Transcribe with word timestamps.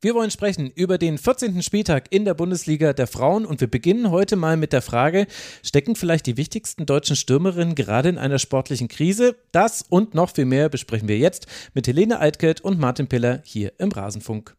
Wir 0.00 0.14
wollen 0.14 0.30
sprechen 0.30 0.70
über 0.70 0.96
den 0.96 1.18
14. 1.18 1.60
Spieltag 1.60 2.06
in 2.10 2.24
der 2.24 2.34
Bundesliga 2.34 2.92
der 2.92 3.08
Frauen 3.08 3.44
und 3.44 3.60
wir 3.60 3.66
beginnen 3.66 4.12
heute 4.12 4.36
mal 4.36 4.56
mit 4.56 4.72
der 4.72 4.80
Frage, 4.80 5.26
stecken 5.64 5.96
vielleicht 5.96 6.26
die 6.26 6.36
wichtigsten 6.36 6.86
deutschen 6.86 7.16
Stürmerinnen 7.16 7.74
gerade 7.74 8.08
in 8.08 8.16
einer 8.16 8.38
sportlichen 8.38 8.86
Krise? 8.86 9.34
Das 9.50 9.82
und 9.88 10.14
noch 10.14 10.30
viel 10.32 10.44
mehr 10.44 10.68
besprechen 10.68 11.08
wir 11.08 11.18
jetzt 11.18 11.48
mit 11.74 11.88
Helene 11.88 12.20
Eidkelt 12.20 12.60
und 12.60 12.78
Martin 12.78 13.08
Piller 13.08 13.42
hier 13.44 13.72
im 13.78 13.90
Rasenfunk. 13.90 14.54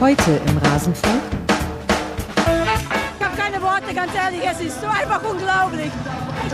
Heute 0.00 0.40
im 0.48 0.56
Rasenfunk. 0.56 1.22
Ich 3.18 3.24
habe 3.24 3.36
keine 3.36 3.60
Worte, 3.60 3.94
ganz 3.94 4.14
ehrlich, 4.14 4.40
es 4.42 4.60
ist 4.60 4.80
so 4.80 4.86
einfach 4.86 5.22
unglaublich 5.22 5.90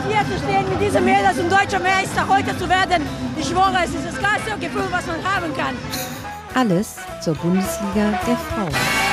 hier 0.08 0.24
zu 0.24 0.42
stehen 0.42 0.68
mit 0.68 0.80
diesem 0.80 1.04
Mädels 1.04 1.38
und 1.38 1.50
deutscher 1.50 1.80
Meister 1.80 2.26
heute 2.28 2.56
zu 2.56 2.68
werden. 2.68 3.06
Ich 3.36 3.46
schwöre, 3.48 3.78
es 3.84 3.94
ist 3.94 4.06
das 4.06 4.20
geilste 4.20 4.58
Gefühl, 4.58 4.88
was 4.90 5.06
man 5.06 5.22
haben 5.24 5.54
kann. 5.56 5.74
Alles 6.54 6.96
zur 7.20 7.34
Bundesliga 7.34 8.18
der 8.26 8.36
Frauen. 8.36 9.09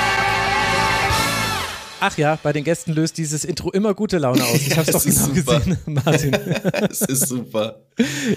Ach 2.00 2.18
ja, 2.18 2.38
bei 2.42 2.54
den 2.54 2.64
Gästen 2.64 2.94
löst 2.94 3.18
dieses 3.18 3.44
Intro 3.44 3.72
immer 3.72 3.94
gute 3.94 4.18
Laune 4.18 4.44
aus. 4.44 4.56
Ich 4.56 4.78
habe 4.78 4.92
es 4.92 4.94
doch 4.94 5.04
genau 5.04 5.36
super. 5.36 5.60
gesehen, 5.60 5.78
Martin. 5.86 6.34
es 6.90 7.02
ist 7.02 7.28
super. 7.28 7.82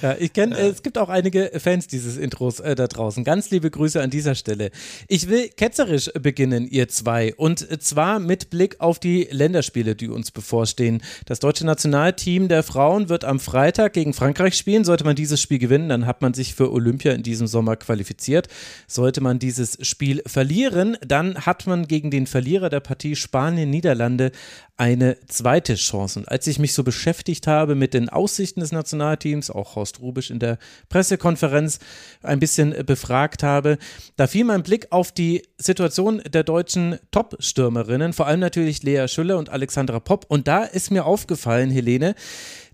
Ja, 0.01 0.17
ich 0.19 0.33
kenne, 0.33 0.59
ja. 0.59 0.69
es 0.69 0.83
gibt 0.83 0.97
auch 0.97 1.11
einige 1.11 1.51
Fans 1.63 1.87
dieses 1.87 2.17
Intros 2.17 2.61
äh, 2.61 2.75
da 2.75 2.87
draußen. 2.87 3.25
Ganz 3.25 3.51
liebe 3.51 3.71
Grüße 3.71 4.01
an 4.01 4.09
dieser 4.09 4.35
Stelle. 4.35 4.71
Ich 5.07 5.29
will 5.29 5.51
ketzerisch 5.51 6.11
beginnen, 6.15 6.67
ihr 6.67 6.89
zwei. 6.89 7.35
Und 7.35 7.83
zwar 7.83 8.21
mit 8.21 8.49
Blick 8.49 8.77
auf 8.79 8.99
die 8.99 9.29
Länderspiele, 9.31 9.95
die 9.95 10.09
uns 10.09 10.31
bevorstehen. 10.31 11.03
Das 11.27 11.41
deutsche 11.41 11.67
Nationalteam 11.67 12.49
der 12.49 12.63
Frauen 12.63 13.11
wird 13.11 13.27
am 13.27 13.39
Freitag 13.39 13.93
gegen 13.93 14.15
Frankreich 14.15 14.55
spielen. 14.55 14.85
Sollte 14.85 15.05
man 15.05 15.15
dieses 15.15 15.43
Spiel 15.43 15.59
gewinnen, 15.59 15.91
dann 15.91 16.07
hat 16.07 16.23
man 16.23 16.33
sich 16.33 16.55
für 16.55 16.73
Olympia 16.73 17.13
in 17.13 17.23
diesem 17.23 17.47
Sommer 17.47 17.77
qualifiziert. 17.77 18.49
Sollte 18.87 19.21
man 19.21 19.39
dieses 19.39 19.77
Spiel 19.87 20.23
verlieren, 20.25 20.97
dann 21.07 21.45
hat 21.45 21.67
man 21.67 21.87
gegen 21.87 22.11
den 22.11 22.27
Verlierer 22.27 22.71
der 22.71 22.81
Partie 22.81 23.15
Spanien, 23.15 23.50
Niederlande 23.55 24.33
eine 24.77 25.19
zweite 25.27 25.75
Chance. 25.75 26.21
Und 26.21 26.29
als 26.29 26.47
ich 26.47 26.59
mich 26.59 26.73
so 26.73 26.83
beschäftigt 26.83 27.47
habe 27.47 27.75
mit 27.75 27.93
den 27.93 28.09
Aussichten 28.09 28.61
des 28.61 28.73
Nationalteams, 28.73 29.51
auch 29.51 29.77
Horst 29.77 30.01
Rubisch 30.01 30.31
in 30.31 30.39
der 30.39 30.59
Pressekonferenz 30.89 31.81
ein 32.23 32.41
bisschen 32.41 32.75
befragt 32.87 33.43
habe, 33.43 33.77
da 34.17 34.27
fiel 34.27 34.45
mein 34.45 34.63
Blick 34.63 34.87
auf 34.91 35.13
die 35.13 35.43
Situation 35.59 36.23
der 36.27 36.45
deutschen 36.45 36.99
Top-Stürmerinnen, 37.11 38.13
vor 38.13 38.27
allem 38.27 38.41
natürlich 38.41 38.83
Lea 38.83 39.07
Schüller 39.07 39.37
und 39.37 39.51
Alexandra 39.51 40.01
Popp. 40.01 40.25
Und 40.29 40.49
da 40.49 40.65
ist 40.65 40.91
mir 40.91 41.05
aufgefallen, 41.05 41.71
Helene, 41.71 42.15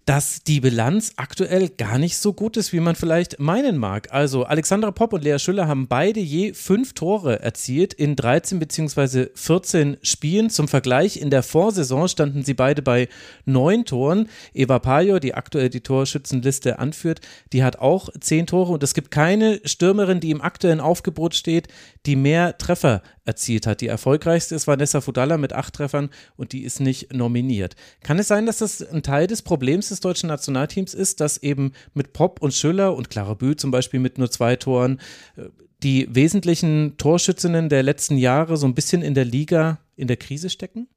dass 0.07 0.45
die 0.45 0.61
Bilanz 0.61 1.15
aktuell 1.17 1.69
gar 1.69 1.99
nicht 1.99 2.17
so 2.17 2.33
gut 2.33 2.57
ist, 2.57 2.73
wie 2.73 2.79
man 2.79 2.95
vielleicht 2.95 3.41
meinen 3.41 3.77
mag. 3.77 4.13
Also 4.13 4.45
Alexandra 4.45 4.93
Popp 4.93 5.13
und 5.13 5.25
Lea 5.25 5.41
Schüller 5.41 5.67
haben 5.67 5.89
beide 5.89 6.21
je 6.21 6.55
fünf 6.55 6.93
Tore 6.95 7.41
erzielt 7.41 7.93
in 7.93 8.15
13 8.15 8.61
bzw. 8.61 9.27
14 9.35 9.97
Spielen. 10.03 10.49
Zum 10.49 10.69
Vergleich, 10.69 11.21
in 11.21 11.31
der 11.31 11.43
Vorsaison 11.43 12.07
standen 12.07 12.45
sie 12.45 12.55
beide 12.55 12.83
bei 12.83 13.09
neun 13.47 13.85
Toren. 13.85 14.29
Eva 14.55 14.79
Pajor, 14.79 15.19
die 15.19 15.35
aktuell 15.35 15.71
die 15.71 15.81
Torschützenliste 15.81 16.79
anführt, 16.79 17.21
die 17.53 17.65
hat 17.65 17.81
auch 17.81 18.09
zehn 18.21 18.47
Tore 18.47 18.73
und 18.73 18.85
es 18.85 18.95
gibt 18.95 19.11
keine 19.11 19.61
Stürmerin, 19.65 20.21
die 20.21 20.31
im 20.31 20.41
aktuellen 20.41 20.81
Aufgebot 20.81 21.35
steht, 21.35 21.67
die 22.07 22.15
mehr 22.15 22.57
Treffer 22.59 23.03
erzielt 23.27 23.67
hat. 23.67 23.81
Die 23.81 23.89
erfolgreichste 23.89 24.55
ist 24.55 24.67
Vanessa 24.67 25.01
Fudalla 25.01 25.37
mit 25.37 25.53
acht 25.53 25.75
Treffern 25.75 26.11
und 26.37 26.53
die 26.53 26.63
ist 26.63 26.81
nicht 26.81 27.13
nominiert. 27.13 27.77
Kann 28.03 28.19
es 28.19 28.29
sein, 28.29 28.47
dass 28.47 28.59
das 28.59 28.83
ein 28.83 29.03
Teil 29.03 29.27
des 29.27 29.43
Problems 29.43 29.91
des 29.91 30.01
deutschen 30.01 30.29
Nationalteams 30.29 30.95
ist, 30.95 31.21
dass 31.21 31.39
eben 31.39 31.73
mit 31.93 32.13
Pop 32.13 32.41
und 32.41 32.55
Schüller 32.55 32.95
und 32.95 33.11
Clara 33.11 33.35
Bühl 33.35 33.57
zum 33.57 33.71
Beispiel 33.71 34.01
mit 34.01 34.19
nur 34.19 34.31
zwei 34.31 34.57
Toren 34.57 35.01
äh, 35.37 35.43
die 35.83 36.09
wesentlichen 36.09 36.97
Torschützinnen 36.97 37.69
der 37.69 37.83
letzten 37.83 38.17
Jahre 38.17 38.57
so 38.57 38.67
ein 38.67 38.75
bisschen 38.75 39.03
in 39.03 39.15
der 39.15 39.27
Liga 39.27 39.79
in 39.95 40.09
der 40.09 40.17
Krise 40.17 40.49
stecken? 40.49 40.89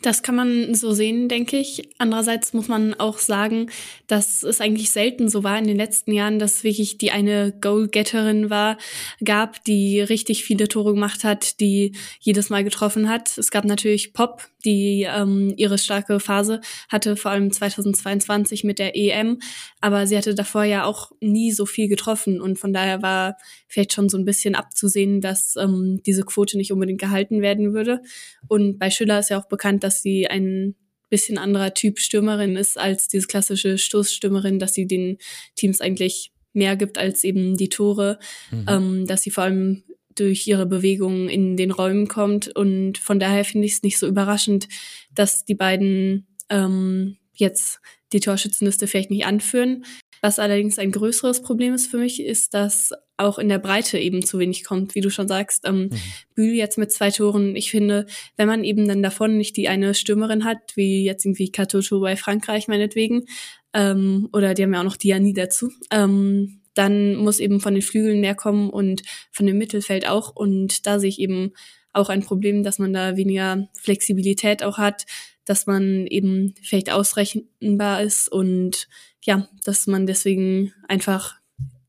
Das 0.00 0.22
kann 0.22 0.36
man 0.36 0.74
so 0.76 0.92
sehen, 0.92 1.28
denke 1.28 1.58
ich. 1.58 1.88
Andererseits 1.98 2.52
muss 2.52 2.68
man 2.68 2.94
auch 2.94 3.18
sagen, 3.18 3.68
dass 4.06 4.44
es 4.44 4.60
eigentlich 4.60 4.90
selten 4.90 5.28
so 5.28 5.42
war 5.42 5.58
in 5.58 5.66
den 5.66 5.76
letzten 5.76 6.12
Jahren, 6.12 6.38
dass 6.38 6.62
wirklich 6.62 6.98
die 6.98 7.10
eine 7.10 7.52
Goalgetterin 7.60 8.48
war, 8.48 8.78
gab, 9.24 9.64
die 9.64 10.00
richtig 10.00 10.44
viele 10.44 10.68
Tore 10.68 10.94
gemacht 10.94 11.24
hat, 11.24 11.58
die 11.58 11.96
jedes 12.20 12.48
Mal 12.48 12.62
getroffen 12.62 13.08
hat. 13.08 13.36
Es 13.38 13.50
gab 13.50 13.64
natürlich 13.64 14.12
Pop, 14.12 14.48
die 14.64 15.06
ähm, 15.08 15.54
ihre 15.56 15.78
starke 15.78 16.20
Phase 16.20 16.60
hatte, 16.88 17.16
vor 17.16 17.30
allem 17.30 17.50
2022 17.52 18.64
mit 18.64 18.78
der 18.78 18.96
EM. 18.96 19.38
Aber 19.80 20.06
sie 20.06 20.16
hatte 20.16 20.34
davor 20.34 20.64
ja 20.64 20.84
auch 20.84 21.12
nie 21.20 21.52
so 21.52 21.66
viel 21.66 21.88
getroffen 21.88 22.40
und 22.40 22.58
von 22.58 22.72
daher 22.72 23.02
war 23.02 23.36
vielleicht 23.68 23.92
schon 23.92 24.08
so 24.08 24.18
ein 24.18 24.24
bisschen 24.24 24.54
abzusehen, 24.54 25.20
dass 25.20 25.54
ähm, 25.56 26.00
diese 26.04 26.24
Quote 26.24 26.56
nicht 26.56 26.72
unbedingt 26.72 27.00
gehalten 27.00 27.42
werden 27.42 27.72
würde. 27.72 28.00
Und 28.48 28.78
bei 28.78 28.90
Schüller 28.90 29.20
ist 29.20 29.30
ja 29.30 29.40
auch 29.40 29.48
bekannt, 29.48 29.84
dass 29.84 30.02
sie 30.02 30.26
ein 30.26 30.74
bisschen 31.10 31.38
anderer 31.38 31.72
Typ 31.74 31.98
Stürmerin 31.98 32.56
ist 32.56 32.78
als 32.78 33.08
diese 33.08 33.26
klassische 33.26 33.78
Stoßstürmerin, 33.78 34.58
dass 34.58 34.74
sie 34.74 34.86
den 34.86 35.18
Teams 35.54 35.80
eigentlich 35.80 36.32
mehr 36.52 36.76
gibt 36.76 36.98
als 36.98 37.24
eben 37.24 37.56
die 37.56 37.68
Tore, 37.68 38.18
mhm. 38.50 38.66
ähm, 38.68 39.06
dass 39.06 39.22
sie 39.22 39.30
vor 39.30 39.44
allem 39.44 39.84
durch 40.20 40.46
ihre 40.46 40.66
Bewegungen 40.66 41.28
in 41.28 41.56
den 41.56 41.70
Räumen 41.70 42.08
kommt. 42.08 42.48
Und 42.48 42.98
von 42.98 43.18
daher 43.18 43.44
finde 43.44 43.66
ich 43.66 43.74
es 43.74 43.82
nicht 43.82 43.98
so 43.98 44.06
überraschend, 44.06 44.68
dass 45.14 45.44
die 45.44 45.54
beiden 45.54 46.26
ähm, 46.48 47.16
jetzt 47.34 47.80
die 48.12 48.20
Torschützenliste 48.20 48.86
vielleicht 48.86 49.10
nicht 49.10 49.26
anführen. 49.26 49.84
Was 50.20 50.38
allerdings 50.38 50.78
ein 50.78 50.90
größeres 50.90 51.42
Problem 51.42 51.74
ist 51.74 51.86
für 51.86 51.98
mich, 51.98 52.20
ist, 52.20 52.54
dass 52.54 52.92
auch 53.16 53.38
in 53.38 53.48
der 53.48 53.58
Breite 53.58 53.98
eben 53.98 54.24
zu 54.24 54.38
wenig 54.38 54.64
kommt, 54.64 54.94
wie 54.94 55.00
du 55.00 55.10
schon 55.10 55.28
sagst. 55.28 55.66
Ähm, 55.66 55.82
mhm. 55.82 55.90
Bühl 56.34 56.54
jetzt 56.54 56.78
mit 56.78 56.92
zwei 56.92 57.10
Toren. 57.10 57.54
Ich 57.54 57.70
finde, 57.70 58.06
wenn 58.36 58.48
man 58.48 58.64
eben 58.64 58.88
dann 58.88 59.02
davon 59.02 59.36
nicht 59.36 59.56
die 59.56 59.68
eine 59.68 59.94
Stürmerin 59.94 60.44
hat, 60.44 60.76
wie 60.76 61.04
jetzt 61.04 61.24
irgendwie 61.24 61.52
Katoto 61.52 62.00
bei 62.00 62.16
Frankreich 62.16 62.68
meinetwegen, 62.68 63.26
ähm, 63.74 64.28
oder 64.32 64.54
die 64.54 64.62
haben 64.62 64.72
ja 64.72 64.80
auch 64.80 64.84
noch 64.84 64.96
Diani 64.96 65.32
dazu, 65.34 65.70
ähm, 65.90 66.57
dann 66.78 67.16
muss 67.16 67.40
eben 67.40 67.60
von 67.60 67.74
den 67.74 67.82
Flügeln 67.82 68.20
mehr 68.20 68.36
kommen 68.36 68.70
und 68.70 69.02
von 69.32 69.46
dem 69.46 69.58
Mittelfeld 69.58 70.06
auch. 70.06 70.34
Und 70.34 70.86
da 70.86 71.00
sehe 71.00 71.08
ich 71.08 71.18
eben 71.18 71.52
auch 71.92 72.08
ein 72.08 72.22
Problem, 72.22 72.62
dass 72.62 72.78
man 72.78 72.92
da 72.92 73.16
weniger 73.16 73.68
Flexibilität 73.80 74.62
auch 74.62 74.78
hat, 74.78 75.04
dass 75.44 75.66
man 75.66 76.06
eben 76.06 76.54
vielleicht 76.62 76.90
ausrechenbar 76.90 78.02
ist 78.02 78.30
und 78.30 78.86
ja, 79.24 79.48
dass 79.64 79.88
man 79.88 80.06
deswegen 80.06 80.72
einfach 80.86 81.34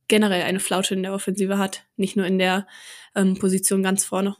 generell 0.07 0.41
eine 0.41 0.59
Flaute 0.59 0.95
in 0.95 1.03
der 1.03 1.13
Offensive 1.13 1.59
hat, 1.59 1.83
nicht 1.95 2.15
nur 2.15 2.25
in 2.25 2.39
der 2.39 2.65
ähm, 3.15 3.37
Position 3.37 3.83
ganz 3.83 4.03
vorne. 4.03 4.35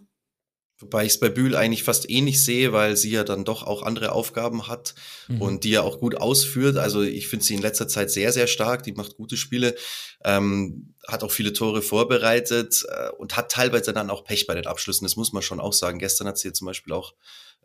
Wobei 0.79 1.03
ich 1.03 1.13
es 1.13 1.19
bei 1.19 1.27
Bühl 1.27 1.57
eigentlich 1.57 1.83
fast 1.83 2.09
ähnlich 2.09 2.43
sehe, 2.43 2.71
weil 2.71 2.95
sie 2.95 3.11
ja 3.11 3.25
dann 3.25 3.43
doch 3.43 3.63
auch 3.63 3.83
andere 3.83 4.13
Aufgaben 4.13 4.67
hat 4.67 4.95
mhm. 5.27 5.41
und 5.41 5.63
die 5.65 5.71
ja 5.71 5.81
auch 5.81 5.99
gut 5.99 6.15
ausführt. 6.15 6.77
Also 6.77 7.01
ich 7.01 7.27
finde 7.27 7.45
sie 7.45 7.55
in 7.55 7.61
letzter 7.61 7.89
Zeit 7.89 8.09
sehr, 8.11 8.31
sehr 8.31 8.47
stark. 8.47 8.83
Die 8.83 8.93
macht 8.93 9.17
gute 9.17 9.35
Spiele, 9.35 9.75
ähm, 10.23 10.93
hat 11.05 11.23
auch 11.23 11.31
viele 11.31 11.51
Tore 11.51 11.81
vorbereitet 11.81 12.85
äh, 12.87 13.09
und 13.09 13.35
hat 13.35 13.51
teilweise 13.51 13.91
dann 13.91 14.09
auch 14.09 14.23
Pech 14.23 14.47
bei 14.47 14.55
den 14.55 14.67
Abschlüssen. 14.67 15.03
Das 15.03 15.17
muss 15.17 15.33
man 15.33 15.43
schon 15.43 15.59
auch 15.59 15.73
sagen. 15.73 15.99
Gestern 15.99 16.27
hat 16.27 16.37
sie 16.37 16.53
zum 16.53 16.67
Beispiel 16.67 16.93
auch 16.93 17.13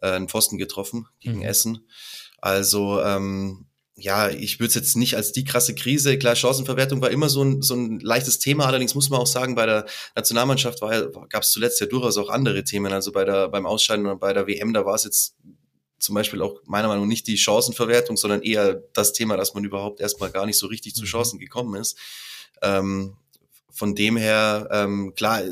äh, 0.03 0.11
einen 0.11 0.29
Pfosten 0.29 0.59
getroffen 0.59 1.07
gegen 1.21 1.39
mhm. 1.39 1.43
Essen. 1.43 1.87
Also 2.39 3.01
ähm, 3.01 3.67
ja, 3.97 4.29
ich 4.29 4.59
würde 4.59 4.69
es 4.69 4.75
jetzt 4.75 4.97
nicht 4.97 5.17
als 5.17 5.33
die 5.33 5.45
krasse 5.45 5.75
Krise. 5.75 6.19
Klar, 6.19 6.35
Chancenverwertung 6.35 7.01
war 7.01 7.11
immer 7.11 7.29
so 7.29 7.43
ein, 7.45 7.63
so 7.63 7.75
ein 7.75 8.01
leichtes 8.01 8.41
Thema. 8.41 8.67
Allerdings 8.67 8.95
muss 8.97 9.09
man 9.09 9.21
auch 9.21 9.27
sagen, 9.27 9.55
bei 9.55 9.67
der 9.67 9.87
Nationalmannschaft 10.17 10.81
ja, 10.81 11.07
gab 11.29 11.45
es 11.45 11.53
zuletzt 11.53 11.81
ja 11.81 11.87
durchaus 11.87 12.17
auch 12.19 12.29
andere 12.29 12.65
Themen. 12.65 12.93
Also 12.93 13.13
bei 13.13 13.25
der, 13.25 13.49
beim 13.49 13.67
Ausscheiden 13.67 14.07
und 14.07 14.19
bei 14.19 14.33
der 14.33 14.49
WM, 14.49 14.73
da 14.73 14.85
war 14.85 14.97
es 14.97 15.05
jetzt 15.05 15.37
zum 16.01 16.17
Beispiel 16.17 16.43
auch 16.43 16.61
meiner 16.67 16.89
Meinung 16.89 17.05
nach 17.05 17.09
nicht 17.09 17.29
die 17.29 17.39
Chancenverwertung, 17.39 18.17
sondern 18.17 18.43
eher 18.43 18.83
das 18.93 19.13
Thema, 19.13 19.37
dass 19.37 19.55
man 19.55 19.65
überhaupt 19.65 20.01
erstmal 20.01 20.31
gar 20.31 20.45
nicht 20.45 20.59
so 20.59 20.67
richtig 20.67 20.95
zu 20.95 21.03
mhm. 21.03 21.07
Chancen 21.07 21.39
gekommen 21.39 21.81
ist. 21.81 21.97
Ähm, 22.63 23.17
von 23.71 23.95
dem 23.95 24.17
her, 24.17 24.69
ähm, 24.71 25.15
klar, 25.17 25.43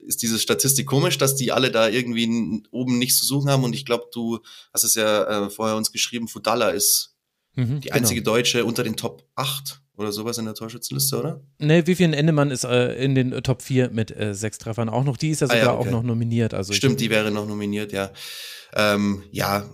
ist 0.00 0.22
diese 0.22 0.38
Statistik 0.38 0.86
komisch, 0.86 1.16
dass 1.16 1.34
die 1.34 1.52
alle 1.52 1.70
da 1.70 1.88
irgendwie 1.88 2.62
oben 2.70 2.98
nichts 2.98 3.18
zu 3.18 3.26
suchen 3.26 3.50
haben. 3.50 3.64
Und 3.64 3.74
ich 3.74 3.86
glaube, 3.86 4.06
du 4.12 4.40
hast 4.72 4.84
es 4.84 4.94
ja 4.94 5.46
äh, 5.46 5.50
vorher 5.50 5.76
uns 5.76 5.92
geschrieben, 5.92 6.28
Fudala 6.28 6.70
ist 6.70 7.09
Mhm, 7.54 7.80
die 7.80 7.92
einzige 7.92 8.20
genau. 8.22 8.36
Deutsche 8.36 8.64
unter 8.64 8.82
den 8.82 8.96
Top 8.96 9.24
8 9.34 9.80
oder 9.96 10.12
sowas 10.12 10.38
in 10.38 10.46
der 10.46 10.54
Torschützenliste, 10.54 11.18
oder? 11.18 11.42
Ne, 11.58 11.86
Vivian 11.86 12.12
Endemann 12.12 12.50
ist 12.50 12.64
äh, 12.64 12.94
in 12.94 13.14
den 13.14 13.32
äh, 13.32 13.42
Top 13.42 13.62
4 13.62 13.90
mit 13.90 14.16
äh, 14.16 14.34
sechs 14.34 14.58
Treffern 14.58 14.88
auch 14.88 15.04
noch. 15.04 15.16
Die 15.16 15.30
ist 15.30 15.40
ja 15.40 15.46
sogar 15.46 15.62
ah, 15.62 15.64
ja, 15.66 15.74
okay. 15.78 15.88
auch 15.88 15.92
noch 15.92 16.02
nominiert. 16.02 16.54
Also 16.54 16.72
Stimmt, 16.72 17.00
die 17.00 17.10
wäre 17.10 17.30
noch 17.30 17.46
nominiert, 17.46 17.92
ja. 17.92 18.10
Ähm, 18.74 19.24
ja, 19.30 19.68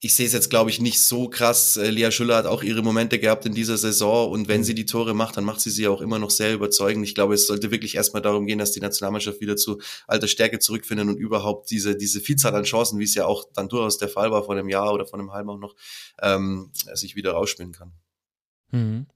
ich 0.00 0.14
sehe 0.14 0.26
es 0.26 0.34
jetzt, 0.34 0.50
glaube 0.50 0.68
ich, 0.70 0.80
nicht 0.80 1.02
so 1.02 1.28
krass. 1.28 1.76
Äh, 1.76 1.90
Lea 1.90 2.10
Schüller 2.10 2.36
hat 2.36 2.46
auch 2.46 2.62
ihre 2.62 2.82
Momente 2.82 3.18
gehabt 3.18 3.46
in 3.46 3.54
dieser 3.54 3.78
Saison 3.78 4.30
und 4.30 4.46
wenn 4.46 4.62
sie 4.62 4.74
die 4.74 4.84
Tore 4.84 5.14
macht, 5.14 5.36
dann 5.36 5.44
macht 5.44 5.60
sie 5.60 5.70
sie 5.70 5.88
auch 5.88 6.02
immer 6.02 6.18
noch 6.18 6.30
sehr 6.30 6.52
überzeugend. 6.52 7.06
Ich 7.06 7.14
glaube, 7.14 7.34
es 7.34 7.46
sollte 7.46 7.70
wirklich 7.70 7.94
erstmal 7.94 8.22
darum 8.22 8.46
gehen, 8.46 8.58
dass 8.58 8.72
die 8.72 8.80
Nationalmannschaft 8.80 9.40
wieder 9.40 9.56
zu 9.56 9.80
alter 10.06 10.28
Stärke 10.28 10.58
zurückfindet 10.58 11.08
und 11.08 11.16
überhaupt 11.16 11.70
diese, 11.70 11.96
diese 11.96 12.20
Vielzahl 12.20 12.54
an 12.54 12.64
Chancen, 12.64 12.98
wie 12.98 13.04
es 13.04 13.14
ja 13.14 13.24
auch 13.24 13.44
dann 13.54 13.68
durchaus 13.68 13.96
der 13.96 14.08
Fall 14.08 14.30
war 14.30 14.44
vor 14.44 14.54
einem 14.54 14.68
Jahr 14.68 14.92
oder 14.92 15.06
vor 15.06 15.18
einem 15.18 15.32
halben 15.32 15.48
auch 15.50 15.58
noch, 15.58 15.74
ähm, 16.20 16.70
sich 16.94 17.16
wieder 17.16 17.32
rausspielen 17.32 17.72
kann. 17.72 17.92
Mhm. 18.72 19.06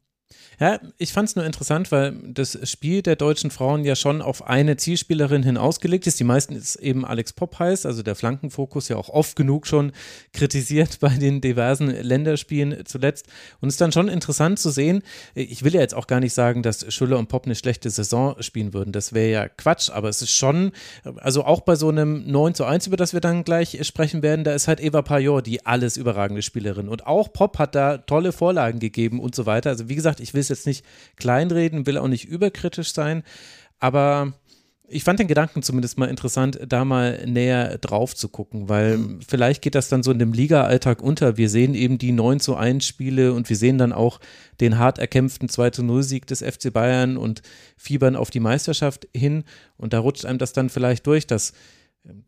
Ja, 0.60 0.78
ich 0.98 1.14
fand 1.14 1.26
es 1.26 1.36
nur 1.36 1.46
interessant, 1.46 1.90
weil 1.90 2.14
das 2.22 2.58
Spiel 2.68 3.00
der 3.00 3.16
deutschen 3.16 3.50
Frauen 3.50 3.82
ja 3.82 3.96
schon 3.96 4.20
auf 4.20 4.46
eine 4.46 4.76
Zielspielerin 4.76 5.42
hin 5.42 5.56
ausgelegt 5.56 6.06
ist. 6.06 6.20
Die 6.20 6.24
meisten 6.24 6.54
ist 6.54 6.76
eben 6.76 7.06
Alex 7.06 7.32
Popp 7.32 7.58
heißt, 7.58 7.86
also 7.86 8.02
der 8.02 8.14
Flankenfokus 8.14 8.90
ja 8.90 8.96
auch 8.96 9.08
oft 9.08 9.36
genug 9.36 9.66
schon 9.66 9.92
kritisiert 10.34 11.00
bei 11.00 11.08
den 11.08 11.40
diversen 11.40 11.88
Länderspielen 11.88 12.84
zuletzt. 12.84 13.26
Und 13.62 13.68
es 13.68 13.76
ist 13.76 13.80
dann 13.80 13.92
schon 13.92 14.08
interessant 14.08 14.58
zu 14.58 14.68
sehen, 14.68 15.02
ich 15.34 15.64
will 15.64 15.72
ja 15.72 15.80
jetzt 15.80 15.94
auch 15.94 16.06
gar 16.06 16.20
nicht 16.20 16.34
sagen, 16.34 16.62
dass 16.62 16.92
Schüller 16.92 17.18
und 17.18 17.28
Popp 17.30 17.46
eine 17.46 17.54
schlechte 17.54 17.88
Saison 17.88 18.36
spielen 18.42 18.74
würden. 18.74 18.92
Das 18.92 19.14
wäre 19.14 19.30
ja 19.30 19.48
Quatsch, 19.48 19.88
aber 19.88 20.10
es 20.10 20.20
ist 20.20 20.32
schon, 20.32 20.72
also 21.16 21.42
auch 21.44 21.62
bei 21.62 21.74
so 21.74 21.88
einem 21.88 22.30
9 22.30 22.54
zu 22.54 22.66
1, 22.66 22.86
über 22.86 22.98
das 22.98 23.14
wir 23.14 23.22
dann 23.22 23.44
gleich 23.44 23.78
sprechen 23.86 24.22
werden, 24.22 24.44
da 24.44 24.52
ist 24.52 24.68
halt 24.68 24.80
Eva 24.80 25.00
Pajor 25.00 25.40
die 25.40 25.64
alles 25.64 25.96
überragende 25.96 26.42
Spielerin. 26.42 26.90
Und 26.90 27.06
auch 27.06 27.32
Popp 27.32 27.58
hat 27.58 27.74
da 27.74 27.96
tolle 27.96 28.32
Vorlagen 28.32 28.78
gegeben 28.78 29.20
und 29.20 29.34
so 29.34 29.46
weiter. 29.46 29.70
Also 29.70 29.88
wie 29.88 29.94
gesagt, 29.94 30.20
ich 30.20 30.34
will 30.34 30.40
es 30.40 30.49
jetzt 30.50 30.66
nicht 30.66 30.84
kleinreden, 31.16 31.86
will 31.86 31.98
auch 31.98 32.08
nicht 32.08 32.26
überkritisch 32.26 32.92
sein, 32.92 33.22
aber 33.78 34.34
ich 34.92 35.04
fand 35.04 35.20
den 35.20 35.28
Gedanken 35.28 35.62
zumindest 35.62 35.98
mal 35.98 36.08
interessant, 36.08 36.58
da 36.66 36.84
mal 36.84 37.24
näher 37.24 37.78
drauf 37.78 38.16
zu 38.16 38.28
gucken, 38.28 38.68
weil 38.68 38.98
mhm. 38.98 39.20
vielleicht 39.26 39.62
geht 39.62 39.76
das 39.76 39.88
dann 39.88 40.02
so 40.02 40.10
in 40.10 40.18
dem 40.18 40.32
Liga-Alltag 40.32 41.00
unter. 41.00 41.36
Wir 41.36 41.48
sehen 41.48 41.74
eben 41.74 41.96
die 41.96 42.10
9 42.10 42.40
zu 42.40 42.56
1 42.56 42.84
Spiele 42.84 43.32
und 43.32 43.48
wir 43.48 43.56
sehen 43.56 43.78
dann 43.78 43.92
auch 43.92 44.18
den 44.60 44.78
hart 44.78 44.98
erkämpften 44.98 45.48
2 45.48 45.70
zu 45.70 45.82
0 45.84 46.02
Sieg 46.02 46.26
des 46.26 46.42
FC 46.42 46.72
Bayern 46.72 47.16
und 47.16 47.42
fiebern 47.76 48.16
auf 48.16 48.30
die 48.30 48.40
Meisterschaft 48.40 49.06
hin 49.14 49.44
und 49.76 49.92
da 49.92 50.00
rutscht 50.00 50.24
einem 50.24 50.38
das 50.38 50.52
dann 50.52 50.68
vielleicht 50.68 51.06
durch, 51.06 51.26
dass, 51.26 51.52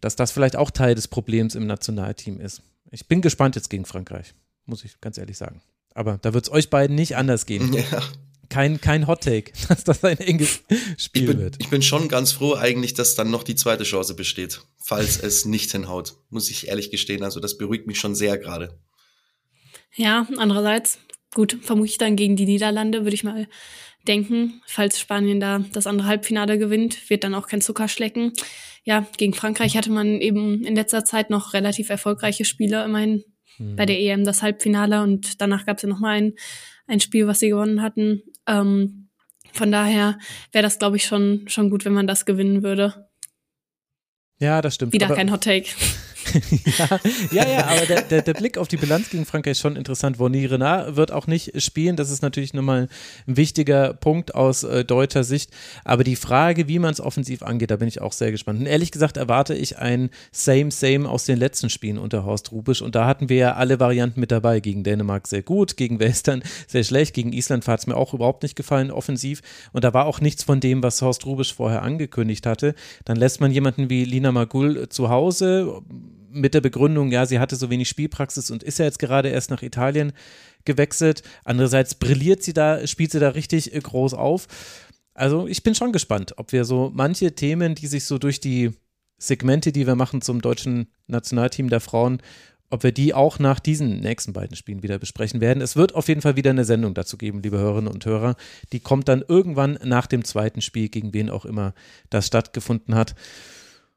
dass 0.00 0.14
das 0.14 0.30
vielleicht 0.30 0.54
auch 0.54 0.70
Teil 0.70 0.94
des 0.94 1.08
Problems 1.08 1.56
im 1.56 1.66
Nationalteam 1.66 2.40
ist. 2.40 2.62
Ich 2.92 3.08
bin 3.08 3.22
gespannt 3.22 3.56
jetzt 3.56 3.70
gegen 3.70 3.86
Frankreich, 3.86 4.34
muss 4.66 4.84
ich 4.84 5.00
ganz 5.00 5.18
ehrlich 5.18 5.36
sagen. 5.36 5.62
Aber 5.94 6.18
da 6.20 6.34
wird 6.34 6.44
es 6.44 6.52
euch 6.52 6.70
beiden 6.70 6.96
nicht 6.96 7.16
anders 7.16 7.46
gehen. 7.46 7.72
Ja. 7.72 8.02
Kein, 8.48 8.82
kein 8.82 9.06
Hot 9.06 9.22
Take, 9.22 9.52
dass 9.68 9.84
das 9.84 10.04
ein 10.04 10.18
enges 10.18 10.62
Spiel 10.98 11.22
ich 11.22 11.28
bin, 11.28 11.38
wird. 11.38 11.56
Ich 11.58 11.70
bin 11.70 11.80
schon 11.80 12.08
ganz 12.08 12.32
froh 12.32 12.54
eigentlich, 12.54 12.92
dass 12.92 13.14
dann 13.14 13.30
noch 13.30 13.44
die 13.44 13.54
zweite 13.54 13.84
Chance 13.84 14.14
besteht, 14.14 14.60
falls 14.78 15.18
es 15.18 15.46
nicht 15.46 15.70
hinhaut. 15.72 16.16
Muss 16.28 16.50
ich 16.50 16.68
ehrlich 16.68 16.90
gestehen. 16.90 17.22
Also 17.22 17.40
das 17.40 17.56
beruhigt 17.56 17.86
mich 17.86 17.98
schon 17.98 18.14
sehr 18.14 18.36
gerade. 18.36 18.78
Ja, 19.94 20.26
andererseits, 20.36 20.98
gut, 21.34 21.58
vermutlich 21.62 21.96
dann 21.96 22.16
gegen 22.16 22.36
die 22.36 22.44
Niederlande, 22.44 23.04
würde 23.04 23.14
ich 23.14 23.24
mal 23.24 23.48
denken. 24.06 24.60
Falls 24.66 25.00
Spanien 25.00 25.40
da 25.40 25.64
das 25.72 25.86
andere 25.86 26.08
Halbfinale 26.08 26.58
gewinnt, 26.58 27.08
wird 27.08 27.24
dann 27.24 27.34
auch 27.34 27.46
kein 27.46 27.62
Zucker 27.62 27.88
schlecken. 27.88 28.32
Ja, 28.84 29.06
gegen 29.16 29.32
Frankreich 29.32 29.76
hatte 29.76 29.90
man 29.90 30.20
eben 30.20 30.64
in 30.64 30.74
letzter 30.74 31.04
Zeit 31.04 31.30
noch 31.30 31.54
relativ 31.54 31.88
erfolgreiche 31.88 32.44
Spiele, 32.44 32.84
immerhin 32.84 33.24
mhm. 33.58 33.76
bei 33.76 33.87
der 33.87 33.99
EM 34.00 34.25
das 34.25 34.43
Halbfinale 34.43 35.02
und 35.02 35.40
danach 35.40 35.66
gab 35.66 35.76
es 35.76 35.82
ja 35.82 35.88
nochmal 35.88 36.16
ein, 36.16 36.32
ein 36.87 37.00
Spiel, 37.00 37.26
was 37.26 37.40
sie 37.40 37.49
gewonnen 37.49 37.82
hatten. 37.82 38.22
Ähm, 38.46 39.08
von 39.52 39.70
daher 39.70 40.19
wäre 40.52 40.62
das, 40.62 40.78
glaube 40.78 40.96
ich, 40.96 41.04
schon, 41.04 41.44
schon 41.46 41.70
gut, 41.70 41.84
wenn 41.84 41.93
man 41.93 42.06
das 42.06 42.25
gewinnen 42.25 42.62
würde. 42.62 43.08
Ja, 44.38 44.60
das 44.62 44.75
stimmt. 44.75 44.93
Wieder 44.93 45.08
kein 45.14 45.31
Hot 45.31 45.44
Take. 45.44 45.69
Ja, 47.31 47.49
ja, 47.49 47.67
aber 47.67 47.87
der, 47.87 48.02
der, 48.02 48.23
der, 48.23 48.34
Blick 48.34 48.58
auf 48.58 48.69
die 48.69 48.76
Bilanz 48.76 49.11
gegen 49.11 49.25
Frankreich 49.25 49.52
ist 49.52 49.61
schon 49.61 49.76
interessant. 49.76 50.19
Vonny 50.19 50.46
Renard 50.46 50.96
wird 50.96 51.12
auch 51.12 51.26
nicht 51.26 51.61
spielen. 51.62 51.96
Das 51.96 52.11
ist 52.11 52.23
natürlich 52.23 52.55
nochmal 52.55 52.88
ein 53.26 53.37
wichtiger 53.37 53.94
Punkt 53.94 54.34
aus 54.34 54.64
äh, 54.64 54.84
deutscher 54.84 55.25
Sicht. 55.25 55.50
Aber 55.84 56.05
die 56.05 56.17
Frage, 56.17 56.69
wie 56.69 56.79
man 56.79 56.93
es 56.93 57.00
offensiv 57.00 57.43
angeht, 57.43 57.70
da 57.70 57.76
bin 57.76 57.88
ich 57.88 58.00
auch 58.00 58.12
sehr 58.12 58.31
gespannt. 58.31 58.61
Und 58.61 58.67
ehrlich 58.67 58.90
gesagt 58.90 59.17
erwarte 59.17 59.55
ich 59.55 59.79
ein 59.79 60.11
Same-Same 60.32 61.08
aus 61.08 61.25
den 61.25 61.38
letzten 61.38 61.70
Spielen 61.70 61.99
unter 61.99 62.25
Horst 62.25 62.52
Rubisch. 62.52 62.82
Und 62.82 62.94
da 62.94 63.06
hatten 63.06 63.28
wir 63.28 63.37
ja 63.37 63.55
alle 63.55 63.81
Varianten 63.81 64.20
mit 64.20 64.31
dabei. 64.31 64.61
Gegen 64.61 64.85
Dänemark 64.85 65.26
sehr 65.26 65.43
gut, 65.43 65.76
gegen 65.76 66.00
Western 66.00 66.43
sehr 66.67 66.85
schlecht, 66.85 67.14
gegen 67.14 67.32
Island 67.32 67.67
hat 67.69 67.81
es 67.81 67.87
mir 67.87 67.96
auch 67.96 68.14
überhaupt 68.14 68.43
nicht 68.43 68.56
gefallen, 68.56 68.90
offensiv. 68.90 69.43
Und 69.73 69.85
da 69.85 69.94
war 69.94 70.06
auch 70.06 70.20
nichts 70.20 70.43
von 70.43 70.61
dem, 70.61 70.82
was 70.82 71.02
Horst 71.02 71.26
Rubisch 71.26 71.55
vorher 71.55 71.82
angekündigt 71.82 72.46
hatte. 72.46 72.75
Dann 73.05 73.17
lässt 73.17 73.40
man 73.40 73.50
jemanden 73.50 73.90
wie 73.90 74.05
Lina 74.05 74.32
Magul 74.32 74.88
zu 74.88 75.08
Hause 75.08 75.82
mit 76.32 76.55
der 76.55 76.61
Begründung, 76.61 77.11
ja, 77.11 77.26
sie 77.26 77.38
hatte 77.38 77.56
so 77.56 77.70
wenig 77.70 77.88
Spielpraxis 77.88 78.50
und 78.50 78.62
ist 78.62 78.79
ja 78.79 78.84
jetzt 78.84 78.99
gerade 78.99 79.29
erst 79.29 79.50
nach 79.50 79.62
Italien 79.62 80.12
gewechselt. 80.64 81.23
Andererseits 81.44 81.94
brilliert 81.94 82.43
sie 82.43 82.52
da, 82.52 82.87
spielt 82.87 83.12
sie 83.12 83.20
da 83.20 83.31
richtig 83.31 83.75
äh, 83.75 83.81
groß 83.81 84.14
auf. 84.14 84.46
Also 85.14 85.46
ich 85.46 85.62
bin 85.62 85.75
schon 85.75 85.93
gespannt, 85.93 86.34
ob 86.38 86.52
wir 86.52 86.64
so 86.64 86.90
manche 86.94 87.34
Themen, 87.34 87.75
die 87.75 87.87
sich 87.87 88.05
so 88.06 88.19
durch 88.19 88.40
die 88.40 88.70
Segmente, 89.19 89.70
die 89.73 89.87
wir 89.87 89.94
machen 89.94 90.23
zum 90.23 90.40
deutschen 90.40 90.88
Nationalteam 91.06 91.69
der 91.69 91.81
Frauen, 91.81 92.23
ob 92.70 92.82
wir 92.82 92.93
die 92.93 93.12
auch 93.12 93.38
nach 93.38 93.61
diesen 93.61 94.00
nächsten 94.00 94.32
beiden 94.32 94.56
Spielen 94.56 94.82
wieder 94.82 94.99
besprechen 94.99 95.43
werden. 95.43 95.62
Es 95.62 95.76
wird 95.76 95.94
auf 95.94 96.08
jeden 96.08 96.23
Fall 96.23 96.37
wieder 96.37 96.50
eine 96.50 96.64
Sendung 96.64 96.94
dazu 96.94 97.19
geben, 97.19 97.43
liebe 97.43 97.58
Hörerinnen 97.58 97.93
und 97.93 98.06
Hörer. 98.06 98.35
Die 98.73 98.81
kommt 98.81 99.08
dann 99.08 99.23
irgendwann 99.26 99.78
nach 99.85 100.06
dem 100.06 100.25
zweiten 100.25 100.62
Spiel, 100.62 100.88
gegen 100.88 101.12
wen 101.12 101.28
auch 101.28 101.44
immer 101.44 101.75
das 102.08 102.26
stattgefunden 102.26 102.94
hat. 102.94 103.14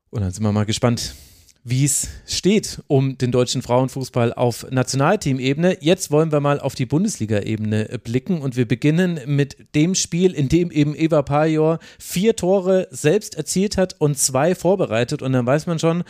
Und 0.09 0.21
dann 0.21 0.31
sind 0.31 0.43
wir 0.43 0.51
mal 0.51 0.65
gespannt, 0.65 1.15
wie 1.67 1.83
es 1.83 2.09
steht 2.27 2.83
um 2.85 3.17
den 3.17 3.31
deutschen 3.31 3.63
Frauenfußball 3.63 4.33
auf 4.33 4.67
Nationalteamebene. 4.69 5.77
Jetzt 5.81 6.11
wollen 6.11 6.31
wir 6.31 6.39
mal 6.39 6.59
auf 6.59 6.75
die 6.75 6.85
Bundesliga-Ebene 6.85 7.99
blicken 8.03 8.39
und 8.41 8.55
wir 8.55 8.67
beginnen 8.67 9.19
mit 9.25 9.73
dem 9.73 9.95
Spiel, 9.95 10.31
in 10.33 10.47
dem 10.47 10.69
eben 10.69 10.95
Eva 10.95 11.23
Pajor 11.23 11.79
vier 11.97 12.35
Tore 12.35 12.87
selbst 12.91 13.33
erzielt 13.33 13.77
hat 13.77 13.95
und 13.99 14.19
zwei 14.19 14.53
vorbereitet. 14.53 15.23
Und 15.23 15.33
dann 15.33 15.47
weiß 15.47 15.65
man 15.65 15.79
schon, 15.79 16.03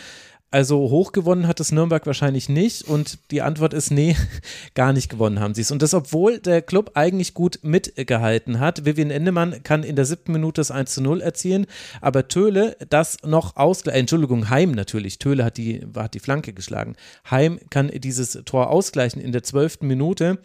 also 0.51 0.89
hoch 0.89 1.11
gewonnen 1.11 1.47
hat 1.47 1.59
es 1.59 1.71
Nürnberg 1.71 2.05
wahrscheinlich 2.05 2.47
nicht 2.47 2.87
und 2.87 3.17
die 3.31 3.41
Antwort 3.41 3.73
ist 3.73 3.91
nee, 3.91 4.15
gar 4.73 4.93
nicht 4.93 5.09
gewonnen 5.09 5.39
haben 5.39 5.53
sie 5.53 5.61
es. 5.61 5.71
Und 5.71 5.81
das, 5.81 5.93
obwohl 5.93 6.39
der 6.39 6.61
Club 6.61 6.91
eigentlich 6.93 7.33
gut 7.33 7.59
mitgehalten 7.61 8.59
hat. 8.59 8.85
Vivian 8.85 9.11
Endemann 9.11 9.63
kann 9.63 9.83
in 9.83 9.95
der 9.95 10.05
siebten 10.05 10.31
Minute 10.31 10.61
das 10.61 10.71
1 10.71 10.93
zu 10.93 11.01
0 11.01 11.21
erzielen, 11.21 11.65
aber 11.99 12.27
Töle 12.27 12.77
das 12.89 13.17
noch 13.23 13.57
ausgleichen. 13.57 14.01
Entschuldigung, 14.01 14.49
Heim 14.49 14.71
natürlich. 14.71 15.19
Töle 15.19 15.43
hat 15.43 15.57
die, 15.57 15.85
hat 15.95 16.13
die 16.13 16.19
Flanke 16.19 16.53
geschlagen. 16.53 16.95
Heim 17.29 17.59
kann 17.69 17.89
dieses 17.93 18.39
Tor 18.45 18.69
ausgleichen 18.69 19.21
in 19.21 19.31
der 19.31 19.43
zwölften 19.43 19.87
Minute. 19.87 20.39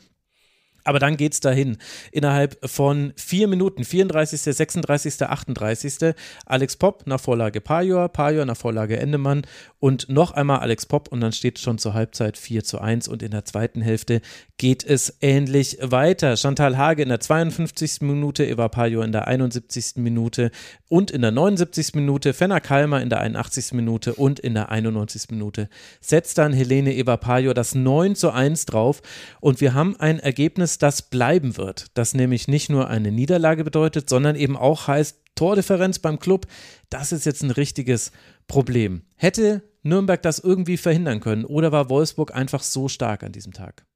Aber 0.85 0.99
dann 0.99 1.17
geht 1.17 1.33
es 1.33 1.41
dahin. 1.41 1.79
Innerhalb 2.13 2.59
von 2.69 3.13
vier 3.17 3.49
Minuten, 3.49 3.85
34., 3.85 4.41
36., 4.41 5.23
38. 5.23 6.15
Alex 6.47 6.77
Popp 6.77 7.07
nach 7.07 7.21
Vorlage 7.21 7.61
Pajor, 7.61 8.09
Pajor 8.09 8.45
nach 8.45 8.57
Vorlage 8.57 8.99
Endemann 8.99 9.43
und 9.79 10.09
noch 10.09 10.33
einmal 10.33 10.61
Alex 10.61 10.87
Popp 10.87 11.09
und 11.09 11.21
dann 11.21 11.33
steht 11.33 11.59
schon 11.59 11.79
zur 11.79 11.95
Halbzeit 11.95 12.37
4 12.37 12.65
zu 12.65 12.81
1 12.81 13.09
und 13.09 13.23
in 13.23 13.31
der 13.31 13.45
zweiten 13.45 13.81
Hälfte 13.81 14.21
geht 14.59 14.85
es 14.85 15.17
ähnlich 15.21 15.79
weiter. 15.81 16.37
Chantal 16.37 16.77
Hage 16.77 17.03
in 17.03 17.09
der 17.09 17.21
52. 17.21 18.03
Minute, 18.03 18.45
Eva 18.45 18.69
Pajor 18.69 19.05
in 19.05 19.13
der 19.13 19.27
71. 19.27 19.97
Minute 19.97 20.51
und 20.89 21.11
in 21.11 21.23
der 21.23 21.31
79. 21.31 21.95
Minute, 21.95 22.35
Fenner 22.35 22.61
Kalmer 22.61 23.01
in 23.01 23.09
der 23.09 23.21
81. 23.21 23.73
Minute 23.73 24.15
und 24.15 24.39
in 24.39 24.55
der 24.55 24.71
91. 24.71 25.31
Minute 25.31 25.69
setzt 26.01 26.39
dann 26.39 26.53
Helene 26.53 26.95
Eva 26.95 27.17
Pajor 27.17 27.55
das 27.55 27.75
9 27.75 28.15
zu 28.15 28.31
1 28.31 28.67
drauf 28.67 29.01
und 29.41 29.61
wir 29.61 29.73
haben 29.73 29.97
ein 29.99 30.19
Ergebnis 30.19 30.70
Ergebnis, 30.71 30.79
das 30.79 31.03
bleiben 31.03 31.57
wird. 31.57 31.87
Das 31.95 32.15
nämlich 32.15 32.49
nicht 32.49 32.71
nur 32.71 32.89
eine 32.89 33.11
Niederlage 33.11 33.65
bedeutet, 33.65 34.09
sondern 34.09 34.37
eben 34.37 34.57
auch 34.57 34.87
heißt, 34.87 35.19
Tordifferenz 35.35 35.99
beim 35.99 36.19
Club, 36.19 36.47
das 36.91 37.13
ist 37.13 37.25
jetzt 37.25 37.43
ein 37.43 37.51
richtiges 37.51 38.13
Problem. 38.47 39.03
Hätte 39.17 39.63
Nürnberg 39.83 40.21
das 40.23 40.39
irgendwie 40.39 40.77
verhindern 40.77 41.21
können 41.21 41.45
oder 41.45 41.73
war 41.73 41.89
Wolfsburg 41.89 42.35
einfach 42.35 42.63
so 42.63 42.89
stark 42.89 43.23
an 43.23 43.33
diesem 43.33 43.53
Tag? 43.53 43.87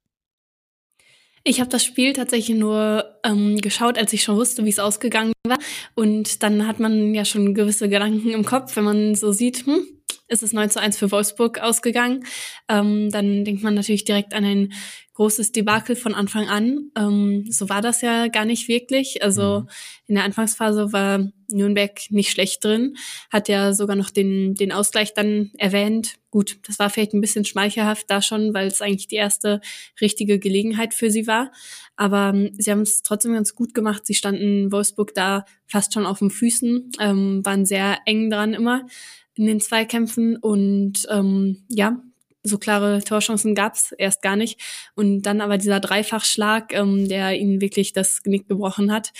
Ich 1.43 1.59
habe 1.59 1.69
das 1.69 1.83
Spiel 1.83 2.13
tatsächlich 2.13 2.57
nur 2.57 3.05
ähm, 3.23 3.57
geschaut, 3.57 3.99
als 3.99 4.11
ich 4.13 4.23
schon 4.23 4.35
wusste, 4.35 4.65
wie 4.65 4.69
es 4.69 4.79
ausgegangen 4.79 5.33
war. 5.45 5.59
Und 5.93 6.41
dann 6.41 6.65
hat 6.65 6.79
man 6.79 7.13
ja 7.13 7.23
schon 7.23 7.53
gewisse 7.53 7.87
Gedanken 7.87 8.31
im 8.31 8.45
Kopf, 8.45 8.75
wenn 8.75 8.83
man 8.83 9.13
so 9.13 9.31
sieht, 9.31 9.67
hm, 9.67 9.85
ist 10.27 10.41
es 10.41 10.53
9 10.53 10.71
zu 10.71 10.81
1 10.81 10.97
für 10.97 11.11
Wolfsburg 11.11 11.59
ausgegangen. 11.59 12.25
Ähm, 12.67 13.11
dann 13.11 13.45
denkt 13.45 13.61
man 13.61 13.75
natürlich 13.75 14.05
direkt 14.05 14.33
an 14.33 14.43
ein 14.43 14.73
großes 15.15 15.53
Debakel 15.53 15.95
von 15.95 16.13
Anfang 16.13 16.47
an. 16.47 16.91
Ähm, 16.97 17.45
so 17.49 17.69
war 17.69 17.81
das 17.81 18.01
ja 18.01 18.27
gar 18.27 18.45
nicht 18.45 18.67
wirklich. 18.67 19.23
Also 19.23 19.61
mhm. 19.61 19.67
in 20.07 20.15
der 20.15 20.25
Anfangsphase 20.25 20.91
war 20.93 21.31
Nürnberg 21.47 21.99
nicht 22.09 22.31
schlecht 22.31 22.63
drin, 22.63 22.97
hat 23.31 23.47
ja 23.47 23.73
sogar 23.73 23.95
noch 23.95 24.09
den, 24.09 24.55
den 24.55 24.71
Ausgleich 24.71 25.13
dann 25.13 25.51
erwähnt. 25.57 26.15
Gut, 26.31 26.59
das 26.67 26.79
war 26.79 26.89
vielleicht 26.89 27.13
ein 27.13 27.21
bisschen 27.21 27.45
schmeichelhaft 27.45 28.09
da 28.09 28.21
schon, 28.21 28.53
weil 28.53 28.67
es 28.67 28.81
eigentlich 28.81 29.07
die 29.07 29.15
erste 29.15 29.61
richtige 30.01 30.37
Gelegenheit 30.37 30.93
für 30.93 31.09
sie 31.09 31.27
war. 31.27 31.51
Aber 31.95 32.33
ähm, 32.35 32.51
sie 32.57 32.71
haben 32.71 32.81
es 32.81 33.01
trotzdem 33.01 33.33
ganz 33.33 33.55
gut 33.55 33.73
gemacht. 33.73 34.05
Sie 34.05 34.15
standen 34.15 34.71
Wolfsburg 34.71 35.13
da 35.13 35.45
fast 35.65 35.93
schon 35.93 36.05
auf 36.05 36.19
den 36.19 36.29
Füßen, 36.29 36.91
ähm, 36.99 37.45
waren 37.45 37.65
sehr 37.65 37.99
eng 38.05 38.29
dran 38.29 38.53
immer 38.53 38.85
in 39.35 39.45
den 39.45 39.61
Zweikämpfen 39.61 40.37
und 40.37 41.07
ähm, 41.09 41.63
ja, 41.69 42.01
so 42.45 42.57
klare 42.57 43.03
Torchancen 43.03 43.55
gab 43.55 43.73
es 43.73 43.91
erst 43.91 44.21
gar 44.21 44.35
nicht. 44.35 44.59
Und 44.95 45.23
dann 45.23 45.41
aber 45.41 45.57
dieser 45.57 45.79
Dreifachschlag, 45.79 46.73
ähm, 46.73 47.07
der 47.09 47.37
ihnen 47.37 47.61
wirklich 47.61 47.93
das 47.93 48.23
Genick 48.23 48.47
gebrochen 48.47 48.91
hat. 48.91 49.11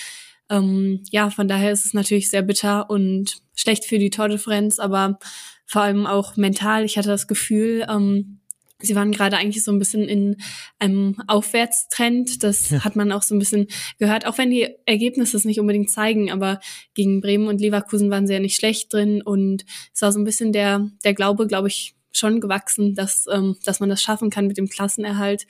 Ähm, 0.49 1.03
ja, 1.11 1.29
von 1.29 1.47
daher 1.47 1.71
ist 1.71 1.85
es 1.85 1.93
natürlich 1.93 2.29
sehr 2.29 2.43
bitter 2.43 2.89
und 2.89 3.37
schlecht 3.55 3.85
für 3.85 3.97
die 3.97 4.11
Tordifferenz, 4.11 4.79
aber 4.79 5.17
vor 5.65 5.81
allem 5.81 6.05
auch 6.05 6.37
mental. 6.37 6.85
Ich 6.85 6.97
hatte 6.97 7.09
das 7.09 7.27
Gefühl, 7.27 7.85
ähm, 7.89 8.39
sie 8.79 8.95
waren 8.95 9.11
gerade 9.11 9.37
eigentlich 9.37 9.63
so 9.63 9.71
ein 9.71 9.79
bisschen 9.79 10.07
in 10.07 10.37
einem 10.79 11.17
Aufwärtstrend. 11.27 12.43
Das 12.43 12.69
ja. 12.69 12.83
hat 12.83 12.95
man 12.95 13.11
auch 13.11 13.23
so 13.23 13.33
ein 13.33 13.39
bisschen 13.39 13.67
gehört, 13.97 14.27
auch 14.27 14.37
wenn 14.37 14.51
die 14.51 14.69
Ergebnisse 14.85 15.37
es 15.37 15.45
nicht 15.45 15.59
unbedingt 15.59 15.89
zeigen, 15.89 16.31
aber 16.31 16.59
gegen 16.93 17.21
Bremen 17.21 17.47
und 17.47 17.61
Leverkusen 17.61 18.11
waren 18.11 18.27
sie 18.27 18.33
ja 18.33 18.39
nicht 18.39 18.55
schlecht 18.55 18.93
drin 18.93 19.21
und 19.23 19.65
es 19.93 20.01
war 20.01 20.11
so 20.11 20.19
ein 20.19 20.25
bisschen 20.25 20.51
der, 20.51 20.89
der 21.03 21.13
Glaube, 21.13 21.47
glaube 21.47 21.69
ich, 21.69 21.94
schon 22.17 22.41
gewachsen, 22.41 22.95
dass, 22.95 23.25
ähm, 23.31 23.57
dass 23.63 23.79
man 23.79 23.89
das 23.89 24.01
schaffen 24.01 24.29
kann 24.29 24.47
mit 24.47 24.57
dem 24.57 24.69
Klassenerhalt. 24.69 25.45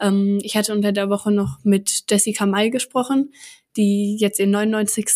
Ähm, 0.00 0.38
ich 0.42 0.56
hatte 0.56 0.72
unter 0.72 0.92
der 0.92 1.10
Woche 1.10 1.30
noch 1.30 1.58
mit 1.64 2.04
Jessica 2.08 2.46
May 2.46 2.70
gesprochen, 2.70 3.32
die 3.76 4.16
jetzt 4.18 4.38
ihr 4.38 4.46
99. 4.46 5.06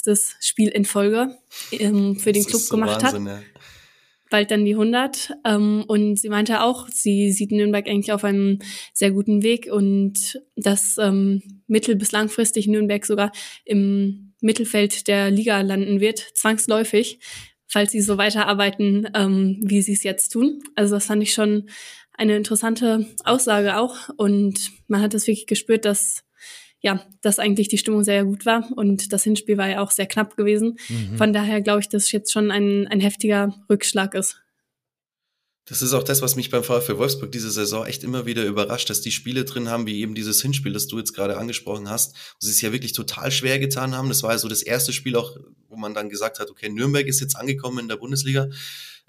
Spiel 0.40 0.68
in 0.68 0.84
Folge 0.84 1.37
ähm, 1.73 2.16
für 2.16 2.32
den 2.32 2.44
Club 2.44 2.62
so 2.62 2.75
gemacht 2.75 3.02
Wahnsinn, 3.02 3.28
hat. 3.28 3.42
Ja. 3.42 3.46
Bald 4.30 4.50
dann 4.50 4.64
die 4.64 4.73
100. 4.73 5.32
Ähm, 5.44 5.84
und 5.87 6.16
sie 6.16 6.28
meinte 6.28 6.62
auch, 6.62 6.88
sie 6.88 7.30
sieht 7.30 7.52
Nürnberg 7.52 7.87
eigentlich 7.87 8.12
auf 8.12 8.25
einem 8.25 8.58
sehr 8.92 9.11
guten 9.11 9.42
Weg 9.42 9.68
und 9.70 10.40
dass 10.56 10.96
ähm, 10.99 11.62
mittel- 11.66 11.96
bis 11.96 12.12
langfristig 12.12 12.66
Nürnberg 12.66 13.04
sogar 13.04 13.32
im 13.64 14.32
Mittelfeld 14.40 15.08
der 15.08 15.30
Liga 15.30 15.61
landen 15.62 16.00
wird, 16.00 16.18
zwangsläufig, 16.34 17.18
falls 17.75 17.90
sie 17.90 18.00
so 18.00 18.19
weiterarbeiten, 18.19 19.09
ähm, 19.14 19.59
wie 19.61 19.83
sie 19.83 19.95
es 19.95 20.04
jetzt 20.04 20.28
tun. 20.28 20.62
Also 20.76 20.95
das 20.95 21.07
fand 21.07 21.25
ich 21.25 21.35
schon 21.35 21.69
eine 22.16 22.37
interessante 22.37 23.04
Aussage 23.25 23.76
auch. 23.76 24.11
Und 24.16 24.71
man 24.87 25.02
hat 25.02 25.12
es 25.12 25.26
wirklich 25.26 25.49
gespürt, 25.49 25.85
dass 25.85 26.23
ja, 26.81 27.04
dass 27.21 27.38
eigentlich 27.38 27.69
die 27.69 27.78
Stimmung 27.78 28.04
sehr 28.04 28.25
gut 28.25 28.45
war 28.45 28.71
und 28.76 29.12
das 29.12 29.25
Hinspiel 29.25 29.57
war 29.57 29.71
ja 29.71 29.81
auch 29.81 29.90
sehr 29.90 30.04
knapp 30.07 30.37
gewesen. 30.37 30.76
Mhm. 30.90 31.16
Von 31.16 31.33
daher 31.33 31.62
glaube 31.62 31.81
ich, 31.81 31.88
dass 31.88 32.04
es 32.04 32.12
jetzt 32.12 32.31
schon 32.31 32.50
ein, 32.50 32.87
ein 32.87 33.00
heftiger 33.00 33.54
Rückschlag 33.71 34.14
ist. 34.14 34.44
Das 35.66 35.80
ist 35.80 35.94
auch 35.94 36.02
das, 36.02 36.21
was 36.21 36.37
mich 36.37 36.50
beim 36.50 36.62
VfL 36.62 36.99
Wolfsburg 36.99 37.33
diese 37.33 37.50
Saison 37.50 37.87
echt 37.87 38.04
immer 38.04 38.26
wieder 38.26 38.44
überrascht, 38.44 38.90
dass 38.90 39.00
die 39.00 39.11
Spiele 39.11 39.44
drin 39.44 39.71
haben, 39.71 39.87
wie 39.87 40.00
eben 40.00 40.14
dieses 40.14 40.42
Hinspiel, 40.42 40.75
das 40.75 40.88
du 40.88 40.99
jetzt 40.99 41.14
gerade 41.14 41.38
angesprochen 41.38 41.88
hast, 41.88 42.14
wo 42.14 42.47
sie 42.47 42.50
es 42.50 42.61
ja 42.61 42.73
wirklich 42.73 42.92
total 42.92 43.30
schwer 43.30 43.59
getan 43.59 43.97
haben. 43.97 44.09
Das 44.09 44.23
war 44.23 44.33
ja 44.33 44.38
so 44.38 44.49
das 44.49 44.62
erste 44.62 44.92
Spiel 44.92 45.16
auch, 45.16 45.37
wo 45.68 45.76
man 45.76 45.94
dann 45.94 46.11
gesagt 46.11 46.38
hat, 46.38 46.50
okay, 46.50 46.68
Nürnberg 46.68 47.06
ist 47.06 47.21
jetzt 47.21 47.37
angekommen 47.37 47.78
in 47.78 47.88
der 47.88 47.97
Bundesliga. 47.97 48.49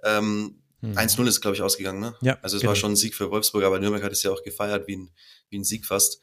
Ähm, 0.03 0.61
hm. 0.81 0.97
1-0 0.97 1.27
ist, 1.27 1.41
glaube 1.41 1.55
ich, 1.55 1.61
ausgegangen, 1.61 1.99
ne? 1.99 2.15
Ja. 2.21 2.37
Also 2.41 2.55
es 2.55 2.61
genau. 2.61 2.69
war 2.69 2.75
schon 2.77 2.93
ein 2.93 2.95
Sieg 2.95 3.15
für 3.15 3.31
Wolfsburg, 3.31 3.65
aber 3.65 3.79
Nürnberg 3.79 4.03
hat 4.03 4.13
es 4.13 4.23
ja 4.23 4.31
auch 4.31 4.43
gefeiert 4.43 4.87
wie 4.87 4.95
ein, 4.95 5.11
wie 5.49 5.59
ein 5.59 5.65
Sieg 5.65 5.85
fast. 5.85 6.21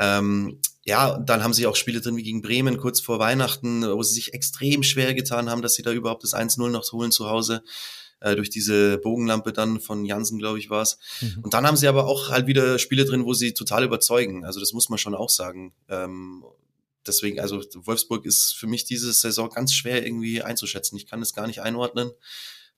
Ähm, 0.00 0.60
ja, 0.84 1.18
dann 1.18 1.42
haben 1.42 1.52
sie 1.52 1.66
auch 1.66 1.76
Spiele 1.76 2.00
drin 2.00 2.16
wie 2.16 2.22
gegen 2.22 2.40
Bremen 2.40 2.78
kurz 2.78 3.00
vor 3.00 3.18
Weihnachten, 3.18 3.82
wo 3.82 4.02
sie 4.02 4.14
sich 4.14 4.32
extrem 4.32 4.82
schwer 4.82 5.12
getan 5.12 5.50
haben, 5.50 5.60
dass 5.60 5.74
sie 5.74 5.82
da 5.82 5.92
überhaupt 5.92 6.22
das 6.22 6.32
1-0 6.32 6.70
noch 6.70 6.90
holen 6.92 7.12
zu 7.12 7.28
Hause 7.28 7.62
äh, 8.20 8.36
durch 8.36 8.50
diese 8.50 8.98
Bogenlampe 8.98 9.52
dann 9.52 9.80
von 9.80 10.04
Jansen, 10.04 10.38
glaube 10.38 10.58
ich, 10.58 10.70
war 10.70 10.82
es. 10.82 10.98
Mhm. 11.20 11.42
Und 11.42 11.54
dann 11.54 11.66
haben 11.66 11.76
sie 11.76 11.88
aber 11.88 12.06
auch 12.06 12.30
halt 12.30 12.46
wieder 12.46 12.78
Spiele 12.78 13.04
drin, 13.04 13.24
wo 13.24 13.34
sie 13.34 13.54
total 13.54 13.84
überzeugen. 13.84 14.44
Also 14.44 14.60
das 14.60 14.72
muss 14.72 14.88
man 14.88 14.98
schon 14.98 15.14
auch 15.14 15.30
sagen. 15.30 15.74
Ähm, 15.88 16.44
deswegen, 17.06 17.40
also 17.40 17.62
Wolfsburg 17.74 18.24
ist 18.24 18.54
für 18.56 18.66
mich 18.66 18.84
diese 18.84 19.12
Saison 19.12 19.50
ganz 19.50 19.72
schwer 19.72 20.04
irgendwie 20.04 20.42
einzuschätzen. 20.42 20.96
Ich 20.96 21.06
kann 21.06 21.22
es 21.22 21.34
gar 21.34 21.46
nicht 21.46 21.60
einordnen, 21.60 22.10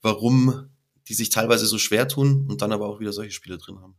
warum 0.02 0.70
die 1.08 1.14
sich 1.14 1.30
teilweise 1.30 1.66
so 1.66 1.78
schwer 1.78 2.06
tun 2.08 2.46
und 2.48 2.60
dann 2.60 2.72
aber 2.72 2.86
auch 2.86 3.00
wieder 3.00 3.12
solche 3.12 3.32
Spiele 3.32 3.58
drin 3.58 3.80
haben. 3.80 3.96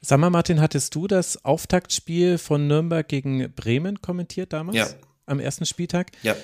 Sag 0.00 0.18
mal, 0.18 0.30
Martin, 0.30 0.60
hattest 0.60 0.94
du 0.94 1.06
das 1.06 1.44
Auftaktspiel 1.44 2.38
von 2.38 2.66
Nürnberg 2.66 3.06
gegen 3.06 3.52
Bremen 3.54 4.00
kommentiert 4.00 4.52
damals? 4.52 4.76
Ja. 4.76 4.88
Am 5.26 5.40
ersten 5.40 5.66
Spieltag? 5.66 6.12
Ja. 6.22 6.36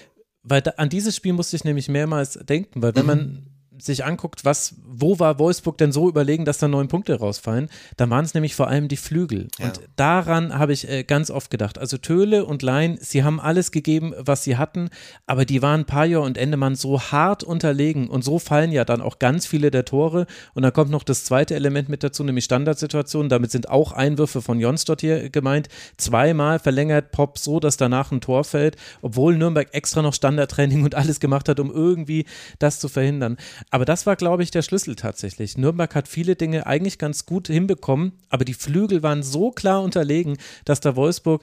Weil 0.42 0.62
da, 0.62 0.73
an 0.73 0.88
dieses 0.88 1.14
Spiel 1.14 1.32
musste 1.32 1.56
ich 1.56 1.64
nämlich 1.64 1.88
mehrmals 1.88 2.32
denken, 2.32 2.82
weil 2.82 2.94
wenn 2.97 3.02
mhm. 3.02 3.06
man 3.06 3.51
sich 3.85 4.05
anguckt, 4.05 4.45
was, 4.45 4.77
wo 4.85 5.19
war 5.19 5.39
Wolfsburg 5.39 5.79
denn 5.79 5.93
so 5.93 6.09
überlegen, 6.09 6.45
dass 6.45 6.59
da 6.59 6.69
neun 6.69 6.89
Punkte 6.89 7.19
rausfallen, 7.19 7.69
dann 7.97 8.11
waren 8.11 8.25
es 8.25 8.35
nämlich 8.35 8.55
vor 8.55 8.69
allem 8.69 8.89
die 8.89 8.97
Flügel. 8.97 9.49
Ja. 9.59 9.67
Und 9.67 9.81
daran 9.97 10.59
habe 10.59 10.73
ich 10.73 10.89
äh, 10.89 11.05
ganz 11.05 11.31
oft 11.31 11.51
gedacht. 11.51 11.79
Also 11.79 11.99
Töle 11.99 12.45
und 12.45 12.62
Lein, 12.62 12.99
sie 13.01 13.25
haben 13.25 13.41
alles 13.41 13.71
gegeben, 13.71 14.15
was 14.19 14.45
sie 14.45 14.57
hatten, 14.57 14.91
aber 15.27 15.45
die 15.45 15.62
waren 15.62 15.85
Pajor 15.85 16.25
und 16.25 16.39
Endemann 16.39 16.75
so 16.75 17.01
hart 17.01 17.45
unterlegen 17.45 18.09
und 18.09 18.23
so 18.25 18.39
fallen 18.39 18.73
ja 18.73 18.85
dann 18.85 19.01
auch 19.01 19.19
ganz 19.19 19.47
viele 19.47 19.71
der 19.71 19.85
Tore. 19.85 20.27
Und 20.55 20.62
dann 20.62 20.73
kommt 20.73 20.91
noch 20.91 21.03
das 21.03 21.25
zweite 21.25 21.55
Element 21.55 21.89
mit 21.89 22.03
dazu, 22.03 22.25
nämlich 22.25 22.45
Standardsituationen. 22.45 23.29
Damit 23.29 23.51
sind 23.51 23.69
auch 23.69 23.93
Einwürfe 23.93 24.43
von 24.43 24.61
Jons 24.61 24.85
dort 24.85 25.01
hier 25.01 25.31
gemeint. 25.31 25.69
Zweimal 25.97 26.59
verlängert 26.59 27.12
Pop 27.12 27.39
so, 27.39 27.61
dass 27.61 27.77
danach 27.77 28.12
ein 28.12 28.21
Tor 28.21 28.45
fällt, 28.45 28.77
obwohl 29.01 29.37
Nürnberg 29.37 29.69
extra 29.73 30.03
noch 30.03 30.15
Standardtraining 30.15 30.85
und 30.85 30.95
alles 30.95 31.21
gemacht 31.21 31.49
hat, 31.49 31.61
um 31.61 31.71
irgendwie 31.71 32.27
das 32.59 32.81
zu 32.81 32.89
verhindern. 32.89 33.37
Aber 33.73 33.87
das 33.87 34.05
war, 34.05 34.17
glaube 34.17 34.43
ich, 34.43 34.50
der 34.50 34.61
Schlüssel 34.61 34.97
tatsächlich. 34.97 35.57
Nürnberg 35.57 35.95
hat 35.95 36.07
viele 36.07 36.37
Dinge 36.37 36.67
eigentlich 36.67 36.99
ganz 36.99 37.25
gut 37.25 37.47
hinbekommen, 37.49 38.12
aber 38.29 38.45
die 38.45 38.52
Flügel 38.52 39.02
waren 39.02 39.23
so 39.23 39.50
klar 39.50 39.83
unterlegen, 39.83 40.37
dass 40.67 40.81
da 40.81 40.95
Wolfsburg 40.95 41.43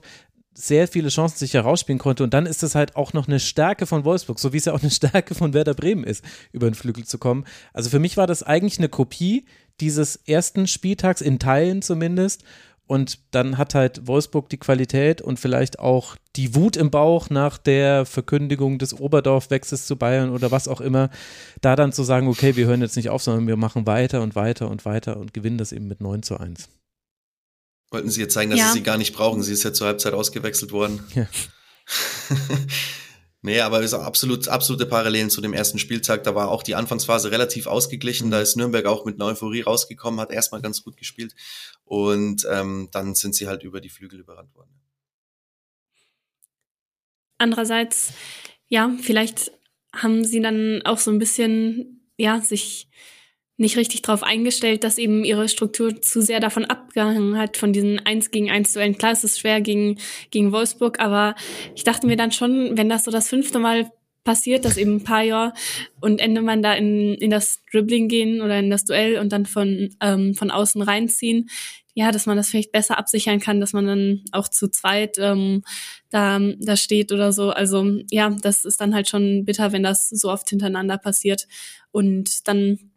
sehr 0.53 0.87
viele 0.87 1.09
Chancen 1.09 1.39
sich 1.39 1.55
herausspielen 1.55 1.97
konnte. 1.97 2.23
Und 2.23 2.35
dann 2.35 2.45
ist 2.45 2.61
es 2.61 2.75
halt 2.75 2.95
auch 2.95 3.13
noch 3.13 3.27
eine 3.27 3.39
Stärke 3.39 3.87
von 3.87 4.05
Wolfsburg, 4.05 4.37
so 4.37 4.53
wie 4.53 4.57
es 4.57 4.65
ja 4.65 4.73
auch 4.73 4.81
eine 4.81 4.91
Stärke 4.91 5.33
von 5.33 5.55
Werder 5.55 5.73
Bremen 5.73 6.03
ist, 6.03 6.23
über 6.51 6.69
den 6.69 6.75
Flügel 6.75 7.03
zu 7.03 7.17
kommen. 7.17 7.45
Also 7.73 7.89
für 7.89 7.99
mich 7.99 8.15
war 8.15 8.27
das 8.27 8.43
eigentlich 8.43 8.77
eine 8.77 8.89
Kopie 8.89 9.45
dieses 9.79 10.17
ersten 10.27 10.67
Spieltags, 10.67 11.21
in 11.21 11.39
Teilen 11.39 11.81
zumindest. 11.81 12.43
Und 12.89 13.19
dann 13.29 13.59
hat 13.59 13.75
halt 13.75 14.07
Wolfsburg 14.07 14.49
die 14.49 14.57
Qualität 14.57 15.21
und 15.21 15.39
vielleicht 15.39 15.77
auch 15.77 16.15
die 16.35 16.55
Wut 16.55 16.75
im 16.75 16.89
Bauch 16.89 17.29
nach 17.29 17.59
der 17.59 18.03
Verkündigung 18.03 18.79
des 18.79 18.99
Oberdorf-Wechsels 18.99 19.85
zu 19.85 19.95
Bayern 19.95 20.31
oder 20.31 20.49
was 20.49 20.67
auch 20.67 20.81
immer, 20.81 21.11
da 21.61 21.75
dann 21.75 21.93
zu 21.93 22.01
sagen, 22.01 22.27
okay, 22.27 22.55
wir 22.55 22.65
hören 22.65 22.81
jetzt 22.81 22.95
nicht 22.95 23.11
auf, 23.11 23.21
sondern 23.21 23.45
wir 23.45 23.57
machen 23.57 23.85
weiter 23.85 24.23
und 24.23 24.35
weiter 24.35 24.71
und 24.71 24.85
weiter 24.85 25.17
und 25.17 25.35
gewinnen 25.35 25.59
das 25.59 25.71
eben 25.71 25.87
mit 25.87 26.01
9 26.01 26.23
zu 26.23 26.39
1. 26.39 26.67
Wollten 27.91 28.09
Sie 28.09 28.21
jetzt 28.21 28.33
zeigen, 28.33 28.49
dass 28.49 28.59
ja. 28.59 28.67
Sie 28.69 28.79
sie 28.79 28.83
gar 28.83 28.97
nicht 28.97 29.13
brauchen? 29.13 29.43
Sie 29.43 29.53
ist 29.53 29.63
ja 29.63 29.71
zur 29.71 29.85
Halbzeit 29.85 30.13
ausgewechselt 30.13 30.71
worden. 30.71 31.03
Ja. 31.13 31.27
Nee, 33.41 33.61
aber 33.61 33.79
es 33.79 33.93
ist 33.93 33.93
absolut, 33.93 34.49
absolute 34.49 34.85
Parallelen 34.85 35.29
zu 35.29 35.39
dem 35.39 35.53
ersten 35.53 35.79
Spieltag. 35.79 36.23
Da 36.23 36.35
war 36.35 36.49
auch 36.49 36.61
die 36.61 36.75
Anfangsphase 36.75 37.31
relativ 37.31 37.67
ausgeglichen. 37.67 38.27
Mhm. 38.27 38.31
Da 38.31 38.41
ist 38.41 38.57
Nürnberg 38.57 38.85
auch 38.85 39.05
mit 39.05 39.15
einer 39.15 39.29
Euphorie 39.29 39.61
rausgekommen, 39.61 40.19
hat 40.19 40.31
erstmal 40.31 40.61
ganz 40.61 40.83
gut 40.83 40.97
gespielt. 40.97 41.33
Und 41.85 42.45
ähm, 42.51 42.89
dann 42.91 43.15
sind 43.15 43.35
sie 43.35 43.47
halt 43.47 43.63
über 43.63 43.79
die 43.79 43.89
Flügel 43.89 44.19
überrannt 44.19 44.53
worden. 44.55 44.71
Andererseits, 47.37 48.11
ja, 48.67 48.93
vielleicht 49.01 49.51
haben 49.95 50.25
sie 50.25 50.41
dann 50.41 50.81
auch 50.83 50.97
so 50.97 51.09
ein 51.09 51.19
bisschen, 51.19 52.09
ja, 52.17 52.41
sich 52.41 52.89
nicht 53.59 53.77
richtig 53.77 54.01
darauf 54.01 54.23
eingestellt, 54.23 54.83
dass 54.83 54.97
eben 54.97 55.23
ihre 55.23 55.49
Struktur 55.49 56.01
zu 56.01 56.21
sehr 56.21 56.39
davon 56.39 56.65
abgehangen 56.65 57.37
hat, 57.37 57.57
von 57.57 57.73
diesen 57.73 57.99
1 57.99 58.31
gegen 58.31 58.49
1 58.49 58.73
Duellen. 58.73 58.97
Klar, 58.97 59.11
es 59.11 59.23
ist 59.23 59.39
schwer 59.39 59.61
gegen, 59.61 59.99
gegen 60.31 60.51
Wolfsburg, 60.51 60.99
aber 60.99 61.35
ich 61.75 61.83
dachte 61.83 62.07
mir 62.07 62.15
dann 62.15 62.31
schon, 62.31 62.77
wenn 62.77 62.89
das 62.89 63.03
so 63.03 63.11
das 63.11 63.29
fünfte 63.29 63.59
Mal 63.59 63.91
passiert, 64.23 64.65
dass 64.65 64.77
eben 64.77 64.97
ein 64.97 65.03
paar 65.03 65.23
Jahre 65.23 65.53
und 66.01 66.21
Ende 66.21 66.41
man 66.41 66.61
da 66.61 66.73
in, 66.73 67.15
in 67.15 67.29
das 67.29 67.63
Dribbling 67.71 68.07
gehen 68.07 68.41
oder 68.41 68.59
in 68.59 68.69
das 68.69 68.85
Duell 68.85 69.17
und 69.17 69.31
dann 69.31 69.45
von, 69.45 69.89
ähm, 70.01 70.35
von 70.35 70.51
außen 70.51 70.81
reinziehen, 70.81 71.49
ja, 71.95 72.11
dass 72.11 72.25
man 72.25 72.37
das 72.37 72.49
vielleicht 72.49 72.71
besser 72.71 72.97
absichern 72.97 73.39
kann, 73.39 73.59
dass 73.59 73.73
man 73.73 73.85
dann 73.85 74.23
auch 74.31 74.47
zu 74.47 74.69
zweit 74.69 75.17
ähm, 75.19 75.63
da, 76.09 76.39
da 76.59 76.77
steht 76.77 77.11
oder 77.11 77.33
so. 77.33 77.49
Also 77.49 77.85
ja, 78.09 78.29
das 78.29 78.63
ist 78.63 78.79
dann 78.79 78.93
halt 78.93 79.09
schon 79.09 79.43
bitter, 79.43 79.73
wenn 79.73 79.83
das 79.83 80.07
so 80.09 80.29
oft 80.29 80.49
hintereinander 80.49 80.97
passiert. 80.97 81.47
Und 81.91 82.47
dann 82.47 82.91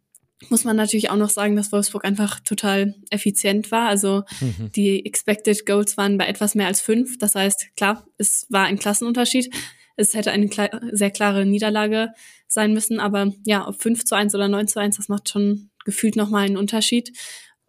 muss 0.51 0.65
man 0.65 0.77
natürlich 0.77 1.11
auch 1.11 1.17
noch 1.17 1.31
sagen, 1.31 1.57
dass 1.57 1.73
Wolfsburg 1.73 2.05
einfach 2.05 2.41
total 2.41 2.95
effizient 3.11 3.71
war. 3.71 3.89
Also 3.89 4.25
mhm. 4.41 4.71
die 4.75 5.05
Expected 5.07 5.65
Goals 5.67 5.97
waren 5.97 6.19
bei 6.19 6.27
etwas 6.27 6.55
mehr 6.55 6.67
als 6.67 6.81
fünf. 6.81 7.19
Das 7.19 7.35
heißt, 7.35 7.77
klar, 7.77 8.07
es 8.19 8.47
war 8.51 8.65
ein 8.65 8.79
Klassenunterschied. 8.79 9.55
Es 9.97 10.15
hätte 10.15 10.31
eine 10.31 10.49
klar, 10.49 10.71
sehr 10.91 11.11
klare 11.11 11.45
Niederlage 11.45 12.13
sein 12.49 12.73
müssen, 12.73 13.01
aber 13.01 13.33
ja, 13.45 13.67
ob 13.67 13.81
5 13.81 14.05
zu 14.05 14.15
1 14.15 14.35
oder 14.35 14.49
9 14.49 14.69
zu 14.69 14.81
1, 14.81 14.97
das 14.97 15.09
macht 15.09 15.29
schon 15.29 15.71
gefühlt 15.85 16.17
nochmal 16.17 16.47
einen 16.47 16.57
Unterschied. 16.57 17.13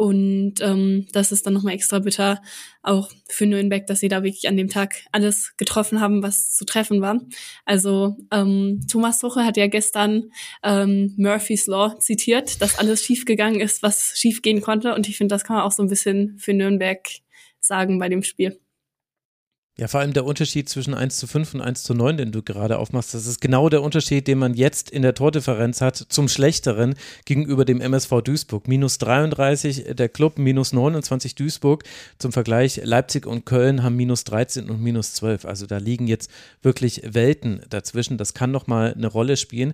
Und 0.03 0.55
ähm, 0.60 1.07
das 1.13 1.31
ist 1.31 1.48
dann 1.48 1.53
nochmal 1.53 1.75
extra 1.75 2.00
bitter, 2.00 2.41
auch 2.81 3.10
für 3.29 3.45
Nürnberg, 3.45 3.88
dass 3.88 4.01
sie 4.01 4.10
da 4.10 4.22
wirklich 4.22 4.50
an 4.50 4.57
dem 4.57 4.67
Tag 4.67 4.95
alles 5.13 5.55
getroffen 5.55 6.01
haben, 6.01 6.22
was 6.22 6.53
zu 6.53 6.65
treffen 6.65 7.00
war. 7.00 7.22
Also 7.63 8.17
ähm, 8.29 8.81
Thomas 8.91 9.19
Tuchel 9.19 9.45
hat 9.45 9.55
ja 9.55 9.67
gestern 9.67 10.24
ähm, 10.62 11.13
Murphy's 11.15 11.67
Law 11.67 11.98
zitiert, 12.00 12.62
dass 12.62 12.79
alles 12.79 13.05
schiefgegangen 13.05 13.62
ist, 13.62 13.81
was 13.81 14.12
schiefgehen 14.17 14.60
konnte. 14.60 14.93
Und 14.93 15.07
ich 15.07 15.15
finde, 15.15 15.36
das 15.36 15.45
kann 15.45 15.55
man 15.55 15.63
auch 15.63 15.72
so 15.72 15.81
ein 15.81 15.88
bisschen 15.88 16.38
für 16.38 16.53
Nürnberg 16.53 17.00
sagen 17.62 17.98
bei 17.98 18.10
dem 18.10 18.24
Spiel. 18.24 18.60
Ja, 19.75 19.88
vor 19.88 20.01
allem 20.01 20.13
der 20.13 20.25
Unterschied 20.25 20.70
zwischen 20.70 20.94
1 20.94 21.18
zu 21.18 21.25
5 21.25 21.56
und 21.56 21.62
1 21.62 21.82
zu 21.82 21.96
9, 21.96 22.18
den 22.18 22.32
du 22.32 22.44
gerade 22.44 22.77
aufmachst, 22.77 23.15
das 23.15 23.25
ist 23.25 23.42
genau 23.42 23.70
der 23.70 23.82
Unterschied, 23.82 24.27
den 24.27 24.38
man 24.38 24.53
jetzt 24.53 24.92
in 24.92 25.01
der 25.01 25.15
Tordifferenz 25.15 25.82
hat 25.82 25.96
zum 25.98 26.27
Schlechteren 26.27 26.94
gegenüber 27.25 27.65
dem 27.65 27.82
MSV 27.82 28.22
Duisburg. 28.22 28.68
Minus 28.68 29.00
33 29.00 29.96
der 29.96 30.10
Club, 30.10 30.38
minus 30.38 30.74
29 30.74 31.34
Duisburg. 31.34 31.86
Zum 32.20 32.32
Vergleich 32.32 32.82
Leipzig 32.84 33.25
und 33.25 33.48
Köln 33.48 33.82
haben 33.82 33.96
minus 33.96 34.25
13 34.25 34.70
und 34.70 34.80
minus 34.80 35.15
12. 35.15 35.46
Also 35.46 35.65
da 35.65 35.77
liegen 35.77 36.06
jetzt 36.06 36.30
wirklich 36.62 37.01
Welten 37.03 37.63
dazwischen. 37.72 38.20
Das 38.20 38.36
kann 38.36 38.51
nochmal 38.51 38.94
eine 38.94 39.08
Rolle 39.08 39.38
spielen 39.38 39.74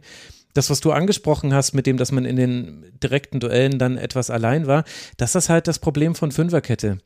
das, 0.53 0.71
was 0.71 0.79
du 0.79 0.91
angesprochen 0.91 1.53
hast, 1.53 1.73
mit 1.73 1.85
dem, 1.85 1.97
dass 1.97 2.11
man 2.11 2.25
in 2.25 2.35
den 2.35 2.85
direkten 3.03 3.39
Duellen 3.39 3.77
dann 3.77 3.97
etwas 3.97 4.31
allein 4.31 4.65
war, 4.65 4.83
das 5.17 5.35
ist 5.35 5.47
halt 5.47 5.67
das 5.67 5.77
Problem 5.77 6.15
von 6.15 6.31
Fünferkette. 6.31 6.97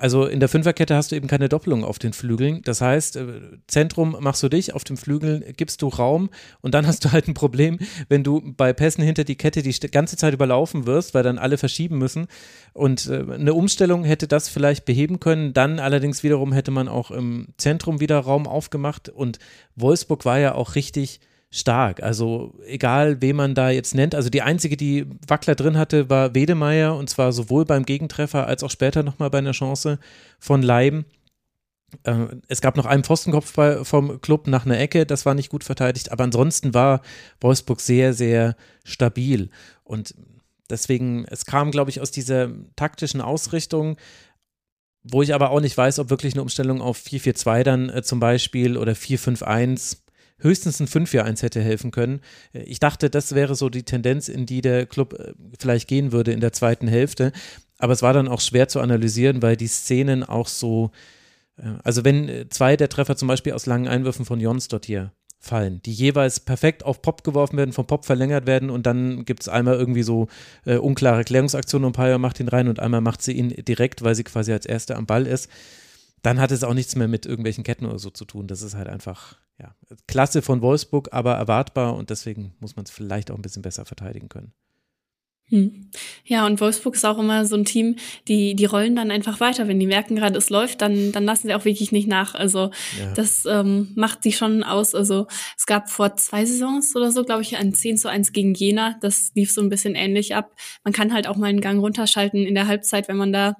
Also 0.00 0.24
in 0.24 0.40
der 0.40 0.48
Fünferkette 0.48 0.96
hast 0.96 1.12
du 1.12 1.16
eben 1.16 1.28
keine 1.28 1.50
Doppelung 1.50 1.84
auf 1.84 1.98
den 1.98 2.14
Flügeln. 2.14 2.62
Das 2.62 2.80
heißt, 2.80 3.16
äh, 3.16 3.26
Zentrum 3.66 4.16
machst 4.20 4.42
du 4.42 4.48
dich, 4.48 4.72
auf 4.72 4.82
dem 4.82 4.96
Flügel 4.96 5.52
gibst 5.58 5.82
du 5.82 5.88
Raum 5.88 6.30
und 6.62 6.72
dann 6.72 6.86
hast 6.86 7.04
du 7.04 7.12
halt 7.12 7.28
ein 7.28 7.34
Problem, 7.34 7.78
wenn 8.08 8.24
du 8.24 8.40
bei 8.56 8.72
Pässen 8.72 9.04
hinter 9.04 9.24
die 9.24 9.36
Kette 9.36 9.62
die 9.62 9.78
ganze 9.90 10.16
Zeit 10.16 10.32
überlaufen 10.32 10.86
wirst, 10.86 11.12
weil 11.12 11.22
dann 11.22 11.36
alle 11.36 11.58
verschieben 11.58 11.98
müssen. 11.98 12.28
Und 12.72 13.08
äh, 13.08 13.26
eine 13.30 13.52
Umstellung 13.52 14.04
hätte 14.04 14.26
das 14.26 14.48
vielleicht 14.48 14.86
beheben 14.86 15.20
können. 15.20 15.52
Dann 15.52 15.78
allerdings 15.78 16.22
wiederum 16.22 16.54
hätte 16.54 16.70
man 16.70 16.88
auch 16.88 17.10
im 17.10 17.48
Zentrum 17.58 18.00
wieder 18.00 18.20
Raum 18.20 18.46
aufgemacht 18.46 19.10
und 19.10 19.38
Wolfsburg 19.76 20.24
war 20.24 20.38
ja 20.38 20.54
auch 20.54 20.76
richtig 20.76 21.20
stark. 21.50 22.02
Also 22.02 22.54
egal, 22.64 23.20
wen 23.20 23.36
man 23.36 23.54
da 23.54 23.70
jetzt 23.70 23.94
nennt. 23.94 24.14
Also 24.14 24.30
die 24.30 24.42
einzige, 24.42 24.76
die 24.76 25.06
Wackler 25.26 25.56
drin 25.56 25.76
hatte, 25.76 26.08
war 26.08 26.34
Wedemeyer 26.34 26.96
und 26.96 27.10
zwar 27.10 27.32
sowohl 27.32 27.64
beim 27.64 27.84
Gegentreffer 27.84 28.46
als 28.46 28.62
auch 28.62 28.70
später 28.70 29.02
nochmal 29.02 29.30
bei 29.30 29.38
einer 29.38 29.52
Chance 29.52 29.98
von 30.38 30.62
Leiben. 30.62 31.06
Äh, 32.04 32.26
es 32.46 32.60
gab 32.60 32.76
noch 32.76 32.86
einen 32.86 33.02
Pfostenkopf 33.02 33.52
vom 33.82 34.20
Club 34.20 34.46
nach 34.46 34.64
einer 34.64 34.78
Ecke, 34.78 35.06
das 35.06 35.26
war 35.26 35.34
nicht 35.34 35.50
gut 35.50 35.64
verteidigt, 35.64 36.12
aber 36.12 36.24
ansonsten 36.24 36.72
war 36.72 37.02
Wolfsburg 37.40 37.80
sehr, 37.80 38.14
sehr 38.14 38.54
stabil. 38.84 39.50
Und 39.82 40.14
deswegen, 40.68 41.24
es 41.24 41.46
kam, 41.46 41.72
glaube 41.72 41.90
ich, 41.90 42.00
aus 42.00 42.12
dieser 42.12 42.50
taktischen 42.76 43.20
Ausrichtung, 43.20 43.96
wo 45.02 45.22
ich 45.22 45.34
aber 45.34 45.50
auch 45.50 45.60
nicht 45.60 45.76
weiß, 45.76 45.98
ob 45.98 46.10
wirklich 46.10 46.34
eine 46.34 46.42
Umstellung 46.42 46.80
auf 46.80 46.98
4-4-2 46.98 47.62
dann 47.64 47.88
äh, 47.88 48.02
zum 48.02 48.20
Beispiel 48.20 48.76
oder 48.76 48.92
4-5-1 48.92 49.96
höchstens 50.40 50.80
ein 50.80 50.86
5-4-1 50.86 51.42
hätte 51.42 51.60
helfen 51.60 51.90
können. 51.90 52.20
Ich 52.52 52.80
dachte, 52.80 53.10
das 53.10 53.34
wäre 53.34 53.54
so 53.54 53.68
die 53.68 53.84
Tendenz, 53.84 54.28
in 54.28 54.46
die 54.46 54.60
der 54.60 54.86
Club 54.86 55.14
äh, 55.14 55.32
vielleicht 55.58 55.88
gehen 55.88 56.12
würde 56.12 56.32
in 56.32 56.40
der 56.40 56.52
zweiten 56.52 56.88
Hälfte. 56.88 57.32
Aber 57.78 57.92
es 57.92 58.02
war 58.02 58.12
dann 58.12 58.28
auch 58.28 58.40
schwer 58.40 58.68
zu 58.68 58.80
analysieren, 58.80 59.42
weil 59.42 59.56
die 59.56 59.66
Szenen 59.66 60.22
auch 60.22 60.48
so, 60.48 60.90
äh, 61.56 61.64
also 61.82 62.04
wenn 62.04 62.28
äh, 62.28 62.48
zwei 62.48 62.76
der 62.76 62.88
Treffer 62.88 63.16
zum 63.16 63.28
Beispiel 63.28 63.52
aus 63.52 63.66
langen 63.66 63.88
Einwürfen 63.88 64.24
von 64.24 64.40
Jons 64.40 64.68
dort 64.68 64.86
hier 64.86 65.12
fallen, 65.42 65.80
die 65.82 65.92
jeweils 65.92 66.38
perfekt 66.38 66.84
auf 66.84 67.00
Pop 67.00 67.24
geworfen 67.24 67.56
werden, 67.56 67.72
vom 67.72 67.86
Pop 67.86 68.04
verlängert 68.04 68.46
werden 68.46 68.68
und 68.68 68.84
dann 68.84 69.24
gibt 69.24 69.40
es 69.40 69.48
einmal 69.48 69.74
irgendwie 69.76 70.02
so 70.02 70.28
äh, 70.66 70.76
unklare 70.76 71.24
Klärungsaktionen 71.24 71.86
und 71.86 71.92
Paya 71.92 72.18
macht 72.18 72.38
ihn 72.40 72.48
rein 72.48 72.68
und 72.68 72.78
einmal 72.78 73.00
macht 73.00 73.22
sie 73.22 73.32
ihn 73.32 73.48
direkt, 73.48 74.02
weil 74.02 74.14
sie 74.14 74.24
quasi 74.24 74.52
als 74.52 74.66
Erste 74.66 74.96
am 74.96 75.06
Ball 75.06 75.26
ist. 75.26 75.48
Dann 76.22 76.38
hat 76.38 76.50
es 76.50 76.62
auch 76.62 76.74
nichts 76.74 76.94
mehr 76.94 77.08
mit 77.08 77.24
irgendwelchen 77.24 77.64
Ketten 77.64 77.86
oder 77.86 77.98
so 77.98 78.10
zu 78.10 78.26
tun. 78.26 78.46
Das 78.46 78.60
ist 78.60 78.74
halt 78.74 78.88
einfach 78.88 79.38
ja, 79.60 79.74
Klasse 80.06 80.42
von 80.42 80.62
Wolfsburg, 80.62 81.08
aber 81.12 81.34
erwartbar 81.34 81.94
und 81.96 82.10
deswegen 82.10 82.54
muss 82.60 82.76
man 82.76 82.84
es 82.84 82.90
vielleicht 82.90 83.30
auch 83.30 83.36
ein 83.36 83.42
bisschen 83.42 83.62
besser 83.62 83.84
verteidigen 83.84 84.28
können. 84.28 84.52
Hm. 85.50 85.90
Ja, 86.24 86.46
und 86.46 86.60
Wolfsburg 86.60 86.94
ist 86.94 87.04
auch 87.04 87.18
immer 87.18 87.44
so 87.44 87.56
ein 87.56 87.64
Team, 87.64 87.96
die, 88.28 88.54
die 88.54 88.66
rollen 88.66 88.94
dann 88.94 89.10
einfach 89.10 89.40
weiter. 89.40 89.66
Wenn 89.66 89.80
die 89.80 89.86
merken 89.86 90.14
gerade, 90.14 90.38
es 90.38 90.48
läuft, 90.48 90.80
dann, 90.80 91.10
dann 91.10 91.24
lassen 91.24 91.48
sie 91.48 91.54
auch 91.54 91.64
wirklich 91.64 91.90
nicht 91.90 92.06
nach. 92.06 92.36
Also 92.36 92.70
ja. 92.98 93.12
das 93.16 93.46
ähm, 93.46 93.90
macht 93.96 94.22
sie 94.22 94.30
schon 94.30 94.62
aus. 94.62 94.94
Also 94.94 95.26
es 95.58 95.66
gab 95.66 95.90
vor 95.90 96.16
zwei 96.16 96.44
Saisons 96.44 96.94
oder 96.94 97.10
so, 97.10 97.24
glaube 97.24 97.42
ich, 97.42 97.56
ein 97.56 97.74
10 97.74 97.98
zu 97.98 98.08
1 98.08 98.32
gegen 98.32 98.54
Jena. 98.54 98.96
Das 99.00 99.32
lief 99.34 99.50
so 99.50 99.60
ein 99.60 99.68
bisschen 99.68 99.96
ähnlich 99.96 100.36
ab. 100.36 100.52
Man 100.84 100.92
kann 100.92 101.12
halt 101.12 101.26
auch 101.26 101.36
mal 101.36 101.48
einen 101.48 101.60
Gang 101.60 101.80
runterschalten 101.80 102.46
in 102.46 102.54
der 102.54 102.68
Halbzeit, 102.68 103.08
wenn 103.08 103.16
man 103.16 103.32
da 103.32 103.56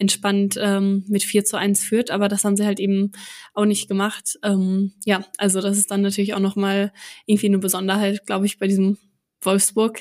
entspannt 0.00 0.58
ähm, 0.60 1.04
mit 1.08 1.22
4 1.22 1.44
zu 1.44 1.56
1 1.56 1.84
führt, 1.84 2.10
aber 2.10 2.28
das 2.28 2.44
haben 2.44 2.56
sie 2.56 2.66
halt 2.66 2.80
eben 2.80 3.12
auch 3.54 3.66
nicht 3.66 3.86
gemacht. 3.86 4.38
Ähm, 4.42 4.94
ja, 5.04 5.24
also 5.38 5.60
das 5.60 5.78
ist 5.78 5.90
dann 5.90 6.00
natürlich 6.00 6.34
auch 6.34 6.40
nochmal 6.40 6.92
irgendwie 7.26 7.46
eine 7.46 7.58
Besonderheit, 7.58 8.26
glaube 8.26 8.46
ich, 8.46 8.58
bei 8.58 8.66
diesem 8.66 8.98
Wolfsburg. 9.42 10.00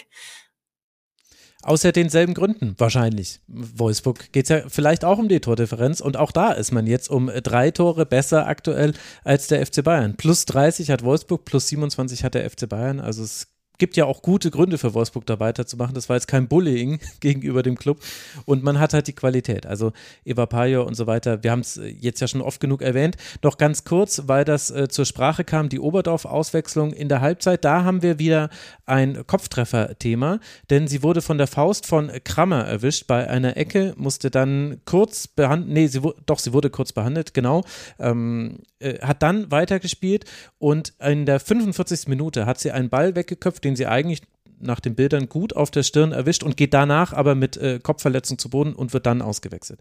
Außer 1.61 1.91
denselben 1.91 2.33
Gründen 2.33 2.75
wahrscheinlich. 2.77 3.41
Wolfsburg 3.47 4.31
geht 4.31 4.45
es 4.45 4.49
ja 4.49 4.69
vielleicht 4.69 5.03
auch 5.03 5.17
um 5.17 5.27
die 5.27 5.41
Tordifferenz 5.41 5.99
und 5.99 6.15
auch 6.15 6.31
da 6.31 6.53
ist 6.53 6.71
man 6.71 6.87
jetzt 6.87 7.09
um 7.09 7.29
drei 7.43 7.69
Tore 7.71 8.05
besser 8.05 8.47
aktuell 8.47 8.93
als 9.25 9.47
der 9.47 9.65
FC 9.65 9.83
Bayern. 9.83 10.15
Plus 10.15 10.45
30 10.45 10.89
hat 10.89 11.03
Wolfsburg, 11.03 11.43
plus 11.43 11.67
27 11.67 12.23
hat 12.23 12.35
der 12.35 12.49
FC 12.49 12.69
Bayern. 12.69 13.01
Also 13.01 13.23
es 13.23 13.47
gibt 13.79 13.97
ja 13.97 14.05
auch 14.05 14.21
gute 14.21 14.51
Gründe 14.51 14.77
für 14.77 14.93
Wolfsburg 14.93 15.25
da 15.25 15.39
weiterzumachen. 15.39 15.95
Das 15.95 16.09
war 16.09 16.15
jetzt 16.15 16.27
kein 16.27 16.47
Bullying 16.47 16.99
gegenüber 17.19 17.63
dem 17.63 17.77
Club 17.77 17.99
und 18.45 18.63
man 18.63 18.79
hat 18.79 18.93
halt 18.93 19.07
die 19.07 19.13
Qualität. 19.13 19.65
Also 19.65 19.93
Eva 20.23 20.45
Pajo 20.45 20.83
und 20.83 20.95
so 20.95 21.07
weiter. 21.07 21.43
Wir 21.43 21.51
haben 21.51 21.61
es 21.61 21.79
jetzt 21.99 22.19
ja 22.19 22.27
schon 22.27 22.41
oft 22.41 22.59
genug 22.59 22.81
erwähnt. 22.81 23.17
Noch 23.41 23.57
ganz 23.57 23.83
kurz, 23.83 24.23
weil 24.27 24.45
das 24.45 24.69
äh, 24.69 24.87
zur 24.87 25.05
Sprache 25.05 25.43
kam, 25.43 25.69
die 25.69 25.79
Oberdorf-Auswechslung 25.79 26.93
in 26.93 27.09
der 27.09 27.21
Halbzeit. 27.21 27.65
Da 27.65 27.83
haben 27.83 28.01
wir 28.01 28.19
wieder 28.19 28.49
ein 28.85 29.25
Kopftreffer-Thema, 29.25 30.39
denn 30.69 30.87
sie 30.87 31.01
wurde 31.01 31.21
von 31.21 31.37
der 31.37 31.47
Faust 31.47 31.85
von 31.85 32.11
Krammer 32.23 32.65
erwischt 32.65 33.07
bei 33.07 33.27
einer 33.27 33.57
Ecke, 33.57 33.93
musste 33.97 34.29
dann 34.29 34.81
kurz 34.85 35.27
behandelt, 35.27 35.71
nee, 35.71 35.87
sie, 35.87 36.01
doch, 36.25 36.39
sie 36.39 36.53
wurde 36.53 36.69
kurz 36.69 36.91
behandelt, 36.91 37.33
genau, 37.33 37.63
ähm, 37.99 38.59
äh, 38.79 38.99
hat 38.99 39.23
dann 39.23 39.51
weitergespielt 39.51 40.25
und 40.57 40.93
in 40.99 41.25
der 41.25 41.39
45. 41.39 42.07
Minute 42.07 42.45
hat 42.45 42.59
sie 42.59 42.71
einen 42.71 42.89
Ball 42.89 43.15
weggeköpft, 43.15 43.63
den 43.63 43.75
sie 43.75 43.87
eigentlich 43.87 44.21
nach 44.59 44.79
den 44.79 44.95
Bildern 44.95 45.29
gut 45.29 45.55
auf 45.55 45.71
der 45.71 45.83
Stirn 45.83 46.11
erwischt 46.11 46.43
und 46.43 46.57
geht 46.57 46.73
danach 46.73 47.13
aber 47.13 47.35
mit 47.35 47.57
äh, 47.57 47.79
Kopfverletzung 47.81 48.37
zu 48.37 48.49
Boden 48.49 48.73
und 48.73 48.93
wird 48.93 49.05
dann 49.05 49.21
ausgewechselt. 49.21 49.79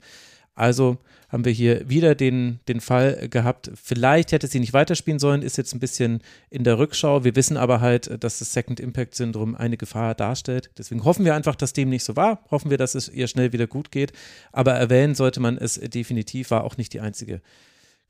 Also 0.54 0.98
haben 1.28 1.44
wir 1.44 1.52
hier 1.52 1.88
wieder 1.88 2.16
den, 2.16 2.58
den 2.66 2.80
Fall 2.80 3.28
gehabt, 3.28 3.70
vielleicht 3.80 4.32
hätte 4.32 4.48
sie 4.48 4.58
nicht 4.58 4.72
weiterspielen 4.72 5.20
sollen, 5.20 5.42
ist 5.42 5.56
jetzt 5.56 5.72
ein 5.72 5.78
bisschen 5.78 6.20
in 6.50 6.64
der 6.64 6.78
Rückschau. 6.78 7.22
Wir 7.22 7.36
wissen 7.36 7.56
aber 7.56 7.80
halt, 7.80 8.24
dass 8.24 8.40
das 8.40 8.52
Second 8.52 8.80
Impact 8.80 9.14
Syndrom 9.14 9.54
eine 9.54 9.76
Gefahr 9.76 10.16
darstellt. 10.16 10.70
Deswegen 10.76 11.04
hoffen 11.04 11.24
wir 11.24 11.36
einfach, 11.36 11.54
dass 11.54 11.74
dem 11.74 11.90
nicht 11.90 12.02
so 12.02 12.16
war. 12.16 12.42
Hoffen 12.50 12.70
wir, 12.70 12.78
dass 12.78 12.96
es 12.96 13.08
ihr 13.08 13.28
schnell 13.28 13.52
wieder 13.52 13.68
gut 13.68 13.92
geht. 13.92 14.12
Aber 14.50 14.72
erwähnen 14.72 15.14
sollte 15.14 15.38
man 15.38 15.58
es 15.58 15.74
definitiv, 15.74 16.50
war 16.50 16.64
auch 16.64 16.76
nicht 16.76 16.92
die 16.92 17.00
einzige 17.00 17.40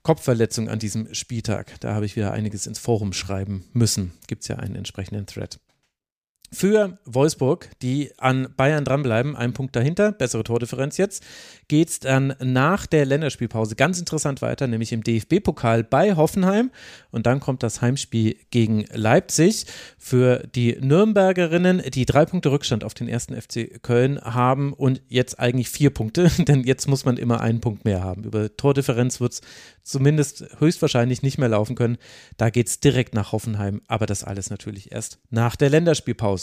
Kopfverletzung 0.03 0.69
an 0.69 0.79
diesem 0.79 1.13
Spieltag. 1.13 1.79
Da 1.81 1.93
habe 1.93 2.05
ich 2.05 2.15
wieder 2.15 2.31
einiges 2.31 2.67
ins 2.67 2.79
Forum 2.79 3.13
schreiben 3.13 3.65
müssen. 3.73 4.13
Gibt 4.27 4.43
es 4.43 4.47
ja 4.47 4.57
einen 4.57 4.75
entsprechenden 4.75 5.25
Thread. 5.25 5.59
Für 6.51 6.97
Wolfsburg, 7.05 7.69
die 7.83 8.11
an 8.17 8.47
Bayern 8.57 8.83
dranbleiben, 8.83 9.35
ein 9.35 9.53
Punkt 9.53 9.75
dahinter, 9.75 10.11
bessere 10.11 10.43
Tordifferenz 10.43 10.97
jetzt, 10.97 11.23
geht 11.67 11.89
es 11.89 11.99
dann 11.99 12.33
nach 12.43 12.87
der 12.87 13.05
Länderspielpause 13.05 13.75
ganz 13.75 13.99
interessant 13.99 14.41
weiter, 14.41 14.65
nämlich 14.65 14.91
im 14.91 15.03
DFB-Pokal 15.03 15.83
bei 15.83 16.15
Hoffenheim. 16.15 16.71
Und 17.11 17.27
dann 17.27 17.39
kommt 17.39 17.61
das 17.61 17.81
Heimspiel 17.81 18.35
gegen 18.49 18.85
Leipzig. 18.91 19.67
Für 19.99 20.39
die 20.55 20.77
Nürnbergerinnen, 20.81 21.83
die 21.93 22.05
drei 22.05 22.25
Punkte 22.25 22.51
Rückstand 22.51 22.83
auf 22.83 22.95
den 22.95 23.07
ersten 23.07 23.39
FC 23.39 23.81
Köln 23.83 24.19
haben 24.19 24.73
und 24.73 25.03
jetzt 25.07 25.39
eigentlich 25.39 25.69
vier 25.69 25.91
Punkte, 25.91 26.31
denn 26.39 26.63
jetzt 26.63 26.87
muss 26.87 27.05
man 27.05 27.17
immer 27.17 27.41
einen 27.41 27.61
Punkt 27.61 27.85
mehr 27.85 28.01
haben. 28.01 28.23
Über 28.23 28.55
Tordifferenz 28.57 29.21
wird 29.21 29.33
es 29.33 29.41
zumindest 29.83 30.45
höchstwahrscheinlich 30.59 31.21
nicht 31.21 31.37
mehr 31.37 31.49
laufen 31.49 31.75
können. 31.75 31.97
Da 32.37 32.49
geht 32.49 32.67
es 32.67 32.79
direkt 32.79 33.13
nach 33.13 33.31
Hoffenheim, 33.31 33.81
aber 33.87 34.07
das 34.07 34.23
alles 34.23 34.49
natürlich 34.49 34.91
erst 34.91 35.19
nach 35.29 35.55
der 35.55 35.69
Länderspielpause. 35.69 36.38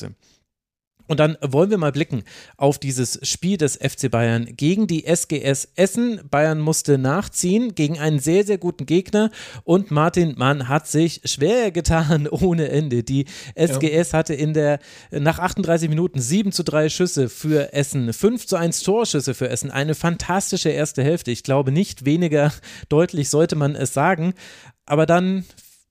Und 1.09 1.21
dann 1.21 1.37
wollen 1.41 1.71
wir 1.71 1.79
mal 1.79 1.93
blicken 1.93 2.25
auf 2.57 2.79
dieses 2.79 3.21
Spiel 3.23 3.57
des 3.57 3.77
FC 3.77 4.11
Bayern 4.11 4.47
gegen 4.57 4.87
die 4.87 5.05
SGS 5.05 5.69
Essen. 5.77 6.21
Bayern 6.31 6.59
musste 6.59 6.99
nachziehen 6.99 7.75
gegen 7.75 7.99
einen 7.99 8.19
sehr, 8.19 8.45
sehr 8.45 8.59
guten 8.59 8.87
Gegner 8.87 9.31
und 9.65 9.91
Martin 9.91 10.35
Mann 10.37 10.69
hat 10.69 10.89
sich 10.89 11.21
schwer 11.25 11.71
getan 11.71 12.27
ohne 12.31 12.69
Ende. 12.69 13.03
Die 13.03 13.27
SGS 13.55 14.13
ja. 14.13 14.19
hatte 14.19 14.35
in 14.35 14.53
der, 14.53 14.81
nach 15.11 15.39
38 15.39 15.89
Minuten 15.89 16.21
7 16.21 16.53
zu 16.53 16.65
3 16.65 16.89
Schüsse 16.89 17.29
für 17.29 17.73
Essen, 17.73 18.13
5 18.13 18.47
zu 18.47 18.57
1 18.57 18.81
Torschüsse 18.81 19.35
für 19.35 19.49
Essen. 19.49 19.71
Eine 19.71 19.95
fantastische 19.95 20.71
erste 20.71 21.03
Hälfte. 21.05 21.31
Ich 21.31 21.45
glaube, 21.45 21.71
nicht 21.71 22.05
weniger 22.05 22.53
deutlich 22.89 23.29
sollte 23.29 23.55
man 23.55 23.77
es 23.77 23.95
sagen. 23.95 24.35
Aber 24.87 25.07
dann 25.07 25.45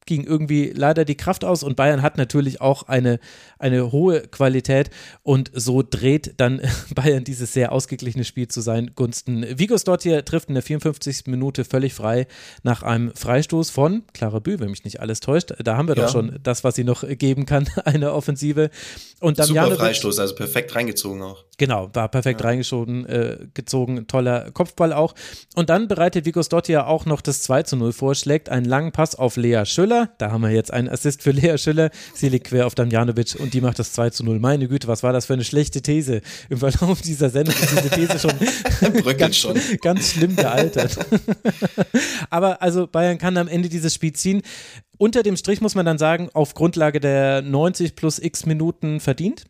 ging 0.05 0.23
irgendwie 0.23 0.71
leider 0.75 1.05
die 1.05 1.15
Kraft 1.15 1.43
aus 1.43 1.63
und 1.63 1.75
Bayern 1.75 2.01
hat 2.01 2.17
natürlich 2.17 2.61
auch 2.61 2.83
eine, 2.83 3.19
eine 3.59 3.91
hohe 3.91 4.21
Qualität 4.21 4.89
und 5.23 5.51
so 5.53 5.83
dreht 5.87 6.33
dann 6.37 6.61
Bayern 6.95 7.23
dieses 7.23 7.53
sehr 7.53 7.71
ausgeglichene 7.71 8.23
Spiel 8.23 8.47
zu 8.47 8.61
seinen 8.61 8.95
Gunsten. 8.95 9.45
Vigos 9.57 9.83
dort 9.83 10.03
hier 10.03 10.23
trifft 10.25 10.49
in 10.49 10.55
der 10.55 10.63
54. 10.63 11.27
Minute 11.27 11.65
völlig 11.65 11.93
frei 11.93 12.27
nach 12.63 12.83
einem 12.83 13.13
Freistoß 13.13 13.69
von 13.69 14.03
Clara 14.13 14.39
Bü, 14.39 14.59
wenn 14.59 14.69
mich 14.69 14.83
nicht 14.83 14.99
alles 14.99 15.19
täuscht. 15.19 15.53
Da 15.63 15.77
haben 15.77 15.87
wir 15.87 15.95
ja. 15.95 16.03
doch 16.03 16.11
schon 16.11 16.39
das, 16.43 16.63
was 16.63 16.75
sie 16.75 16.83
noch 16.83 17.03
geben 17.07 17.45
kann, 17.45 17.67
eine 17.85 18.13
Offensive. 18.13 18.69
Und 19.19 19.37
Super 19.43 19.75
Freistoß, 19.75 20.19
also 20.19 20.35
perfekt 20.35 20.75
reingezogen 20.75 21.21
auch. 21.21 21.45
Genau, 21.57 21.89
war 21.93 22.09
perfekt 22.09 22.41
ja. 22.41 22.47
reingeschoben, 22.47 23.05
äh, 23.05 23.47
gezogen, 23.53 24.07
toller 24.07 24.51
Kopfball 24.51 24.91
auch. 24.91 25.15
Und 25.55 25.69
dann 25.69 25.87
bereitet 25.87 26.25
Vigos 26.25 26.49
Dort 26.49 26.67
ja 26.67 26.85
auch 26.85 27.05
noch 27.05 27.21
das 27.21 27.41
2 27.43 27.63
zu 27.63 27.75
0 27.75 27.93
vor, 27.93 28.15
schlägt 28.15 28.49
einen 28.49 28.65
langen 28.65 28.91
Pass 28.91 29.15
auf 29.15 29.37
Lea 29.37 29.63
Schüller. 29.65 29.94
Da 30.17 30.31
haben 30.31 30.41
wir 30.41 30.51
jetzt 30.51 30.71
einen 30.71 30.89
Assist 30.89 31.21
für 31.21 31.31
Lea 31.31 31.57
Schüller. 31.57 31.89
Sie 32.13 32.29
liegt 32.29 32.47
quer 32.47 32.67
auf 32.67 32.75
Damjanovic 32.75 33.35
und 33.39 33.53
die 33.53 33.61
macht 33.61 33.79
das 33.79 33.93
2 33.93 34.09
zu 34.11 34.23
0. 34.23 34.39
Meine 34.39 34.67
Güte, 34.67 34.87
was 34.87 35.03
war 35.03 35.13
das 35.13 35.25
für 35.25 35.33
eine 35.33 35.43
schlechte 35.43 35.81
These? 35.81 36.21
Im 36.49 36.57
Verlauf 36.57 37.01
dieser 37.01 37.29
Sendung 37.29 37.55
ist 37.55 37.71
diese 37.71 37.89
These 37.89 38.19
schon, 38.19 39.17
ganz, 39.17 39.37
schon. 39.37 39.59
ganz 39.81 40.11
schlimm 40.11 40.35
gealtert. 40.35 40.97
Aber 42.29 42.61
also 42.61 42.87
Bayern 42.87 43.17
kann 43.17 43.37
am 43.37 43.47
Ende 43.47 43.69
dieses 43.69 43.93
Spiel 43.93 44.13
ziehen. 44.13 44.41
Unter 44.97 45.23
dem 45.23 45.35
Strich 45.37 45.61
muss 45.61 45.75
man 45.75 45.85
dann 45.85 45.97
sagen, 45.97 46.29
auf 46.33 46.53
Grundlage 46.53 46.99
der 46.99 47.41
90 47.41 47.95
plus 47.95 48.19
x 48.19 48.45
Minuten 48.45 48.99
verdient. 48.99 49.45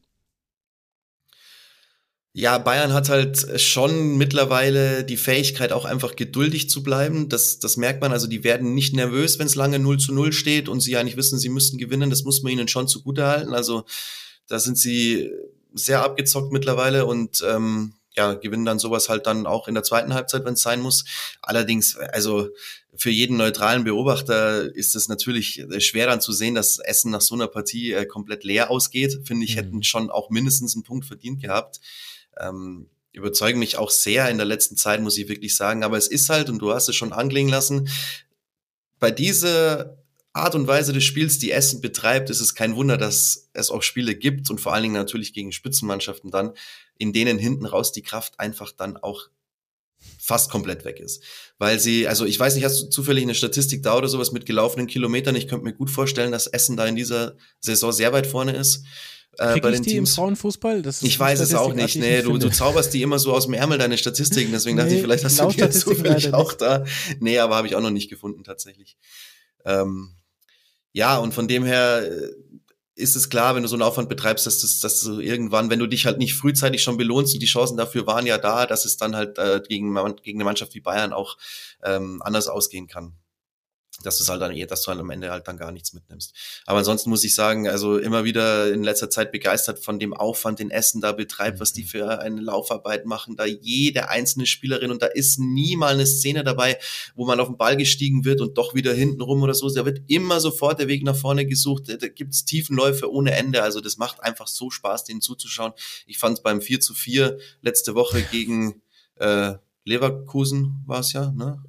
Ja, 2.37 2.57
Bayern 2.57 2.91
hat 2.91 3.07
halt 3.07 3.61
schon 3.61 4.17
mittlerweile 4.17 5.05
die 5.05 5.15
Fähigkeit, 5.15 5.71
auch 5.71 5.85
einfach 5.85 6.17
geduldig 6.17 6.69
zu 6.69 6.83
bleiben. 6.83 7.29
Das, 7.29 7.59
das 7.59 7.77
merkt 7.77 8.01
man. 8.01 8.11
Also 8.11 8.27
die 8.27 8.43
werden 8.43 8.73
nicht 8.73 8.93
nervös, 8.93 9.39
wenn 9.39 9.47
es 9.47 9.55
lange 9.55 9.79
0 9.79 9.99
zu 9.99 10.13
0 10.13 10.33
steht 10.33 10.67
und 10.67 10.81
sie 10.81 10.97
eigentlich 10.97 11.15
wissen, 11.15 11.39
sie 11.39 11.47
müssten 11.47 11.77
gewinnen. 11.77 12.09
Das 12.09 12.25
muss 12.25 12.43
man 12.43 12.51
ihnen 12.51 12.67
schon 12.67 12.89
zugutehalten. 12.89 13.53
Also 13.53 13.85
da 14.47 14.59
sind 14.59 14.77
sie 14.77 15.31
sehr 15.73 16.03
abgezockt 16.03 16.51
mittlerweile 16.51 17.05
und 17.05 17.41
ähm, 17.49 17.93
ja, 18.17 18.33
gewinnen 18.33 18.65
dann 18.65 18.79
sowas 18.79 19.07
halt 19.07 19.27
dann 19.27 19.47
auch 19.47 19.69
in 19.69 19.73
der 19.73 19.83
zweiten 19.83 20.13
Halbzeit, 20.13 20.43
wenn 20.43 20.55
es 20.55 20.61
sein 20.61 20.81
muss. 20.81 21.05
Allerdings, 21.41 21.95
also 21.95 22.49
für 22.97 23.11
jeden 23.11 23.37
neutralen 23.37 23.85
Beobachter 23.85 24.75
ist 24.75 24.97
es 24.97 25.07
natürlich 25.07 25.65
schwer 25.77 26.07
dann 26.07 26.19
zu 26.19 26.33
sehen, 26.33 26.55
dass 26.55 26.79
Essen 26.79 27.11
nach 27.11 27.21
so 27.21 27.35
einer 27.35 27.47
Partie 27.47 27.93
äh, 27.93 28.05
komplett 28.05 28.43
leer 28.43 28.71
ausgeht. 28.71 29.21
Finde 29.23 29.45
ich, 29.45 29.55
mhm. 29.55 29.59
hätten 29.59 29.83
schon 29.83 30.09
auch 30.09 30.29
mindestens 30.29 30.75
einen 30.75 30.83
Punkt 30.83 31.05
verdient 31.05 31.41
gehabt 31.41 31.79
ähm, 32.39 32.89
überzeugen 33.11 33.59
mich 33.59 33.77
auch 33.77 33.89
sehr 33.89 34.29
in 34.29 34.37
der 34.37 34.45
letzten 34.45 34.77
Zeit, 34.77 35.01
muss 35.01 35.17
ich 35.17 35.29
wirklich 35.29 35.55
sagen. 35.55 35.83
Aber 35.83 35.97
es 35.97 36.07
ist 36.07 36.29
halt, 36.29 36.49
und 36.49 36.59
du 36.59 36.73
hast 36.73 36.89
es 36.89 36.95
schon 36.95 37.13
anklingen 37.13 37.51
lassen, 37.51 37.89
bei 38.99 39.11
dieser 39.11 39.97
Art 40.33 40.53
und 40.53 40.67
Weise 40.67 40.91
des 40.91 41.05
Spiels, 41.05 41.39
die 41.39 41.51
Essen 41.51 41.79
betreibt, 41.79 42.29
ist 42.29 42.41
es 42.41 42.55
kein 42.55 42.75
Wunder, 42.75 42.97
dass 42.97 43.49
es 43.53 43.71
auch 43.71 43.81
Spiele 43.81 44.15
gibt 44.15 44.49
und 44.49 44.59
vor 44.59 44.73
allen 44.73 44.83
Dingen 44.83 44.95
natürlich 44.95 45.31
gegen 45.31 45.53
Spitzenmannschaften 45.53 46.29
dann, 46.29 46.51
in 46.97 47.13
denen 47.13 47.39
hinten 47.39 47.65
raus 47.65 47.93
die 47.93 48.01
Kraft 48.01 48.39
einfach 48.39 48.73
dann 48.73 48.97
auch 48.97 49.29
fast 50.19 50.51
komplett 50.51 50.83
weg 50.83 50.99
ist. 50.99 51.23
Weil 51.57 51.79
sie, 51.79 52.07
also 52.07 52.25
ich 52.25 52.37
weiß 52.37 52.55
nicht, 52.55 52.65
hast 52.65 52.81
du 52.81 52.87
zufällig 52.87 53.23
eine 53.23 53.33
Statistik 53.35 53.81
da 53.81 53.95
oder 53.97 54.09
sowas 54.09 54.33
mit 54.33 54.45
gelaufenen 54.45 54.87
Kilometern? 54.87 55.35
Ich 55.35 55.47
könnte 55.47 55.63
mir 55.63 55.73
gut 55.73 55.89
vorstellen, 55.89 56.33
dass 56.33 56.47
Essen 56.47 56.75
da 56.75 56.85
in 56.85 56.97
dieser 56.97 57.35
Saison 57.61 57.93
sehr 57.93 58.11
weit 58.11 58.27
vorne 58.27 58.55
ist. 58.55 58.83
Äh, 59.37 59.59
bei 59.59 59.71
den 59.71 59.83
die 59.83 59.91
Teams. 59.91 60.09
im 60.09 60.15
Frauenfußball? 60.15 60.83
ich 61.01 61.19
weiß 61.19 61.39
es 61.39 61.53
auch 61.53 61.73
nicht. 61.73 61.95
Nee, 61.97 62.21
du, 62.21 62.37
du 62.37 62.49
zauberst 62.49 62.93
die 62.93 63.01
immer 63.01 63.19
so 63.19 63.33
aus 63.33 63.45
dem 63.45 63.53
Ärmel, 63.53 63.77
deine 63.77 63.97
Statistiken. 63.97 64.51
Deswegen 64.51 64.77
nee, 64.77 64.83
dachte 64.83 64.95
ich, 64.95 65.01
vielleicht 65.01 65.23
hast 65.23 65.39
du 65.39 65.47
die 65.49 65.59
jetzt 65.59 65.81
zufällig 65.81 66.33
auch 66.33 66.53
da. 66.53 66.85
Nee, 67.19 67.39
aber 67.39 67.55
habe 67.55 67.67
ich 67.67 67.75
auch 67.75 67.81
noch 67.81 67.91
nicht 67.91 68.09
gefunden 68.09 68.43
tatsächlich. 68.43 68.97
Ähm, 69.65 70.15
ja, 70.91 71.17
und 71.17 71.33
von 71.33 71.47
dem 71.47 71.65
her 71.65 72.03
äh, 72.03 72.31
ist 72.95 73.15
es 73.15 73.29
klar, 73.29 73.55
wenn 73.55 73.63
du 73.63 73.67
so 73.67 73.75
einen 73.75 73.81
Aufwand 73.83 74.07
betreibst, 74.07 74.45
dass, 74.45 74.61
das, 74.61 74.79
dass 74.79 75.01
du 75.01 75.19
irgendwann, 75.19 75.69
wenn 75.69 75.79
du 75.79 75.87
dich 75.87 76.05
halt 76.05 76.17
nicht 76.17 76.33
frühzeitig 76.35 76.81
schon 76.81 76.97
belohnst 76.97 77.33
und 77.33 77.41
die 77.41 77.47
Chancen 77.47 77.77
dafür 77.77 78.07
waren 78.07 78.25
ja 78.25 78.37
da, 78.37 78.65
dass 78.65 78.85
es 78.85 78.95
dann 78.95 79.15
halt 79.15 79.37
äh, 79.37 79.61
gegen, 79.67 79.93
gegen 80.23 80.37
eine 80.37 80.45
Mannschaft 80.45 80.73
wie 80.75 80.79
Bayern 80.79 81.11
auch 81.11 81.37
ähm, 81.83 82.21
anders 82.21 82.47
ausgehen 82.47 82.87
kann 82.87 83.13
dass 84.05 84.17
du 84.17 84.25
halt 84.27 84.41
dann 84.41 84.51
eher, 84.55 84.67
dass 84.67 84.83
du 84.83 84.89
halt 84.89 84.99
am 84.99 85.09
Ende 85.09 85.31
halt 85.31 85.47
dann 85.47 85.57
gar 85.57 85.71
nichts 85.71 85.93
mitnimmst. 85.93 86.33
Aber 86.65 86.79
ansonsten 86.79 87.09
muss 87.09 87.23
ich 87.23 87.35
sagen, 87.35 87.67
also 87.67 87.97
immer 87.97 88.23
wieder 88.23 88.71
in 88.71 88.83
letzter 88.83 89.09
Zeit 89.09 89.31
begeistert 89.31 89.79
von 89.79 89.99
dem 89.99 90.13
Aufwand, 90.13 90.59
den 90.59 90.71
Essen 90.71 91.01
da 91.01 91.11
betreibt, 91.11 91.59
was 91.59 91.73
die 91.73 91.83
mhm. 91.83 91.87
für 91.87 92.19
eine 92.19 92.41
Laufarbeit 92.41 93.05
machen, 93.05 93.35
da 93.35 93.45
jede 93.45 94.09
einzelne 94.09 94.45
Spielerin 94.45 94.91
und 94.91 95.01
da 95.01 95.07
ist 95.07 95.39
nie 95.39 95.75
mal 95.75 95.93
eine 95.93 96.05
Szene 96.05 96.43
dabei, 96.43 96.77
wo 97.15 97.25
man 97.25 97.39
auf 97.39 97.47
den 97.47 97.57
Ball 97.57 97.77
gestiegen 97.77 98.25
wird 98.25 98.41
und 98.41 98.57
doch 98.57 98.73
wieder 98.73 98.93
hinten 98.93 99.21
rum 99.21 99.41
oder 99.43 99.53
so. 99.53 99.69
Da 99.69 99.85
wird 99.85 100.01
immer 100.07 100.39
sofort 100.39 100.79
der 100.79 100.87
Weg 100.87 101.03
nach 101.03 101.15
vorne 101.15 101.45
gesucht. 101.45 101.83
Da 101.87 102.07
gibt's 102.07 102.45
Tiefenläufe 102.45 103.11
ohne 103.11 103.35
Ende. 103.35 103.63
Also 103.63 103.81
das 103.81 103.97
macht 103.97 104.21
einfach 104.21 104.47
so 104.47 104.69
Spaß, 104.69 105.05
denen 105.05 105.21
zuzuschauen. 105.21 105.73
Ich 106.05 106.17
fand 106.17 106.37
es 106.37 106.43
beim 106.43 106.61
4 106.61 106.79
zu 106.79 106.93
4 106.93 107.37
letzte 107.61 107.95
Woche 107.95 108.21
gegen 108.31 108.81
äh, 109.15 109.53
Leverkusen 109.85 110.83
war 110.85 110.99
es 110.99 111.13
ja, 111.13 111.31
ne? 111.31 111.63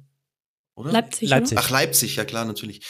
Oder? 0.77 0.91
Leipzig. 0.91 1.29
Leipzig. 1.29 1.57
Ach, 1.57 1.69
Leipzig, 1.69 2.15
ja 2.15 2.25
klar, 2.25 2.45
natürlich. 2.45 2.81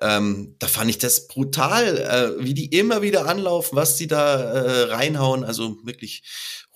Ähm, 0.00 0.54
da 0.58 0.66
fand 0.68 0.90
ich 0.90 0.98
das 0.98 1.26
brutal, 1.26 1.96
äh, 2.38 2.44
wie 2.44 2.54
die 2.54 2.66
immer 2.66 3.02
wieder 3.02 3.26
anlaufen, 3.26 3.76
was 3.76 3.96
die 3.96 4.06
da 4.06 4.36
äh, 4.38 4.82
reinhauen. 4.92 5.44
Also 5.44 5.76
wirklich 5.84 6.22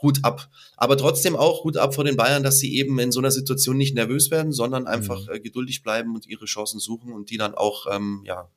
Hut 0.00 0.20
ab. 0.24 0.48
Aber 0.76 0.96
trotzdem 0.96 1.36
auch 1.36 1.64
Hut 1.64 1.76
ab 1.76 1.94
vor 1.94 2.04
den 2.04 2.16
Bayern, 2.16 2.42
dass 2.42 2.58
sie 2.58 2.76
eben 2.76 2.98
in 2.98 3.12
so 3.12 3.20
einer 3.20 3.30
Situation 3.30 3.76
nicht 3.76 3.94
nervös 3.94 4.30
werden, 4.30 4.52
sondern 4.52 4.86
einfach 4.86 5.26
mhm. 5.26 5.34
äh, 5.34 5.40
geduldig 5.40 5.82
bleiben 5.82 6.14
und 6.14 6.26
ihre 6.26 6.46
Chancen 6.46 6.80
suchen 6.80 7.12
und 7.12 7.30
die 7.30 7.36
dann 7.36 7.54
auch 7.54 7.86
ähm, 7.90 8.22
ja 8.24 8.50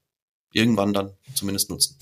irgendwann 0.52 0.94
dann 0.94 1.12
zumindest 1.36 1.70
nutzen. 1.70 1.98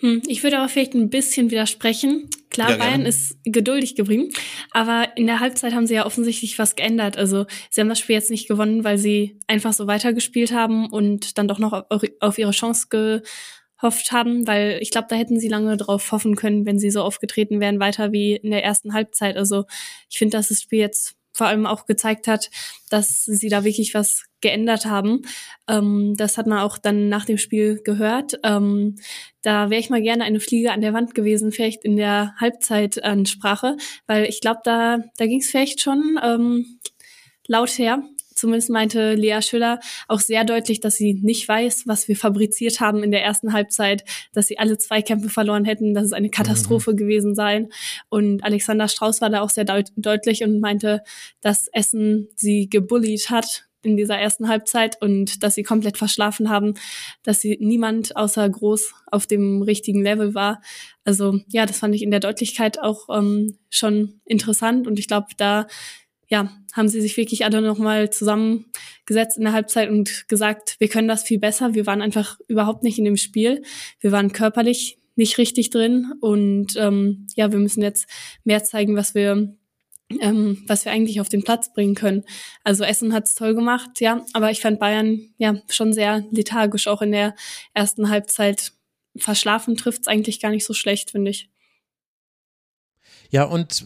Hm, 0.00 0.22
ich 0.26 0.42
würde 0.42 0.58
aber 0.58 0.68
vielleicht 0.68 0.94
ein 0.94 1.10
bisschen 1.10 1.50
widersprechen. 1.50 2.28
Klar, 2.50 2.70
ja, 2.70 2.76
Bayern 2.76 3.04
ist 3.04 3.36
geduldig 3.44 3.94
geblieben, 3.94 4.30
aber 4.70 5.16
in 5.16 5.26
der 5.26 5.40
Halbzeit 5.40 5.74
haben 5.74 5.86
sie 5.86 5.94
ja 5.94 6.06
offensichtlich 6.06 6.58
was 6.58 6.76
geändert. 6.76 7.16
Also 7.16 7.46
sie 7.70 7.80
haben 7.80 7.88
das 7.88 7.98
Spiel 7.98 8.14
jetzt 8.14 8.30
nicht 8.30 8.48
gewonnen, 8.48 8.84
weil 8.84 8.96
sie 8.96 9.38
einfach 9.48 9.72
so 9.72 9.86
weitergespielt 9.86 10.52
haben 10.52 10.88
und 10.88 11.36
dann 11.36 11.48
doch 11.48 11.58
noch 11.58 11.84
auf 12.20 12.38
ihre 12.38 12.52
Chance 12.52 12.86
gehofft 12.90 14.12
haben, 14.12 14.46
weil 14.46 14.78
ich 14.80 14.90
glaube, 14.90 15.08
da 15.10 15.16
hätten 15.16 15.38
sie 15.40 15.48
lange 15.48 15.76
drauf 15.76 16.10
hoffen 16.12 16.36
können, 16.36 16.64
wenn 16.64 16.78
sie 16.78 16.90
so 16.90 17.02
aufgetreten 17.02 17.60
wären, 17.60 17.80
weiter 17.80 18.12
wie 18.12 18.36
in 18.36 18.50
der 18.50 18.64
ersten 18.64 18.94
Halbzeit. 18.94 19.36
Also 19.36 19.64
ich 20.08 20.18
finde, 20.18 20.36
dass 20.36 20.48
das 20.48 20.62
Spiel 20.62 20.78
jetzt 20.78 21.17
vor 21.38 21.46
allem 21.46 21.66
auch 21.66 21.86
gezeigt 21.86 22.26
hat, 22.26 22.50
dass 22.90 23.24
sie 23.24 23.48
da 23.48 23.64
wirklich 23.64 23.94
was 23.94 24.24
geändert 24.40 24.86
haben. 24.86 25.22
Ähm, 25.68 26.14
das 26.16 26.36
hat 26.36 26.46
man 26.46 26.58
auch 26.58 26.78
dann 26.78 27.08
nach 27.08 27.24
dem 27.24 27.38
Spiel 27.38 27.80
gehört. 27.82 28.38
Ähm, 28.42 28.96
da 29.42 29.70
wäre 29.70 29.80
ich 29.80 29.88
mal 29.88 30.02
gerne 30.02 30.24
eine 30.24 30.40
Fliege 30.40 30.72
an 30.72 30.80
der 30.80 30.92
Wand 30.92 31.14
gewesen, 31.14 31.52
vielleicht 31.52 31.84
in 31.84 31.96
der 31.96 32.34
Halbzeitansprache, 32.40 33.76
weil 34.06 34.24
ich 34.24 34.40
glaube, 34.40 34.60
da, 34.64 34.98
da 35.16 35.26
ging 35.26 35.40
es 35.40 35.50
vielleicht 35.50 35.80
schon 35.80 36.18
ähm, 36.22 36.80
laut 37.46 37.78
her 37.78 38.02
zumindest 38.38 38.70
meinte 38.70 39.14
Lea 39.14 39.40
Schüller 39.42 39.80
auch 40.06 40.20
sehr 40.20 40.44
deutlich, 40.44 40.80
dass 40.80 40.96
sie 40.96 41.14
nicht 41.14 41.48
weiß, 41.48 41.86
was 41.86 42.08
wir 42.08 42.16
fabriziert 42.16 42.80
haben 42.80 43.02
in 43.02 43.10
der 43.10 43.22
ersten 43.22 43.52
Halbzeit, 43.52 44.04
dass 44.32 44.46
sie 44.46 44.58
alle 44.58 44.78
zwei 44.78 45.02
Kämpfe 45.02 45.28
verloren 45.28 45.64
hätten, 45.64 45.94
dass 45.94 46.04
es 46.04 46.12
eine 46.12 46.30
Katastrophe 46.30 46.92
mhm. 46.92 46.96
gewesen 46.96 47.34
sei. 47.34 47.68
Und 48.08 48.44
Alexander 48.44 48.88
Strauß 48.88 49.20
war 49.20 49.30
da 49.30 49.40
auch 49.42 49.50
sehr 49.50 49.64
deut 49.64 49.90
deutlich 49.96 50.42
und 50.44 50.60
meinte, 50.60 51.02
dass 51.40 51.68
Essen 51.72 52.28
sie 52.34 52.68
gebullied 52.68 53.30
hat 53.30 53.68
in 53.82 53.96
dieser 53.96 54.18
ersten 54.18 54.48
Halbzeit 54.48 55.00
und 55.00 55.42
dass 55.42 55.54
sie 55.54 55.62
komplett 55.62 55.98
verschlafen 55.98 56.50
haben, 56.50 56.74
dass 57.22 57.40
sie 57.40 57.58
niemand 57.60 58.16
außer 58.16 58.48
Groß 58.48 58.92
auf 59.10 59.26
dem 59.26 59.62
richtigen 59.62 60.02
Level 60.02 60.34
war. 60.34 60.60
Also 61.04 61.40
ja, 61.48 61.64
das 61.64 61.78
fand 61.78 61.94
ich 61.94 62.02
in 62.02 62.10
der 62.10 62.20
Deutlichkeit 62.20 62.80
auch 62.80 63.08
ähm, 63.08 63.58
schon 63.70 64.20
interessant 64.24 64.86
und 64.86 64.98
ich 64.98 65.06
glaube, 65.06 65.28
da 65.36 65.66
ja, 66.28 66.50
haben 66.74 66.88
sie 66.88 67.00
sich 67.00 67.16
wirklich 67.16 67.44
alle 67.44 67.62
nochmal 67.62 68.10
zusammengesetzt 68.10 69.38
in 69.38 69.44
der 69.44 69.52
Halbzeit 69.52 69.90
und 69.90 70.28
gesagt, 70.28 70.76
wir 70.78 70.88
können 70.88 71.08
das 71.08 71.22
viel 71.22 71.38
besser. 71.38 71.74
Wir 71.74 71.86
waren 71.86 72.02
einfach 72.02 72.38
überhaupt 72.48 72.82
nicht 72.82 72.98
in 72.98 73.04
dem 73.04 73.16
Spiel. 73.16 73.62
Wir 74.00 74.12
waren 74.12 74.32
körperlich 74.32 74.98
nicht 75.16 75.38
richtig 75.38 75.70
drin 75.70 76.12
und 76.20 76.76
ähm, 76.76 77.26
ja, 77.34 77.50
wir 77.50 77.58
müssen 77.58 77.82
jetzt 77.82 78.08
mehr 78.44 78.62
zeigen, 78.62 78.94
was 78.94 79.14
wir 79.14 79.56
ähm, 80.20 80.62
was 80.66 80.84
wir 80.84 80.92
eigentlich 80.92 81.20
auf 81.20 81.28
den 81.28 81.42
Platz 81.42 81.72
bringen 81.72 81.94
können. 81.94 82.24
Also 82.64 82.84
Essen 82.84 83.12
hat's 83.12 83.34
toll 83.34 83.54
gemacht, 83.54 84.00
ja, 84.00 84.24
aber 84.32 84.50
ich 84.50 84.60
fand 84.60 84.78
Bayern 84.78 85.20
ja 85.36 85.60
schon 85.68 85.92
sehr 85.92 86.24
lethargisch, 86.30 86.88
auch 86.88 87.02
in 87.02 87.12
der 87.12 87.34
ersten 87.74 88.08
Halbzeit. 88.08 88.72
Verschlafen 89.16 89.76
trifft's 89.76 90.08
eigentlich 90.08 90.40
gar 90.40 90.50
nicht 90.50 90.64
so 90.64 90.72
schlecht, 90.72 91.10
finde 91.10 91.30
ich. 91.30 91.50
Ja, 93.30 93.44
und 93.44 93.84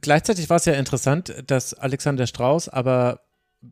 gleichzeitig 0.00 0.50
war 0.50 0.56
es 0.56 0.64
ja 0.64 0.74
interessant, 0.74 1.34
dass 1.46 1.74
Alexander 1.74 2.26
Strauß 2.26 2.68
aber 2.68 3.20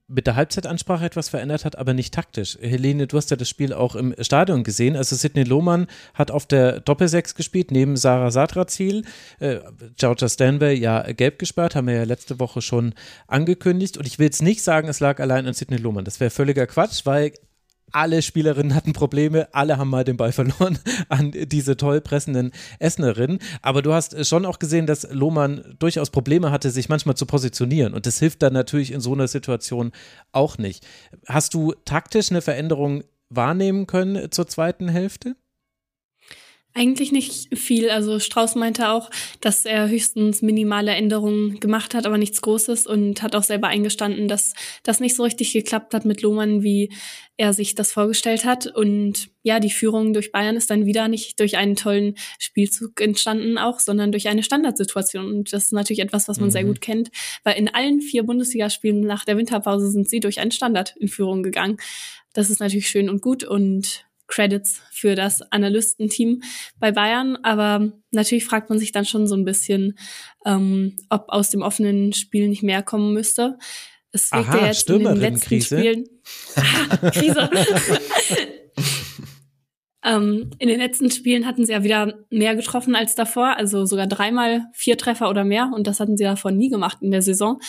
mit 0.07 0.27
der 0.27 0.37
Halbzeitansprache 0.37 1.07
etwas 1.07 1.31
verändert 1.31 1.65
hat, 1.65 1.77
aber 1.79 1.95
nicht 1.95 2.13
taktisch. 2.13 2.59
Helene, 2.61 3.07
du 3.07 3.17
hast 3.17 3.31
ja 3.31 3.39
das 3.39 3.49
Spiel 3.49 3.73
auch 3.73 3.95
im 3.95 4.15
Stadion 4.21 4.63
gesehen. 4.63 4.97
Also 4.97 5.17
Sidney 5.17 5.45
Lohmann 5.45 5.87
hat 6.13 6.31
auf 6.31 6.45
der 6.45 6.81
Doppelsechs 6.81 7.35
gespielt, 7.35 7.71
neben 7.71 7.97
Sarah 7.97 8.31
Sadrazil. 8.31 9.05
Äh, 9.39 9.61
Georgia 9.97 10.29
Stanway 10.29 10.75
ja 10.75 11.11
gelb 11.13 11.39
gesperrt, 11.39 11.75
haben 11.75 11.87
wir 11.87 11.95
ja 11.95 12.05
letzte 12.05 12.39
Woche 12.39 12.61
schon 12.61 12.95
angekündigt. 13.29 13.97
Und 13.97 14.07
ich 14.07 14.19
will 14.19 14.27
jetzt 14.27 14.43
nicht 14.43 14.63
sagen, 14.63 14.89
es 14.89 15.01
lag 15.01 15.21
allein 15.21 15.47
an 15.47 15.55
Sidney 15.55 15.79
Lohmann. 15.79 16.05
Das 16.05 16.21
wäre 16.21 16.31
völliger 16.31 16.67
Quatsch, 16.67 17.07
weil 17.07 17.33
alle 17.93 18.23
Spielerinnen 18.23 18.75
hatten 18.75 18.93
Probleme, 18.93 19.49
alle 19.53 19.79
haben 19.79 19.91
mal 19.91 20.05
den 20.05 20.17
Ball 20.17 20.33
verloren 20.33 20.79
an 21.09 21.33
diese 21.33 21.77
toll 21.77 22.01
pressenden 22.01 22.53
Essenerinnen. 22.79 23.39
Aber 23.63 23.83
du 23.83 23.93
hast 23.93 24.27
schon 24.27 24.47
auch 24.47 24.59
gesehen, 24.59 24.87
dass 24.87 25.11
Lohmann 25.11 25.77
durchaus 25.79 26.11
Probleme 26.11 26.51
hatte, 26.51 26.71
sich 26.71 26.89
manchmal 26.89 27.17
zu 27.17 27.27
positionieren. 27.27 27.95
Und 27.95 28.07
das 28.07 28.19
hilft 28.19 28.43
dann 28.43 28.53
natürlich 28.53 28.93
in 28.93 29.01
so 29.01 29.13
einer 29.13 29.29
Situation 29.29 29.93
auch 30.33 30.59
nicht. 30.59 30.87
Hast 31.27 31.55
du 31.55 31.75
taktisch 31.85 32.31
eine 32.31 32.43
Veränderung 32.43 33.05
wahrnehmen 33.31 33.87
können 33.87 34.31
zur 34.31 34.47
zweiten 34.47 34.89
Hälfte? 34.89 35.37
Eigentlich 36.79 37.11
nicht 37.11 37.59
viel. 37.59 37.91
Also 37.91 38.21
Strauß 38.21 38.55
meinte 38.55 38.91
auch, 38.91 39.11
dass 39.41 39.65
er 39.65 39.89
höchstens 39.89 40.43
minimale 40.43 40.93
Änderungen 40.93 41.59
gemacht 41.59 41.93
hat, 41.93 42.07
aber 42.07 42.19
nichts 42.19 42.41
Großes 42.41 42.87
und 42.87 43.21
hat 43.21 43.35
auch 43.35 43.43
selber 43.43 43.67
eingestanden, 43.67 44.29
dass 44.29 44.55
das 44.85 45.01
nicht 45.01 45.17
so 45.17 45.25
richtig 45.25 45.53
geklappt 45.53 45.93
hat 45.93 46.05
mit 46.05 46.23
Lohmann, 46.23 46.63
wie 46.63 46.93
er 47.37 47.53
sich 47.53 47.75
das 47.75 47.91
vorgestellt 47.91 48.45
hat. 48.45 48.69
Und 48.69 49.29
ja, 49.43 49.59
die 49.59 49.71
Führung 49.71 50.13
durch 50.13 50.31
Bayern 50.31 50.55
ist 50.55 50.71
dann 50.71 50.87
wieder 50.87 51.09
nicht 51.09 51.41
durch 51.41 51.57
einen 51.57 51.75
tollen 51.75 52.15
Spielzug 52.39 53.01
entstanden 53.01 53.59
auch, 53.59 53.81
sondern 53.81 54.13
durch 54.13 54.29
eine 54.29 54.45
Standardsituation. 54.45 55.27
Und 55.27 55.53
das 55.53 55.65
ist 55.65 55.73
natürlich 55.73 56.01
etwas, 56.01 56.29
was 56.29 56.39
man 56.39 56.51
mhm. 56.51 56.53
sehr 56.53 56.65
gut 56.65 56.81
kennt, 56.81 57.11
weil 57.43 57.59
in 57.59 57.75
allen 57.75 58.01
vier 58.01 58.23
Bundesligaspielen 58.23 59.01
nach 59.01 59.25
der 59.25 59.37
Winterpause 59.37 59.91
sind 59.91 60.09
sie 60.09 60.21
durch 60.21 60.39
einen 60.39 60.53
Standard 60.53 60.95
in 61.01 61.09
Führung 61.09 61.43
gegangen. 61.43 61.79
Das 62.35 62.51
ist 62.51 62.61
natürlich 62.61 62.89
schön 62.89 63.11
und 63.11 63.21
gut 63.21 63.43
und 63.43 64.05
Credits 64.29 64.81
für 64.93 65.15
das 65.15 65.43
Analystenteam 65.51 66.43
bei 66.79 66.93
Bayern. 66.93 67.37
Aber 67.43 67.93
natürlich 68.13 68.45
fragt 68.45 68.71
man 68.71 68.79
sich 68.79 68.93
dann 68.93 69.05
schon 69.05 69.27
so 69.27 69.35
ein 69.35 69.45
bisschen, 69.45 69.99
ähm, 70.47 70.97
ob 71.09 71.25
aus 71.29 71.51
dem 71.51 71.63
offenen 71.63 72.13
Spiel 72.13 72.49
nicht 72.49 72.63
mehr 72.63 72.83
kommen 72.83 73.13
müsste. 73.13 73.59
Es 74.13 74.33
wirkt 74.33 74.55
ja 74.55 74.67
jetzt 74.67 74.89
in 74.89 75.05
den 75.05 75.17
letzten 75.17 75.41
Krise. 75.49 75.79
Spielen. 75.79 76.05
Aha, 76.55 77.11
Krise. 77.11 77.51
ähm, 80.05 80.51
in 80.59 80.69
den 80.69 80.79
letzten 80.79 81.11
Spielen 81.11 81.47
hatten 81.47 81.67
sie 81.67 81.73
ja 81.73 81.85
wieder 81.85 82.15
mehr 82.31 82.55
getroffen 82.55 82.95
als 82.95 83.15
davor, 83.15 83.57
also 83.57 83.85
sogar 83.85 84.07
dreimal 84.07 84.67
vier 84.73 84.97
Treffer 84.97 85.29
oder 85.29 85.45
mehr. 85.45 85.71
Und 85.75 85.87
das 85.87 86.01
hatten 86.01 86.17
sie 86.17 86.25
davor 86.25 86.53
nie 86.53 86.71
gemacht 86.71 86.99
in 87.01 87.11
der 87.11 87.23
Saison. 87.23 87.61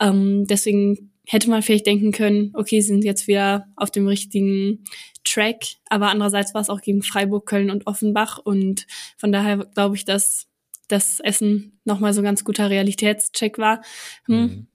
Ähm, 0.00 0.46
deswegen 0.46 1.09
hätte 1.26 1.50
man 1.50 1.62
vielleicht 1.62 1.86
denken 1.86 2.12
können, 2.12 2.52
okay, 2.54 2.80
sie 2.80 2.88
sind 2.88 3.04
jetzt 3.04 3.26
wieder 3.26 3.66
auf 3.76 3.90
dem 3.90 4.06
richtigen 4.06 4.84
Track, 5.24 5.64
aber 5.88 6.08
andererseits 6.08 6.54
war 6.54 6.60
es 6.60 6.70
auch 6.70 6.80
gegen 6.80 7.02
Freiburg, 7.02 7.46
Köln 7.46 7.70
und 7.70 7.86
Offenbach 7.86 8.38
und 8.38 8.86
von 9.16 9.32
daher 9.32 9.58
glaube 9.58 9.96
ich, 9.96 10.04
dass 10.04 10.48
das 10.88 11.20
Essen 11.20 11.80
nochmal 11.84 12.14
so 12.14 12.20
ein 12.20 12.24
ganz 12.24 12.44
guter 12.44 12.68
Realitätscheck 12.68 13.58
war. 13.58 13.82
Hm. 14.24 14.36
Mhm. 14.36 14.66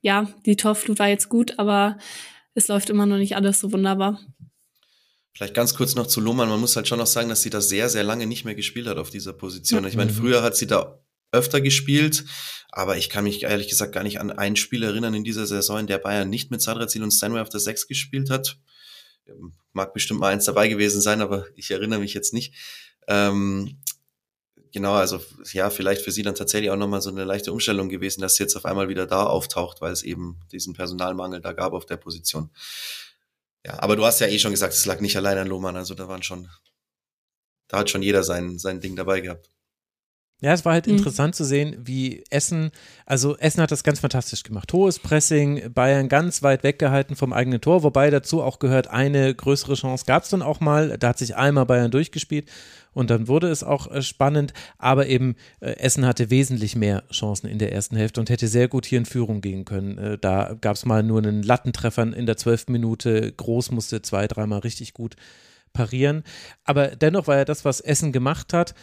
Ja, 0.00 0.28
die 0.44 0.56
Torflut 0.56 0.98
war 0.98 1.08
jetzt 1.08 1.28
gut, 1.28 1.58
aber 1.58 1.98
es 2.54 2.68
läuft 2.68 2.90
immer 2.90 3.06
noch 3.06 3.16
nicht 3.16 3.34
alles 3.34 3.58
so 3.58 3.72
wunderbar. 3.72 4.20
Vielleicht 5.34 5.54
ganz 5.54 5.74
kurz 5.74 5.94
noch 5.96 6.06
zu 6.06 6.20
Lohmann. 6.20 6.48
Man 6.48 6.60
muss 6.60 6.76
halt 6.76 6.88
schon 6.88 6.98
noch 6.98 7.06
sagen, 7.06 7.28
dass 7.28 7.42
sie 7.42 7.50
da 7.50 7.60
sehr, 7.60 7.88
sehr 7.88 8.04
lange 8.04 8.26
nicht 8.26 8.44
mehr 8.44 8.54
gespielt 8.54 8.86
hat 8.86 8.96
auf 8.96 9.10
dieser 9.10 9.32
Position. 9.32 9.84
Ich 9.84 9.96
meine, 9.96 10.12
mhm. 10.12 10.16
früher 10.16 10.42
hat 10.42 10.56
sie 10.56 10.66
da 10.66 11.00
öfter 11.36 11.60
gespielt, 11.60 12.24
aber 12.70 12.96
ich 12.96 13.08
kann 13.08 13.24
mich 13.24 13.42
ehrlich 13.42 13.68
gesagt 13.68 13.92
gar 13.92 14.02
nicht 14.02 14.20
an 14.20 14.30
ein 14.30 14.56
Spiel 14.56 14.82
erinnern 14.82 15.14
in 15.14 15.24
dieser 15.24 15.46
Saison, 15.46 15.80
in 15.80 15.86
der 15.86 15.98
Bayern 15.98 16.28
nicht 16.28 16.50
mit 16.50 16.60
Sadrazil 16.60 17.02
und 17.02 17.10
Stanway 17.10 17.40
auf 17.40 17.48
der 17.48 17.60
6 17.60 17.86
gespielt 17.86 18.30
hat. 18.30 18.58
Mag 19.72 19.94
bestimmt 19.94 20.20
mal 20.20 20.32
eins 20.32 20.44
dabei 20.44 20.68
gewesen 20.68 21.00
sein, 21.00 21.20
aber 21.20 21.46
ich 21.54 21.70
erinnere 21.70 22.00
mich 22.00 22.14
jetzt 22.14 22.32
nicht. 22.32 22.54
Ähm, 23.08 23.78
genau, 24.72 24.92
also 24.92 25.20
ja, 25.52 25.70
vielleicht 25.70 26.02
für 26.02 26.12
sie 26.12 26.22
dann 26.22 26.34
tatsächlich 26.34 26.70
auch 26.70 26.76
nochmal 26.76 27.00
so 27.00 27.10
eine 27.10 27.24
leichte 27.24 27.52
Umstellung 27.52 27.88
gewesen, 27.88 28.20
dass 28.20 28.36
sie 28.36 28.42
jetzt 28.42 28.56
auf 28.56 28.66
einmal 28.66 28.88
wieder 28.88 29.06
da 29.06 29.24
auftaucht, 29.24 29.80
weil 29.80 29.92
es 29.92 30.02
eben 30.02 30.40
diesen 30.52 30.74
Personalmangel 30.74 31.40
da 31.40 31.52
gab 31.52 31.72
auf 31.72 31.86
der 31.86 31.96
Position. 31.96 32.50
Ja, 33.64 33.82
aber 33.82 33.96
du 33.96 34.04
hast 34.04 34.20
ja 34.20 34.28
eh 34.28 34.38
schon 34.38 34.52
gesagt, 34.52 34.74
es 34.74 34.86
lag 34.86 35.00
nicht 35.00 35.16
allein 35.16 35.38
an 35.38 35.48
Lohmann, 35.48 35.76
also 35.76 35.94
da 35.94 36.08
waren 36.08 36.22
schon, 36.22 36.48
da 37.68 37.78
hat 37.78 37.90
schon 37.90 38.02
jeder 38.02 38.22
sein, 38.22 38.58
sein 38.58 38.80
Ding 38.80 38.96
dabei 38.96 39.20
gehabt. 39.20 39.50
Ja, 40.42 40.52
es 40.52 40.66
war 40.66 40.74
halt 40.74 40.86
mhm. 40.86 40.96
interessant 40.96 41.34
zu 41.34 41.44
sehen, 41.44 41.76
wie 41.78 42.22
Essen, 42.28 42.70
also 43.06 43.38
Essen 43.38 43.62
hat 43.62 43.70
das 43.70 43.84
ganz 43.84 44.00
fantastisch 44.00 44.42
gemacht. 44.42 44.70
Hohes 44.70 44.98
Pressing, 44.98 45.72
Bayern 45.72 46.10
ganz 46.10 46.42
weit 46.42 46.62
weggehalten 46.62 47.16
vom 47.16 47.32
eigenen 47.32 47.62
Tor, 47.62 47.82
wobei 47.82 48.10
dazu 48.10 48.42
auch 48.42 48.58
gehört, 48.58 48.88
eine 48.88 49.34
größere 49.34 49.74
Chance 49.74 50.04
gab 50.06 50.24
es 50.24 50.28
dann 50.28 50.42
auch 50.42 50.60
mal. 50.60 50.98
Da 50.98 51.08
hat 51.08 51.18
sich 51.18 51.36
einmal 51.36 51.64
Bayern 51.64 51.90
durchgespielt 51.90 52.50
und 52.92 53.08
dann 53.08 53.28
wurde 53.28 53.48
es 53.48 53.64
auch 53.64 53.90
äh, 53.90 54.02
spannend, 54.02 54.52
aber 54.76 55.06
eben 55.06 55.36
äh, 55.60 55.78
Essen 55.78 56.04
hatte 56.04 56.28
wesentlich 56.28 56.76
mehr 56.76 57.04
Chancen 57.10 57.46
in 57.46 57.58
der 57.58 57.72
ersten 57.72 57.96
Hälfte 57.96 58.20
und 58.20 58.28
hätte 58.28 58.48
sehr 58.48 58.68
gut 58.68 58.84
hier 58.84 58.98
in 58.98 59.06
Führung 59.06 59.40
gehen 59.40 59.64
können. 59.64 59.96
Äh, 59.96 60.18
da 60.18 60.54
gab 60.60 60.76
es 60.76 60.84
mal 60.84 61.02
nur 61.02 61.18
einen 61.18 61.42
Lattentreffer 61.42 62.02
in 62.14 62.26
der 62.26 62.36
zwölften 62.36 62.72
Minute, 62.72 63.32
Groß 63.32 63.70
musste 63.70 64.02
zwei, 64.02 64.26
dreimal 64.26 64.58
richtig 64.58 64.92
gut 64.92 65.16
parieren. 65.72 66.24
Aber 66.64 66.88
dennoch 66.88 67.26
war 67.26 67.36
ja 67.36 67.44
das, 67.44 67.64
was 67.64 67.80
Essen 67.80 68.12
gemacht 68.12 68.52
hat, 68.52 68.74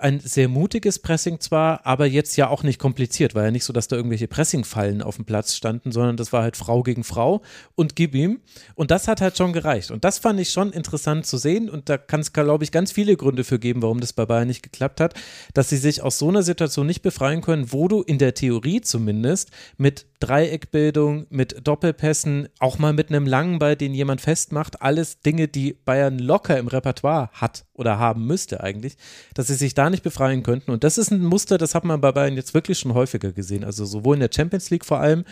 ein 0.00 0.20
sehr 0.20 0.48
mutiges 0.48 0.98
Pressing 0.98 1.40
zwar, 1.40 1.86
aber 1.86 2.06
jetzt 2.06 2.36
ja 2.36 2.48
auch 2.48 2.62
nicht 2.62 2.78
kompliziert. 2.78 3.34
War 3.34 3.44
ja 3.44 3.50
nicht 3.50 3.64
so, 3.64 3.72
dass 3.72 3.88
da 3.88 3.96
irgendwelche 3.96 4.28
Pressingfallen 4.28 5.02
auf 5.02 5.16
dem 5.16 5.24
Platz 5.24 5.54
standen, 5.54 5.92
sondern 5.92 6.16
das 6.16 6.32
war 6.32 6.42
halt 6.42 6.56
Frau 6.56 6.82
gegen 6.82 7.04
Frau 7.04 7.42
und 7.74 7.96
gib 7.96 8.14
ihm. 8.14 8.40
Und 8.74 8.90
das 8.90 9.08
hat 9.08 9.20
halt 9.20 9.36
schon 9.36 9.52
gereicht. 9.52 9.90
Und 9.90 10.04
das 10.04 10.18
fand 10.18 10.40
ich 10.40 10.50
schon 10.50 10.72
interessant 10.72 11.26
zu 11.26 11.36
sehen. 11.36 11.70
Und 11.70 11.88
da 11.88 11.98
kann 11.98 12.20
es, 12.20 12.32
glaube 12.32 12.64
ich, 12.64 12.72
ganz 12.72 12.92
viele 12.92 13.16
Gründe 13.16 13.44
für 13.44 13.58
geben, 13.58 13.82
warum 13.82 14.00
das 14.00 14.12
bei 14.12 14.26
Bayern 14.26 14.48
nicht 14.48 14.62
geklappt 14.62 15.00
hat, 15.00 15.14
dass 15.54 15.68
sie 15.68 15.76
sich 15.76 16.02
aus 16.02 16.18
so 16.18 16.28
einer 16.28 16.42
Situation 16.42 16.86
nicht 16.86 17.02
befreien 17.02 17.40
können, 17.40 17.72
wo 17.72 17.88
du 17.88 18.02
in 18.02 18.18
der 18.18 18.34
Theorie 18.34 18.80
zumindest 18.80 19.50
mit 19.76 20.06
Dreieckbildung, 20.20 21.26
mit 21.30 21.66
Doppelpässen, 21.66 22.48
auch 22.58 22.78
mal 22.78 22.92
mit 22.92 23.08
einem 23.08 23.26
langen 23.26 23.58
Ball, 23.58 23.76
den 23.76 23.94
jemand 23.94 24.20
festmacht, 24.20 24.82
alles 24.82 25.20
Dinge, 25.20 25.48
die 25.48 25.72
Bayern 25.72 26.18
locker 26.18 26.58
im 26.58 26.68
Repertoire 26.68 27.30
hat 27.32 27.64
oder 27.80 27.98
haben 27.98 28.26
müsste 28.26 28.62
eigentlich, 28.62 28.96
dass 29.34 29.46
sie 29.46 29.54
sich 29.54 29.72
da 29.74 29.88
nicht 29.88 30.02
befreien 30.02 30.42
könnten. 30.42 30.70
Und 30.70 30.84
das 30.84 30.98
ist 30.98 31.10
ein 31.10 31.24
Muster, 31.24 31.56
das 31.56 31.74
hat 31.74 31.84
man 31.84 32.00
bei 32.00 32.12
Bayern 32.12 32.36
jetzt 32.36 32.52
wirklich 32.52 32.78
schon 32.78 32.92
häufiger 32.92 33.32
gesehen. 33.32 33.64
Also 33.64 33.86
sowohl 33.86 34.16
in 34.16 34.20
der 34.20 34.30
Champions 34.32 34.68
League 34.68 34.84
vor 34.84 35.00
allem, 35.00 35.24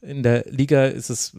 in 0.00 0.22
der 0.22 0.44
Liga 0.48 0.86
ist 0.86 1.10
es, 1.10 1.36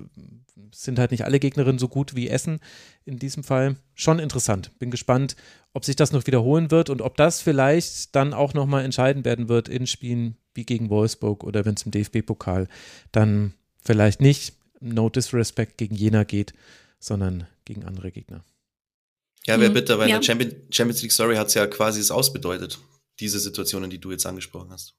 sind 0.73 0.99
halt 0.99 1.11
nicht 1.11 1.23
alle 1.23 1.39
Gegnerinnen 1.39 1.79
so 1.79 1.87
gut 1.87 2.15
wie 2.15 2.27
Essen 2.27 2.59
in 3.05 3.17
diesem 3.17 3.45
Fall. 3.45 3.77
Schon 3.95 4.19
interessant. 4.19 4.77
Bin 4.77 4.91
gespannt, 4.91 5.37
ob 5.73 5.85
sich 5.85 5.95
das 5.95 6.11
noch 6.11 6.27
wiederholen 6.27 6.69
wird 6.69 6.89
und 6.89 7.01
ob 7.01 7.15
das 7.15 7.41
vielleicht 7.41 8.13
dann 8.13 8.33
auch 8.33 8.53
nochmal 8.53 8.83
entscheidend 8.83 9.23
werden 9.23 9.47
wird 9.47 9.69
in 9.69 9.87
Spielen 9.87 10.35
wie 10.53 10.65
gegen 10.65 10.89
Wolfsburg 10.89 11.45
oder 11.45 11.63
wenn 11.63 11.75
es 11.75 11.83
im 11.83 11.91
DFB-Pokal 11.91 12.67
dann 13.13 13.53
vielleicht 13.81 14.19
nicht 14.19 14.53
No 14.81 15.09
Disrespect 15.09 15.77
gegen 15.77 15.95
Jena 15.95 16.25
geht, 16.25 16.53
sondern 16.99 17.47
gegen 17.63 17.85
andere 17.85 18.11
Gegner. 18.11 18.43
Ja, 19.47 19.59
wer 19.59 19.69
mhm. 19.69 19.73
bitte, 19.73 19.97
weil 19.97 20.09
ja. 20.09 20.17
in 20.17 20.21
der 20.21 20.49
Champions 20.69 21.01
League 21.01 21.11
Story 21.11 21.35
hat 21.35 21.47
es 21.47 21.53
ja 21.53 21.65
quasi 21.67 21.99
es 21.99 22.11
ausbedeutet, 22.11 22.79
diese 23.19 23.39
Situationen, 23.39 23.89
die 23.89 23.99
du 23.99 24.11
jetzt 24.11 24.25
angesprochen 24.25 24.71
hast. 24.71 24.95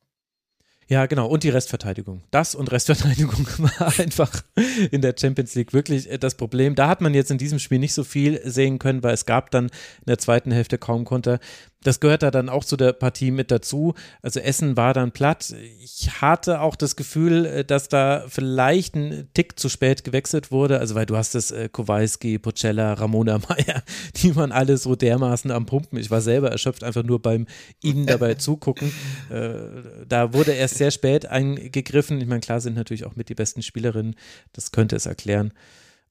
Ja, 0.90 1.04
genau. 1.04 1.26
Und 1.26 1.42
die 1.42 1.50
Restverteidigung. 1.50 2.22
Das 2.30 2.54
und 2.54 2.72
Restverteidigung 2.72 3.46
war 3.58 3.98
einfach 3.98 4.42
in 4.90 5.02
der 5.02 5.14
Champions 5.18 5.54
League 5.54 5.74
wirklich 5.74 6.10
äh, 6.10 6.18
das 6.18 6.34
Problem. 6.34 6.74
Da 6.74 6.88
hat 6.88 7.02
man 7.02 7.12
jetzt 7.12 7.30
in 7.30 7.36
diesem 7.36 7.58
Spiel 7.58 7.78
nicht 7.78 7.92
so 7.92 8.04
viel 8.04 8.40
sehen 8.44 8.78
können, 8.78 9.02
weil 9.02 9.12
es 9.12 9.26
gab 9.26 9.50
dann 9.50 9.66
in 9.66 10.06
der 10.06 10.16
zweiten 10.16 10.50
Hälfte 10.50 10.78
kaum 10.78 11.04
Konter. 11.04 11.40
Das 11.84 12.00
gehört 12.00 12.24
da 12.24 12.32
dann 12.32 12.48
auch 12.48 12.64
zu 12.64 12.76
der 12.76 12.92
Partie 12.92 13.30
mit 13.30 13.52
dazu. 13.52 13.94
Also 14.20 14.40
Essen 14.40 14.76
war 14.76 14.94
dann 14.94 15.12
platt. 15.12 15.54
Ich 15.80 16.20
hatte 16.20 16.60
auch 16.60 16.74
das 16.74 16.96
Gefühl, 16.96 17.46
äh, 17.46 17.64
dass 17.64 17.88
da 17.88 18.24
vielleicht 18.28 18.96
ein 18.96 19.28
Tick 19.32 19.58
zu 19.60 19.68
spät 19.68 20.02
gewechselt 20.02 20.50
wurde. 20.50 20.80
Also 20.80 20.96
weil 20.96 21.06
du 21.06 21.16
hast 21.16 21.36
das 21.36 21.52
äh, 21.52 21.68
Kowalski, 21.68 22.38
Pocella, 22.38 22.94
Ramona 22.94 23.38
Meyer, 23.48 23.82
die 24.16 24.34
waren 24.34 24.50
alle 24.50 24.76
so 24.76 24.96
dermaßen 24.96 25.50
am 25.52 25.66
Pumpen. 25.66 25.98
Ich 25.98 26.10
war 26.10 26.20
selber 26.20 26.50
erschöpft 26.50 26.82
einfach 26.82 27.04
nur 27.04 27.22
beim 27.22 27.46
ihnen 27.80 28.06
dabei 28.06 28.34
zugucken. 28.34 28.92
Äh, 29.30 30.04
da 30.08 30.34
wurde 30.34 30.52
erst 30.52 30.78
sehr 30.78 30.90
spät 30.90 31.26
eingegriffen. 31.26 32.20
Ich 32.20 32.26
meine, 32.26 32.40
klar 32.40 32.60
sind 32.60 32.74
natürlich 32.74 33.04
auch 33.04 33.14
mit 33.14 33.28
die 33.28 33.34
besten 33.34 33.62
Spielerinnen. 33.62 34.16
Das 34.52 34.72
könnte 34.72 34.96
es 34.96 35.06
erklären. 35.06 35.52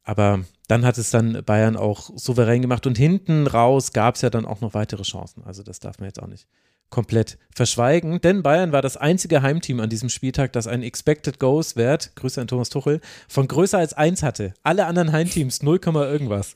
Aber 0.04 0.46
dann 0.68 0.86
hat 0.86 0.98
es 0.98 1.10
dann 1.10 1.44
Bayern 1.46 1.78
auch 1.78 2.10
souverän 2.16 2.62
gemacht 2.62 2.86
und 2.86 2.98
hinten 2.98 3.48
raus 3.48 3.94
gab 3.94 4.16
es 4.16 4.22
ja 4.22 4.30
dann 4.30 4.46
auch 4.46 4.62
noch 4.62 4.74
weitere 4.74 5.04
Chancen. 5.04 5.44
Also 5.44 5.64
das 5.64 5.80
darf 5.80 6.00
man 6.00 6.08
jetzt 6.08 6.22
auch 6.22 6.28
nicht 6.28 6.48
komplett 6.90 7.38
verschweigen, 7.54 8.22
denn 8.22 8.44
Bayern 8.44 8.72
war 8.72 8.82
das 8.82 8.98
einzige 8.98 9.42
Heimteam 9.42 9.80
an 9.80 9.90
diesem 9.90 10.10
Spieltag, 10.10 10.54
das 10.54 10.68
einen 10.68 10.84
Expected 10.84 11.40
Goals 11.40 11.76
Wert, 11.76 12.16
Grüße 12.16 12.40
an 12.40 12.48
Thomas 12.48 12.70
Tuchel, 12.70 13.02
von 13.28 13.48
größer 13.48 13.78
als 13.78 13.94
1 13.94 14.24
hatte. 14.24 14.54
Alle 14.64 14.86
anderen 14.86 15.12
Heimteams 15.12 15.64
0, 15.64 15.82
irgendwas. 15.84 16.56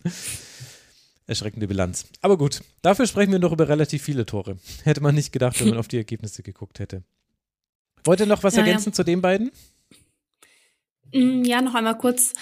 Erschreckende 1.27 1.67
Bilanz. 1.67 2.05
Aber 2.21 2.37
gut, 2.37 2.61
dafür 2.81 3.07
sprechen 3.07 3.31
wir 3.31 3.39
noch 3.39 3.51
über 3.51 3.67
relativ 3.67 4.03
viele 4.03 4.25
Tore. 4.25 4.57
Hätte 4.83 5.01
man 5.01 5.15
nicht 5.15 5.31
gedacht, 5.31 5.59
wenn 5.59 5.69
man 5.69 5.77
auf 5.77 5.87
die 5.87 5.97
Ergebnisse 5.97 6.43
geguckt 6.43 6.79
hätte. 6.79 7.03
Wollt 8.03 8.19
ihr 8.19 8.25
noch 8.25 8.43
was 8.43 8.55
ja, 8.55 8.61
ergänzen 8.61 8.89
ja. 8.89 8.93
zu 8.93 9.03
den 9.03 9.21
beiden? 9.21 9.51
Mm, 11.13 11.43
ja, 11.43 11.61
noch 11.61 11.75
einmal 11.75 11.97
kurz 11.97 12.33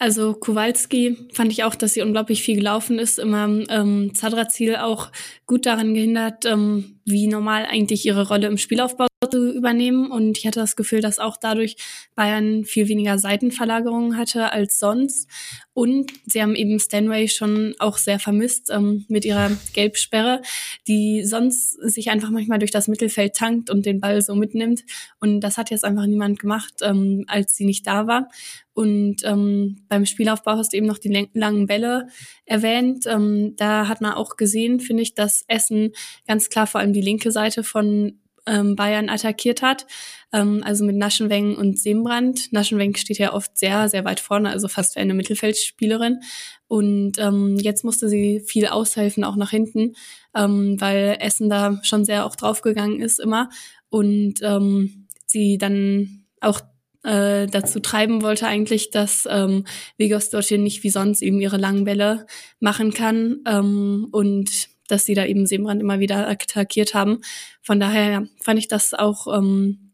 also 0.00 0.32
Kowalski 0.32 1.28
fand 1.34 1.52
ich 1.52 1.62
auch, 1.62 1.74
dass 1.74 1.92
sie 1.92 2.00
unglaublich 2.00 2.42
viel 2.42 2.56
gelaufen 2.56 2.98
ist, 2.98 3.18
immer 3.18 3.46
ähm, 3.68 4.14
Zadrazil 4.14 4.76
auch 4.76 5.12
gut 5.46 5.66
daran 5.66 5.92
gehindert, 5.92 6.46
ähm, 6.46 6.99
wie 7.10 7.26
normal 7.26 7.66
eigentlich 7.66 8.04
ihre 8.06 8.28
Rolle 8.28 8.46
im 8.46 8.58
Spielaufbau 8.58 9.06
zu 9.30 9.52
übernehmen. 9.52 10.10
Und 10.10 10.38
ich 10.38 10.46
hatte 10.46 10.60
das 10.60 10.76
Gefühl, 10.76 11.00
dass 11.00 11.18
auch 11.18 11.36
dadurch 11.36 11.76
Bayern 12.14 12.64
viel 12.64 12.88
weniger 12.88 13.18
Seitenverlagerungen 13.18 14.16
hatte 14.16 14.52
als 14.52 14.78
sonst. 14.78 15.28
Und 15.72 16.12
sie 16.26 16.42
haben 16.42 16.54
eben 16.54 16.78
Stanway 16.78 17.28
schon 17.28 17.74
auch 17.78 17.96
sehr 17.96 18.18
vermisst 18.18 18.70
ähm, 18.70 19.04
mit 19.08 19.24
ihrer 19.24 19.50
Gelbsperre, 19.72 20.42
die 20.88 21.24
sonst 21.24 21.72
sich 21.72 22.10
einfach 22.10 22.30
manchmal 22.30 22.58
durch 22.58 22.70
das 22.70 22.88
Mittelfeld 22.88 23.34
tankt 23.34 23.70
und 23.70 23.86
den 23.86 24.00
Ball 24.00 24.20
so 24.22 24.34
mitnimmt. 24.34 24.82
Und 25.20 25.40
das 25.40 25.58
hat 25.58 25.70
jetzt 25.70 25.84
einfach 25.84 26.06
niemand 26.06 26.38
gemacht, 26.38 26.74
ähm, 26.82 27.24
als 27.28 27.56
sie 27.56 27.64
nicht 27.64 27.86
da 27.86 28.06
war. 28.06 28.28
Und 28.72 29.24
ähm, 29.24 29.84
beim 29.88 30.06
Spielaufbau 30.06 30.52
hast 30.52 30.72
du 30.72 30.76
eben 30.76 30.86
noch 30.86 30.98
die 30.98 31.28
langen 31.34 31.66
Bälle 31.66 32.06
erwähnt. 32.46 33.04
Ähm, 33.06 33.54
da 33.56 33.88
hat 33.88 34.00
man 34.00 34.12
auch 34.12 34.36
gesehen, 34.36 34.80
finde 34.80 35.02
ich, 35.02 35.14
dass 35.14 35.44
Essen 35.48 35.92
ganz 36.26 36.48
klar 36.48 36.66
vor 36.66 36.80
allem 36.80 36.92
die 36.92 36.99
linke 37.00 37.32
Seite 37.32 37.64
von 37.64 38.20
ähm, 38.46 38.76
Bayern 38.76 39.08
attackiert 39.08 39.62
hat. 39.62 39.86
Ähm, 40.32 40.62
also 40.64 40.84
mit 40.84 40.96
Naschenweng 40.96 41.56
und 41.56 41.78
Sembrand. 41.78 42.52
Naschenweng 42.52 42.96
steht 42.96 43.18
ja 43.18 43.32
oft 43.32 43.56
sehr, 43.56 43.88
sehr 43.88 44.04
weit 44.04 44.20
vorne, 44.20 44.50
also 44.50 44.68
fast 44.68 44.96
wie 44.96 45.00
eine 45.00 45.14
Mittelfeldspielerin. 45.14 46.20
Und 46.66 47.18
ähm, 47.18 47.56
jetzt 47.58 47.84
musste 47.84 48.08
sie 48.08 48.40
viel 48.40 48.66
aushelfen, 48.66 49.24
auch 49.24 49.36
nach 49.36 49.50
hinten, 49.50 49.94
ähm, 50.34 50.80
weil 50.80 51.16
Essen 51.20 51.48
da 51.48 51.80
schon 51.82 52.04
sehr 52.04 52.26
auch 52.26 52.36
draufgegangen 52.36 53.00
ist 53.00 53.18
immer. 53.18 53.50
Und 53.88 54.34
ähm, 54.42 55.08
sie 55.26 55.58
dann 55.58 56.24
auch 56.40 56.60
äh, 57.02 57.46
dazu 57.46 57.80
treiben 57.80 58.22
wollte 58.22 58.46
eigentlich, 58.46 58.90
dass 58.90 59.26
ähm, 59.30 59.64
Vigos 59.96 60.30
dorthin 60.30 60.62
nicht 60.62 60.82
wie 60.82 60.90
sonst 60.90 61.22
eben 61.22 61.40
ihre 61.40 61.56
langen 61.56 61.84
Bälle 61.84 62.26
machen 62.60 62.92
kann. 62.92 63.40
Ähm, 63.46 64.08
und 64.12 64.69
dass 64.90 65.04
sie 65.04 65.14
da 65.14 65.24
eben 65.24 65.46
Sembrand 65.46 65.80
immer 65.80 66.00
wieder 66.00 66.28
attackiert 66.28 66.94
haben. 66.94 67.20
Von 67.62 67.80
daher 67.80 68.26
fand 68.40 68.58
ich 68.58 68.68
das 68.68 68.94
auch 68.94 69.26
ähm, 69.36 69.90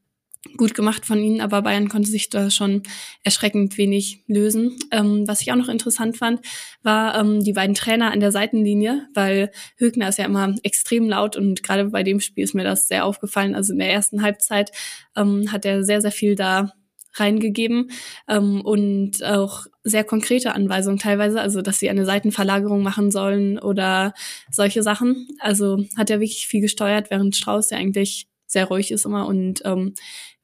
gut 0.57 0.75
gemacht 0.75 1.05
von 1.05 1.19
ihnen, 1.19 1.41
aber 1.41 1.63
Bayern 1.63 1.89
konnte 1.89 2.09
sich 2.11 2.31
da 2.31 2.51
schon 2.51 2.83
erschreckend 3.25 3.77
wenig 3.79 4.23
lösen. 4.27 4.79
Ähm, 4.91 5.27
was 5.27 5.41
ich 5.41 5.53
auch 5.53 5.57
noch 5.57 5.69
interessant 5.69 6.17
fand, 6.17 6.41
war 6.83 7.19
ähm, 7.19 7.43
die 7.43 7.53
beiden 7.53 7.75
Trainer 7.75 8.13
an 8.13 8.21
der 8.21 8.33
Seitenlinie, 8.33 9.09
weil 9.15 9.51
Högner 9.77 10.09
ist 10.09 10.19
ja 10.19 10.25
immer 10.25 10.55
extrem 10.63 11.09
laut 11.09 11.37
und 11.37 11.63
gerade 11.63 11.87
bei 11.87 12.03
dem 12.03 12.21
Spiel 12.21 12.45
ist 12.45 12.55
mir 12.55 12.65
das 12.65 12.89
sehr 12.89 13.05
aufgefallen. 13.05 13.55
Also 13.55 13.73
in 13.73 13.79
der 13.79 13.91
ersten 13.91 14.23
Halbzeit 14.23 14.71
ähm, 15.17 15.51
hat 15.53 15.65
er 15.65 15.85
sehr, 15.85 16.01
sehr 16.01 16.13
viel 16.13 16.35
da 16.35 16.73
reingegeben 17.19 17.91
ähm, 18.29 18.61
und 18.61 19.23
auch 19.25 19.67
sehr 19.85 20.05
konkrete 20.05 20.55
Anweisungen 20.55 20.99
teilweise, 20.99 21.41
also 21.41 21.63
dass 21.63 21.79
sie 21.79 21.91
eine 21.91 22.05
Seitenverlagerung 22.05 22.83
machen 22.83 23.11
sollen 23.11 23.59
oder 23.59 24.15
solche 24.51 24.83
Sachen. 24.83 25.29
Also 25.39 25.85
hat 25.97 26.11
er 26.11 26.21
wirklich 26.21 26.47
viel 26.47 26.61
gesteuert, 26.61 27.11
während 27.11 27.37
Strauß 27.37 27.71
ja 27.71 27.79
eigentlich 27.79 28.27
sehr 28.47 28.67
ruhig 28.67 28.91
ist 28.91 29.05
immer 29.05 29.27
und 29.27 29.63
ähm, 29.65 29.95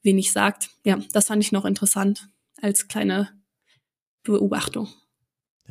wenig 0.03 0.33
sagt. 0.33 0.71
Ja, 0.85 0.99
das 1.13 1.27
fand 1.27 1.43
ich 1.43 1.53
noch 1.53 1.65
interessant 1.65 2.29
als 2.61 2.89
kleine 2.89 3.29
Beobachtung. 4.23 4.89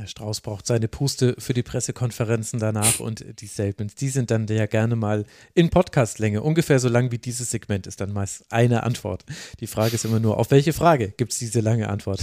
Herr 0.02 0.08
Strauß 0.08 0.42
braucht 0.42 0.66
seine 0.66 0.88
Puste 0.88 1.36
für 1.38 1.54
die 1.54 1.62
Pressekonferenzen 1.62 2.60
danach 2.60 3.00
und 3.00 3.24
die 3.40 3.46
Statements, 3.46 3.94
die 3.94 4.10
sind 4.10 4.32
dann 4.32 4.48
ja 4.48 4.66
gerne 4.66 4.96
mal 4.96 5.26
in 5.54 5.70
Podcastlänge, 5.70 6.42
ungefähr 6.42 6.80
so 6.80 6.90
lang 6.90 7.12
wie 7.12 7.20
dieses 7.20 7.52
Segment 7.52 7.86
ist 7.86 8.02
dann 8.02 8.12
meist 8.12 8.44
eine 8.50 8.82
Antwort. 8.82 9.26
Die 9.60 9.68
Frage 9.68 9.94
ist 9.94 10.04
immer 10.04 10.20
nur, 10.20 10.40
auf 10.40 10.50
welche 10.50 10.74
Frage 10.74 11.10
gibt 11.10 11.34
es 11.34 11.38
diese 11.38 11.60
lange 11.60 11.88
Antwort? 11.88 12.22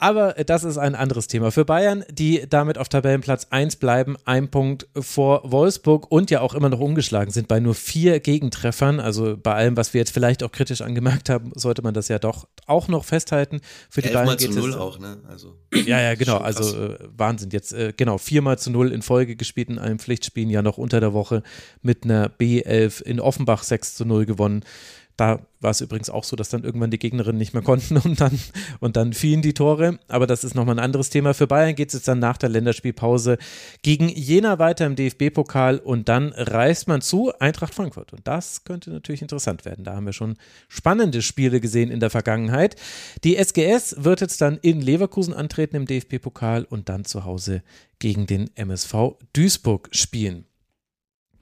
Aber 0.00 0.32
das 0.32 0.64
ist 0.64 0.78
ein 0.78 0.94
anderes 0.94 1.26
Thema. 1.26 1.50
Für 1.50 1.66
Bayern, 1.66 2.04
die 2.10 2.46
damit 2.48 2.78
auf 2.78 2.88
Tabellenplatz 2.88 3.48
1 3.50 3.76
bleiben, 3.76 4.16
ein 4.24 4.50
Punkt 4.50 4.88
vor 4.98 5.42
Wolfsburg 5.44 6.10
und 6.10 6.30
ja 6.30 6.40
auch 6.40 6.54
immer 6.54 6.70
noch 6.70 6.80
ungeschlagen 6.80 7.30
sind 7.30 7.48
bei 7.48 7.60
nur 7.60 7.74
vier 7.74 8.18
Gegentreffern. 8.18 8.98
Also 8.98 9.36
bei 9.36 9.52
allem, 9.52 9.76
was 9.76 9.92
wir 9.92 9.98
jetzt 9.98 10.12
vielleicht 10.12 10.42
auch 10.42 10.52
kritisch 10.52 10.80
angemerkt 10.80 11.28
haben, 11.28 11.52
sollte 11.54 11.82
man 11.82 11.92
das 11.92 12.08
ja 12.08 12.18
doch 12.18 12.48
auch 12.66 12.88
noch 12.88 13.04
festhalten. 13.04 13.60
Für 13.90 14.00
die 14.00 14.08
Bayern 14.08 14.24
mal 14.24 14.38
zu 14.38 14.50
null 14.50 14.72
auch, 14.72 14.98
ne? 14.98 15.18
Also, 15.28 15.58
ja, 15.74 16.00
ja, 16.00 16.14
genau. 16.14 16.38
Also 16.38 16.82
äh, 16.82 16.98
Wahnsinn. 17.14 17.50
Jetzt, 17.50 17.74
äh, 17.74 17.92
genau, 17.94 18.16
viermal 18.16 18.58
zu 18.58 18.70
null 18.70 18.92
in 18.92 19.02
Folge 19.02 19.36
gespielt 19.36 19.68
in 19.68 19.78
einem 19.78 19.98
Pflichtspiel, 19.98 20.50
ja 20.50 20.62
noch 20.62 20.78
unter 20.78 21.00
der 21.00 21.12
Woche 21.12 21.42
mit 21.82 22.04
einer 22.04 22.30
B11 22.30 23.02
in 23.02 23.20
Offenbach 23.20 23.62
6 23.64 23.96
zu 23.96 24.06
0 24.06 24.24
gewonnen. 24.24 24.64
Da 25.20 25.38
war 25.60 25.72
es 25.72 25.82
übrigens 25.82 26.08
auch 26.08 26.24
so, 26.24 26.34
dass 26.34 26.48
dann 26.48 26.64
irgendwann 26.64 26.90
die 26.90 26.98
Gegnerinnen 26.98 27.36
nicht 27.36 27.52
mehr 27.52 27.62
konnten 27.62 27.98
und 27.98 28.18
dann, 28.22 28.40
und 28.78 28.96
dann 28.96 29.12
fielen 29.12 29.42
die 29.42 29.52
Tore. 29.52 29.98
Aber 30.08 30.26
das 30.26 30.44
ist 30.44 30.54
nochmal 30.54 30.76
ein 30.76 30.82
anderes 30.82 31.10
Thema. 31.10 31.34
Für 31.34 31.46
Bayern 31.46 31.74
geht 31.74 31.88
es 31.88 31.92
jetzt 31.92 32.08
dann 32.08 32.20
nach 32.20 32.38
der 32.38 32.48
Länderspielpause 32.48 33.36
gegen 33.82 34.08
Jena 34.08 34.58
weiter 34.58 34.86
im 34.86 34.96
DFB-Pokal 34.96 35.76
und 35.76 36.08
dann 36.08 36.32
reist 36.32 36.88
man 36.88 37.02
zu 37.02 37.38
Eintracht 37.38 37.74
Frankfurt. 37.74 38.14
Und 38.14 38.26
das 38.26 38.64
könnte 38.64 38.92
natürlich 38.92 39.20
interessant 39.20 39.66
werden. 39.66 39.84
Da 39.84 39.94
haben 39.94 40.06
wir 40.06 40.14
schon 40.14 40.38
spannende 40.68 41.20
Spiele 41.20 41.60
gesehen 41.60 41.90
in 41.90 42.00
der 42.00 42.08
Vergangenheit. 42.08 42.76
Die 43.22 43.36
SGS 43.36 43.96
wird 43.98 44.22
jetzt 44.22 44.40
dann 44.40 44.56
in 44.62 44.80
Leverkusen 44.80 45.34
antreten 45.34 45.76
im 45.76 45.84
DFB-Pokal 45.84 46.64
und 46.64 46.88
dann 46.88 47.04
zu 47.04 47.26
Hause 47.26 47.62
gegen 47.98 48.26
den 48.26 48.48
MSV 48.56 49.18
Duisburg 49.34 49.90
spielen. 49.92 50.46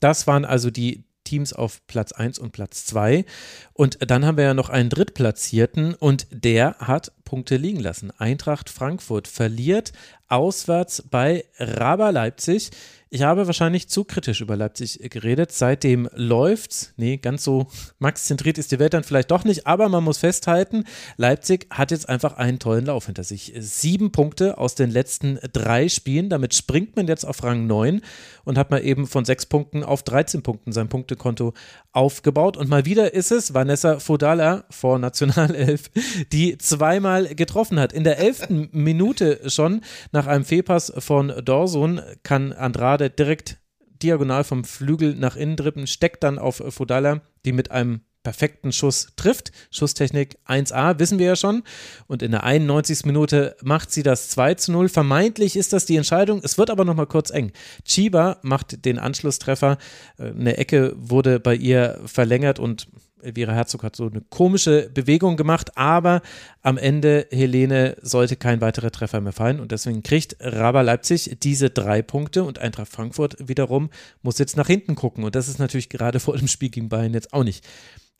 Das 0.00 0.26
waren 0.26 0.44
also 0.44 0.72
die 0.72 1.07
Teams 1.28 1.52
auf 1.52 1.86
Platz 1.86 2.12
1 2.12 2.38
und 2.38 2.52
Platz 2.52 2.86
2. 2.86 3.26
Und 3.74 3.98
dann 4.10 4.24
haben 4.24 4.38
wir 4.38 4.44
ja 4.44 4.54
noch 4.54 4.70
einen 4.70 4.88
Drittplatzierten 4.88 5.94
und 5.94 6.26
der 6.30 6.76
hat 6.78 7.12
Punkte 7.24 7.58
liegen 7.58 7.80
lassen. 7.80 8.10
Eintracht 8.16 8.70
Frankfurt 8.70 9.28
verliert 9.28 9.92
auswärts 10.28 11.04
bei 11.10 11.44
Raba 11.58 12.08
Leipzig. 12.10 12.70
Ich 13.10 13.22
habe 13.22 13.46
wahrscheinlich 13.46 13.88
zu 13.88 14.04
kritisch 14.04 14.42
über 14.42 14.56
Leipzig 14.56 14.98
geredet. 15.10 15.50
Seitdem 15.52 16.10
läuft's. 16.14 16.92
Nee, 16.96 17.16
ganz 17.16 17.42
so 17.42 17.66
Max-zentriert 17.98 18.58
ist 18.58 18.70
die 18.70 18.78
Welt 18.78 18.92
dann 18.92 19.04
vielleicht 19.04 19.30
doch 19.30 19.44
nicht, 19.44 19.66
aber 19.66 19.88
man 19.88 20.04
muss 20.04 20.18
festhalten, 20.18 20.84
Leipzig 21.16 21.66
hat 21.70 21.90
jetzt 21.90 22.08
einfach 22.08 22.36
einen 22.36 22.58
tollen 22.58 22.86
Lauf 22.86 23.06
hinter 23.06 23.24
sich. 23.24 23.54
Sieben 23.58 24.12
Punkte 24.12 24.58
aus 24.58 24.74
den 24.74 24.90
letzten 24.90 25.38
drei 25.52 25.88
Spielen. 25.88 26.28
Damit 26.28 26.54
springt 26.54 26.96
man 26.96 27.06
jetzt 27.06 27.24
auf 27.24 27.42
Rang 27.42 27.66
9 27.66 28.02
und 28.48 28.56
hat 28.56 28.70
mal 28.70 28.82
eben 28.82 29.06
von 29.06 29.26
sechs 29.26 29.44
Punkten 29.44 29.84
auf 29.84 30.02
13 30.02 30.42
Punkten 30.42 30.72
sein 30.72 30.88
Punktekonto 30.88 31.52
aufgebaut. 31.92 32.56
Und 32.56 32.70
mal 32.70 32.86
wieder 32.86 33.12
ist 33.12 33.30
es 33.30 33.52
Vanessa 33.52 33.98
Fodala 33.98 34.64
vor 34.70 34.98
Nationalelf, 34.98 35.90
die 36.32 36.56
zweimal 36.56 37.34
getroffen 37.34 37.78
hat. 37.78 37.92
In 37.92 38.04
der 38.04 38.18
elften 38.18 38.70
Minute 38.72 39.50
schon 39.50 39.82
nach 40.12 40.26
einem 40.26 40.46
Fehlpass 40.46 40.90
von 40.96 41.30
Dorsun 41.44 42.00
kann 42.22 42.52
Andrade 42.54 43.10
direkt 43.10 43.58
diagonal 44.02 44.44
vom 44.44 44.64
Flügel 44.64 45.14
nach 45.14 45.36
innen 45.36 45.56
dribbeln, 45.56 45.86
steckt 45.86 46.24
dann 46.24 46.38
auf 46.38 46.62
Fodala, 46.68 47.20
die 47.44 47.52
mit 47.52 47.70
einem 47.70 48.00
perfekten 48.28 48.72
Schuss 48.72 49.08
trifft. 49.16 49.52
Schusstechnik 49.70 50.36
1A, 50.46 50.98
wissen 50.98 51.18
wir 51.18 51.24
ja 51.24 51.36
schon. 51.36 51.62
Und 52.08 52.22
in 52.22 52.32
der 52.32 52.44
91. 52.44 53.06
Minute 53.06 53.56
macht 53.62 53.90
sie 53.90 54.02
das 54.02 54.28
2 54.28 54.52
zu 54.54 54.72
0. 54.72 54.90
Vermeintlich 54.90 55.56
ist 55.56 55.72
das 55.72 55.86
die 55.86 55.96
Entscheidung. 55.96 56.42
Es 56.44 56.58
wird 56.58 56.68
aber 56.68 56.84
nochmal 56.84 57.06
kurz 57.06 57.30
eng. 57.30 57.52
Chiba 57.86 58.36
macht 58.42 58.84
den 58.84 58.98
Anschlusstreffer. 58.98 59.78
Äh, 60.18 60.24
eine 60.24 60.58
Ecke 60.58 60.94
wurde 60.98 61.40
bei 61.40 61.54
ihr 61.54 62.00
verlängert 62.04 62.58
und 62.58 62.88
Vera 63.22 63.52
Herzog 63.52 63.82
hat 63.82 63.96
so 63.96 64.06
eine 64.06 64.20
komische 64.28 64.90
Bewegung 64.92 65.36
gemacht, 65.36 65.76
aber 65.76 66.22
am 66.62 66.78
Ende, 66.78 67.26
Helene, 67.30 67.96
sollte 68.02 68.36
kein 68.36 68.60
weiterer 68.60 68.90
Treffer 68.90 69.20
mehr 69.20 69.32
fallen 69.32 69.60
und 69.60 69.72
deswegen 69.72 70.02
kriegt 70.02 70.36
Raba 70.40 70.82
Leipzig 70.82 71.38
diese 71.42 71.70
drei 71.70 72.02
Punkte 72.02 72.44
und 72.44 72.58
Eintracht 72.58 72.88
Frankfurt 72.88 73.36
wiederum 73.48 73.90
muss 74.22 74.38
jetzt 74.38 74.56
nach 74.56 74.66
hinten 74.66 74.94
gucken 74.94 75.24
und 75.24 75.34
das 75.34 75.48
ist 75.48 75.58
natürlich 75.58 75.88
gerade 75.88 76.20
vor 76.20 76.36
dem 76.36 76.48
Spiel 76.48 76.70
gegen 76.70 76.88
Bayern 76.88 77.14
jetzt 77.14 77.32
auch 77.32 77.44
nicht 77.44 77.64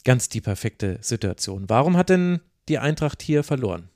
ganz 0.04 0.28
die 0.28 0.40
perfekte 0.40 0.98
Situation. 1.00 1.64
Warum 1.68 1.96
hat 1.96 2.10
denn 2.10 2.40
die 2.68 2.78
Eintracht 2.78 3.22
hier 3.22 3.42
verloren? 3.42 3.90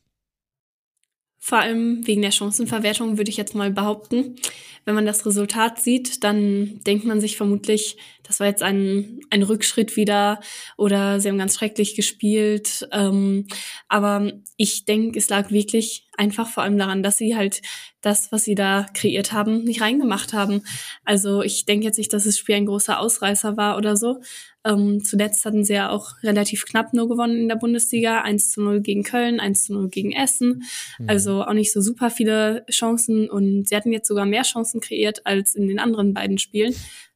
Vor 1.45 1.59
allem 1.59 2.07
wegen 2.07 2.23
der 2.23 2.31
Chancenverwertung 2.31 3.19
würde 3.19 3.29
ich 3.29 3.37
jetzt 3.37 3.57
mal 3.57 3.73
behaupten. 3.73 4.37
Wenn 4.85 4.95
man 4.95 5.07
das 5.07 5.27
Resultat 5.27 5.81
sieht, 5.81 6.23
dann 6.23 6.79
denkt 6.87 7.05
man 7.05 7.21
sich 7.21 7.37
vermutlich, 7.37 7.97
das 8.23 8.39
war 8.39 8.47
jetzt 8.47 8.63
ein, 8.63 9.19
ein 9.29 9.43
Rückschritt 9.43 9.97
wieder 9.97 10.41
oder 10.77 11.19
sie 11.19 11.29
haben 11.29 11.39
ganz 11.39 11.57
schrecklich 11.57 11.97
gespielt. 11.97 12.89
Ähm, 12.93 13.49
aber 13.89 14.33
ich 14.57 14.85
denke, 14.85 15.19
es 15.19 15.29
lag 15.31 15.51
wirklich 15.51 16.07
einfach 16.17 16.49
vor 16.49 16.63
allem 16.63 16.79
daran, 16.79 17.03
dass 17.03 17.19
sie 17.19 17.35
halt 17.35 17.61
das, 18.03 18.31
was 18.31 18.45
sie 18.45 18.55
da 18.55 18.87
kreiert 18.95 19.33
haben, 19.33 19.65
nicht 19.65 19.81
reingemacht 19.81 20.33
haben. 20.33 20.63
Also 21.05 21.43
ich 21.43 21.65
denke 21.65 21.87
jetzt 21.87 21.99
nicht, 21.99 22.13
dass 22.13 22.23
das 22.23 22.39
Spiel 22.39 22.55
ein 22.55 22.67
großer 22.67 23.01
Ausreißer 23.01 23.57
war 23.57 23.77
oder 23.77 23.97
so, 23.97 24.21
ähm, 24.65 25.03
zuletzt 25.03 25.45
hatten 25.45 25.65
sie 25.65 25.75
ja 25.75 25.91
auch 25.91 26.23
relativ 26.23 26.65
knapp 26.67 26.93
nur 26.93 27.09
gewonnen 27.09 27.37
in 27.37 27.49
der 27.49 27.57
Bundesliga. 27.57 28.21
1 28.23 28.53
zu 28.53 28.63
0 28.63 28.81
gegen 28.81 29.03
Köln, 29.03 29.41
1 29.41 29.65
zu 29.65 29.73
0 29.75 29.89
gegen 29.89 30.13
Essen. 30.13 30.63
Mhm. 30.99 31.09
Also 31.09 31.45
auch 31.45 31.53
nicht 31.53 31.73
so 31.73 31.81
super 31.81 32.11
viele 32.11 32.65
Chancen 32.71 33.29
und 33.29 33.69
sie 33.69 33.75
hatten 33.75 33.93
jetzt 33.93 34.09
sogar 34.09 34.25
mehr 34.25 34.43
Chancen 34.43 34.81
kreiert 34.81 35.27
als 35.27 35.55
in 35.55 35.69
den 35.69 35.79
anderen 35.79 36.15
beiden 36.15 36.39
Spielen. 36.39 36.75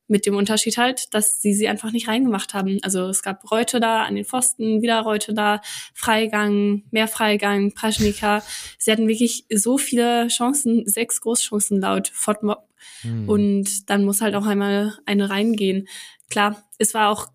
mit 0.08 0.24
dem 0.24 0.36
Unterschied 0.36 0.78
halt, 0.78 1.12
dass 1.14 1.40
sie 1.42 1.52
sie 1.52 1.66
einfach 1.66 1.90
nicht 1.90 2.06
reingemacht 2.06 2.54
haben. 2.54 2.78
Also 2.82 3.08
es 3.08 3.24
gab 3.24 3.50
Reute 3.50 3.80
da 3.80 4.04
an 4.04 4.14
den 4.14 4.24
Pfosten, 4.24 4.80
wieder 4.80 5.00
Reute 5.00 5.34
da, 5.34 5.60
Freigang, 5.94 6.84
mehr 6.92 7.08
Freigang, 7.08 7.74
Praschnika. 7.74 8.40
Sie 8.78 8.92
hatten 8.92 9.08
wirklich 9.08 9.46
so 9.52 9.78
viele 9.78 10.28
Chancen, 10.28 10.86
sechs 10.86 11.20
Großchancen 11.20 11.80
laut 11.80 12.06
FODMOB. 12.14 12.62
Hm. 13.00 13.28
Und 13.28 13.90
dann 13.90 14.04
muss 14.04 14.20
halt 14.20 14.36
auch 14.36 14.46
einmal 14.46 14.96
eine 15.06 15.28
reingehen. 15.28 15.88
Klar, 16.30 16.64
es 16.78 16.94
war 16.94 17.10
auch 17.10 17.26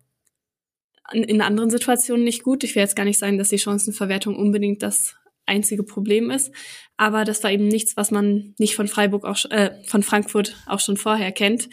in 1.12 1.40
anderen 1.40 1.70
Situationen 1.70 2.24
nicht 2.24 2.42
gut. 2.42 2.64
Ich 2.64 2.74
will 2.74 2.82
jetzt 2.82 2.96
gar 2.96 3.04
nicht 3.04 3.18
sagen, 3.18 3.38
dass 3.38 3.48
die 3.48 3.58
Chancenverwertung 3.58 4.36
unbedingt 4.36 4.82
das 4.82 5.16
einzige 5.46 5.82
Problem 5.82 6.30
ist. 6.30 6.52
Aber 6.96 7.24
das 7.24 7.42
war 7.42 7.50
eben 7.50 7.68
nichts, 7.68 7.96
was 7.96 8.10
man 8.10 8.54
nicht 8.58 8.76
von 8.76 8.88
Freiburg 8.88 9.24
auch 9.24 9.44
äh, 9.50 9.72
von 9.86 10.02
Frankfurt 10.02 10.56
auch 10.66 10.80
schon 10.80 10.96
vorher 10.96 11.32
kennt 11.32 11.68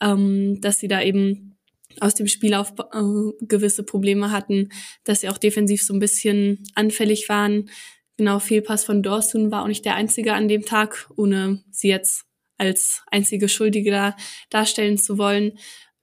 ähm, 0.00 0.60
dass 0.60 0.78
sie 0.78 0.88
da 0.88 1.02
eben 1.02 1.56
aus 2.00 2.14
dem 2.14 2.28
Spiel 2.28 2.54
auf 2.54 2.72
äh, 2.92 3.44
gewisse 3.46 3.82
Probleme 3.82 4.30
hatten, 4.30 4.70
dass 5.04 5.20
sie 5.20 5.28
auch 5.28 5.38
defensiv 5.38 5.82
so 5.82 5.94
ein 5.94 6.00
bisschen 6.00 6.64
anfällig 6.74 7.28
waren. 7.28 7.70
Genau, 8.16 8.38
Fehlpass 8.38 8.84
von 8.84 9.02
Dorsun 9.02 9.50
war 9.50 9.62
auch 9.62 9.68
nicht 9.68 9.84
der 9.84 9.94
einzige 9.94 10.34
an 10.34 10.48
dem 10.48 10.64
Tag, 10.64 11.10
ohne 11.16 11.62
sie 11.70 11.88
jetzt 11.88 12.24
als 12.56 13.02
einzige 13.10 13.48
Schuldige 13.48 13.90
da 13.90 14.16
darstellen 14.50 14.98
zu 14.98 15.18
wollen. 15.18 15.58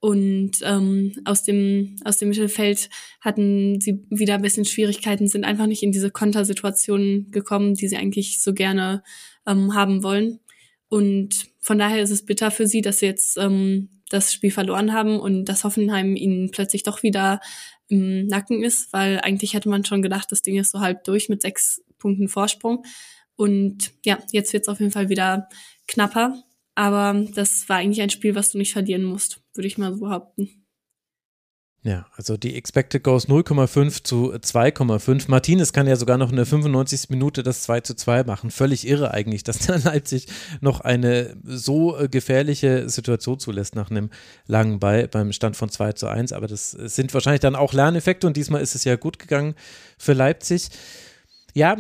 Und 0.06 0.52
ähm, 0.62 1.14
aus, 1.26 1.42
dem, 1.42 1.96
aus 2.06 2.18
dem 2.18 2.30
Mittelfeld 2.30 2.92
hatten 3.22 3.82
sie 3.82 4.04
wieder 4.12 4.36
ein 4.36 4.44
bisschen 4.44 4.64
Schwierigkeiten, 4.64 5.28
sind 5.28 5.46
einfach 5.46 5.66
nicht 5.66 5.82
in 5.82 5.92
diese 5.92 6.12
Kontersituationen 6.12 7.32
gekommen, 7.32 7.74
die 7.74 7.88
sie 7.88 7.98
eigentlich 7.98 8.40
so 8.40 8.54
gerne 8.54 9.02
ähm, 9.48 9.74
haben 9.74 10.04
wollen. 10.04 10.42
Und 10.90 11.48
von 11.60 11.80
daher 11.80 12.04
ist 12.04 12.12
es 12.12 12.24
bitter 12.24 12.52
für 12.52 12.68
sie, 12.68 12.84
dass 12.84 13.00
sie 13.00 13.08
jetzt 13.08 13.36
ähm, 13.40 13.90
das 14.10 14.32
Spiel 14.32 14.52
verloren 14.52 14.94
haben 14.94 15.20
und 15.20 15.46
dass 15.46 15.64
Hoffenheim 15.64 16.16
ihnen 16.16 16.52
plötzlich 16.52 16.84
doch 16.84 17.02
wieder 17.02 17.40
im 17.88 18.28
Nacken 18.28 18.64
ist, 18.64 18.94
weil 18.94 19.20
eigentlich 19.22 19.56
hätte 19.56 19.70
man 19.70 19.86
schon 19.86 20.04
gedacht, 20.04 20.32
das 20.32 20.44
Ding 20.44 20.60
ist 20.60 20.70
so 20.70 20.82
halb 20.82 21.04
durch 21.06 21.30
mit 21.30 21.42
sechs 21.42 21.82
Punkten 21.98 22.28
Vorsprung. 22.28 22.86
Und 23.38 23.92
ja, 24.06 24.20
jetzt 24.32 24.54
wird 24.54 24.66
es 24.66 24.70
auf 24.70 24.80
jeden 24.80 24.92
Fall 24.92 25.10
wieder 25.10 25.50
knapper. 25.88 26.44
Aber 26.76 27.26
das 27.34 27.68
war 27.70 27.78
eigentlich 27.78 28.04
ein 28.04 28.12
Spiel, 28.12 28.36
was 28.36 28.52
du 28.52 28.60
nicht 28.60 28.74
verlieren 28.74 29.04
musst, 29.04 29.42
würde 29.56 29.68
ich 29.68 29.78
mal 29.78 29.94
so 29.94 30.02
behaupten. 30.02 30.66
Ja, 31.86 32.08
also 32.16 32.36
die 32.36 32.56
Expected 32.56 33.04
Goals 33.04 33.30
0,5 33.30 34.04
zu 34.04 34.34
2,5. 34.34 35.26
Martinez 35.28 35.72
kann 35.72 35.86
ja 35.86 35.96
sogar 35.96 36.18
noch 36.18 36.32
in 36.32 36.36
der 36.36 36.48
95. 36.48 37.12
Minute 37.12 37.44
das 37.44 37.62
2 37.62 37.82
zu 37.82 37.96
2 37.96 38.24
machen. 38.24 38.50
Völlig 38.50 38.88
irre 38.88 39.12
eigentlich, 39.12 39.44
dass 39.44 39.60
da 39.60 39.76
Leipzig 39.84 40.26
noch 40.62 40.82
eine 40.82 41.38
so 41.44 41.96
äh, 41.96 42.08
gefährliche 42.08 42.90
Situation 42.90 43.38
zulässt 43.38 43.76
nach 43.76 43.92
einem 43.92 44.10
langen 44.48 44.80
Ball 44.80 45.08
beim 45.08 45.32
Stand 45.32 45.58
von 45.58 45.70
2 45.70 45.92
zu 45.92 46.08
1. 46.08 46.34
Aber 46.34 46.48
das 46.48 46.72
sind 46.72 47.14
wahrscheinlich 47.14 47.42
dann 47.42 47.56
auch 47.56 47.72
Lerneffekte 47.72 48.26
und 48.26 48.36
diesmal 48.36 48.64
ist 48.64 48.74
es 48.74 48.84
ja 48.84 48.96
gut 48.96 49.20
gegangen 49.20 49.54
für 50.00 50.14
Leipzig. 50.14 50.70
Ja, 51.58 51.78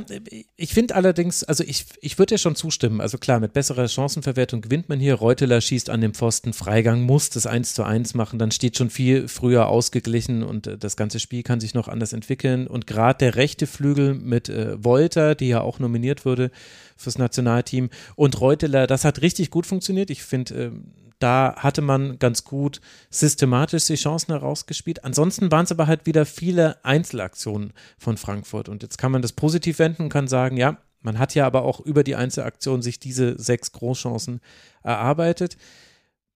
ich 0.55 0.73
finde 0.73 0.95
allerdings, 0.95 1.43
also 1.43 1.61
ich, 1.65 1.84
ich 1.99 2.17
würde 2.17 2.36
ja 2.36 2.38
schon 2.38 2.55
zustimmen. 2.55 3.01
Also 3.01 3.17
klar, 3.17 3.41
mit 3.41 3.51
besserer 3.51 3.89
Chancenverwertung 3.89 4.61
gewinnt 4.61 4.88
man 4.88 5.01
hier. 5.01 5.15
Reuteler 5.15 5.59
schießt 5.59 5.89
an 5.89 5.99
dem 5.99 6.13
Pfosten, 6.13 6.53
Freigang 6.53 7.01
muss 7.01 7.30
das 7.30 7.45
1 7.45 7.73
zu 7.73 7.84
1 7.84 8.13
machen, 8.13 8.39
dann 8.39 8.51
steht 8.51 8.78
schon 8.78 8.89
viel 8.89 9.28
früher 9.28 9.67
ausgeglichen 9.67 10.43
und 10.43 10.67
äh, 10.67 10.78
das 10.78 10.95
ganze 10.95 11.19
Spiel 11.19 11.43
kann 11.43 11.59
sich 11.59 11.73
noch 11.73 11.89
anders 11.89 12.13
entwickeln. 12.13 12.67
Und 12.67 12.88
gerade 12.88 13.17
der 13.17 13.36
rechte 13.36 13.67
Flügel 13.67 14.13
mit 14.13 14.47
äh, 14.47 14.82
Wolter, 14.82 15.36
die 15.36 15.49
ja 15.49 15.59
auch 15.59 15.80
nominiert 15.80 16.23
wurde 16.23 16.51
fürs 16.95 17.17
Nationalteam, 17.17 17.89
und 18.15 18.39
Reuteler, 18.39 18.88
das 18.88 19.03
hat 19.03 19.21
richtig 19.21 19.49
gut 19.49 19.65
funktioniert. 19.65 20.09
Ich 20.09 20.23
finde, 20.23 20.53
äh, 20.55 20.71
da 21.20 21.55
hatte 21.57 21.82
man 21.82 22.20
ganz 22.20 22.43
gut 22.43 22.82
systematisch 23.09 23.86
die 23.86 23.95
Chancen 23.95 24.32
herausgespielt. 24.32 25.03
Ansonsten 25.03 25.51
waren 25.51 25.66
es 25.66 25.72
aber 25.72 25.88
halt 25.88 26.05
wieder 26.05 26.26
viele 26.26 26.84
Einzelaktionen 26.84 27.74
von 27.97 28.18
Frankfurt. 28.18 28.70
Und 28.70 28.84
jetzt 28.84 28.97
kann 28.97 29.11
man 29.11 29.22
das 29.22 29.34
positiv 29.34 29.80
wenden 29.80 30.03
und 30.03 30.09
kann 30.09 30.28
sagen, 30.28 30.57
ja, 30.57 30.78
man 31.01 31.20
hat 31.20 31.36
ja 31.36 31.45
aber 31.45 31.63
auch 31.63 31.80
über 31.80 32.03
die 32.03 32.16
Einzelaktion 32.16 32.82
sich 32.82 32.99
diese 32.99 33.39
sechs 33.39 33.72
Großchancen 33.72 34.41
erarbeitet. 34.84 35.55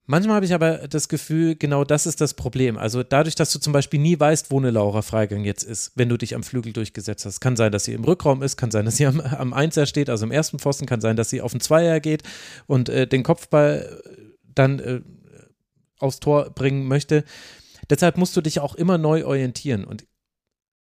Manchmal 0.06 0.38
habe 0.38 0.46
ich 0.46 0.56
aber 0.56 0.88
das 0.88 1.08
Gefühl, 1.08 1.56
genau 1.56 1.84
das 1.84 2.08
ist 2.08 2.20
das 2.20 2.34
Problem. 2.34 2.78
Also 2.78 3.04
dadurch, 3.04 3.36
dass 3.36 3.52
du 3.52 3.60
zum 3.60 3.74
Beispiel 3.74 4.00
nie 4.00 4.20
weißt, 4.20 4.50
wo 4.50 4.58
eine 4.58 4.72
Laura 4.72 5.04
Freigang 5.04 5.44
jetzt 5.44 5.62
ist, 5.62 5.92
wenn 5.96 6.10
du 6.10 6.18
dich 6.18 6.34
am 6.34 6.42
Flügel 6.42 6.74
durchgesetzt 6.74 7.28
hast. 7.28 7.42
Kann 7.42 7.56
sein, 7.56 7.72
dass 7.72 7.84
sie 7.84 7.94
im 7.94 8.04
Rückraum 8.04 8.42
ist, 8.42 8.58
kann 8.58 8.72
sein, 8.72 8.86
dass 8.86 8.98
sie 8.98 9.06
am, 9.06 9.20
am 9.20 9.54
Einser 9.54 9.86
steht, 9.86 10.10
also 10.10 10.26
im 10.26 10.32
ersten 10.32 10.58
Pfosten, 10.58 10.88
kann 10.88 11.00
sein, 11.00 11.16
dass 11.16 11.30
sie 11.30 11.42
auf 11.42 11.52
den 11.52 11.62
Zweier 11.62 12.00
geht 12.00 12.24
und 12.66 12.90
äh, 12.90 13.06
den 13.06 13.22
Kopfball 13.22 14.02
dann 14.56 14.80
äh, 14.80 15.02
aufs 16.00 16.20
Tor 16.20 16.52
bringen 16.52 16.88
möchte. 16.88 17.24
Deshalb 17.89 18.18
musst 18.18 18.36
du 18.36 18.41
dich 18.41 18.60
auch 18.60 18.76
immer 18.76 18.97
neu 18.97 19.26
orientieren. 19.26 19.84
Und 19.84 20.06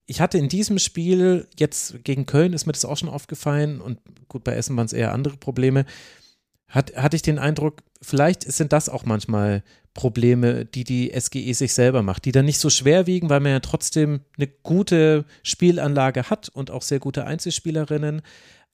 ich 0.05 0.21
hatte 0.21 0.37
in 0.37 0.49
diesem 0.49 0.79
Spiel, 0.79 1.47
jetzt 1.57 2.03
gegen 2.03 2.25
Köln 2.25 2.53
ist 2.53 2.65
mir 2.65 2.73
das 2.73 2.85
auch 2.85 2.97
schon 2.97 3.09
aufgefallen, 3.09 3.81
und 3.81 3.99
gut, 4.27 4.43
bei 4.43 4.53
Essen 4.53 4.77
waren 4.77 4.85
es 4.85 4.93
eher 4.93 5.13
andere 5.13 5.37
Probleme, 5.37 5.85
hat, 6.67 6.95
hatte 6.95 7.15
ich 7.15 7.21
den 7.21 7.39
Eindruck, 7.39 7.83
vielleicht 8.01 8.43
sind 8.43 8.73
das 8.73 8.89
auch 8.89 9.05
manchmal 9.05 9.63
Probleme, 9.93 10.65
die 10.65 10.83
die 10.83 11.11
SGE 11.17 11.53
sich 11.53 11.73
selber 11.73 12.03
macht, 12.03 12.25
die 12.25 12.31
dann 12.31 12.45
nicht 12.45 12.59
so 12.59 12.69
schwer 12.69 13.07
wiegen, 13.07 13.29
weil 13.29 13.39
man 13.39 13.53
ja 13.53 13.59
trotzdem 13.61 14.21
eine 14.37 14.47
gute 14.47 15.25
Spielanlage 15.41 16.29
hat 16.29 16.49
und 16.49 16.69
auch 16.69 16.81
sehr 16.81 16.99
gute 16.99 17.25
Einzelspielerinnen 17.25 18.21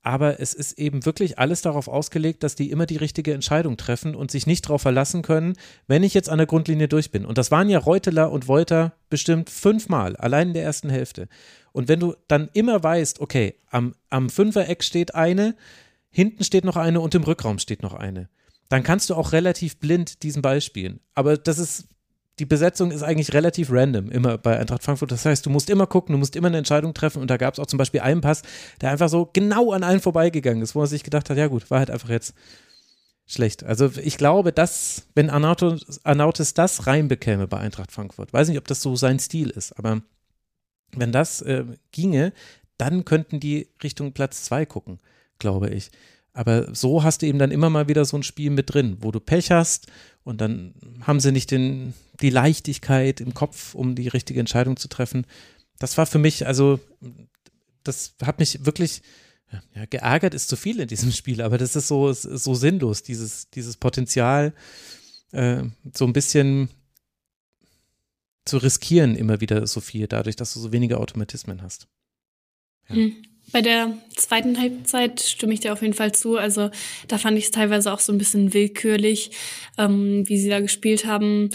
aber 0.03 0.39
es 0.39 0.53
ist 0.53 0.79
eben 0.79 1.05
wirklich 1.05 1.37
alles 1.37 1.61
darauf 1.61 1.87
ausgelegt, 1.87 2.43
dass 2.43 2.55
die 2.55 2.71
immer 2.71 2.85
die 2.85 2.97
richtige 2.97 3.33
Entscheidung 3.33 3.77
treffen 3.77 4.15
und 4.15 4.31
sich 4.31 4.47
nicht 4.47 4.65
darauf 4.65 4.81
verlassen 4.81 5.21
können, 5.21 5.53
wenn 5.87 6.03
ich 6.03 6.13
jetzt 6.13 6.29
an 6.29 6.39
der 6.39 6.47
Grundlinie 6.47 6.87
durch 6.87 7.11
bin. 7.11 7.25
Und 7.25 7.37
das 7.37 7.51
waren 7.51 7.69
ja 7.69 7.77
Reuteler 7.77 8.31
und 8.31 8.47
Wolter 8.47 8.93
bestimmt 9.09 9.49
fünfmal, 9.49 10.15
allein 10.15 10.49
in 10.49 10.53
der 10.55 10.63
ersten 10.63 10.89
Hälfte. 10.89 11.27
Und 11.71 11.87
wenn 11.87 11.99
du 11.99 12.15
dann 12.27 12.49
immer 12.53 12.83
weißt, 12.83 13.21
okay, 13.21 13.55
am, 13.69 13.93
am 14.09 14.29
Fünfereck 14.29 14.83
steht 14.83 15.13
eine, 15.13 15.55
hinten 16.09 16.43
steht 16.43 16.65
noch 16.65 16.77
eine 16.77 16.99
und 16.99 17.13
im 17.13 17.23
Rückraum 17.23 17.59
steht 17.59 17.83
noch 17.83 17.93
eine, 17.93 18.29
dann 18.69 18.83
kannst 18.83 19.09
du 19.09 19.15
auch 19.15 19.33
relativ 19.33 19.77
blind 19.77 20.23
diesen 20.23 20.41
Ball 20.41 20.61
spielen. 20.61 20.99
Aber 21.13 21.37
das 21.37 21.59
ist 21.59 21.85
die 22.39 22.45
Besetzung 22.45 22.91
ist 22.91 23.03
eigentlich 23.03 23.33
relativ 23.33 23.71
random, 23.71 24.09
immer 24.09 24.37
bei 24.37 24.57
Eintracht 24.57 24.83
Frankfurt. 24.83 25.11
Das 25.11 25.25
heißt, 25.25 25.45
du 25.45 25.49
musst 25.49 25.69
immer 25.69 25.85
gucken, 25.85 26.13
du 26.13 26.19
musst 26.19 26.35
immer 26.35 26.47
eine 26.47 26.57
Entscheidung 26.57 26.93
treffen. 26.93 27.21
Und 27.21 27.29
da 27.29 27.37
gab 27.37 27.53
es 27.53 27.59
auch 27.59 27.67
zum 27.67 27.77
Beispiel 27.77 27.99
einen 27.99 28.21
Pass, 28.21 28.41
der 28.79 28.91
einfach 28.91 29.09
so 29.09 29.29
genau 29.31 29.73
an 29.73 29.83
allen 29.83 29.99
vorbeigegangen 29.99 30.63
ist, 30.63 30.73
wo 30.73 30.79
man 30.79 30.87
sich 30.87 31.03
gedacht 31.03 31.29
hat, 31.29 31.37
ja 31.37 31.47
gut, 31.47 31.69
war 31.69 31.79
halt 31.79 31.91
einfach 31.91 32.09
jetzt 32.09 32.33
schlecht. 33.27 33.63
Also 33.63 33.91
ich 34.01 34.17
glaube, 34.17 34.51
dass, 34.51 35.07
wenn 35.13 35.29
Arnautis, 35.29 36.53
das 36.53 36.87
reinbekäme 36.87 37.47
bei 37.47 37.57
Eintracht 37.57 37.91
Frankfurt, 37.91 38.33
weiß 38.33 38.47
nicht, 38.47 38.57
ob 38.57 38.67
das 38.67 38.81
so 38.81 38.95
sein 38.95 39.19
Stil 39.19 39.49
ist, 39.49 39.77
aber 39.77 40.01
wenn 40.93 41.11
das 41.11 41.41
äh, 41.41 41.65
ginge, 41.91 42.33
dann 42.77 43.05
könnten 43.05 43.39
die 43.39 43.69
Richtung 43.83 44.11
Platz 44.13 44.43
zwei 44.43 44.65
gucken, 44.65 44.99
glaube 45.39 45.69
ich. 45.69 45.91
Aber 46.33 46.73
so 46.73 47.03
hast 47.03 47.21
du 47.21 47.25
eben 47.25 47.39
dann 47.39 47.51
immer 47.51 47.69
mal 47.69 47.87
wieder 47.87 48.05
so 48.05 48.17
ein 48.17 48.23
Spiel 48.23 48.51
mit 48.51 48.73
drin, 48.73 48.97
wo 49.01 49.11
du 49.11 49.19
Pech 49.19 49.51
hast 49.51 49.87
und 50.23 50.39
dann 50.39 50.73
haben 51.01 51.19
sie 51.19 51.31
nicht 51.31 51.51
den, 51.51 51.93
die 52.21 52.29
Leichtigkeit 52.29 53.19
im 53.19 53.33
Kopf, 53.33 53.75
um 53.75 53.95
die 53.95 54.07
richtige 54.07 54.39
Entscheidung 54.39 54.77
zu 54.77 54.87
treffen. 54.87 55.25
Das 55.79 55.97
war 55.97 56.05
für 56.05 56.19
mich, 56.19 56.47
also, 56.47 56.79
das 57.83 58.15
hat 58.23 58.39
mich 58.39 58.65
wirklich, 58.65 59.01
ja, 59.75 59.85
geärgert 59.85 60.33
ist 60.33 60.47
zu 60.47 60.55
viel 60.55 60.79
in 60.79 60.87
diesem 60.87 61.11
Spiel, 61.11 61.41
aber 61.41 61.57
das 61.57 61.75
ist 61.75 61.87
so, 61.87 62.13
so 62.13 62.55
sinnlos, 62.55 63.03
dieses, 63.03 63.49
dieses 63.49 63.77
Potenzial, 63.77 64.53
äh, 65.31 65.63
so 65.93 66.05
ein 66.05 66.13
bisschen 66.13 66.69
zu 68.45 68.57
riskieren, 68.57 69.15
immer 69.15 69.41
wieder 69.41 69.67
so 69.67 69.81
viel, 69.81 70.07
dadurch, 70.07 70.35
dass 70.35 70.53
du 70.53 70.59
so 70.59 70.71
wenige 70.71 70.99
Automatismen 70.99 71.61
hast. 71.61 71.87
Ja. 72.89 72.95
Hm. 72.95 73.23
Bei 73.51 73.61
der 73.61 73.97
zweiten 74.15 74.59
Halbzeit 74.59 75.19
stimme 75.19 75.53
ich 75.53 75.59
dir 75.59 75.73
auf 75.73 75.81
jeden 75.81 75.93
Fall 75.93 76.13
zu. 76.13 76.37
Also 76.37 76.69
da 77.07 77.17
fand 77.17 77.37
ich 77.37 77.45
es 77.45 77.51
teilweise 77.51 77.91
auch 77.91 77.99
so 77.99 78.13
ein 78.13 78.17
bisschen 78.17 78.53
willkürlich, 78.53 79.31
ähm, 79.77 80.23
wie 80.27 80.37
sie 80.37 80.49
da 80.49 80.59
gespielt 80.59 81.05
haben. 81.05 81.49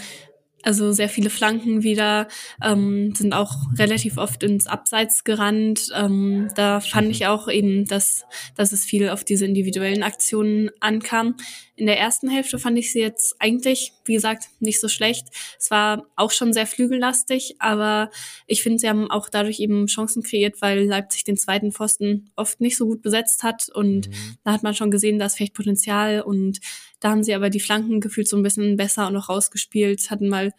Also 0.63 0.91
sehr 0.91 1.07
viele 1.07 1.29
Flanken 1.29 1.83
wieder, 1.83 2.27
ähm, 2.63 3.13
sind 3.15 3.33
auch 3.33 3.55
relativ 3.77 4.17
oft 4.17 4.43
ins 4.43 4.67
Abseits 4.67 5.23
gerannt. 5.23 5.89
Ähm, 5.95 6.49
da 6.55 6.81
fand 6.81 7.09
ich 7.09 7.25
auch 7.27 7.47
eben, 7.47 7.85
dass, 7.85 8.25
dass 8.55 8.73
es 8.73 8.83
viel 8.83 9.09
auf 9.09 9.23
diese 9.23 9.45
individuellen 9.45 10.03
Aktionen 10.03 10.69
ankam. 10.79 11.35
In 11.77 11.85
der 11.85 11.99
ersten 11.99 12.27
Hälfte 12.27 12.57
fand 12.57 12.77
ich 12.79 12.91
sie 12.91 12.99
jetzt 12.99 13.35
eigentlich, 13.39 13.93
wie 14.03 14.15
gesagt, 14.15 14.49
nicht 14.59 14.81
so 14.81 14.87
schlecht. 14.87 15.27
Es 15.59 15.69
war 15.69 16.07
auch 16.15 16.31
schon 16.31 16.51
sehr 16.51 16.65
flügellastig, 16.65 17.55
aber 17.59 18.09
ich 18.47 18.63
finde, 18.63 18.79
sie 18.79 18.89
haben 18.89 19.11
auch 19.11 19.29
dadurch 19.29 19.59
eben 19.59 19.85
Chancen 19.85 20.23
kreiert, 20.23 20.59
weil 20.59 20.85
Leipzig 20.85 21.23
den 21.23 21.37
zweiten 21.37 21.71
Pfosten 21.71 22.31
oft 22.35 22.59
nicht 22.61 22.77
so 22.77 22.87
gut 22.87 23.03
besetzt 23.03 23.43
hat. 23.43 23.69
Und 23.69 24.09
mhm. 24.09 24.37
da 24.43 24.53
hat 24.53 24.63
man 24.63 24.73
schon 24.73 24.89
gesehen, 24.89 25.19
da 25.19 25.27
ist 25.27 25.37
vielleicht 25.37 25.53
Potenzial. 25.53 26.21
Und 26.21 26.59
da 26.99 27.11
haben 27.11 27.23
sie 27.23 27.35
aber 27.35 27.51
die 27.51 27.59
Flanken 27.59 28.01
gefühlt 28.01 28.27
so 28.27 28.37
ein 28.37 28.43
bisschen 28.43 28.75
besser 28.75 29.05
und 29.05 29.13
noch 29.13 29.29
rausgespielt, 29.29 30.09
hatten 30.09 30.29
mal 30.29 30.53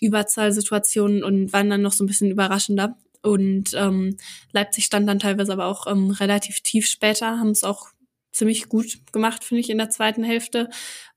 Überzahlsituationen 0.00 1.22
und 1.22 1.52
waren 1.52 1.70
dann 1.70 1.82
noch 1.82 1.92
so 1.92 2.02
ein 2.02 2.08
bisschen 2.08 2.32
überraschender. 2.32 2.98
Und 3.22 3.72
ähm, 3.74 4.16
Leipzig 4.52 4.84
stand 4.84 5.08
dann 5.08 5.18
teilweise 5.18 5.52
aber 5.52 5.66
auch 5.66 5.86
ähm, 5.86 6.10
relativ 6.10 6.60
tief 6.60 6.86
später, 6.86 7.38
haben 7.38 7.50
es 7.50 7.64
auch 7.64 7.93
ziemlich 8.34 8.68
gut 8.68 8.98
gemacht, 9.12 9.44
finde 9.44 9.60
ich, 9.60 9.70
in 9.70 9.78
der 9.78 9.90
zweiten 9.90 10.24
Hälfte 10.24 10.68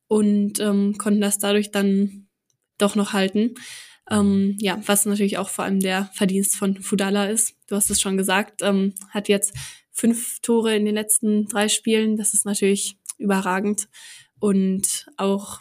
und 0.07 0.59
ähm, 0.59 0.97
konnten 0.97 1.21
das 1.21 1.37
dadurch 1.39 1.71
dann 1.71 2.27
doch 2.77 2.95
noch 2.95 3.13
halten. 3.13 3.55
Ähm, 4.09 4.55
ja, 4.59 4.81
was 4.85 5.05
natürlich 5.05 5.37
auch 5.37 5.49
vor 5.49 5.65
allem 5.65 5.81
der 5.81 6.09
Verdienst 6.13 6.55
von 6.55 6.81
Fudala 6.81 7.25
ist. 7.25 7.55
Du 7.67 7.75
hast 7.75 7.89
es 7.89 7.99
schon 7.99 8.15
gesagt, 8.15 8.61
ähm, 8.61 8.93
hat 9.09 9.27
jetzt 9.27 9.53
fünf 9.91 10.39
Tore 10.41 10.75
in 10.75 10.85
den 10.85 10.95
letzten 10.95 11.47
drei 11.47 11.67
Spielen. 11.67 12.15
Das 12.15 12.33
ist 12.33 12.45
natürlich 12.45 12.97
überragend. 13.17 13.89
Und 14.39 15.07
auch, 15.17 15.59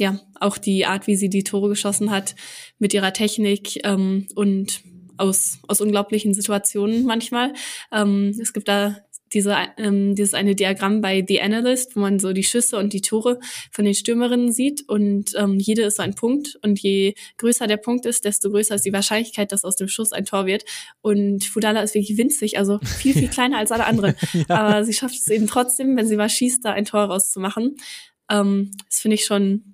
ja, 0.00 0.20
auch 0.40 0.56
die 0.56 0.86
Art, 0.86 1.06
wie 1.06 1.16
sie 1.16 1.28
die 1.28 1.44
Tore 1.44 1.68
geschossen 1.68 2.10
hat, 2.10 2.34
mit 2.78 2.94
ihrer 2.94 3.12
Technik 3.12 3.84
ähm, 3.84 4.26
und 4.34 4.82
aus, 5.18 5.58
aus 5.68 5.80
unglaublichen 5.80 6.32
Situationen 6.32 7.04
manchmal. 7.04 7.52
Ähm, 7.92 8.34
es 8.40 8.52
gibt 8.52 8.68
da 8.68 8.96
diese, 9.34 9.56
ähm, 9.76 10.14
dieses 10.14 10.34
eine 10.34 10.54
Diagramm 10.54 11.00
bei 11.00 11.24
The 11.26 11.40
Analyst, 11.40 11.96
wo 11.96 12.00
man 12.00 12.18
so 12.18 12.32
die 12.32 12.44
Schüsse 12.44 12.76
und 12.78 12.92
die 12.92 13.00
Tore 13.00 13.38
von 13.70 13.84
den 13.84 13.94
Stürmerinnen 13.94 14.52
sieht 14.52 14.88
und 14.88 15.32
ähm, 15.36 15.58
jede 15.58 15.82
ist 15.82 15.96
so 15.96 16.02
ein 16.02 16.14
Punkt 16.14 16.58
und 16.62 16.78
je 16.80 17.14
größer 17.38 17.66
der 17.66 17.76
Punkt 17.76 18.06
ist, 18.06 18.24
desto 18.24 18.50
größer 18.50 18.74
ist 18.74 18.84
die 18.84 18.92
Wahrscheinlichkeit, 18.92 19.52
dass 19.52 19.64
aus 19.64 19.76
dem 19.76 19.88
Schuss 19.88 20.12
ein 20.12 20.24
Tor 20.24 20.46
wird 20.46 20.64
und 21.00 21.44
Fudala 21.44 21.82
ist 21.82 21.94
wirklich 21.94 22.16
winzig, 22.18 22.58
also 22.58 22.78
viel, 22.80 23.14
viel 23.14 23.28
kleiner 23.30 23.58
als 23.58 23.72
alle 23.72 23.86
anderen, 23.86 24.14
ja. 24.32 24.44
aber 24.48 24.84
sie 24.84 24.92
schafft 24.92 25.16
es 25.16 25.28
eben 25.28 25.46
trotzdem, 25.46 25.96
wenn 25.96 26.06
sie 26.06 26.18
was 26.18 26.32
schießt, 26.32 26.64
da 26.64 26.72
ein 26.72 26.84
Tor 26.84 27.04
rauszumachen. 27.04 27.76
Ähm, 28.30 28.72
das 28.88 29.00
finde 29.00 29.16
ich 29.16 29.24
schon 29.24 29.71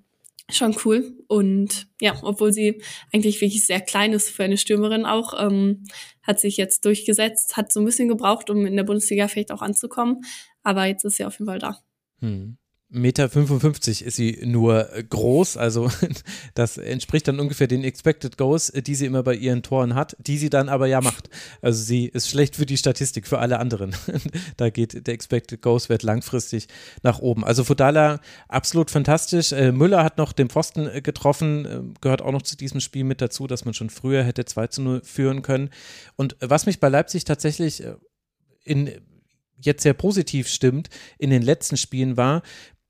schon 0.51 0.75
cool. 0.85 1.17
Und 1.27 1.87
ja, 1.99 2.15
obwohl 2.21 2.53
sie 2.53 2.81
eigentlich 3.11 3.41
wirklich 3.41 3.65
sehr 3.65 3.81
klein 3.81 4.13
ist 4.13 4.29
für 4.29 4.43
eine 4.43 4.57
Stürmerin 4.57 5.05
auch, 5.05 5.33
ähm, 5.39 5.83
hat 6.21 6.39
sich 6.39 6.57
jetzt 6.57 6.85
durchgesetzt, 6.85 7.57
hat 7.57 7.73
so 7.73 7.79
ein 7.79 7.85
bisschen 7.85 8.07
gebraucht, 8.07 8.49
um 8.49 8.65
in 8.65 8.75
der 8.75 8.83
Bundesliga 8.83 9.27
vielleicht 9.27 9.51
auch 9.51 9.61
anzukommen. 9.61 10.21
Aber 10.63 10.85
jetzt 10.85 11.05
ist 11.05 11.17
sie 11.17 11.25
auf 11.25 11.33
jeden 11.39 11.47
Fall 11.47 11.59
da. 11.59 11.79
Hm. 12.19 12.58
Meter 12.91 13.29
55 13.29 14.03
ist 14.03 14.15
sie 14.15 14.39
nur 14.43 14.89
groß, 15.09 15.57
also 15.57 15.91
das 16.55 16.79
entspricht 16.79 17.27
dann 17.27 17.39
ungefähr 17.39 17.67
den 17.67 17.83
Expected 17.83 18.35
Goals, 18.35 18.73
die 18.73 18.95
sie 18.95 19.05
immer 19.05 19.21
bei 19.21 19.35
ihren 19.35 19.61
Toren 19.61 19.93
hat, 19.93 20.17
die 20.19 20.39
sie 20.39 20.49
dann 20.49 20.69
aber 20.69 20.87
ja 20.87 20.99
macht. 20.99 21.29
Also 21.61 21.83
sie 21.83 22.07
ist 22.07 22.29
schlecht 22.29 22.55
für 22.55 22.65
die 22.65 22.77
Statistik, 22.77 23.27
für 23.27 23.37
alle 23.37 23.59
anderen. 23.59 23.95
da 24.57 24.71
geht 24.71 25.05
der 25.05 25.13
Expected 25.13 25.61
Goals 25.61 25.89
Wert 25.89 26.01
langfristig 26.01 26.67
nach 27.03 27.19
oben. 27.19 27.45
Also 27.45 27.63
Fodala 27.63 28.21
absolut 28.47 28.89
fantastisch. 28.89 29.51
Äh, 29.51 29.71
Müller 29.71 30.03
hat 30.03 30.17
noch 30.17 30.33
den 30.33 30.49
Pfosten 30.49 30.87
äh, 30.87 31.01
getroffen, 31.01 31.65
äh, 31.65 31.81
gehört 32.01 32.23
auch 32.23 32.31
noch 32.31 32.41
zu 32.41 32.57
diesem 32.57 32.79
Spiel 32.79 33.03
mit 33.03 33.21
dazu, 33.21 33.45
dass 33.45 33.65
man 33.65 33.75
schon 33.75 33.91
früher 33.91 34.23
hätte 34.23 34.45
2 34.45 34.67
zu 34.67 34.81
0 34.81 35.01
führen 35.03 35.43
können. 35.43 35.69
Und 36.15 36.37
was 36.39 36.65
mich 36.65 36.79
bei 36.79 36.89
Leipzig 36.89 37.23
tatsächlich 37.23 37.83
in 38.63 38.89
jetzt 39.61 39.83
sehr 39.83 39.93
positiv 39.93 40.47
stimmt 40.47 40.89
in 41.17 41.29
den 41.29 41.41
letzten 41.41 41.77
Spielen 41.77 42.17
war, 42.17 42.41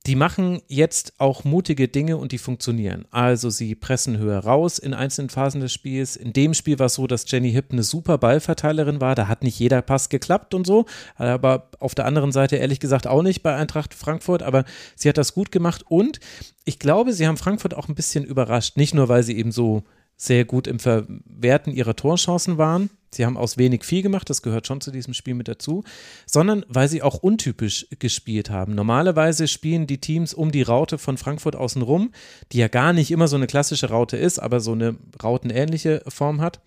die 0.06 0.16
machen 0.16 0.62
jetzt 0.68 1.14
auch 1.18 1.44
mutige 1.44 1.90
Dinge 1.90 2.18
und 2.18 2.32
die 2.32 2.38
funktionieren. 2.38 3.06
Also 3.12 3.50
sie 3.50 3.76
pressen 3.76 4.18
höher 4.18 4.40
raus 4.40 4.80
in 4.80 4.94
einzelnen 4.94 5.30
Phasen 5.30 5.60
des 5.60 5.74
Spiels. 5.74 6.16
In 6.16 6.32
dem 6.32 6.54
Spiel 6.54 6.80
war 6.80 6.86
es 6.86 6.94
so, 6.94 7.06
dass 7.06 7.30
Jenny 7.30 7.52
Hipp 7.52 7.72
eine 7.72 7.84
super 7.84 8.18
Ballverteilerin 8.18 9.02
war. 9.02 9.16
Da 9.16 9.28
hat 9.28 9.44
nicht 9.44 9.60
jeder 9.60 9.82
Pass 9.82 10.08
geklappt 10.08 10.54
und 10.54 10.66
so. 10.66 10.86
Aber 11.18 11.70
auf 11.80 11.96
der 11.96 12.06
anderen 12.06 12.32
Seite 12.32 12.56
ehrlich 12.56 12.80
gesagt 12.80 13.08
auch 13.08 13.22
nicht 13.22 13.44
bei 13.44 13.56
Eintracht 13.56 13.94
Frankfurt. 13.94 14.42
Aber 14.42 14.64
sie 14.96 15.10
hat 15.10 15.18
das 15.18 15.34
gut 15.34 15.52
gemacht 15.52 15.84
und 15.88 16.20
ich 16.64 16.80
glaube, 16.80 17.12
sie 17.12 17.28
haben 17.28 17.38
Frankfurt 17.38 17.74
auch 17.74 17.90
ein 17.90 17.96
bisschen 17.96 18.24
überrascht. 18.24 18.78
Nicht 18.78 18.94
nur, 18.94 19.10
weil 19.10 19.24
sie 19.24 19.38
eben 19.38 19.52
so 19.52 19.84
sehr 20.16 20.46
gut 20.46 20.68
im 20.68 20.80
Verwerten 20.80 21.74
ihrer 21.74 21.96
Torchancen 21.96 22.58
waren. 22.58 22.90
Sie 23.12 23.26
haben 23.26 23.38
aus 23.38 23.58
wenig 23.58 23.84
viel 23.84 24.02
gemacht, 24.02 24.30
das 24.30 24.42
gehört 24.42 24.68
schon 24.68 24.82
zu 24.82 24.92
diesem 24.92 25.14
Spiel 25.14 25.34
mit 25.34 25.48
dazu, 25.48 25.84
sondern 26.26 26.66
weil 26.68 26.88
sie 26.88 27.02
auch 27.02 27.16
untypisch 27.16 27.88
gespielt 28.00 28.50
haben. 28.50 28.76
Normalerweise 28.76 29.48
spielen 29.48 29.88
die 29.88 30.00
Teams 30.00 30.34
um 30.34 30.52
die 30.52 30.62
Raute 30.62 30.98
von 30.98 31.18
Frankfurt 31.18 31.56
außenrum, 31.56 32.12
die 32.52 32.60
ja 32.60 32.68
gar 32.68 32.94
nicht 32.94 33.12
immer 33.12 33.28
so 33.28 33.36
eine 33.36 33.48
klassische 33.48 33.90
Raute 33.90 34.18
ist, 34.18 34.40
aber 34.40 34.60
so 34.60 34.74
eine 34.74 34.96
rautenähnliche 35.22 36.04
Form 36.08 36.42
hat. 36.42 36.62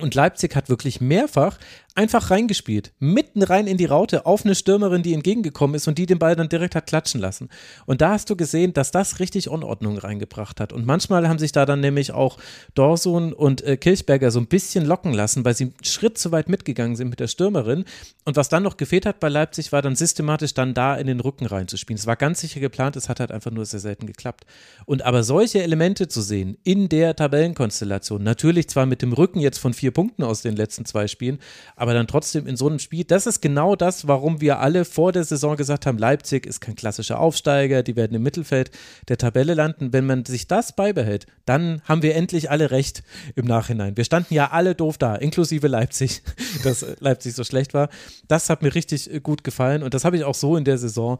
Und 0.00 0.14
Leipzig 0.14 0.54
hat 0.54 0.68
wirklich 0.68 1.00
mehrfach 1.00 1.58
einfach 1.98 2.30
reingespielt, 2.30 2.92
mitten 3.00 3.42
rein 3.42 3.66
in 3.66 3.76
die 3.76 3.84
Raute 3.84 4.24
auf 4.24 4.44
eine 4.44 4.54
Stürmerin, 4.54 5.02
die 5.02 5.14
entgegengekommen 5.14 5.74
ist 5.74 5.88
und 5.88 5.98
die 5.98 6.06
den 6.06 6.20
Ball 6.20 6.36
dann 6.36 6.48
direkt 6.48 6.76
hat 6.76 6.86
klatschen 6.86 7.20
lassen. 7.20 7.48
Und 7.86 8.00
da 8.00 8.10
hast 8.10 8.30
du 8.30 8.36
gesehen, 8.36 8.72
dass 8.72 8.92
das 8.92 9.18
richtig 9.18 9.48
Unordnung 9.48 9.98
reingebracht 9.98 10.60
hat. 10.60 10.72
Und 10.72 10.86
manchmal 10.86 11.28
haben 11.28 11.40
sich 11.40 11.50
da 11.50 11.66
dann 11.66 11.80
nämlich 11.80 12.12
auch 12.12 12.38
Dorsun 12.74 13.32
und 13.32 13.62
äh, 13.62 13.76
Kirchberger 13.76 14.30
so 14.30 14.38
ein 14.38 14.46
bisschen 14.46 14.86
locken 14.86 15.12
lassen, 15.12 15.44
weil 15.44 15.54
sie 15.54 15.64
einen 15.64 15.74
Schritt 15.82 16.18
zu 16.18 16.30
weit 16.30 16.48
mitgegangen 16.48 16.94
sind 16.94 17.08
mit 17.08 17.18
der 17.18 17.26
Stürmerin. 17.26 17.84
Und 18.24 18.36
was 18.36 18.48
dann 18.48 18.62
noch 18.62 18.76
gefehlt 18.76 19.04
hat 19.04 19.18
bei 19.18 19.28
Leipzig, 19.28 19.72
war 19.72 19.82
dann 19.82 19.96
systematisch 19.96 20.54
dann 20.54 20.74
da 20.74 20.94
in 20.94 21.08
den 21.08 21.18
Rücken 21.18 21.46
reinzuspielen. 21.46 21.98
Es 21.98 22.06
war 22.06 22.14
ganz 22.14 22.40
sicher 22.40 22.60
geplant, 22.60 22.94
es 22.94 23.08
hat 23.08 23.18
halt 23.18 23.32
einfach 23.32 23.50
nur 23.50 23.64
sehr 23.64 23.80
selten 23.80 24.06
geklappt. 24.06 24.46
Und 24.86 25.04
aber 25.04 25.24
solche 25.24 25.64
Elemente 25.64 26.06
zu 26.06 26.22
sehen 26.22 26.58
in 26.62 26.88
der 26.88 27.16
Tabellenkonstellation, 27.16 28.22
natürlich 28.22 28.68
zwar 28.68 28.86
mit 28.86 29.02
dem 29.02 29.12
Rücken 29.12 29.40
jetzt 29.40 29.58
von 29.58 29.74
vier 29.74 29.90
Punkten 29.90 30.22
aus 30.22 30.42
den 30.42 30.54
letzten 30.54 30.84
zwei 30.84 31.08
Spielen, 31.08 31.40
aber 31.74 31.87
aber 31.88 31.94
dann 31.94 32.06
trotzdem 32.06 32.46
in 32.46 32.58
so 32.58 32.66
einem 32.66 32.80
Spiel, 32.80 33.04
das 33.04 33.26
ist 33.26 33.40
genau 33.40 33.74
das, 33.74 34.06
warum 34.06 34.42
wir 34.42 34.58
alle 34.58 34.84
vor 34.84 35.10
der 35.10 35.24
Saison 35.24 35.56
gesagt 35.56 35.86
haben, 35.86 35.96
Leipzig 35.96 36.44
ist 36.44 36.60
kein 36.60 36.74
klassischer 36.74 37.18
Aufsteiger, 37.18 37.82
die 37.82 37.96
werden 37.96 38.14
im 38.14 38.22
Mittelfeld 38.22 38.70
der 39.08 39.16
Tabelle 39.16 39.54
landen. 39.54 39.94
Wenn 39.94 40.04
man 40.04 40.26
sich 40.26 40.46
das 40.46 40.76
beibehält, 40.76 41.26
dann 41.46 41.80
haben 41.84 42.02
wir 42.02 42.14
endlich 42.14 42.50
alle 42.50 42.70
recht 42.70 43.02
im 43.36 43.46
Nachhinein. 43.46 43.96
Wir 43.96 44.04
standen 44.04 44.34
ja 44.34 44.50
alle 44.50 44.74
doof 44.74 44.98
da, 44.98 45.14
inklusive 45.14 45.66
Leipzig, 45.66 46.20
dass 46.62 46.84
Leipzig 47.00 47.34
so 47.34 47.42
schlecht 47.42 47.72
war. 47.72 47.88
Das 48.28 48.50
hat 48.50 48.60
mir 48.60 48.74
richtig 48.74 49.22
gut 49.22 49.42
gefallen 49.42 49.82
und 49.82 49.94
das 49.94 50.04
habe 50.04 50.18
ich 50.18 50.24
auch 50.24 50.34
so 50.34 50.58
in 50.58 50.64
der 50.64 50.76
Saison 50.76 51.18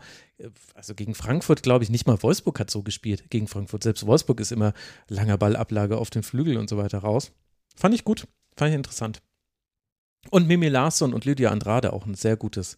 also 0.75 0.95
gegen 0.95 1.15
Frankfurt, 1.15 1.63
glaube 1.63 1.83
ich, 1.83 1.89
nicht 1.89 2.07
mal 2.07 2.23
Wolfsburg 2.23 2.61
hat 2.61 2.71
so 2.71 2.83
gespielt 2.83 3.31
gegen 3.31 3.49
Frankfurt. 3.49 3.85
Selbst 3.85 4.07
Wolfsburg 4.07 4.39
ist 4.39 4.53
immer 4.53 4.75
langer 5.09 5.39
Ballablage 5.39 5.97
auf 5.97 6.11
den 6.11 6.23
Flügel 6.23 6.59
und 6.59 6.69
so 6.69 6.77
weiter 6.77 6.99
raus. 6.99 7.33
Fand 7.75 7.95
ich 7.95 8.05
gut, 8.05 8.29
fand 8.55 8.69
ich 8.69 8.77
interessant. 8.77 9.23
Und 10.31 10.47
Mimi 10.47 10.69
Larsson 10.69 11.15
und 11.15 11.25
Lydia 11.25 11.51
Andrade 11.51 11.93
auch 11.93 12.07
ein 12.07 12.15
sehr 12.15 12.37
gutes 12.37 12.77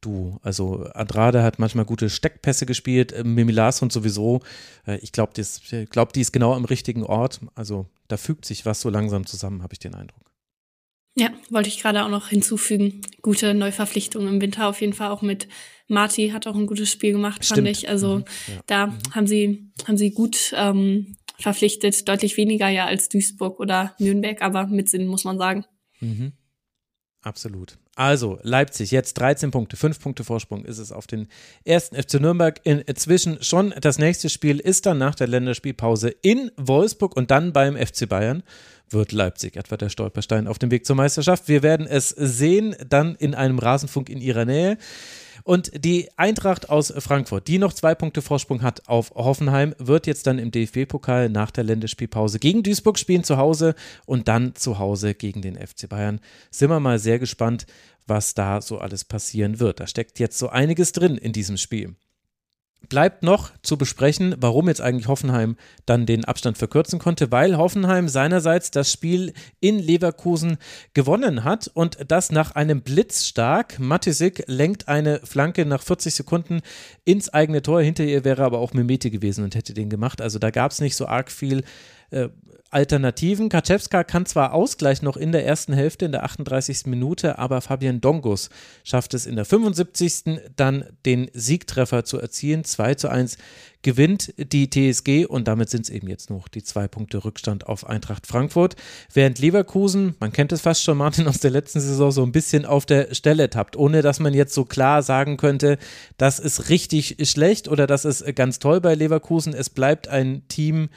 Duo. 0.00 0.38
Also 0.42 0.84
Andrade 0.94 1.42
hat 1.42 1.58
manchmal 1.58 1.84
gute 1.84 2.10
Steckpässe 2.10 2.66
gespielt, 2.66 3.12
äh, 3.12 3.24
Mimi 3.24 3.52
Larsson 3.52 3.90
sowieso. 3.90 4.40
Äh, 4.86 4.98
ich 4.98 5.12
glaube, 5.12 5.32
glaub, 5.90 6.12
die 6.12 6.20
ist 6.20 6.32
genau 6.32 6.54
am 6.54 6.64
richtigen 6.64 7.04
Ort. 7.04 7.40
Also 7.54 7.86
da 8.08 8.16
fügt 8.16 8.44
sich 8.44 8.66
was 8.66 8.80
so 8.80 8.90
langsam 8.90 9.26
zusammen, 9.26 9.62
habe 9.62 9.72
ich 9.72 9.78
den 9.78 9.94
Eindruck. 9.94 10.32
Ja, 11.14 11.30
wollte 11.50 11.68
ich 11.68 11.80
gerade 11.80 12.04
auch 12.04 12.08
noch 12.08 12.28
hinzufügen. 12.28 13.02
Gute 13.20 13.52
Neuverpflichtung 13.52 14.26
im 14.28 14.40
Winter 14.40 14.68
auf 14.68 14.80
jeden 14.80 14.94
Fall 14.94 15.10
auch 15.10 15.22
mit 15.22 15.46
Marti 15.88 16.30
hat 16.30 16.46
auch 16.46 16.56
ein 16.56 16.66
gutes 16.66 16.90
Spiel 16.90 17.12
gemacht, 17.12 17.44
Stimmt. 17.44 17.58
fand 17.58 17.68
ich. 17.68 17.88
Also 17.88 18.18
mhm, 18.18 18.24
ja. 18.48 18.60
da 18.66 18.86
mhm. 18.86 18.98
haben 19.12 19.26
sie 19.26 19.70
haben 19.86 19.98
sie 19.98 20.10
gut 20.12 20.54
ähm, 20.56 21.16
verpflichtet, 21.38 22.08
deutlich 22.08 22.36
weniger 22.38 22.68
ja 22.68 22.86
als 22.86 23.10
Duisburg 23.10 23.60
oder 23.60 23.94
Nürnberg, 23.98 24.40
aber 24.40 24.66
mit 24.66 24.88
Sinn 24.88 25.06
muss 25.06 25.24
man 25.24 25.36
sagen. 25.36 25.66
Mhm. 26.00 26.32
Absolut. 27.22 27.78
Also, 27.94 28.40
Leipzig, 28.42 28.90
jetzt 28.90 29.14
13 29.14 29.52
Punkte, 29.52 29.76
5 29.76 30.00
Punkte 30.00 30.24
Vorsprung 30.24 30.64
ist 30.64 30.78
es 30.78 30.90
auf 30.90 31.06
den 31.06 31.28
ersten 31.64 31.94
FC 31.94 32.14
Nürnberg. 32.14 32.60
Inzwischen 32.64 33.42
schon 33.42 33.72
das 33.80 33.98
nächste 33.98 34.28
Spiel 34.28 34.58
ist 34.58 34.86
dann 34.86 34.98
nach 34.98 35.14
der 35.14 35.28
Länderspielpause 35.28 36.08
in 36.22 36.50
Wolfsburg 36.56 37.16
und 37.16 37.30
dann 37.30 37.52
beim 37.52 37.76
FC 37.76 38.08
Bayern 38.08 38.42
wird 38.90 39.12
Leipzig 39.12 39.56
etwa 39.56 39.76
der 39.76 39.88
Stolperstein 39.88 40.46
auf 40.46 40.58
dem 40.58 40.70
Weg 40.70 40.84
zur 40.84 40.96
Meisterschaft. 40.96 41.48
Wir 41.48 41.62
werden 41.62 41.86
es 41.86 42.08
sehen, 42.10 42.74
dann 42.88 43.14
in 43.14 43.34
einem 43.34 43.58
Rasenfunk 43.58 44.08
in 44.08 44.20
ihrer 44.20 44.44
Nähe. 44.44 44.76
Und 45.44 45.84
die 45.84 46.08
Eintracht 46.16 46.70
aus 46.70 46.92
Frankfurt, 46.96 47.48
die 47.48 47.58
noch 47.58 47.72
zwei 47.72 47.94
Punkte 47.94 48.22
Vorsprung 48.22 48.62
hat 48.62 48.88
auf 48.88 49.10
Hoffenheim, 49.14 49.74
wird 49.78 50.06
jetzt 50.06 50.26
dann 50.26 50.38
im 50.38 50.50
DFB-Pokal 50.50 51.28
nach 51.28 51.50
der 51.50 51.64
Länderspielpause 51.64 52.38
gegen 52.38 52.62
Duisburg 52.62 52.98
spielen 52.98 53.24
zu 53.24 53.36
Hause 53.36 53.74
und 54.06 54.28
dann 54.28 54.54
zu 54.54 54.78
Hause 54.78 55.14
gegen 55.14 55.42
den 55.42 55.56
FC 55.56 55.88
Bayern. 55.88 56.20
Sind 56.50 56.70
wir 56.70 56.80
mal 56.80 56.98
sehr 56.98 57.18
gespannt, 57.18 57.66
was 58.06 58.34
da 58.34 58.60
so 58.60 58.78
alles 58.78 59.04
passieren 59.04 59.60
wird. 59.60 59.80
Da 59.80 59.86
steckt 59.86 60.18
jetzt 60.18 60.38
so 60.38 60.48
einiges 60.48 60.92
drin 60.92 61.16
in 61.16 61.32
diesem 61.32 61.56
Spiel 61.56 61.94
bleibt 62.88 63.22
noch 63.22 63.50
zu 63.62 63.76
besprechen, 63.76 64.34
warum 64.38 64.68
jetzt 64.68 64.80
eigentlich 64.80 65.08
Hoffenheim 65.08 65.56
dann 65.86 66.06
den 66.06 66.24
Abstand 66.24 66.58
verkürzen 66.58 66.98
konnte, 66.98 67.30
weil 67.30 67.56
Hoffenheim 67.56 68.08
seinerseits 68.08 68.70
das 68.70 68.92
Spiel 68.92 69.32
in 69.60 69.78
Leverkusen 69.78 70.58
gewonnen 70.94 71.44
hat 71.44 71.70
und 71.74 71.98
das 72.08 72.30
nach 72.32 72.52
einem 72.52 72.82
Blitzstark. 72.82 73.78
Matisik 73.78 74.44
lenkt 74.46 74.88
eine 74.88 75.20
Flanke 75.24 75.66
nach 75.66 75.82
40 75.82 76.14
Sekunden 76.14 76.60
ins 77.04 77.28
eigene 77.28 77.62
Tor. 77.62 77.82
Hinter 77.82 78.04
ihr 78.04 78.24
wäre 78.24 78.44
aber 78.44 78.58
auch 78.58 78.72
Mimeti 78.72 79.10
gewesen 79.10 79.44
und 79.44 79.54
hätte 79.54 79.74
den 79.74 79.90
gemacht. 79.90 80.20
Also 80.20 80.38
da 80.38 80.50
gab 80.50 80.72
es 80.72 80.80
nicht 80.80 80.96
so 80.96 81.06
arg 81.06 81.30
viel 81.30 81.64
äh, 82.10 82.28
Alternativen. 82.72 83.48
Kaczewska 83.48 84.02
kann 84.02 84.26
zwar 84.26 84.54
ausgleichen 84.54 85.04
noch 85.04 85.16
in 85.16 85.30
der 85.30 85.46
ersten 85.46 85.72
Hälfte, 85.72 86.06
in 86.06 86.12
der 86.12 86.24
38. 86.24 86.86
Minute, 86.86 87.38
aber 87.38 87.60
Fabian 87.60 88.00
Dongus 88.00 88.48
schafft 88.82 89.14
es 89.14 89.26
in 89.26 89.36
der 89.36 89.44
75. 89.44 90.40
dann 90.56 90.84
den 91.04 91.30
Siegtreffer 91.34 92.04
zu 92.04 92.18
erzielen. 92.18 92.64
2 92.64 92.94
zu 92.94 93.08
1 93.10 93.36
gewinnt 93.82 94.32
die 94.36 94.70
TSG 94.70 95.26
und 95.26 95.48
damit 95.48 95.68
sind 95.68 95.82
es 95.82 95.90
eben 95.90 96.08
jetzt 96.08 96.30
noch 96.30 96.48
die 96.48 96.62
zwei 96.62 96.88
Punkte 96.88 97.24
Rückstand 97.24 97.66
auf 97.66 97.86
Eintracht 97.86 98.26
Frankfurt. 98.26 98.76
Während 99.12 99.38
Leverkusen, 99.38 100.14
man 100.20 100.32
kennt 100.32 100.52
es 100.52 100.62
fast 100.62 100.82
schon, 100.82 100.96
Martin, 100.96 101.26
aus 101.28 101.40
der 101.40 101.50
letzten 101.50 101.80
Saison 101.80 102.10
so 102.10 102.22
ein 102.22 102.32
bisschen 102.32 102.64
auf 102.64 102.86
der 102.86 103.14
Stelle 103.14 103.50
tappt, 103.50 103.76
ohne 103.76 104.02
dass 104.02 104.20
man 104.20 104.34
jetzt 104.34 104.54
so 104.54 104.64
klar 104.64 105.02
sagen 105.02 105.36
könnte, 105.36 105.78
das 106.16 106.38
ist 106.38 106.68
richtig 106.68 107.16
schlecht 107.28 107.68
oder 107.68 107.86
das 107.86 108.04
ist 108.04 108.24
ganz 108.36 108.58
toll 108.60 108.80
bei 108.80 108.94
Leverkusen. 108.94 109.52
Es 109.52 109.68
bleibt 109.68 110.08
ein 110.08 110.46
Team, 110.48 110.88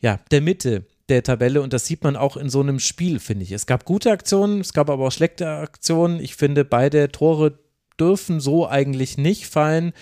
ja, 0.00 0.18
der 0.30 0.40
Mitte 0.40 0.84
der 1.08 1.22
Tabelle 1.22 1.62
und 1.62 1.72
das 1.72 1.86
sieht 1.86 2.02
man 2.02 2.16
auch 2.16 2.36
in 2.36 2.50
so 2.50 2.60
einem 2.60 2.80
Spiel, 2.80 3.20
finde 3.20 3.44
ich. 3.44 3.52
Es 3.52 3.66
gab 3.66 3.84
gute 3.84 4.10
Aktionen, 4.10 4.60
es 4.60 4.72
gab 4.72 4.90
aber 4.90 5.06
auch 5.06 5.12
schlechte 5.12 5.48
Aktionen. 5.48 6.20
Ich 6.20 6.34
finde, 6.34 6.64
beide 6.64 7.10
Tore 7.12 7.58
dürfen 7.98 8.40
so 8.40 8.68
eigentlich 8.68 9.16
nicht 9.16 9.46
fallen. 9.46 9.92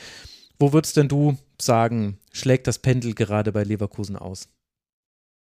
Wo 0.58 0.72
würdest 0.72 0.96
denn 0.96 1.08
du 1.08 1.36
sagen, 1.60 2.18
schlägt 2.32 2.66
das 2.66 2.78
Pendel 2.78 3.14
gerade 3.14 3.52
bei 3.52 3.64
Leverkusen 3.64 4.16
aus? 4.16 4.48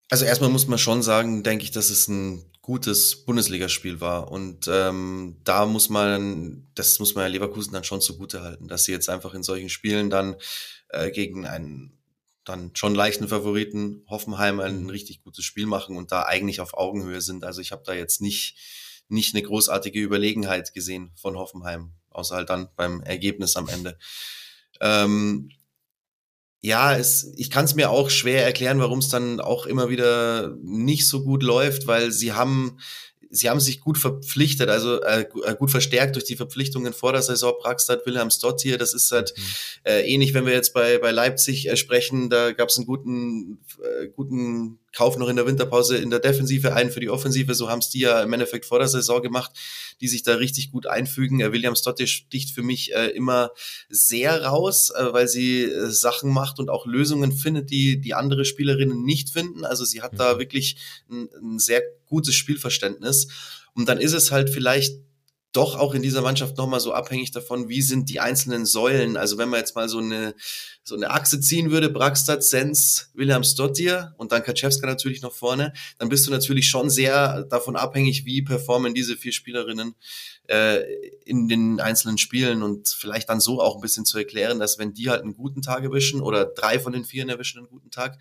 Also 0.08 0.24
erstmal 0.24 0.50
muss 0.50 0.66
man 0.66 0.78
schon 0.78 1.02
sagen, 1.02 1.42
denke 1.42 1.64
ich, 1.64 1.70
dass 1.70 1.90
es 1.90 2.08
ein 2.08 2.44
gutes 2.62 3.24
Bundesligaspiel 3.24 4.00
war. 4.00 4.30
Und 4.30 4.68
ähm, 4.70 5.36
da 5.44 5.66
muss 5.66 5.88
man, 5.88 6.68
das 6.74 6.98
muss 6.98 7.14
man 7.14 7.24
ja 7.24 7.28
Leverkusen 7.28 7.72
dann 7.72 7.84
schon 7.84 8.00
zugute 8.00 8.42
halten, 8.42 8.68
dass 8.68 8.84
sie 8.84 8.92
jetzt 8.92 9.08
einfach 9.08 9.34
in 9.34 9.42
solchen 9.42 9.68
Spielen 9.68 10.10
dann 10.10 10.36
äh, 10.88 11.10
gegen 11.10 11.46
einen 11.46 11.99
dann 12.50 12.70
schon 12.74 12.94
leichten 12.94 13.28
Favoriten 13.28 14.04
Hoffenheim 14.08 14.60
ein 14.60 14.82
mhm. 14.82 14.90
richtig 14.90 15.22
gutes 15.22 15.44
Spiel 15.44 15.66
machen 15.66 15.96
und 15.96 16.12
da 16.12 16.24
eigentlich 16.24 16.60
auf 16.60 16.74
Augenhöhe 16.74 17.20
sind. 17.20 17.44
Also 17.44 17.60
ich 17.60 17.72
habe 17.72 17.82
da 17.84 17.94
jetzt 17.94 18.20
nicht, 18.20 18.56
nicht 19.08 19.34
eine 19.34 19.42
großartige 19.42 20.00
Überlegenheit 20.00 20.74
gesehen 20.74 21.12
von 21.14 21.36
Hoffenheim, 21.36 21.92
außer 22.10 22.36
halt 22.36 22.50
dann 22.50 22.68
beim 22.76 23.02
Ergebnis 23.02 23.56
am 23.56 23.68
Ende. 23.68 23.98
Ähm, 24.80 25.50
ja, 26.62 26.94
es, 26.94 27.32
ich 27.36 27.50
kann 27.50 27.64
es 27.64 27.74
mir 27.74 27.90
auch 27.90 28.10
schwer 28.10 28.44
erklären, 28.44 28.80
warum 28.80 28.98
es 28.98 29.08
dann 29.08 29.40
auch 29.40 29.64
immer 29.64 29.88
wieder 29.88 30.56
nicht 30.62 31.08
so 31.08 31.24
gut 31.24 31.42
läuft, 31.42 31.86
weil 31.86 32.12
sie 32.12 32.32
haben 32.32 32.78
sie 33.30 33.48
haben 33.48 33.60
sich 33.60 33.80
gut 33.80 33.96
verpflichtet, 33.96 34.68
also 34.68 35.00
äh, 35.02 35.24
äh, 35.44 35.54
gut 35.54 35.70
verstärkt 35.70 36.16
durch 36.16 36.24
die 36.24 36.36
Verpflichtungen 36.36 36.92
vor 36.92 37.12
der 37.12 37.22
Saison. 37.22 37.54
Braxstadt, 37.60 38.04
Wilhelm 38.04 38.30
Stott 38.30 38.60
hier, 38.60 38.76
das 38.76 38.92
ist 38.92 39.10
halt 39.12 39.32
mhm. 39.36 39.42
äh, 39.84 40.00
ähnlich, 40.02 40.34
wenn 40.34 40.46
wir 40.46 40.52
jetzt 40.52 40.74
bei, 40.74 40.98
bei 40.98 41.12
Leipzig 41.12 41.68
äh, 41.68 41.76
sprechen, 41.76 42.28
da 42.28 42.52
gab 42.52 42.68
es 42.68 42.76
einen 42.76 42.86
guten, 42.86 43.58
äh, 43.82 44.08
guten 44.08 44.78
Kauf 44.92 45.16
noch 45.16 45.28
in 45.28 45.36
der 45.36 45.46
Winterpause 45.46 45.96
in 45.96 46.10
der 46.10 46.18
Defensive 46.18 46.74
ein 46.74 46.90
für 46.90 47.00
die 47.00 47.10
Offensive. 47.10 47.54
So 47.54 47.68
haben 47.68 47.78
es 47.78 47.90
die 47.90 48.00
ja 48.00 48.22
im 48.22 48.32
Endeffekt 48.32 48.66
vor 48.66 48.78
der 48.78 48.88
Saison 48.88 49.22
gemacht, 49.22 49.52
die 50.00 50.08
sich 50.08 50.22
da 50.22 50.34
richtig 50.34 50.72
gut 50.72 50.86
einfügen. 50.86 51.40
Äh, 51.40 51.52
William 51.52 51.76
Stott 51.76 52.00
sticht 52.08 52.50
für 52.54 52.62
mich 52.62 52.94
äh, 52.94 53.08
immer 53.08 53.50
sehr 53.88 54.42
raus, 54.42 54.90
äh, 54.90 55.12
weil 55.12 55.28
sie 55.28 55.62
äh, 55.62 55.90
Sachen 55.90 56.32
macht 56.32 56.58
und 56.58 56.70
auch 56.70 56.86
Lösungen 56.86 57.32
findet, 57.32 57.70
die 57.70 58.00
die 58.00 58.14
andere 58.14 58.44
Spielerinnen 58.44 59.04
nicht 59.04 59.30
finden. 59.30 59.64
Also 59.64 59.84
sie 59.84 60.02
hat 60.02 60.18
da 60.18 60.34
mhm. 60.34 60.38
wirklich 60.38 60.76
ein, 61.08 61.28
ein 61.40 61.58
sehr 61.58 61.82
gutes 62.06 62.34
Spielverständnis. 62.34 63.28
Und 63.74 63.88
dann 63.88 63.98
ist 63.98 64.14
es 64.14 64.32
halt 64.32 64.50
vielleicht 64.50 64.98
doch 65.52 65.76
auch 65.76 65.94
in 65.94 66.02
dieser 66.02 66.22
Mannschaft 66.22 66.56
nochmal 66.56 66.78
so 66.78 66.92
abhängig 66.92 67.32
davon, 67.32 67.68
wie 67.68 67.82
sind 67.82 68.08
die 68.08 68.20
einzelnen 68.20 68.66
Säulen. 68.66 69.16
Also 69.16 69.36
wenn 69.36 69.48
man 69.48 69.58
jetzt 69.58 69.74
mal 69.74 69.88
so 69.88 69.98
eine, 69.98 70.34
so 70.84 70.94
eine 70.94 71.10
Achse 71.10 71.40
ziehen 71.40 71.72
würde, 71.72 71.90
Braxstadt, 71.90 72.44
Sens, 72.44 73.10
Wilhelm 73.14 73.42
Stottier 73.42 74.14
und 74.16 74.30
dann 74.30 74.44
Kaczewska 74.44 74.86
natürlich 74.86 75.22
noch 75.22 75.32
vorne, 75.32 75.72
dann 75.98 76.08
bist 76.08 76.26
du 76.26 76.30
natürlich 76.30 76.68
schon 76.68 76.88
sehr 76.88 77.44
davon 77.44 77.74
abhängig, 77.74 78.24
wie 78.24 78.42
performen 78.42 78.94
diese 78.94 79.16
vier 79.16 79.32
Spielerinnen 79.32 79.96
äh, 80.48 80.82
in 81.24 81.48
den 81.48 81.80
einzelnen 81.80 82.18
Spielen 82.18 82.62
und 82.62 82.88
vielleicht 82.88 83.28
dann 83.28 83.40
so 83.40 83.60
auch 83.60 83.74
ein 83.74 83.80
bisschen 83.80 84.04
zu 84.04 84.18
erklären, 84.18 84.60
dass 84.60 84.78
wenn 84.78 84.94
die 84.94 85.10
halt 85.10 85.22
einen 85.22 85.34
guten 85.34 85.62
Tag 85.62 85.82
erwischen 85.82 86.20
oder 86.20 86.44
drei 86.44 86.78
von 86.78 86.92
den 86.92 87.04
vier 87.04 87.28
erwischen 87.28 87.58
einen 87.58 87.68
guten 87.68 87.90
Tag, 87.90 88.18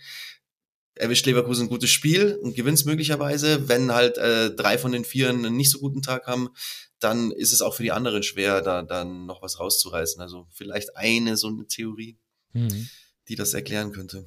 erwischt 0.95 1.25
Leverkusen 1.25 1.65
ein 1.65 1.69
gutes 1.69 1.89
Spiel 1.89 2.37
und 2.41 2.55
gewinnt 2.55 2.85
möglicherweise. 2.85 3.69
Wenn 3.69 3.93
halt 3.93 4.17
äh, 4.17 4.53
drei 4.53 4.77
von 4.77 4.91
den 4.91 5.05
vier 5.05 5.29
einen 5.29 5.55
nicht 5.55 5.71
so 5.71 5.79
guten 5.79 6.01
Tag 6.01 6.27
haben, 6.27 6.49
dann 6.99 7.31
ist 7.31 7.53
es 7.53 7.61
auch 7.61 7.75
für 7.75 7.83
die 7.83 7.91
anderen 7.91 8.23
schwer, 8.23 8.61
da 8.61 8.83
dann 8.83 9.25
noch 9.25 9.41
was 9.41 9.59
rauszureißen. 9.59 10.21
Also 10.21 10.47
vielleicht 10.51 10.95
eine 10.95 11.37
so 11.37 11.47
eine 11.47 11.65
Theorie, 11.65 12.17
mhm. 12.53 12.89
die 13.27 13.35
das 13.35 13.53
erklären 13.53 13.91
könnte. 13.91 14.25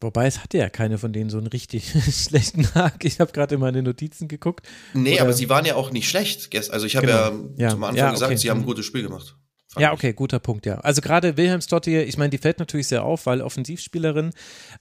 Wobei 0.00 0.26
es 0.26 0.42
hatte 0.42 0.58
ja 0.58 0.68
keine 0.68 0.98
von 0.98 1.12
denen 1.12 1.30
so 1.30 1.38
einen 1.38 1.46
richtig 1.46 1.90
schlechten 2.10 2.64
Tag. 2.64 3.04
Ich 3.04 3.18
habe 3.18 3.32
gerade 3.32 3.54
in 3.54 3.60
meine 3.60 3.82
Notizen 3.82 4.28
geguckt. 4.28 4.66
Nee, 4.92 5.20
aber 5.20 5.32
sie 5.32 5.48
waren 5.48 5.64
ja 5.64 5.74
auch 5.74 5.90
nicht 5.90 6.08
schlecht. 6.08 6.54
Also 6.70 6.86
ich 6.86 6.96
habe 6.96 7.06
genau. 7.06 7.18
ja, 7.18 7.64
ja, 7.64 7.70
zum 7.70 7.84
Anfang 7.84 7.96
ja, 7.96 8.04
okay. 8.06 8.14
gesagt, 8.14 8.38
sie 8.38 8.50
haben 8.50 8.58
ein 8.58 8.62
mhm. 8.62 8.66
gutes 8.66 8.86
Spiel 8.86 9.02
gemacht. 9.02 9.36
Ja, 9.78 9.92
okay, 9.92 10.12
guter 10.12 10.38
Punkt, 10.38 10.66
ja. 10.66 10.76
Also 10.78 11.00
gerade 11.00 11.36
Wilhelm 11.36 11.60
Stottier, 11.60 12.06
ich 12.06 12.18
meine, 12.18 12.30
die 12.30 12.38
fällt 12.38 12.58
natürlich 12.58 12.88
sehr 12.88 13.04
auf, 13.04 13.26
weil 13.26 13.42
Offensivspielerin, 13.42 14.32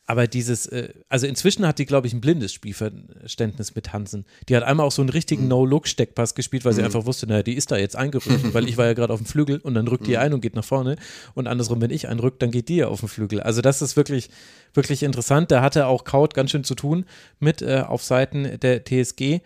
aber 0.05 0.27
dieses, 0.27 0.67
äh, 0.67 0.93
also 1.09 1.27
inzwischen 1.27 1.67
hat 1.67 1.79
die, 1.79 1.85
glaube 1.85 2.07
ich, 2.07 2.13
ein 2.13 2.21
blindes 2.21 2.53
Spielverständnis 2.53 3.75
mit 3.75 3.93
Hansen. 3.93 4.25
Die 4.49 4.55
hat 4.55 4.63
einmal 4.63 4.85
auch 4.85 4.91
so 4.91 5.01
einen 5.01 5.09
richtigen 5.09 5.43
mhm. 5.43 5.49
No-Look-Steckpass 5.49 6.35
gespielt, 6.35 6.65
weil 6.65 6.73
sie 6.73 6.81
mhm. 6.81 6.85
einfach 6.85 7.05
wusste, 7.05 7.27
naja, 7.27 7.43
die 7.43 7.53
ist 7.53 7.71
da 7.71 7.77
jetzt 7.77 7.95
eingerückt, 7.95 8.27
weil 8.53 8.67
ich 8.67 8.77
war 8.77 8.85
ja 8.85 8.93
gerade 8.93 9.13
auf 9.13 9.19
dem 9.19 9.25
Flügel 9.25 9.59
und 9.59 9.73
dann 9.73 9.87
rückt 9.87 10.07
die 10.07 10.11
mhm. 10.11 10.19
ein 10.19 10.33
und 10.33 10.41
geht 10.41 10.55
nach 10.55 10.65
vorne 10.65 10.95
und 11.33 11.47
andersrum, 11.47 11.81
wenn 11.81 11.91
ich 11.91 12.07
einrück, 12.07 12.39
dann 12.39 12.51
geht 12.51 12.69
die 12.69 12.77
ja 12.77 12.87
auf 12.87 12.99
den 12.99 13.09
Flügel. 13.09 13.41
Also 13.41 13.61
das 13.61 13.81
ist 13.81 13.95
wirklich, 13.97 14.29
wirklich 14.73 15.03
interessant. 15.03 15.51
Da 15.51 15.61
hatte 15.61 15.87
auch 15.87 16.03
Kaut 16.03 16.33
ganz 16.33 16.51
schön 16.51 16.63
zu 16.63 16.75
tun 16.75 17.05
mit 17.39 17.61
äh, 17.61 17.83
auf 17.85 18.03
Seiten 18.03 18.59
der 18.59 18.83
TSG. 18.83 19.41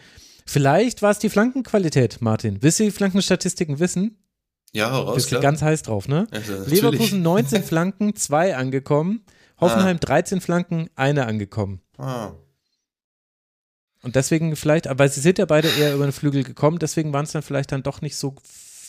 Vielleicht 0.45 1.01
war 1.01 1.11
es 1.11 1.19
die 1.19 1.29
Flankenqualität, 1.29 2.21
Martin. 2.21 2.57
Willst 2.61 2.79
du 2.79 2.83
die 2.83 2.91
Flankenstatistiken 2.91 3.79
wissen? 3.79 4.17
Ja, 4.73 4.91
heraus. 4.91 5.15
Bist 5.15 5.27
klar. 5.29 5.41
ganz 5.41 5.61
heiß 5.61 5.83
drauf, 5.83 6.07
ne? 6.07 6.27
Also, 6.31 6.53
Leverkusen 6.65 7.21
19 7.21 7.63
Flanken, 7.63 8.15
zwei 8.17 8.55
angekommen. 8.55 9.25
Hoffenheim 9.59 9.97
ah. 9.97 9.99
13 9.99 10.41
Flanken, 10.41 10.89
eine 10.95 11.25
angekommen. 11.25 11.81
Ah. 11.97 12.31
Und 14.01 14.15
deswegen 14.15 14.55
vielleicht, 14.55 14.87
aber 14.87 15.09
sie 15.09 15.19
sind 15.19 15.37
ja 15.37 15.45
beide 15.45 15.67
eher 15.67 15.93
über 15.93 16.05
den 16.05 16.13
Flügel 16.13 16.43
gekommen, 16.43 16.79
deswegen 16.79 17.11
waren 17.11 17.25
es 17.25 17.33
dann 17.33 17.41
vielleicht 17.41 17.71
dann 17.71 17.83
doch 17.83 18.01
nicht 18.01 18.15
so 18.15 18.35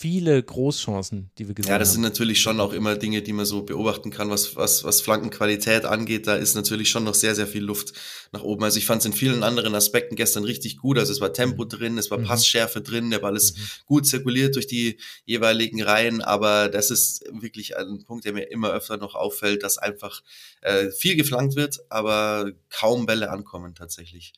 viele 0.01 0.43
Großchancen, 0.43 1.31
die 1.37 1.47
wir 1.47 1.55
gesehen 1.55 1.69
haben. 1.69 1.75
Ja, 1.75 1.79
das 1.79 1.89
haben. 1.89 1.97
sind 1.97 2.03
natürlich 2.05 2.41
schon 2.41 2.59
auch 2.59 2.73
immer 2.73 2.97
Dinge, 2.97 3.21
die 3.21 3.35
man 3.35 3.45
so 3.45 3.65
beobachten 3.65 4.11
kann, 4.11 4.31
was, 4.31 4.57
was, 4.57 4.83
was 4.83 5.03
Flankenqualität 5.03 5.85
angeht. 5.85 6.27
Da 6.27 6.37
ist 6.37 6.55
natürlich 6.55 6.89
schon 6.89 7.05
noch 7.05 7.13
sehr, 7.13 7.35
sehr 7.35 7.47
viel 7.47 7.63
Luft 7.63 7.93
nach 8.33 8.43
oben. 8.43 8.65
Also 8.65 8.79
ich 8.79 8.87
fand 8.87 9.01
es 9.01 9.07
in 9.07 9.13
vielen 9.13 9.43
anderen 9.43 9.75
Aspekten 9.75 10.17
gestern 10.17 10.45
richtig 10.45 10.79
gut. 10.79 10.99
Also 10.99 11.13
es 11.13 11.21
war 11.21 11.35
Tempo 11.35 11.65
mhm. 11.65 11.69
drin, 11.69 11.99
es 11.99 12.11
war 12.11 12.17
mhm. 12.17 12.25
Passschärfe 12.25 12.81
drin, 12.81 13.11
der 13.11 13.19
Ball 13.19 13.37
ist 13.37 13.59
mhm. 13.59 13.63
gut 13.85 14.07
zirkuliert 14.07 14.57
durch 14.57 14.67
die 14.67 14.99
jeweiligen 15.27 15.83
Reihen. 15.83 16.23
Aber 16.23 16.71
das 16.71 16.91
ist 16.91 17.23
wirklich 17.31 17.77
ein 17.77 18.03
Punkt, 18.05 18.25
der 18.25 18.33
mir 18.33 18.51
immer 18.51 18.71
öfter 18.71 18.97
noch 18.97 19.15
auffällt, 19.15 19.63
dass 19.63 19.77
einfach 19.77 20.23
äh, 20.63 20.91
viel 20.93 21.15
geflankt 21.15 21.57
wird, 21.57 21.79
aber 21.91 22.51
kaum 22.71 23.05
Bälle 23.05 23.29
ankommen 23.29 23.75
tatsächlich. 23.75 24.33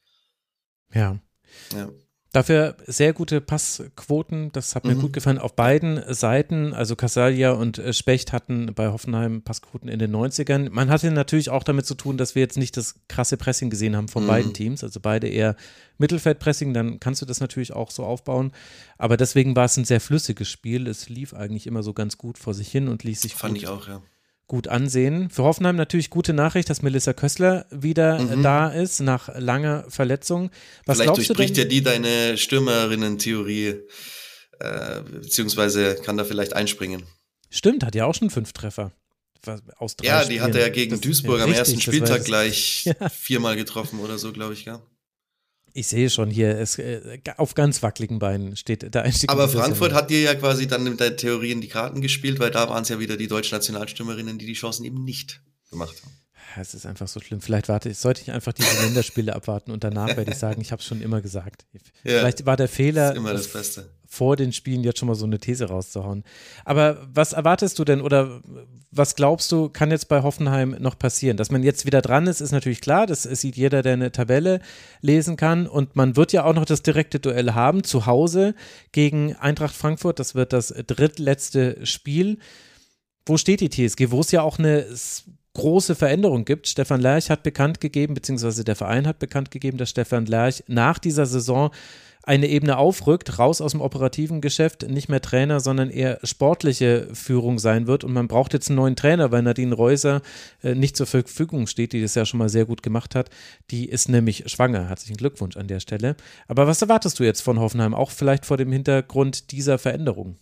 Ja. 0.93 1.21
Ja. 1.73 1.89
Dafür 2.33 2.77
sehr 2.87 3.13
gute 3.13 3.43
Passquoten, 3.43 4.53
das 4.53 4.75
hat 4.75 4.87
mir 4.87 4.95
mhm. 4.95 5.03
gut 5.03 5.13
gefallen 5.13 5.37
auf 5.37 5.55
beiden 5.55 6.03
Seiten. 6.15 6.73
Also 6.73 6.97
Casalia 6.97 7.53
und 7.53 7.77
äh, 7.77 7.93
Specht 7.93 8.33
hatten 8.33 8.73
bei 8.75 8.89
Hoffenheim 8.89 9.43
Passquoten 9.43 9.89
in 9.89 9.99
den 9.99 10.17
90ern. 10.17 10.71
Man 10.71 10.89
hatte 10.89 11.11
natürlich 11.11 11.51
auch 11.51 11.63
damit 11.63 11.85
zu 11.85 11.95
tun, 11.95 12.17
dass 12.17 12.35
wir 12.35 12.41
jetzt 12.41 12.57
nicht 12.57 12.79
das 12.79 12.95
krasse 13.07 13.37
Pressing 13.37 13.69
gesehen 13.69 13.95
haben 13.97 14.09
von 14.09 14.23
mhm. 14.23 14.29
beiden 14.29 14.55
Teams, 14.55 14.83
also 14.83 14.99
beide 14.99 15.29
eher 15.29 15.57
Mittelfeldpressing, 15.99 16.73
dann 16.73 17.01
kannst 17.01 17.21
du 17.21 17.27
das 17.27 17.41
natürlich 17.41 17.75
auch 17.75 17.91
so 17.91 18.03
aufbauen. 18.03 18.53
Aber 18.97 19.19
deswegen 19.19 19.55
war 19.55 19.67
es 19.67 19.77
ein 19.77 19.85
sehr 19.85 20.01
flüssiges 20.01 20.49
Spiel. 20.49 20.87
Es 20.87 21.11
lief 21.11 21.35
eigentlich 21.35 21.67
immer 21.67 21.83
so 21.83 21.93
ganz 21.93 22.17
gut 22.17 22.39
vor 22.39 22.55
sich 22.55 22.69
hin 22.69 22.89
und 22.89 23.05
ließ 23.05 23.21
sich 23.21 23.35
Fand 23.35 23.59
ich 23.59 23.69
auch, 23.69 23.89
ja 23.89 24.01
gut 24.53 24.69
ansehen. 24.69 25.31
Für 25.31 25.45
Hoffenheim 25.45 25.77
natürlich 25.77 26.11
gute 26.11 26.35
Nachricht, 26.35 26.69
dass 26.69 26.83
Melissa 26.83 27.15
Kössler 27.15 27.65
wieder 27.71 28.19
mhm. 28.19 28.43
da 28.43 28.69
ist 28.69 29.01
nach 29.01 29.31
langer 29.35 29.87
Verletzung. 29.89 30.51
Was 30.85 30.99
Vielleicht 30.99 31.17
durchbricht 31.17 31.57
ja 31.57 31.65
die 31.65 31.83
deine 31.83 32.37
Stürmerinnen-Theorie, 32.37 33.79
äh, 34.61 35.01
beziehungsweise 35.11 35.95
kann 36.05 36.19
da 36.19 36.25
vielleicht 36.25 36.53
einspringen. 36.53 37.05
Stimmt, 37.49 37.83
hat 37.83 37.95
ja 37.95 38.05
auch 38.05 38.15
schon 38.15 38.29
fünf 38.29 38.53
Treffer. 38.53 38.93
Aus 39.79 39.97
drei 39.97 40.07
ja, 40.07 40.19
die 40.19 40.25
Spielen. 40.25 40.43
hatte 40.43 40.61
ja 40.61 40.69
gegen 40.69 40.91
das, 40.91 41.01
Duisburg 41.01 41.41
am 41.41 41.49
richtig, 41.49 41.59
ersten 41.59 41.81
Spieltag 41.81 42.27
gleich 42.27 42.85
ja. 43.01 43.09
viermal 43.09 43.57
getroffen 43.57 44.01
oder 44.01 44.19
so, 44.19 44.33
glaube 44.33 44.53
ich, 44.53 44.67
ja. 44.67 44.83
Ich 45.75 45.89
sehe 45.89 46.11
schon 46.11 46.31
hier, 46.31 46.59
es, 46.59 46.79
äh, 46.79 47.19
auf 47.37 47.55
ganz 47.55 47.83
wackeligen 47.83 48.19
Beinen 48.19 48.57
steht 48.57 48.95
der 48.95 49.03
Einstieg. 49.03 49.31
Aber 49.31 49.49
Frankfurt 49.49 49.95
hat 49.95 50.11
dir 50.11 50.21
ja 50.21 50.35
quasi 50.35 50.67
dann 50.67 50.85
mit 50.85 51.01
der 51.01 51.17
Theorie 51.17 51.53
in 51.53 51.61
die 51.61 51.69
Karten 51.69 52.01
gespielt, 52.01 52.39
weil 52.41 52.51
da 52.51 52.69
waren 52.69 52.83
es 52.83 52.91
ja 52.91 52.99
wieder 52.99 53.17
die 53.17 53.29
deutschen 53.29 53.57
Nationalstürmerinnen, 53.57 54.39
die 54.39 54.47
die 54.47 54.53
Chancen 54.53 54.85
eben 54.85 55.05
nicht 55.05 55.41
gemacht 55.71 55.95
haben. 56.03 56.13
Es 56.61 56.75
ist 56.75 56.85
einfach 56.85 57.09
so 57.09 57.21
schlimm. 57.21 57.41
Vielleicht 57.41 57.69
warte 57.69 57.89
ich, 57.89 57.99
sollte 57.99 58.21
ich 58.21 58.31
einfach 58.31 58.53
diese 58.53 58.83
Länderspiele 58.83 59.35
abwarten 59.35 59.71
und 59.71 59.85
danach 59.85 60.09
werde 60.17 60.33
ich 60.33 60.39
sagen, 60.39 60.61
ich 60.61 60.71
habe 60.71 60.81
es 60.81 60.87
schon 60.87 61.01
immer 61.01 61.23
gesagt. 61.23 61.65
Ja, 61.73 62.19
Vielleicht 62.19 62.45
war 62.45 62.59
der 62.59 62.69
Fehler, 62.69 63.15
immer 63.17 63.33
das 63.33 63.49
Beste. 63.49 63.89
Vor 64.13 64.37
den 64.37 64.53
Spielen 64.53 64.85
jetzt 64.85 64.99
schon 64.99 65.09
mal 65.09 65.15
so 65.15 65.25
eine 65.25 65.39
These 65.39 65.65
rauszuhauen. 65.71 66.23
Aber 66.67 66.99
was 67.15 67.33
erwartest 67.33 67.79
du 67.79 67.85
denn 67.85 68.03
oder 68.03 68.43
was 68.91 69.17
glaubst 69.17 69.51
du, 69.51 69.71
kann 69.71 69.91
jetzt 69.91 70.09
bei 70.09 70.23
Hoffenheim 70.23 70.77
noch 70.79 70.99
passieren? 70.99 71.39
Dass 71.39 71.51
man 71.51 71.63
jetzt 71.63 71.87
wieder 71.87 72.03
dran 72.03 72.27
ist, 72.27 72.43
ist 72.43 72.53
natürlich 72.53 72.83
klar. 72.83 73.07
Das 73.07 73.23
sieht 73.23 73.57
jeder, 73.57 73.81
der 73.81 73.95
eine 73.95 74.13
Tabelle 74.13 74.61
lesen 75.01 75.37
kann. 75.37 75.67
Und 75.67 75.97
man 75.97 76.15
wird 76.15 76.35
ja 76.35 76.45
auch 76.45 76.53
noch 76.53 76.67
das 76.67 76.83
direkte 76.83 77.21
Duell 77.21 77.55
haben, 77.55 77.85
zu 77.85 78.05
Hause 78.05 78.55
gegen 78.93 79.35
Eintracht 79.37 79.75
Frankfurt. 79.75 80.19
Das 80.19 80.35
wird 80.35 80.53
das 80.53 80.75
drittletzte 80.87 81.87
Spiel. 81.87 82.39
Wo 83.25 83.39
steht 83.39 83.63
die 83.63 83.71
TSG? 83.71 84.11
Wo 84.11 84.21
es 84.21 84.31
ja 84.31 84.43
auch 84.43 84.59
eine 84.59 84.85
große 85.55 85.95
Veränderung 85.95 86.45
gibt. 86.45 86.67
Stefan 86.67 87.01
Lerch 87.01 87.31
hat 87.31 87.43
bekannt 87.43 87.81
gegeben, 87.81 88.15
beziehungsweise 88.15 88.65
der 88.65 88.77
Verein 88.77 89.07
hat 89.07 89.19
bekannt 89.19 89.51
gegeben, 89.51 89.79
dass 89.79 89.91
Stefan 89.91 90.27
Lerch 90.27 90.65
nach 90.67 90.99
dieser 90.99 91.27
Saison 91.27 91.71
eine 92.25 92.47
Ebene 92.47 92.79
aufrückt, 92.79 93.39
raus 93.39 93.61
aus 93.61 93.73
dem 93.73 93.81
operativen 93.81 94.41
Geschäft, 94.41 94.89
nicht 94.89 95.09
mehr 95.09 95.21
Trainer, 95.21 95.61
sondern 95.61 95.91
eher 95.91 96.21
sportliche 96.23 97.09
Führung 97.13 97.59
sein 97.59 97.87
wird. 97.87 98.05
Und 98.05 98.13
man 98.13 98.29
braucht 98.29 98.53
jetzt 98.53 98.69
einen 98.69 98.77
neuen 98.77 98.97
Trainer, 98.97 99.33
weil 99.33 99.43
Nadine 99.43 99.75
Reuser 99.75 100.23
äh, 100.63 100.75
nicht 100.75 100.97
zur 100.97 101.07
Verfügung 101.07 101.67
steht, 101.67 101.93
die 101.93 102.01
das 102.01 102.15
ja 102.15 102.25
schon 102.25 102.39
mal 102.39 102.49
sehr 102.49 102.65
gut 102.65 102.83
gemacht 102.83 103.15
hat. 103.15 103.31
Die 103.71 103.89
ist 103.89 104.09
nämlich 104.09 104.45
schwanger. 104.47 104.89
Herzlichen 104.89 105.17
Glückwunsch 105.17 105.57
an 105.57 105.67
der 105.67 105.81
Stelle. 105.81 106.17
Aber 106.47 106.67
was 106.67 106.81
erwartest 106.81 107.19
du 107.19 107.25
jetzt 107.25 107.41
von 107.41 107.59
Hoffenheim, 107.59 107.95
auch 107.95 108.11
vielleicht 108.11 108.47
vor 108.47 108.57
dem 108.57 108.71
Hintergrund 108.71 109.51
dieser 109.51 109.79
Veränderung? 109.79 110.37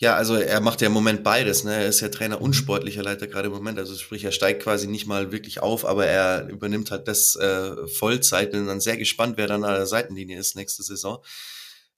Ja, 0.00 0.14
also 0.14 0.36
er 0.36 0.60
macht 0.60 0.80
ja 0.80 0.86
im 0.86 0.92
Moment 0.92 1.24
beides. 1.24 1.64
Ne? 1.64 1.74
Er 1.74 1.88
ist 1.88 2.00
ja 2.00 2.08
Trainer 2.08 2.40
und 2.40 2.54
sportlicher 2.54 3.02
Leiter 3.02 3.26
gerade 3.26 3.48
im 3.48 3.52
Moment. 3.52 3.80
Also 3.80 3.96
sprich, 3.96 4.22
er 4.22 4.30
steigt 4.30 4.62
quasi 4.62 4.86
nicht 4.86 5.06
mal 5.06 5.32
wirklich 5.32 5.60
auf, 5.60 5.84
aber 5.84 6.06
er 6.06 6.48
übernimmt 6.48 6.92
halt 6.92 7.08
das 7.08 7.34
äh, 7.34 7.86
Vollzeit. 7.88 8.52
Bin 8.52 8.68
dann 8.68 8.80
sehr 8.80 8.96
gespannt, 8.96 9.36
wer 9.36 9.48
dann 9.48 9.64
an 9.64 9.74
der 9.74 9.86
Seitenlinie 9.86 10.38
ist 10.38 10.54
nächste 10.54 10.84
Saison. 10.84 11.18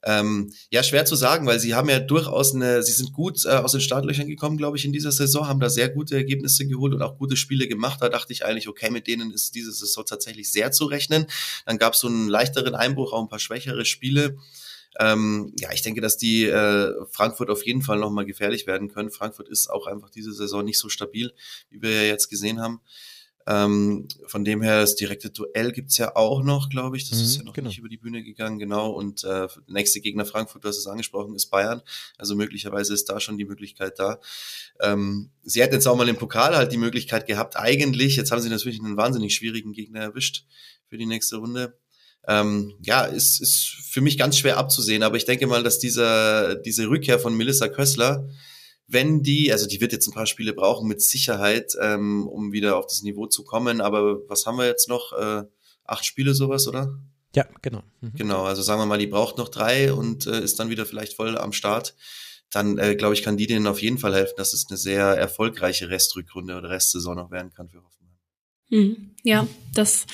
Ähm, 0.03 0.51
ja, 0.71 0.83
schwer 0.83 1.05
zu 1.05 1.15
sagen, 1.15 1.47
weil 1.47 1.61
sie 1.61 1.75
haben 1.75 1.91
ja 1.91 2.01
durchaus 2.01 2.55
eine, 2.55 2.83
sie 2.83 2.93
sind 2.93 3.13
gut 3.13 3.45
äh, 3.45 3.51
aus 3.51 3.73
den 3.73 3.83
Startlöchern 3.83 4.29
gekommen, 4.29 4.57
glaube 4.57 4.79
ich, 4.79 4.87
in 4.87 4.93
dieser 4.93 5.13
Saison, 5.13 5.47
haben 5.47 5.61
da 5.61 5.69
sehr 5.69 5.91
gute 5.91 6.17
Ergebnisse 6.17 6.67
geholt 6.67 6.95
und 6.95 7.03
auch 7.03 7.19
gute 7.19 7.37
Spiele 7.37 7.69
gemacht. 7.69 8.01
Da 8.01 8.09
dachte 8.09 8.33
ich 8.33 8.47
eigentlich, 8.47 8.69
okay, 8.69 8.89
mit 8.91 9.07
denen 9.09 9.31
ist 9.31 9.55
diese 9.55 9.73
Saison 9.73 10.07
tatsächlich 10.07 10.51
sehr 10.51 10.73
zu 10.73 10.87
rechnen. 10.87 11.27
Dann 11.67 11.77
gab 11.77 11.93
es 11.93 12.01
so 12.01 12.09
einen 12.09 12.29
leichteren 12.29 12.75
Einbruch, 12.75 13.13
auch 13.13 13.21
ein 13.21 13.29
paar 13.29 13.39
schwächere 13.39 13.85
Spiele. 13.85 14.39
Ähm, 14.99 15.53
ja, 15.59 15.73
ich 15.73 15.83
denke, 15.83 16.01
dass 16.01 16.17
die 16.17 16.45
äh, 16.45 16.93
Frankfurt 17.11 17.51
auf 17.51 17.65
jeden 17.65 17.83
Fall 17.83 17.99
nochmal 17.99 18.25
gefährlich 18.25 18.67
werden 18.67 18.89
können. 18.89 19.11
Frankfurt 19.11 19.49
ist 19.49 19.69
auch 19.69 19.87
einfach 19.87 20.11
diese 20.11 20.33
Saison 20.33 20.65
nicht 20.65 20.79
so 20.79 20.89
stabil, 20.89 21.33
wie 21.71 21.81
wir 21.83 21.91
ja 21.91 22.03
jetzt 22.03 22.29
gesehen 22.29 22.61
haben. 22.61 22.81
Ähm, 23.47 24.07
von 24.27 24.45
dem 24.45 24.63
her, 24.63 24.81
das 24.81 24.97
direkte 24.97 25.31
Duell 25.31 25.73
gibt's 25.73 25.97
ja 25.97 26.15
auch 26.15 26.43
noch, 26.43 26.69
glaube 26.69 26.97
ich. 26.97 27.09
Das 27.09 27.19
mhm, 27.19 27.25
ist 27.25 27.37
ja 27.39 27.43
noch 27.43 27.53
genau. 27.53 27.69
nicht 27.69 27.79
über 27.79 27.89
die 27.89 27.97
Bühne 27.97 28.23
gegangen, 28.23 28.59
genau. 28.59 28.91
Und 28.91 29.25
äh, 29.25 29.49
nächste 29.67 30.01
Gegner 30.01 30.27
Frankfurt, 30.27 30.63
du 30.63 30.69
hast 30.69 30.77
es 30.77 30.87
angesprochen, 30.87 31.35
ist 31.35 31.47
Bayern. 31.47 31.83
Also 32.19 32.37
möglicherweise 32.37 32.93
ist 32.93 33.09
da 33.09 33.19
schon 33.19 33.39
die 33.39 33.47
Möglichkeit 33.47 33.99
da. 33.99 34.21
Ähm, 34.81 35.31
sie 35.43 35.63
hätten 35.63 35.75
jetzt 35.75 35.87
auch 35.89 35.97
mal 35.97 36.09
im 36.09 36.17
Pokal 36.17 36.55
halt 36.55 36.73
die 36.73 36.77
Möglichkeit 36.77 37.27
gehabt, 37.27 37.57
eigentlich. 37.57 38.17
Jetzt 38.17 38.31
haben 38.31 38.43
sie 38.43 38.51
natürlich 38.51 38.79
einen 38.79 38.97
wahnsinnig 38.97 39.35
schwierigen 39.35 39.73
Gegner 39.73 40.01
erwischt 40.01 40.45
für 40.87 40.99
die 40.99 41.07
nächste 41.07 41.37
Runde 41.37 41.79
ähm, 42.27 42.75
ja, 42.83 43.05
ist, 43.05 43.41
ist 43.41 43.77
für 43.91 44.01
mich 44.01 44.19
ganz 44.19 44.39
schwer 44.39 44.57
abzusehen. 44.57 45.03
Aber 45.03 45.17
ich 45.17 45.25
denke 45.25 45.47
mal, 45.47 45.63
dass 45.63 45.79
dieser, 45.79 46.55
diese 46.57 46.89
Rückkehr 46.89 47.19
von 47.19 47.37
Melissa 47.37 47.69
Kössler, 47.69 48.29
wenn 48.87 49.23
die, 49.23 49.53
also 49.53 49.67
die 49.67 49.81
wird 49.81 49.93
jetzt 49.93 50.09
ein 50.09 50.15
paar 50.15 50.27
Spiele 50.27 50.53
brauchen 50.53 50.89
mit 50.89 51.01
Sicherheit, 51.01 51.77
ähm, 51.81 52.27
um 52.27 52.53
wieder 52.53 52.77
auf 52.77 52.87
das 52.87 53.03
Niveau 53.03 53.27
zu 53.27 53.45
kommen. 53.45 53.81
Aber 53.81 54.29
was 54.29 54.47
haben 54.47 54.59
wir 54.59 54.67
jetzt 54.67 54.89
noch? 54.89 55.13
Äh, 55.13 55.45
acht 55.85 56.05
Spiele 56.05 56.35
sowas, 56.35 56.67
oder? 56.67 56.99
Ja, 57.35 57.47
genau. 57.63 57.83
Mhm. 58.01 58.13
Genau, 58.15 58.45
also 58.45 58.63
sagen 58.63 58.81
wir 58.81 58.87
mal, 58.87 58.99
die 58.99 59.07
braucht 59.07 59.39
noch 59.39 59.49
drei 59.49 59.93
und 59.93 60.27
äh, 60.27 60.43
ist 60.43 60.59
dann 60.59 60.71
wieder 60.71 60.87
vielleicht 60.87 61.15
voll 61.15 61.39
am 61.39 61.53
Start. 61.53 61.95
Dann, 62.51 62.79
äh, 62.79 62.97
glaube 62.97 63.15
ich, 63.15 63.23
kann 63.23 63.37
die 63.37 63.47
denen 63.47 63.69
auf 63.69 63.81
jeden 63.81 63.99
Fall 63.99 64.15
helfen, 64.15 64.35
dass 64.37 64.53
es 64.53 64.67
eine 64.69 64.77
sehr 64.77 65.05
erfolgreiche 65.05 65.89
Restrückrunde 65.89 66.57
oder 66.57 66.71
Restsaison 66.71 67.17
noch 67.17 67.31
werden 67.31 67.53
kann 67.53 67.69
für 67.69 67.83
Hoffenheim. 67.83 68.17
Mhm. 68.71 69.11
Ja, 69.23 69.47
das 69.73 70.07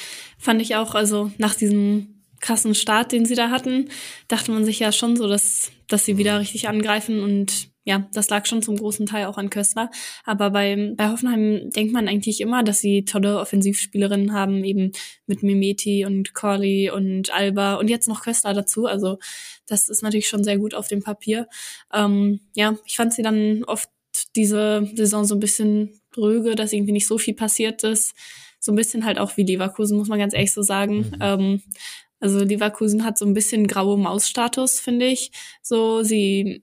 fand 0.47 0.63
ich 0.63 0.77
auch, 0.77 0.95
also 0.95 1.33
nach 1.39 1.57
diesem 1.57 2.23
krassen 2.41 2.77
Start, 2.77 3.11
den 3.11 3.27
sie 3.27 3.35
da 3.35 3.51
hatten, 3.51 3.89
dachte 4.29 4.53
man 4.53 4.65
sich 4.65 4.79
ja 4.79 4.93
schon 4.93 5.17
so, 5.17 5.27
dass, 5.27 5.73
dass 5.89 6.05
sie 6.05 6.19
wieder 6.19 6.39
richtig 6.39 6.69
angreifen 6.69 7.21
und 7.21 7.69
ja, 7.83 8.09
das 8.13 8.31
lag 8.31 8.47
schon 8.47 8.63
zum 8.63 8.77
großen 8.77 9.07
Teil 9.07 9.27
auch 9.27 9.39
an 9.39 9.51
Köstler. 9.51 9.91
Aber 10.25 10.51
bei, 10.51 10.93
bei 10.97 11.09
Hoffenheim 11.09 11.71
denkt 11.71 11.93
man 11.93 12.07
eigentlich 12.09 12.41
immer, 12.41 12.63
dass 12.63 12.81
sie 12.81 13.05
tolle 13.05 13.41
Offensivspielerinnen 13.41 14.33
haben, 14.33 14.63
eben 14.63 14.93
mit 15.27 15.43
Mimeti 15.43 16.05
und 16.05 16.33
Corley 16.33 16.91
und 16.91 17.33
Alba 17.33 17.75
und 17.75 17.89
jetzt 17.89 18.07
noch 18.07 18.23
Köstler 18.23 18.55
dazu. 18.55 18.87
Also 18.87 19.19
das 19.67 19.89
ist 19.89 20.03
natürlich 20.03 20.29
schon 20.29 20.45
sehr 20.45 20.59
gut 20.59 20.75
auf 20.75 20.87
dem 20.87 21.03
Papier. 21.03 21.49
Ähm, 21.93 22.41
ja, 22.55 22.77
ich 22.85 22.97
fand 22.97 23.15
sie 23.15 23.23
dann 23.23 23.65
oft 23.65 23.89
diese 24.37 24.89
Saison 24.95 25.25
so 25.25 25.35
ein 25.35 25.41
bisschen 25.41 26.01
dröge, 26.13 26.55
dass 26.55 26.73
irgendwie 26.73 26.93
nicht 26.93 27.07
so 27.07 27.19
viel 27.19 27.35
passiert 27.35 27.83
ist 27.83 28.15
so 28.59 28.73
ein 28.73 28.77
bisschen 28.77 29.05
halt 29.05 29.19
auch 29.19 29.37
wie 29.37 29.45
Leverkusen, 29.45 29.97
muss 29.97 30.09
man 30.09 30.19
ganz 30.19 30.35
ehrlich 30.35 30.53
so 30.53 30.63
sagen. 30.63 30.99
Mhm. 30.99 31.17
Ähm, 31.21 31.63
also 32.21 32.41
Leverkusen 32.41 33.05
hat 33.05 33.19
so 33.19 33.27
ein 33.27 33.35
bisschen 33.35 33.67
graue 33.67 33.99
Maus-Status, 33.99 34.81
finde 34.81 35.07
ich. 35.07 35.33
So, 35.63 36.03
sie, 36.03 36.63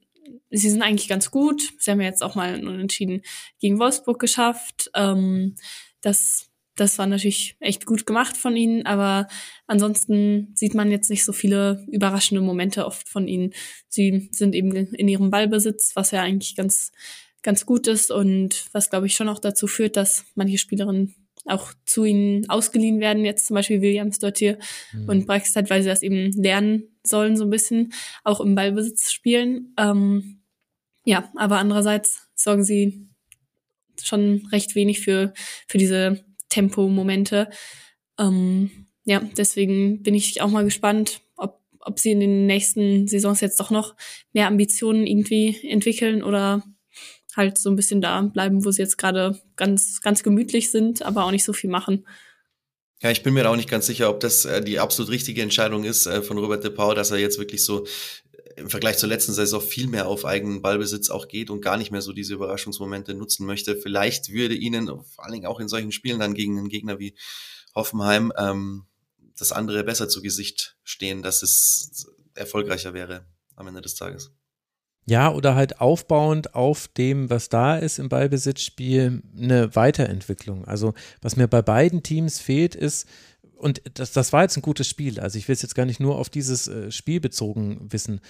sie 0.49 0.69
sind 0.69 0.81
eigentlich 0.81 1.07
ganz 1.07 1.31
gut. 1.31 1.73
Sie 1.77 1.91
haben 1.91 2.01
ja 2.01 2.07
jetzt 2.07 2.23
auch 2.23 2.35
mal 2.35 2.55
unentschieden 2.55 3.21
gegen 3.59 3.79
Wolfsburg 3.79 4.19
geschafft. 4.19 4.89
Ähm, 4.95 5.55
das, 6.01 6.49
das 6.75 6.97
war 6.97 7.05
natürlich 7.05 7.55
echt 7.59 7.85
gut 7.85 8.05
gemacht 8.05 8.35
von 8.35 8.57
ihnen, 8.57 8.85
aber 8.85 9.27
ansonsten 9.67 10.51
sieht 10.55 10.73
man 10.73 10.91
jetzt 10.91 11.09
nicht 11.09 11.23
so 11.23 11.33
viele 11.33 11.85
überraschende 11.91 12.41
Momente 12.41 12.85
oft 12.85 13.07
von 13.07 13.27
ihnen. 13.27 13.53
Sie 13.87 14.29
sind 14.31 14.55
eben 14.55 14.75
in 14.75 15.07
ihrem 15.07 15.29
Ballbesitz, 15.29 15.95
was 15.95 16.11
ja 16.11 16.21
eigentlich 16.21 16.55
ganz, 16.55 16.91
ganz 17.43 17.65
gut 17.65 17.87
ist 17.87 18.09
und 18.11 18.65
was, 18.71 18.89
glaube 18.89 19.05
ich, 19.05 19.13
schon 19.13 19.29
auch 19.29 19.39
dazu 19.39 19.67
führt, 19.67 19.97
dass 19.97 20.25
manche 20.33 20.57
Spielerinnen 20.57 21.22
auch 21.45 21.73
zu 21.85 22.05
ihnen 22.05 22.49
ausgeliehen 22.49 22.99
werden, 22.99 23.25
jetzt 23.25 23.47
zum 23.47 23.55
Beispiel 23.55 23.81
Williams 23.81 24.19
dort 24.19 24.37
hier 24.37 24.57
mhm. 24.93 25.09
und 25.09 25.27
Brexit, 25.27 25.69
weil 25.69 25.81
sie 25.81 25.89
das 25.89 26.01
eben 26.01 26.31
lernen 26.31 26.83
sollen, 27.03 27.35
so 27.35 27.43
ein 27.43 27.49
bisschen 27.49 27.93
auch 28.23 28.39
im 28.39 28.55
Ballbesitz 28.55 29.11
spielen. 29.11 29.73
Ähm, 29.77 30.41
ja, 31.05 31.29
aber 31.35 31.57
andererseits 31.57 32.29
sorgen 32.35 32.63
sie 32.63 33.07
schon 34.01 34.47
recht 34.51 34.75
wenig 34.75 35.01
für, 35.01 35.33
für 35.67 35.77
diese 35.77 36.23
Tempomomente. 36.49 37.49
Ähm, 38.17 38.87
ja, 39.05 39.21
deswegen 39.37 40.01
bin 40.01 40.15
ich 40.15 40.41
auch 40.41 40.49
mal 40.49 40.63
gespannt, 40.63 41.21
ob, 41.35 41.59
ob 41.79 41.99
sie 41.99 42.11
in 42.11 42.21
den 42.21 42.45
nächsten 42.45 43.07
Saisons 43.07 43.41
jetzt 43.41 43.59
doch 43.59 43.69
noch 43.69 43.95
mehr 44.31 44.47
Ambitionen 44.47 45.05
irgendwie 45.05 45.57
entwickeln 45.67 46.23
oder 46.23 46.63
halt 47.35 47.57
so 47.57 47.69
ein 47.69 47.75
bisschen 47.75 48.01
da 48.01 48.21
bleiben, 48.21 48.63
wo 48.65 48.71
sie 48.71 48.81
jetzt 48.81 48.97
gerade 48.97 49.39
ganz, 49.55 50.01
ganz 50.01 50.23
gemütlich 50.23 50.71
sind, 50.71 51.01
aber 51.01 51.25
auch 51.25 51.31
nicht 51.31 51.43
so 51.45 51.53
viel 51.53 51.69
machen. 51.69 52.05
Ja, 53.01 53.11
ich 53.11 53.21
bin 53.21 53.33
mir 53.33 53.49
auch 53.49 53.57
nicht 53.57 53.69
ganz 53.69 53.85
sicher, 53.85 54.09
ob 54.09 54.21
das 54.21 54.45
äh, 54.45 54.63
die 54.63 54.79
absolut 54.79 55.11
richtige 55.11 55.41
Entscheidung 55.41 55.83
ist 55.83 56.05
äh, 56.05 56.21
von 56.21 56.37
Robert 56.37 56.63
de 56.63 56.71
Pau, 56.71 56.93
dass 56.93 57.11
er 57.11 57.17
jetzt 57.17 57.37
wirklich 57.37 57.65
so 57.65 57.85
äh, 57.85 58.61
im 58.61 58.69
Vergleich 58.69 58.97
zur 58.97 59.09
letzten 59.09 59.33
Saison 59.33 59.59
viel 59.59 59.87
mehr 59.87 60.07
auf 60.07 60.23
eigenen 60.23 60.61
Ballbesitz 60.61 61.09
auch 61.09 61.27
geht 61.27 61.49
und 61.49 61.61
gar 61.61 61.75
nicht 61.75 61.91
mehr 61.91 62.01
so 62.01 62.13
diese 62.13 62.33
Überraschungsmomente 62.33 63.13
nutzen 63.13 63.45
möchte. 63.45 63.75
Vielleicht 63.75 64.31
würde 64.31 64.55
ihnen 64.55 64.87
vor 64.87 65.25
allen 65.25 65.33
Dingen 65.33 65.47
auch 65.47 65.59
in 65.59 65.67
solchen 65.67 65.91
Spielen 65.91 66.19
dann 66.19 66.33
gegen 66.33 66.57
einen 66.57 66.69
Gegner 66.69 66.97
wie 66.97 67.13
Hoffenheim 67.75 68.31
ähm, 68.37 68.85
das 69.37 69.51
andere 69.51 69.83
besser 69.83 70.07
zu 70.07 70.21
Gesicht 70.21 70.77
stehen, 70.83 71.23
dass 71.23 71.43
es 71.43 72.07
erfolgreicher 72.35 72.93
wäre 72.93 73.25
am 73.57 73.67
Ende 73.67 73.81
des 73.81 73.95
Tages. 73.95 74.31
Ja, 75.05 75.33
oder 75.33 75.55
halt 75.55 75.81
aufbauend 75.81 76.55
auf 76.55 76.87
dem, 76.87 77.29
was 77.29 77.49
da 77.49 77.77
ist 77.77 77.99
im 77.99 78.07
Ballbesitzspiel, 78.07 79.21
eine 79.37 79.75
Weiterentwicklung. 79.75 80.65
Also, 80.65 80.93
was 81.21 81.35
mir 81.35 81.47
bei 81.47 81.61
beiden 81.61 82.03
Teams 82.03 82.39
fehlt, 82.39 82.73
ist, 82.73 83.07
und 83.57 83.81
das, 83.95 84.13
das 84.13 84.31
war 84.31 84.43
jetzt 84.43 84.57
ein 84.57 84.61
gutes 84.61 84.87
Spiel, 84.87 85.19
also 85.19 85.37
ich 85.37 85.47
will 85.47 85.53
es 85.53 85.61
jetzt 85.61 85.75
gar 85.75 85.85
nicht 85.85 85.99
nur 85.99 86.17
auf 86.17 86.29
dieses 86.29 86.67
äh, 86.67 86.91
Spiel 86.91 87.19
bezogen 87.19 87.87
wissen, 87.91 88.21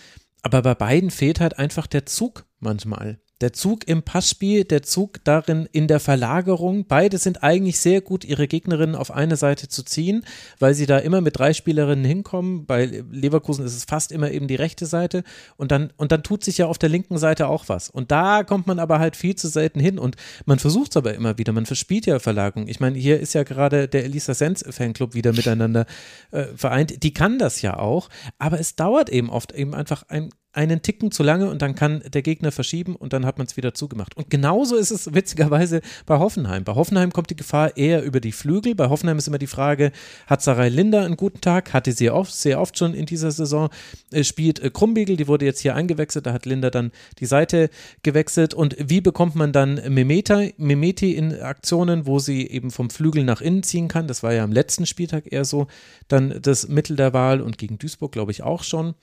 aber 0.42 0.62
bei 0.62 0.76
beiden 0.76 1.10
fehlt 1.10 1.40
halt 1.40 1.58
einfach 1.58 1.88
der 1.88 2.06
Zug 2.06 2.46
manchmal. 2.60 3.20
Der 3.44 3.52
Zug 3.52 3.90
im 3.90 4.04
Passspiel, 4.04 4.64
der 4.64 4.84
Zug 4.84 5.22
darin 5.26 5.68
in 5.74 5.90
der 5.90 6.00
Verlagerung. 6.00 6.86
Beide 6.88 7.18
sind 7.18 7.44
eigentlich 7.44 7.78
sehr 7.78 8.00
gut, 8.00 8.24
ihre 8.24 8.48
Gegnerinnen 8.48 8.96
auf 8.96 9.12
eine 9.12 9.36
Seite 9.36 9.68
zu 9.68 9.84
ziehen, 9.84 10.24
weil 10.60 10.74
sie 10.74 10.86
da 10.86 10.98
immer 10.98 11.20
mit 11.20 11.38
drei 11.38 11.52
Spielerinnen 11.52 12.06
hinkommen. 12.06 12.66
Bei 12.66 12.86
Leverkusen 12.86 13.66
ist 13.66 13.76
es 13.76 13.84
fast 13.84 14.14
immer 14.14 14.32
eben 14.32 14.48
die 14.48 14.56
rechte 14.56 14.86
Seite. 14.86 15.26
Und 15.58 15.74
dann, 15.74 15.92
und 15.98 16.14
dann 16.14 16.24
tut 16.24 16.46
sich 16.46 16.58
ja 16.58 16.68
auf 16.68 16.78
der 16.78 16.88
linken 16.88 17.18
Seite 17.18 17.50
auch 17.50 17.68
was. 17.68 17.90
Und 17.90 18.12
da 18.12 18.46
kommt 18.46 18.66
man 18.66 18.80
aber 18.80 19.00
halt 19.00 19.18
viel 19.18 19.36
zu 19.36 19.50
selten 19.50 19.82
hin. 19.82 20.00
Und 20.00 20.16
man 20.46 20.58
versucht 20.58 20.92
es 20.92 20.96
aber 20.96 21.14
immer 21.14 21.38
wieder. 21.38 21.52
Man 21.52 21.66
verspielt 21.66 22.06
ja 22.06 22.20
Verlagerung. 22.20 22.70
Ich 22.70 22.80
meine, 22.80 22.98
hier 22.98 23.20
ist 23.20 23.34
ja 23.34 23.44
gerade 23.44 23.90
der 23.90 24.06
Elisa 24.06 24.34
Sens 24.34 24.64
Fanclub 24.70 25.16
wieder 25.16 25.34
miteinander 25.34 25.86
äh, 26.32 26.46
vereint. 26.56 27.04
Die 27.04 27.14
kann 27.14 27.40
das 27.40 27.62
ja 27.62 27.78
auch. 27.78 28.08
Aber 28.40 28.62
es 28.62 28.78
dauert 28.78 29.10
eben 29.10 29.30
oft 29.30 29.52
eben 29.52 29.76
einfach 29.76 30.04
ein 30.08 30.30
einen 30.54 30.84
Ticken 30.84 31.12
zu 31.12 31.24
lange 31.24 31.50
und 31.50 31.62
dann 31.64 31.74
kann 31.74 32.04
der 32.14 32.22
Gegner 32.22 32.52
verschieben 32.52 32.96
und 32.96 33.12
dann 33.12 33.26
hat 33.26 33.40
man 33.40 33.48
es 33.48 33.58
wieder 33.58 33.74
zugemacht. 33.74 34.16
Und 34.16 34.30
genauso 34.30 34.76
ist 34.76 34.92
es 34.92 35.14
witzigerweise 35.14 35.82
bei 36.06 36.20
Hoffenheim. 36.20 36.64
Bei 36.64 36.76
Hoffenheim 36.76 37.12
kommt 37.12 37.32
die 37.32 37.36
Gefahr 37.36 37.76
eher 37.76 38.04
über 38.04 38.20
die 38.20 38.32
Flügel. 38.32 38.76
Bei 38.76 38.90
Hoffenheim 38.90 39.18
ist 39.18 39.28
immer 39.28 39.40
die 39.40 39.48
Frage, 39.48 39.92
hat 40.28 40.44
Sarai 40.44 40.70
Linder 40.70 41.06
einen 41.06 41.18
guten 41.18 41.42
Tag? 41.42 41.74
Hatte 41.74 41.92
sie 41.92 42.12
oft, 42.12 42.34
sehr 42.34 42.62
oft 42.62 42.78
schon 42.78 42.94
in 42.94 43.08
dieser 43.08 43.32
Saison. 43.32 43.70
Äh, 44.12 44.24
spielt 44.24 44.60
äh, 44.60 44.70
Krumbiegel, 44.70 45.18
die 45.18 45.28
wurde 45.28 45.46
jetzt 45.46 45.60
hier 45.60 45.76
eingewechselt, 45.76 46.28
da 46.28 46.34
hat 46.34 46.46
Linder 46.46 46.70
dann 46.70 46.92
die 47.20 47.26
Seite 47.26 47.72
gewechselt. 48.04 48.54
Und 48.54 48.76
wie 48.80 49.02
bekommt 49.02 49.36
man 49.36 49.54
dann 49.54 49.82
Memeta, 49.90 50.44
Memeti 50.58 51.14
in 51.14 51.42
Aktionen, 51.42 52.06
wo 52.06 52.20
sie 52.20 52.48
eben 52.48 52.70
vom 52.70 52.92
Flügel 52.92 53.24
nach 53.24 53.42
innen 53.42 53.64
ziehen 53.64 53.88
kann? 53.88 54.08
Das 54.08 54.22
war 54.22 54.34
ja 54.34 54.44
am 54.44 54.52
letzten 54.52 54.86
Spieltag 54.86 55.32
eher 55.32 55.46
so. 55.46 55.66
Dann 56.08 56.40
das 56.42 56.68
Mittel 56.68 56.96
der 56.96 57.14
Wahl 57.14 57.42
und 57.42 57.58
gegen 57.58 57.80
Duisburg, 57.80 58.12
glaube 58.12 58.32
ich, 58.32 58.44
auch 58.44 58.64
schon. 58.64 58.94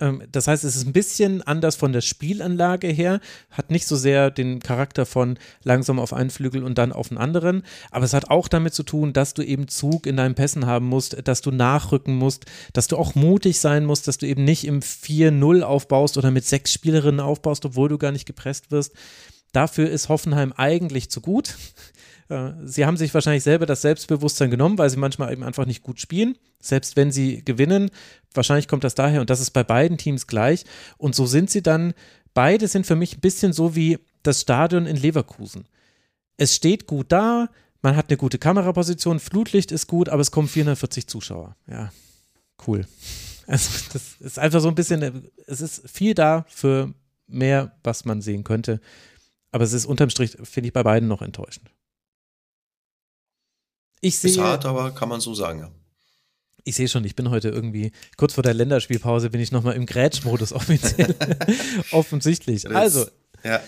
Ähm, 0.00 0.22
das 0.30 0.48
heißt, 0.48 0.64
es 0.64 0.76
ist 0.76 0.86
ein 0.86 0.92
bisschen 0.92 1.42
anders 1.42 1.76
von 1.76 1.92
der 1.92 2.00
Spielanlage 2.00 2.88
her, 2.88 3.20
hat 3.50 3.70
nicht 3.70 3.86
so 3.86 3.96
sehr 3.96 4.30
den 4.30 4.60
Charakter 4.60 5.06
von 5.06 5.38
langsam 5.62 5.98
auf 5.98 6.12
einen 6.12 6.30
Flügel 6.30 6.64
und 6.64 6.78
dann 6.78 6.92
auf 6.92 7.08
den 7.08 7.18
anderen, 7.18 7.62
aber 7.90 8.04
es 8.04 8.14
hat 8.14 8.30
auch 8.30 8.48
damit 8.48 8.74
zu 8.74 8.82
tun, 8.82 9.12
dass 9.12 9.34
du 9.34 9.42
eben 9.42 9.68
Zug 9.68 10.06
in 10.06 10.16
deinen 10.16 10.34
Pässen 10.34 10.66
haben 10.66 10.86
musst, 10.86 11.16
dass 11.26 11.40
du 11.40 11.50
nachrücken 11.50 12.16
musst, 12.16 12.46
dass 12.72 12.88
du 12.88 12.96
auch 12.96 13.14
mutig 13.14 13.60
sein 13.60 13.84
musst, 13.84 14.08
dass 14.08 14.18
du 14.18 14.26
eben 14.26 14.44
nicht 14.44 14.66
im 14.66 14.80
4-0 14.80 15.62
aufbaust 15.62 16.18
oder 16.18 16.30
mit 16.30 16.44
sechs 16.44 16.72
Spielerinnen 16.72 17.20
aufbaust, 17.20 17.64
obwohl 17.64 17.88
du 17.88 17.98
gar 17.98 18.12
nicht 18.12 18.26
gepresst 18.26 18.70
wirst. 18.70 18.92
Dafür 19.52 19.88
ist 19.88 20.08
Hoffenheim 20.08 20.52
eigentlich 20.52 21.10
zu 21.10 21.20
gut. 21.20 21.56
Äh, 22.28 22.52
sie 22.64 22.86
haben 22.86 22.96
sich 22.96 23.12
wahrscheinlich 23.12 23.42
selber 23.42 23.66
das 23.66 23.82
Selbstbewusstsein 23.82 24.50
genommen, 24.50 24.78
weil 24.78 24.90
sie 24.90 24.96
manchmal 24.96 25.32
eben 25.32 25.42
einfach 25.42 25.66
nicht 25.66 25.82
gut 25.82 26.00
spielen, 26.00 26.36
selbst 26.60 26.96
wenn 26.96 27.12
sie 27.12 27.44
gewinnen. 27.44 27.90
Wahrscheinlich 28.32 28.68
kommt 28.68 28.84
das 28.84 28.94
daher 28.94 29.20
und 29.20 29.30
das 29.30 29.40
ist 29.40 29.50
bei 29.50 29.64
beiden 29.64 29.98
Teams 29.98 30.26
gleich. 30.26 30.64
Und 30.96 31.14
so 31.14 31.26
sind 31.26 31.50
sie 31.50 31.62
dann, 31.62 31.94
beide 32.32 32.68
sind 32.68 32.86
für 32.86 32.96
mich 32.96 33.16
ein 33.16 33.20
bisschen 33.20 33.52
so 33.52 33.74
wie 33.76 33.98
das 34.22 34.40
Stadion 34.40 34.86
in 34.86 34.96
Leverkusen. 34.96 35.66
Es 36.36 36.54
steht 36.54 36.86
gut 36.86 37.12
da, 37.12 37.48
man 37.82 37.96
hat 37.96 38.08
eine 38.08 38.16
gute 38.16 38.38
Kameraposition, 38.38 39.20
Flutlicht 39.20 39.70
ist 39.70 39.86
gut, 39.86 40.08
aber 40.08 40.22
es 40.22 40.30
kommen 40.30 40.48
440 40.48 41.06
Zuschauer. 41.06 41.56
Ja, 41.66 41.92
cool. 42.66 42.86
Also 43.46 43.68
das 43.92 44.16
ist 44.20 44.38
einfach 44.38 44.62
so 44.62 44.68
ein 44.68 44.74
bisschen, 44.74 45.28
es 45.46 45.60
ist 45.60 45.82
viel 45.86 46.14
da 46.14 46.46
für 46.48 46.94
mehr, 47.26 47.76
was 47.82 48.06
man 48.06 48.22
sehen 48.22 48.42
könnte. 48.42 48.80
Aber 49.52 49.64
es 49.64 49.74
ist 49.74 49.84
unterm 49.84 50.08
Strich, 50.08 50.38
finde 50.42 50.68
ich, 50.68 50.72
bei 50.72 50.82
beiden 50.82 51.08
noch 51.08 51.20
enttäuschend. 51.20 51.70
Ich 54.04 54.18
sehe. 54.18 54.32
Ist 54.32 54.38
hart, 54.38 54.66
aber 54.66 54.90
kann 54.90 55.08
man 55.08 55.20
so 55.20 55.34
sagen, 55.34 55.60
ja. 55.60 55.70
Ich 56.62 56.76
sehe 56.76 56.88
schon, 56.88 57.04
ich 57.04 57.16
bin 57.16 57.30
heute 57.30 57.48
irgendwie, 57.48 57.90
kurz 58.18 58.34
vor 58.34 58.42
der 58.42 58.52
Länderspielpause 58.52 59.30
bin 59.30 59.40
ich 59.40 59.50
nochmal 59.50 59.76
im 59.76 59.86
Grätschmodus 59.86 60.52
offiziell. 60.60 61.14
Offensichtlich. 61.90 62.68
Also, 62.70 63.06
ja. 63.42 63.60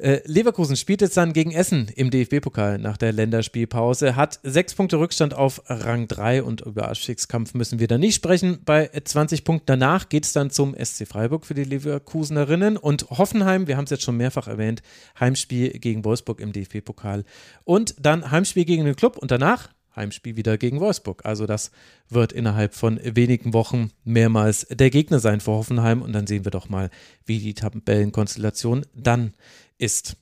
Äh, 0.00 0.22
Leverkusen 0.24 0.76
spielt 0.76 1.02
jetzt 1.02 1.18
dann 1.18 1.34
gegen 1.34 1.50
Essen 1.50 1.90
im 1.94 2.10
DFB-Pokal 2.10 2.78
nach 2.78 2.96
der 2.96 3.12
Länderspielpause, 3.12 4.16
hat 4.16 4.40
sechs 4.42 4.74
Punkte 4.74 4.98
Rückstand 4.98 5.34
auf 5.34 5.62
Rang 5.66 6.08
3 6.08 6.42
und 6.42 6.62
über 6.62 6.88
Abstiegskampf 6.88 7.52
müssen 7.52 7.80
wir 7.80 7.86
da 7.86 7.98
nicht 7.98 8.14
sprechen. 8.14 8.60
Bei 8.64 8.88
20 8.88 9.44
Punkten 9.44 9.66
danach 9.66 10.08
geht 10.08 10.24
es 10.24 10.32
dann 10.32 10.48
zum 10.48 10.74
SC 10.74 11.06
Freiburg 11.06 11.44
für 11.44 11.52
die 11.52 11.64
Leverkusenerinnen 11.64 12.78
und 12.78 13.10
Hoffenheim, 13.10 13.66
wir 13.66 13.76
haben 13.76 13.84
es 13.84 13.90
jetzt 13.90 14.02
schon 14.02 14.16
mehrfach 14.16 14.48
erwähnt, 14.48 14.80
Heimspiel 15.18 15.68
gegen 15.78 16.02
Wolfsburg 16.06 16.40
im 16.40 16.54
DFB-Pokal 16.54 17.24
und 17.64 17.94
dann 18.00 18.30
Heimspiel 18.30 18.64
gegen 18.64 18.86
den 18.86 18.96
Club 18.96 19.18
und 19.18 19.30
danach 19.30 19.68
Heimspiel 19.94 20.36
wieder 20.36 20.56
gegen 20.56 20.80
Wolfsburg. 20.80 21.26
Also 21.26 21.44
das 21.44 21.72
wird 22.08 22.32
innerhalb 22.32 22.74
von 22.74 22.98
wenigen 23.02 23.52
Wochen 23.52 23.90
mehrmals 24.04 24.66
der 24.70 24.88
Gegner 24.88 25.18
sein 25.18 25.40
für 25.40 25.50
Hoffenheim 25.50 26.00
und 26.00 26.14
dann 26.14 26.26
sehen 26.26 26.46
wir 26.46 26.50
doch 26.52 26.70
mal, 26.70 26.88
wie 27.26 27.38
die 27.38 27.52
Tabellenkonstellation 27.52 28.86
dann 28.94 29.34
ist. 29.80 30.16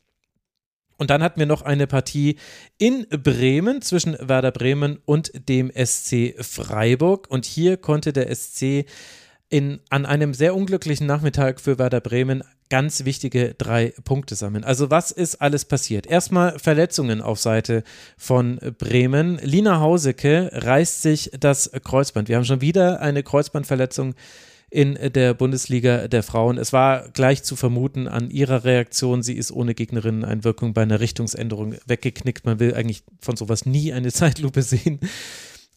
Und 0.98 1.10
dann 1.10 1.22
hatten 1.22 1.38
wir 1.38 1.46
noch 1.46 1.62
eine 1.62 1.86
Partie 1.86 2.36
in 2.76 3.06
Bremen 3.08 3.82
zwischen 3.82 4.16
Werder 4.20 4.50
Bremen 4.50 4.98
und 5.04 5.30
dem 5.48 5.70
SC 5.70 6.34
Freiburg. 6.40 7.30
Und 7.30 7.46
hier 7.46 7.76
konnte 7.76 8.12
der 8.12 8.34
SC 8.34 8.84
in, 9.48 9.80
an 9.90 10.04
einem 10.06 10.34
sehr 10.34 10.54
unglücklichen 10.54 11.06
Nachmittag 11.06 11.60
für 11.60 11.78
Werder 11.78 12.00
Bremen 12.00 12.42
ganz 12.68 13.04
wichtige 13.04 13.54
drei 13.54 13.94
Punkte 14.04 14.34
sammeln. 14.34 14.64
Also 14.64 14.90
was 14.90 15.10
ist 15.10 15.36
alles 15.36 15.64
passiert? 15.64 16.06
Erstmal 16.06 16.58
Verletzungen 16.58 17.22
auf 17.22 17.38
Seite 17.38 17.82
von 18.18 18.58
Bremen. 18.76 19.38
Lina 19.38 19.80
Hauseke 19.80 20.50
reißt 20.52 21.00
sich 21.00 21.30
das 21.38 21.70
Kreuzband. 21.84 22.28
Wir 22.28 22.36
haben 22.36 22.44
schon 22.44 22.60
wieder 22.60 23.00
eine 23.00 23.22
Kreuzbandverletzung 23.22 24.14
in 24.70 24.98
der 25.14 25.34
Bundesliga 25.34 26.08
der 26.08 26.22
Frauen. 26.22 26.58
Es 26.58 26.72
war 26.72 27.08
gleich 27.10 27.42
zu 27.42 27.56
vermuten 27.56 28.06
an 28.06 28.30
ihrer 28.30 28.64
Reaktion. 28.64 29.22
Sie 29.22 29.34
ist 29.34 29.50
ohne 29.50 29.74
Gegnerinneneinwirkung 29.74 30.74
bei 30.74 30.82
einer 30.82 31.00
Richtungsänderung 31.00 31.74
weggeknickt. 31.86 32.44
Man 32.44 32.60
will 32.60 32.74
eigentlich 32.74 33.02
von 33.20 33.36
sowas 33.36 33.64
nie 33.64 33.92
eine 33.92 34.12
Zeitlupe 34.12 34.62
sehen. 34.62 35.00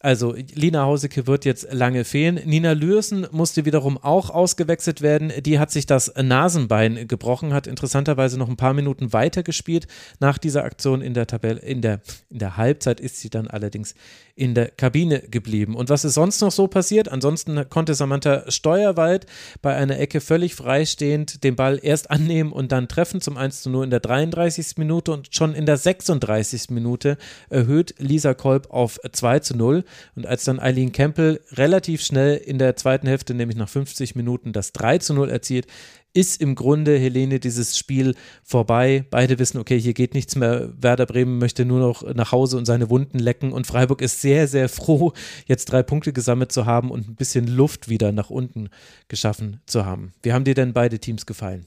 Also 0.02 0.34
Lina 0.54 0.82
Hauseke 0.82 1.28
wird 1.28 1.44
jetzt 1.44 1.72
lange 1.72 2.04
fehlen. 2.04 2.40
Nina 2.44 2.72
Lürsen 2.72 3.28
musste 3.30 3.64
wiederum 3.64 3.98
auch 3.98 4.30
ausgewechselt 4.30 5.00
werden. 5.00 5.32
Die 5.44 5.60
hat 5.60 5.70
sich 5.70 5.86
das 5.86 6.12
Nasenbein 6.20 7.06
gebrochen, 7.06 7.54
hat 7.54 7.68
interessanterweise 7.68 8.36
noch 8.36 8.48
ein 8.48 8.56
paar 8.56 8.74
Minuten 8.74 9.12
weiter 9.12 9.44
gespielt. 9.44 9.86
Nach 10.18 10.38
dieser 10.38 10.64
Aktion 10.64 11.02
in 11.02 11.14
der 11.14 11.28
Tabelle, 11.28 11.60
in 11.60 11.82
der, 11.82 12.00
in 12.30 12.40
der 12.40 12.56
Halbzeit 12.56 12.98
ist 12.98 13.20
sie 13.20 13.30
dann 13.30 13.46
allerdings 13.46 13.94
in 14.34 14.54
der 14.54 14.70
Kabine 14.70 15.20
geblieben. 15.20 15.76
Und 15.76 15.90
was 15.90 16.04
ist 16.04 16.14
sonst 16.14 16.40
noch 16.40 16.52
so 16.52 16.66
passiert? 16.66 17.08
Ansonsten 17.08 17.68
konnte 17.68 17.94
Samantha 17.94 18.50
Steuerwald 18.50 19.26
bei 19.60 19.74
einer 19.74 19.98
Ecke 19.98 20.20
völlig 20.20 20.54
freistehend 20.54 21.44
den 21.44 21.56
Ball 21.56 21.78
erst 21.82 22.10
annehmen 22.10 22.52
und 22.52 22.72
dann 22.72 22.88
treffen 22.88 23.20
zum 23.20 23.36
1 23.36 23.62
zu 23.62 23.70
0 23.70 23.84
in 23.84 23.90
der 23.90 24.00
33. 24.00 24.78
Minute 24.78 25.12
und 25.12 25.34
schon 25.34 25.54
in 25.54 25.66
der 25.66 25.76
36. 25.76 26.70
Minute 26.70 27.18
erhöht 27.50 27.94
Lisa 27.98 28.34
Kolb 28.34 28.70
auf 28.70 28.98
2 29.10 29.40
zu 29.40 29.56
0. 29.56 29.84
Und 30.16 30.26
als 30.26 30.44
dann 30.44 30.60
Eileen 30.60 30.92
Campbell 30.92 31.40
relativ 31.52 32.02
schnell 32.02 32.36
in 32.36 32.58
der 32.58 32.76
zweiten 32.76 33.06
Hälfte, 33.06 33.34
nämlich 33.34 33.56
nach 33.56 33.68
50 33.68 34.14
Minuten, 34.14 34.52
das 34.52 34.72
3 34.72 34.98
zu 34.98 35.14
0 35.14 35.28
erzielt, 35.28 35.66
ist 36.14 36.40
im 36.40 36.54
Grunde, 36.54 36.98
Helene, 36.98 37.40
dieses 37.40 37.78
Spiel 37.78 38.14
vorbei. 38.42 39.04
Beide 39.10 39.38
wissen, 39.38 39.58
okay, 39.58 39.78
hier 39.78 39.94
geht 39.94 40.14
nichts 40.14 40.36
mehr. 40.36 40.72
Werder 40.76 41.06
Bremen 41.06 41.38
möchte 41.38 41.64
nur 41.64 41.80
noch 41.80 42.14
nach 42.14 42.32
Hause 42.32 42.58
und 42.58 42.66
seine 42.66 42.90
Wunden 42.90 43.18
lecken. 43.18 43.52
Und 43.52 43.66
Freiburg 43.66 44.02
ist 44.02 44.20
sehr, 44.20 44.48
sehr 44.48 44.68
froh, 44.68 45.12
jetzt 45.46 45.66
drei 45.66 45.82
Punkte 45.82 46.12
gesammelt 46.12 46.52
zu 46.52 46.66
haben 46.66 46.90
und 46.90 47.08
ein 47.08 47.16
bisschen 47.16 47.46
Luft 47.46 47.88
wieder 47.88 48.12
nach 48.12 48.30
unten 48.30 48.68
geschaffen 49.08 49.60
zu 49.66 49.86
haben. 49.86 50.12
Wie 50.22 50.32
haben 50.32 50.44
dir 50.44 50.54
denn 50.54 50.72
beide 50.72 50.98
Teams 50.98 51.26
gefallen? 51.26 51.66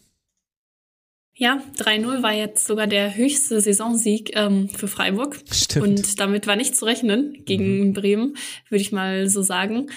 Ja, 1.37 1.61
3-0 1.77 2.23
war 2.23 2.31
jetzt 2.31 2.65
sogar 2.65 2.87
der 2.87 3.13
höchste 3.17 3.59
Saisonsieg 3.59 4.31
ähm, 4.37 4.69
für 4.69 4.87
Freiburg. 4.87 5.37
Stimmt. 5.51 5.85
Und 5.85 6.19
damit 6.21 6.47
war 6.47 6.55
nicht 6.55 6.77
zu 6.77 6.85
rechnen 6.85 7.43
gegen 7.43 7.89
mhm. 7.89 7.93
Bremen, 7.93 8.37
würde 8.69 8.81
ich 8.81 8.93
mal 8.93 9.27
so 9.27 9.41
sagen. 9.41 9.87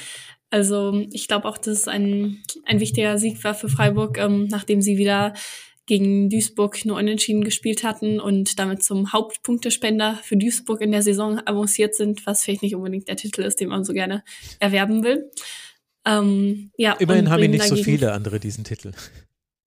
Also 0.50 1.04
ich 1.12 1.28
glaube 1.28 1.46
auch, 1.46 1.58
dass 1.58 1.80
es 1.80 1.88
ein, 1.88 2.42
ein 2.64 2.80
wichtiger 2.80 3.18
Sieg 3.18 3.42
war 3.44 3.54
für 3.54 3.68
Freiburg, 3.68 4.18
ähm, 4.18 4.48
nachdem 4.48 4.80
sie 4.80 4.96
wieder 4.96 5.34
gegen 5.88 6.28
Duisburg 6.28 6.84
nur 6.84 6.98
unentschieden 6.98 7.42
gespielt 7.42 7.82
hatten 7.82 8.20
und 8.20 8.58
damit 8.58 8.84
zum 8.84 9.12
Hauptpunktespender 9.12 10.18
für 10.22 10.36
Duisburg 10.36 10.82
in 10.82 10.92
der 10.92 11.02
Saison 11.02 11.40
avanciert 11.46 11.94
sind, 11.94 12.26
was 12.26 12.44
vielleicht 12.44 12.62
nicht 12.62 12.74
unbedingt 12.74 13.08
der 13.08 13.16
Titel 13.16 13.42
ist, 13.42 13.58
den 13.58 13.70
man 13.70 13.84
so 13.84 13.94
gerne 13.94 14.22
erwerben 14.60 15.02
will. 15.02 15.30
Ähm, 16.04 16.70
ja, 16.76 16.92
Immerhin 16.94 17.30
haben 17.30 17.42
wir 17.42 17.48
nicht 17.48 17.64
so 17.64 17.76
viele 17.76 18.12
andere 18.12 18.38
diesen 18.38 18.64
Titel. 18.64 18.92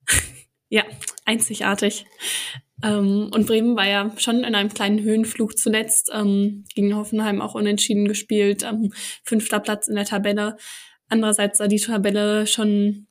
ja, 0.70 0.84
einzigartig. 1.26 2.06
Ähm, 2.84 3.30
und 3.34 3.48
Bremen 3.48 3.76
war 3.76 3.88
ja 3.88 4.12
schon 4.18 4.44
in 4.44 4.56
einem 4.56 4.70
kleinen 4.70 5.02
Höhenflug 5.02 5.58
zuletzt, 5.58 6.10
ähm, 6.14 6.66
gegen 6.74 6.96
Hoffenheim 6.96 7.42
auch 7.42 7.56
unentschieden 7.56 8.08
gespielt, 8.08 8.64
ähm, 8.64 8.94
fünfter 9.24 9.60
Platz 9.60 9.88
in 9.88 9.96
der 9.96 10.06
Tabelle. 10.06 10.58
Andererseits 11.10 11.58
sah 11.58 11.68
die 11.68 11.80
Tabelle 11.80 12.48
schon 12.48 13.08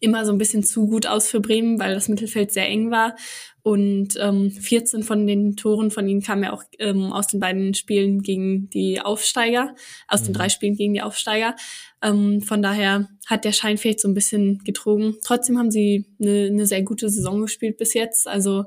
immer 0.00 0.26
so 0.26 0.32
ein 0.32 0.38
bisschen 0.38 0.64
zu 0.64 0.86
gut 0.86 1.06
aus 1.06 1.28
für 1.28 1.40
Bremen, 1.40 1.78
weil 1.78 1.94
das 1.94 2.08
Mittelfeld 2.08 2.50
sehr 2.52 2.68
eng 2.68 2.90
war. 2.90 3.16
Und 3.64 4.16
ähm, 4.18 4.50
14 4.50 5.04
von 5.04 5.26
den 5.26 5.54
Toren 5.56 5.92
von 5.92 6.08
ihnen 6.08 6.20
kamen 6.20 6.42
ja 6.44 6.52
auch 6.52 6.64
ähm, 6.80 7.12
aus 7.12 7.28
den 7.28 7.38
beiden 7.38 7.74
Spielen 7.74 8.22
gegen 8.22 8.68
die 8.70 9.00
Aufsteiger, 9.00 9.74
aus 10.08 10.22
mhm. 10.22 10.26
den 10.26 10.34
drei 10.34 10.48
Spielen 10.48 10.74
gegen 10.74 10.94
die 10.94 11.02
Aufsteiger. 11.02 11.54
Ähm, 12.02 12.40
von 12.40 12.60
daher 12.60 13.08
hat 13.26 13.44
der 13.44 13.52
Schein 13.52 13.78
vielleicht 13.78 14.00
so 14.00 14.08
ein 14.08 14.14
bisschen 14.14 14.58
getrogen. 14.64 15.16
Trotzdem 15.24 15.58
haben 15.58 15.70
sie 15.70 16.06
eine, 16.20 16.46
eine 16.46 16.66
sehr 16.66 16.82
gute 16.82 17.08
Saison 17.08 17.40
gespielt 17.40 17.76
bis 17.76 17.94
jetzt. 17.94 18.26
Also 18.26 18.64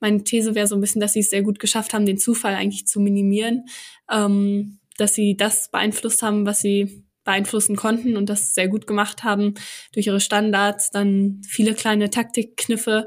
meine 0.00 0.24
These 0.24 0.54
wäre 0.54 0.66
so 0.66 0.74
ein 0.74 0.80
bisschen, 0.80 1.02
dass 1.02 1.12
sie 1.12 1.20
es 1.20 1.28
sehr 1.28 1.42
gut 1.42 1.58
geschafft 1.58 1.92
haben, 1.92 2.06
den 2.06 2.18
Zufall 2.18 2.54
eigentlich 2.54 2.86
zu 2.86 3.00
minimieren, 3.00 3.66
ähm, 4.10 4.78
dass 4.96 5.14
sie 5.14 5.36
das 5.36 5.70
beeinflusst 5.70 6.22
haben, 6.22 6.46
was 6.46 6.60
sie 6.60 7.04
beeinflussen 7.24 7.76
konnten 7.76 8.16
und 8.16 8.30
das 8.30 8.54
sehr 8.54 8.68
gut 8.68 8.86
gemacht 8.86 9.24
haben 9.24 9.54
durch 9.92 10.06
ihre 10.06 10.20
Standards, 10.20 10.90
dann 10.90 11.42
viele 11.46 11.74
kleine 11.74 12.08
Taktikkniffe 12.08 13.06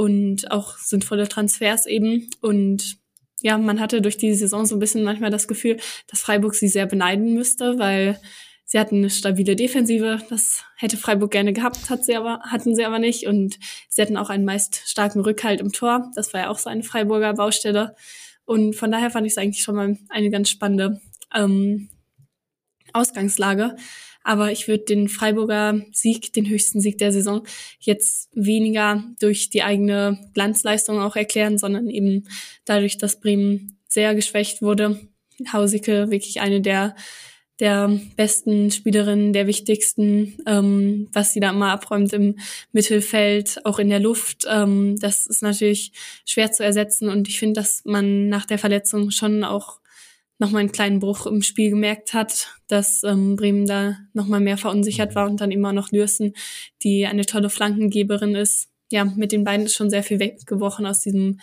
und 0.00 0.50
auch 0.50 0.78
sinnvolle 0.78 1.28
Transfers 1.28 1.84
eben. 1.84 2.30
Und 2.40 2.96
ja, 3.42 3.58
man 3.58 3.80
hatte 3.80 4.00
durch 4.00 4.16
die 4.16 4.32
Saison 4.32 4.64
so 4.64 4.74
ein 4.74 4.78
bisschen 4.78 5.04
manchmal 5.04 5.30
das 5.30 5.46
Gefühl, 5.46 5.76
dass 6.06 6.22
Freiburg 6.22 6.54
sie 6.54 6.68
sehr 6.68 6.86
beneiden 6.86 7.34
müsste, 7.34 7.78
weil 7.78 8.18
sie 8.64 8.78
hatten 8.78 8.96
eine 8.96 9.10
stabile 9.10 9.56
Defensive. 9.56 10.22
Das 10.30 10.64
hätte 10.78 10.96
Freiburg 10.96 11.32
gerne 11.32 11.52
gehabt, 11.52 11.90
hat 11.90 12.02
sie 12.06 12.16
aber, 12.16 12.40
hatten 12.44 12.74
sie 12.74 12.86
aber 12.86 12.98
nicht. 12.98 13.26
Und 13.26 13.58
sie 13.90 14.00
hatten 14.00 14.16
auch 14.16 14.30
einen 14.30 14.46
meist 14.46 14.80
starken 14.86 15.20
Rückhalt 15.20 15.60
im 15.60 15.70
Tor. 15.70 16.10
Das 16.14 16.32
war 16.32 16.40
ja 16.40 16.48
auch 16.48 16.58
so 16.58 16.70
eine 16.70 16.82
Freiburger 16.82 17.34
Baustelle. 17.34 17.94
Und 18.46 18.76
von 18.76 18.90
daher 18.90 19.10
fand 19.10 19.26
ich 19.26 19.34
es 19.34 19.38
eigentlich 19.38 19.62
schon 19.62 19.76
mal 19.76 19.98
eine 20.08 20.30
ganz 20.30 20.48
spannende 20.48 20.98
ähm, 21.34 21.90
Ausgangslage. 22.94 23.76
Aber 24.22 24.52
ich 24.52 24.68
würde 24.68 24.84
den 24.84 25.08
Freiburger 25.08 25.80
Sieg, 25.92 26.32
den 26.32 26.48
höchsten 26.48 26.80
Sieg 26.80 26.98
der 26.98 27.12
Saison, 27.12 27.46
jetzt 27.78 28.28
weniger 28.34 29.04
durch 29.18 29.50
die 29.50 29.62
eigene 29.62 30.30
Glanzleistung 30.34 31.00
auch 31.00 31.16
erklären, 31.16 31.58
sondern 31.58 31.88
eben 31.88 32.28
dadurch, 32.64 32.98
dass 32.98 33.20
Bremen 33.20 33.78
sehr 33.88 34.14
geschwächt 34.14 34.62
wurde. 34.62 35.00
Hausike 35.52 36.10
wirklich 36.10 36.40
eine 36.40 36.60
der 36.60 36.94
der 37.60 38.00
besten 38.16 38.70
Spielerinnen, 38.70 39.32
der 39.32 39.46
wichtigsten, 39.46 40.38
ähm, 40.46 41.08
was 41.12 41.32
sie 41.32 41.40
da 41.40 41.50
immer 41.50 41.70
abräumt 41.70 42.12
im 42.14 42.36
Mittelfeld, 42.72 43.64
auch 43.64 43.78
in 43.78 43.90
der 43.90 44.00
Luft. 44.00 44.46
Ähm, 44.48 44.98
das 44.98 45.26
ist 45.26 45.42
natürlich 45.42 45.92
schwer 46.24 46.50
zu 46.50 46.64
ersetzen 46.64 47.08
und 47.08 47.28
ich 47.28 47.38
finde, 47.38 47.60
dass 47.60 47.82
man 47.84 48.28
nach 48.28 48.46
der 48.46 48.58
Verletzung 48.58 49.10
schon 49.10 49.44
auch 49.44 49.80
nochmal 50.40 50.60
einen 50.60 50.72
kleinen 50.72 50.98
Bruch 50.98 51.26
im 51.26 51.42
Spiel 51.42 51.70
gemerkt 51.70 52.14
hat, 52.14 52.48
dass 52.66 53.04
ähm, 53.04 53.36
Bremen 53.36 53.66
da 53.66 53.96
nochmal 54.14 54.40
mehr 54.40 54.56
verunsichert 54.56 55.14
war 55.14 55.28
und 55.28 55.40
dann 55.40 55.52
immer 55.52 55.72
noch 55.72 55.92
Lürsen, 55.92 56.32
die 56.82 57.06
eine 57.06 57.26
tolle 57.26 57.50
Flankengeberin 57.50 58.34
ist. 58.34 58.68
Ja, 58.90 59.04
mit 59.04 59.32
den 59.32 59.44
beiden 59.44 59.66
ist 59.66 59.74
schon 59.74 59.90
sehr 59.90 60.02
viel 60.02 60.18
weggebrochen 60.18 60.86
aus 60.86 61.00
diesem 61.00 61.38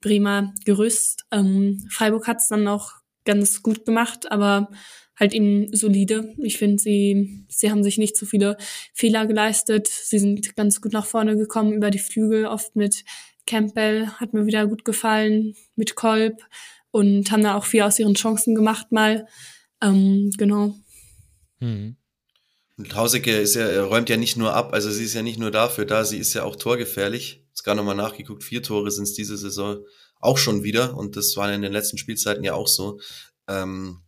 Bremer 0.00 0.52
Gerüst. 0.64 1.24
Ähm, 1.30 1.86
Freiburg 1.88 2.26
hat 2.26 2.38
es 2.38 2.48
dann 2.48 2.68
auch 2.68 2.90
ganz 3.24 3.62
gut 3.62 3.86
gemacht, 3.86 4.30
aber 4.30 4.70
halt 5.18 5.32
eben 5.32 5.74
solide. 5.74 6.34
Ich 6.38 6.58
finde, 6.58 6.78
sie, 6.78 7.44
sie 7.48 7.70
haben 7.70 7.84
sich 7.84 7.98
nicht 7.98 8.16
so 8.16 8.26
viele 8.26 8.56
Fehler 8.94 9.26
geleistet. 9.26 9.86
Sie 9.86 10.18
sind 10.18 10.56
ganz 10.56 10.80
gut 10.80 10.92
nach 10.92 11.06
vorne 11.06 11.36
gekommen 11.36 11.72
über 11.72 11.90
die 11.90 11.98
Flügel, 11.98 12.46
oft 12.46 12.74
mit 12.74 13.04
Campbell, 13.46 14.08
hat 14.08 14.32
mir 14.32 14.46
wieder 14.46 14.66
gut 14.66 14.84
gefallen, 14.84 15.54
mit 15.76 15.94
Kolb 15.94 16.42
und 16.90 17.30
haben 17.30 17.42
da 17.42 17.56
auch 17.56 17.64
viel 17.64 17.82
aus 17.82 17.98
ihren 17.98 18.14
Chancen 18.14 18.54
gemacht 18.54 18.92
mal. 18.92 19.26
Ähm, 19.82 20.30
genau. 20.36 20.74
Mhm. 21.60 21.96
Und 22.76 22.94
Hausecke 22.94 23.36
ist 23.36 23.56
ja, 23.56 23.84
räumt 23.84 24.08
ja 24.08 24.16
nicht 24.16 24.36
nur 24.36 24.54
ab, 24.54 24.72
also 24.72 24.90
sie 24.90 25.04
ist 25.04 25.14
ja 25.14 25.22
nicht 25.22 25.38
nur 25.38 25.50
dafür 25.50 25.84
da, 25.84 26.04
sie 26.04 26.18
ist 26.18 26.32
ja 26.32 26.44
auch 26.44 26.56
torgefährlich. 26.56 27.44
Jetzt 27.48 27.62
gerade 27.62 27.76
nochmal 27.76 27.94
nachgeguckt, 27.94 28.42
vier 28.42 28.62
Tore 28.62 28.90
sind 28.90 29.04
es 29.04 29.12
diese 29.12 29.36
Saison 29.36 29.84
auch 30.18 30.38
schon 30.38 30.62
wieder 30.62 30.96
und 30.96 31.16
das 31.16 31.36
war 31.36 31.52
in 31.52 31.62
den 31.62 31.72
letzten 31.72 31.98
Spielzeiten 31.98 32.44
ja 32.44 32.54
auch 32.54 32.68
so. 32.68 32.98
Ähm, 33.48 34.00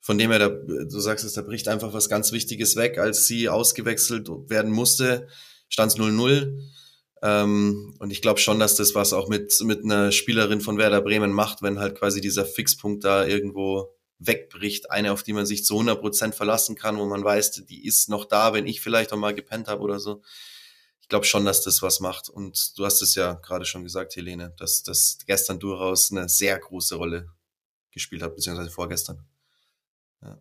von 0.00 0.16
dem 0.16 0.30
her, 0.30 0.38
da, 0.38 0.48
du 0.48 1.00
sagst 1.00 1.24
es, 1.24 1.34
da 1.34 1.42
bricht 1.42 1.68
einfach 1.68 1.92
was 1.92 2.08
ganz 2.08 2.32
Wichtiges 2.32 2.76
weg. 2.76 2.98
Als 2.98 3.26
sie 3.26 3.48
ausgewechselt 3.48 4.28
werden 4.48 4.72
musste, 4.72 5.28
stand 5.68 5.92
es 5.92 5.98
0-0. 5.98 6.58
Ähm, 7.22 7.94
und 7.98 8.10
ich 8.10 8.22
glaube 8.22 8.40
schon, 8.40 8.58
dass 8.58 8.76
das 8.76 8.94
was 8.94 9.12
auch 9.12 9.28
mit, 9.28 9.60
mit 9.62 9.84
einer 9.84 10.12
Spielerin 10.12 10.60
von 10.60 10.78
Werder 10.78 11.00
Bremen 11.00 11.32
macht, 11.32 11.62
wenn 11.62 11.78
halt 11.78 11.98
quasi 11.98 12.20
dieser 12.20 12.44
Fixpunkt 12.44 13.04
da 13.04 13.26
irgendwo 13.26 13.94
wegbricht. 14.18 14.90
Eine, 14.90 15.12
auf 15.12 15.22
die 15.22 15.32
man 15.32 15.46
sich 15.46 15.64
zu 15.64 15.74
100 15.74 16.00
Prozent 16.00 16.34
verlassen 16.34 16.76
kann, 16.76 16.98
wo 16.98 17.06
man 17.06 17.24
weiß, 17.24 17.64
die 17.66 17.84
ist 17.84 18.08
noch 18.08 18.24
da, 18.24 18.52
wenn 18.52 18.66
ich 18.66 18.80
vielleicht 18.80 19.12
auch 19.12 19.18
mal 19.18 19.34
gepennt 19.34 19.68
habe 19.68 19.82
oder 19.82 19.98
so. 19.98 20.22
Ich 21.00 21.08
glaube 21.08 21.24
schon, 21.24 21.44
dass 21.44 21.62
das 21.62 21.82
was 21.82 22.00
macht. 22.00 22.28
Und 22.28 22.78
du 22.78 22.84
hast 22.84 23.00
es 23.02 23.14
ja 23.14 23.34
gerade 23.34 23.64
schon 23.64 23.82
gesagt, 23.82 24.14
Helene, 24.16 24.54
dass 24.58 24.82
das 24.82 25.18
gestern 25.26 25.58
durchaus 25.58 26.10
eine 26.10 26.28
sehr 26.28 26.58
große 26.58 26.96
Rolle 26.96 27.30
gespielt 27.90 28.22
hat, 28.22 28.34
beziehungsweise 28.34 28.70
vorgestern. 28.70 29.24
Ja 30.22 30.38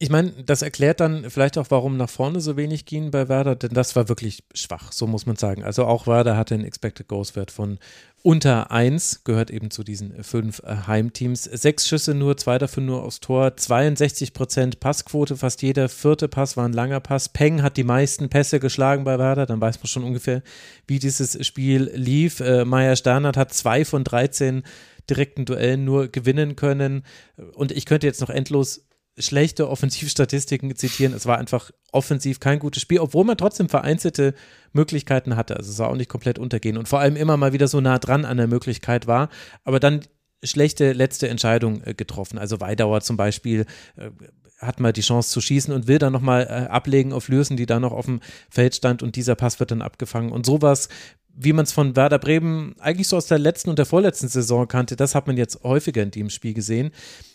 ich 0.00 0.10
meine, 0.10 0.32
das 0.44 0.62
erklärt 0.62 0.98
dann 0.98 1.30
vielleicht 1.30 1.56
auch, 1.56 1.66
warum 1.70 1.96
nach 1.96 2.10
vorne 2.10 2.40
so 2.40 2.56
wenig 2.56 2.84
ging 2.84 3.12
bei 3.12 3.28
Werder, 3.28 3.54
denn 3.54 3.74
das 3.74 3.94
war 3.94 4.08
wirklich 4.08 4.42
schwach, 4.52 4.90
so 4.90 5.06
muss 5.06 5.24
man 5.24 5.36
sagen. 5.36 5.62
Also 5.62 5.84
auch 5.84 6.08
Werder 6.08 6.36
hatte 6.36 6.54
einen 6.54 6.64
Expected 6.64 7.06
Goals 7.06 7.36
Wert 7.36 7.52
von 7.52 7.78
unter 8.22 8.72
1, 8.72 9.22
gehört 9.22 9.50
eben 9.50 9.70
zu 9.70 9.84
diesen 9.84 10.24
fünf 10.24 10.62
äh, 10.64 10.74
Heimteams. 10.86 11.44
Sechs 11.44 11.86
Schüsse 11.86 12.14
nur, 12.14 12.36
zwei 12.36 12.58
davon 12.58 12.86
nur 12.86 13.04
aufs 13.04 13.20
Tor, 13.20 13.56
62 13.56 14.32
Prozent 14.32 14.80
Passquote, 14.80 15.36
fast 15.36 15.62
jeder 15.62 15.88
vierte 15.88 16.26
Pass 16.26 16.56
war 16.56 16.64
ein 16.64 16.72
langer 16.72 17.00
Pass. 17.00 17.28
Peng 17.28 17.62
hat 17.62 17.76
die 17.76 17.84
meisten 17.84 18.30
Pässe 18.30 18.58
geschlagen 18.58 19.04
bei 19.04 19.18
Werder, 19.18 19.46
dann 19.46 19.60
weiß 19.60 19.78
man 19.78 19.86
schon 19.86 20.04
ungefähr, 20.04 20.42
wie 20.88 20.98
dieses 20.98 21.46
Spiel 21.46 21.90
lief. 21.94 22.40
Äh, 22.40 22.64
Meier 22.64 22.96
Sternert 22.96 23.36
hat 23.36 23.52
zwei 23.52 23.84
von 23.84 24.02
13 24.02 24.64
direkten 25.08 25.44
Duellen 25.44 25.84
nur 25.84 26.08
gewinnen 26.08 26.56
können 26.56 27.04
und 27.52 27.72
ich 27.72 27.84
könnte 27.84 28.06
jetzt 28.06 28.22
noch 28.22 28.30
endlos 28.30 28.86
schlechte 29.18 29.68
Offensivstatistiken 29.68 30.74
zitieren. 30.74 31.14
Es 31.14 31.26
war 31.26 31.38
einfach 31.38 31.70
offensiv 31.92 32.40
kein 32.40 32.58
gutes 32.58 32.82
Spiel, 32.82 32.98
obwohl 32.98 33.24
man 33.24 33.36
trotzdem 33.36 33.68
vereinzelte 33.68 34.34
Möglichkeiten 34.72 35.36
hatte. 35.36 35.56
Also 35.56 35.70
es 35.70 35.78
war 35.78 35.88
auch 35.88 35.96
nicht 35.96 36.10
komplett 36.10 36.38
untergehen 36.38 36.76
und 36.76 36.88
vor 36.88 37.00
allem 37.00 37.16
immer 37.16 37.36
mal 37.36 37.52
wieder 37.52 37.68
so 37.68 37.80
nah 37.80 37.98
dran 37.98 38.24
an 38.24 38.36
der 38.36 38.48
Möglichkeit 38.48 39.06
war, 39.06 39.28
aber 39.62 39.78
dann 39.78 40.00
schlechte 40.42 40.92
letzte 40.92 41.28
Entscheidung 41.28 41.82
äh, 41.84 41.94
getroffen. 41.94 42.38
Also 42.38 42.60
Weidauer 42.60 43.00
zum 43.00 43.16
Beispiel 43.16 43.66
äh, 43.96 44.10
hat 44.58 44.80
mal 44.80 44.92
die 44.92 45.00
Chance 45.00 45.30
zu 45.30 45.40
schießen 45.40 45.72
und 45.72 45.86
will 45.86 45.98
dann 45.98 46.12
nochmal 46.12 46.42
äh, 46.44 46.70
ablegen 46.70 47.12
auf 47.12 47.28
Lürsen, 47.28 47.56
die 47.56 47.66
da 47.66 47.80
noch 47.80 47.92
auf 47.92 48.06
dem 48.06 48.20
Feld 48.50 48.74
stand 48.74 49.02
und 49.02 49.16
dieser 49.16 49.36
Pass 49.36 49.60
wird 49.60 49.70
dann 49.70 49.82
abgefangen. 49.82 50.32
Und 50.32 50.44
sowas 50.44 50.88
wie 51.36 51.52
man 51.52 51.64
es 51.64 51.72
von 51.72 51.96
Werder 51.96 52.18
Bremen 52.18 52.76
eigentlich 52.78 53.08
so 53.08 53.16
aus 53.16 53.26
der 53.26 53.38
letzten 53.38 53.70
und 53.70 53.78
der 53.78 53.86
vorletzten 53.86 54.28
Saison 54.28 54.68
kannte, 54.68 54.96
das 54.96 55.14
hat 55.14 55.26
man 55.26 55.36
jetzt 55.36 55.62
häufiger 55.64 56.02
in 56.02 56.10
dem 56.10 56.30
Spiel 56.30 56.54
gesehen. 56.54 56.92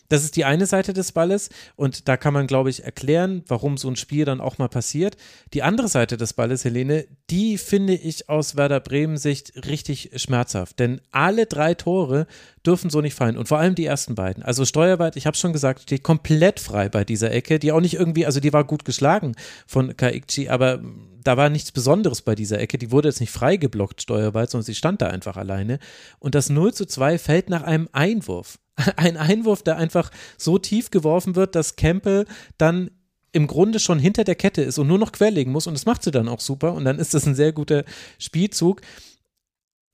Das 0.09 0.23
ist 0.23 0.35
die 0.35 0.45
eine 0.45 0.65
Seite 0.65 0.93
des 0.93 1.11
Balles 1.11 1.49
und 1.75 2.07
da 2.07 2.17
kann 2.17 2.33
man, 2.33 2.47
glaube 2.47 2.69
ich, 2.69 2.83
erklären, 2.83 3.43
warum 3.47 3.77
so 3.77 3.87
ein 3.87 3.95
Spiel 3.95 4.25
dann 4.25 4.41
auch 4.41 4.57
mal 4.57 4.67
passiert. 4.67 5.15
Die 5.53 5.63
andere 5.63 5.87
Seite 5.87 6.17
des 6.17 6.33
Balles, 6.33 6.65
Helene, 6.65 7.05
die 7.29 7.57
finde 7.57 7.93
ich 7.93 8.27
aus 8.27 8.57
Werder 8.57 8.79
Bremen 8.79 9.17
Sicht 9.17 9.53
richtig 9.67 10.11
schmerzhaft, 10.15 10.79
denn 10.79 10.99
alle 11.11 11.45
drei 11.45 11.75
Tore 11.75 12.27
dürfen 12.65 12.89
so 12.89 13.01
nicht 13.01 13.13
fallen 13.13 13.37
und 13.37 13.47
vor 13.47 13.59
allem 13.59 13.75
die 13.75 13.85
ersten 13.85 14.15
beiden. 14.15 14.43
Also 14.43 14.65
Steuerweit, 14.65 15.15
ich 15.15 15.27
habe 15.27 15.37
schon 15.37 15.53
gesagt, 15.53 15.83
steht 15.83 16.03
komplett 16.03 16.59
frei 16.59 16.89
bei 16.89 17.05
dieser 17.05 17.31
Ecke, 17.31 17.59
die 17.59 17.71
auch 17.71 17.81
nicht 17.81 17.93
irgendwie, 17.93 18.25
also 18.25 18.39
die 18.39 18.51
war 18.51 18.63
gut 18.63 18.85
geschlagen 18.85 19.35
von 19.67 19.95
Kaikchi, 19.95 20.49
aber 20.49 20.81
da 21.23 21.37
war 21.37 21.49
nichts 21.49 21.71
Besonderes 21.71 22.21
bei 22.21 22.35
dieser 22.35 22.59
Ecke. 22.59 22.77
Die 22.77 22.91
wurde 22.91 23.09
jetzt 23.09 23.19
nicht 23.19 23.31
frei 23.31 23.57
geblockt, 23.57 24.01
Steuerweit, 24.01 24.49
sondern 24.49 24.65
sie 24.65 24.75
stand 24.75 25.01
da 25.01 25.07
einfach 25.07 25.37
alleine. 25.37 25.79
Und 26.19 26.35
das 26.35 26.49
0 26.49 26.73
zu 26.73 26.85
2 26.85 27.17
fällt 27.17 27.49
nach 27.49 27.63
einem 27.63 27.89
Einwurf. 27.91 28.57
Ein 28.95 29.17
Einwurf, 29.17 29.63
der 29.63 29.77
einfach 29.77 30.11
so 30.37 30.57
tief 30.57 30.91
geworfen 30.91 31.35
wird, 31.35 31.55
dass 31.55 31.75
Campbell 31.75 32.25
dann 32.57 32.91
im 33.31 33.47
Grunde 33.47 33.79
schon 33.79 33.99
hinter 33.99 34.23
der 34.23 34.35
Kette 34.35 34.61
ist 34.61 34.79
und 34.79 34.87
nur 34.87 34.97
noch 34.97 35.11
querlegen 35.11 35.53
muss 35.53 35.67
und 35.67 35.75
das 35.75 35.85
macht 35.85 36.03
sie 36.03 36.11
dann 36.11 36.27
auch 36.27 36.39
super 36.39 36.73
und 36.73 36.85
dann 36.85 36.97
ist 36.97 37.13
das 37.13 37.27
ein 37.27 37.35
sehr 37.35 37.53
guter 37.53 37.83
Spielzug. 38.17 38.81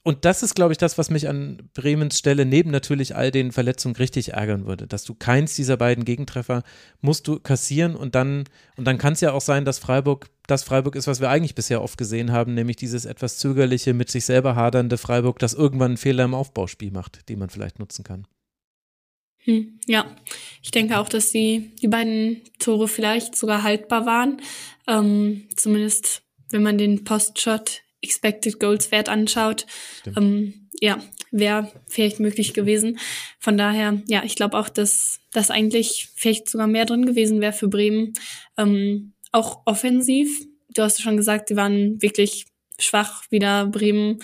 Und 0.07 0.23
das 0.23 0.43
ist, 0.43 0.53
glaube 0.53 0.71
ich, 0.71 0.77
das, 0.77 0.99
was 0.99 1.09
mich 1.09 1.27
an 1.27 1.67
Bremens 1.73 2.19
Stelle 2.19 2.45
neben 2.45 2.69
natürlich 2.69 3.15
all 3.15 3.31
den 3.31 3.51
Verletzungen 3.51 3.95
richtig 3.95 4.33
ärgern 4.33 4.67
würde, 4.67 4.85
dass 4.85 5.03
du 5.03 5.15
keins 5.15 5.55
dieser 5.55 5.77
beiden 5.77 6.05
Gegentreffer 6.05 6.61
musst 7.01 7.27
du 7.27 7.39
kassieren 7.39 7.95
und 7.95 8.13
dann 8.13 8.43
und 8.77 8.85
dann 8.85 8.99
kann 8.99 9.13
es 9.13 9.21
ja 9.21 9.31
auch 9.31 9.41
sein, 9.41 9.65
dass 9.65 9.79
Freiburg 9.79 10.29
das 10.45 10.61
Freiburg 10.61 10.95
ist, 10.95 11.07
was 11.07 11.21
wir 11.21 11.31
eigentlich 11.31 11.55
bisher 11.55 11.81
oft 11.81 11.97
gesehen 11.97 12.31
haben, 12.31 12.53
nämlich 12.53 12.77
dieses 12.77 13.05
etwas 13.05 13.39
zögerliche, 13.39 13.95
mit 13.95 14.11
sich 14.11 14.25
selber 14.25 14.55
hadernde 14.55 14.99
Freiburg, 14.99 15.39
das 15.39 15.55
irgendwann 15.55 15.91
einen 15.91 15.97
Fehler 15.97 16.25
im 16.25 16.35
Aufbauspiel 16.35 16.91
macht, 16.91 17.27
den 17.27 17.39
man 17.39 17.49
vielleicht 17.49 17.79
nutzen 17.79 18.03
kann. 18.03 18.27
Hm, 19.45 19.79
ja, 19.87 20.15
ich 20.61 20.71
denke 20.71 20.99
auch, 20.99 21.09
dass 21.09 21.31
die, 21.31 21.71
die 21.81 21.87
beiden 21.87 22.41
Tore 22.59 22.87
vielleicht 22.87 23.35
sogar 23.35 23.63
haltbar 23.63 24.05
waren. 24.05 24.41
Ähm, 24.87 25.47
zumindest, 25.55 26.23
wenn 26.49 26.63
man 26.63 26.77
den 26.77 27.03
Postshot 27.03 27.81
Expected 28.01 28.59
Goals 28.59 28.91
Wert 28.91 29.09
anschaut. 29.09 29.65
Ähm, 30.15 30.69
ja, 30.79 30.99
wäre 31.31 31.71
vielleicht 31.87 32.19
möglich 32.19 32.53
gewesen. 32.53 32.99
Von 33.39 33.57
daher, 33.57 34.01
ja, 34.07 34.23
ich 34.23 34.35
glaube 34.35 34.57
auch, 34.57 34.69
dass 34.69 35.19
das 35.31 35.49
eigentlich 35.49 36.09
vielleicht 36.15 36.49
sogar 36.49 36.67
mehr 36.67 36.85
drin 36.85 37.05
gewesen 37.05 37.41
wäre 37.41 37.53
für 37.53 37.67
Bremen. 37.67 38.13
Ähm, 38.57 39.13
auch 39.31 39.63
offensiv. 39.65 40.45
Du 40.73 40.83
hast 40.83 41.01
schon 41.01 41.17
gesagt, 41.17 41.49
sie 41.49 41.55
waren 41.55 42.01
wirklich 42.01 42.45
schwach 42.79 43.23
wieder 43.29 43.67
Bremen, 43.67 44.19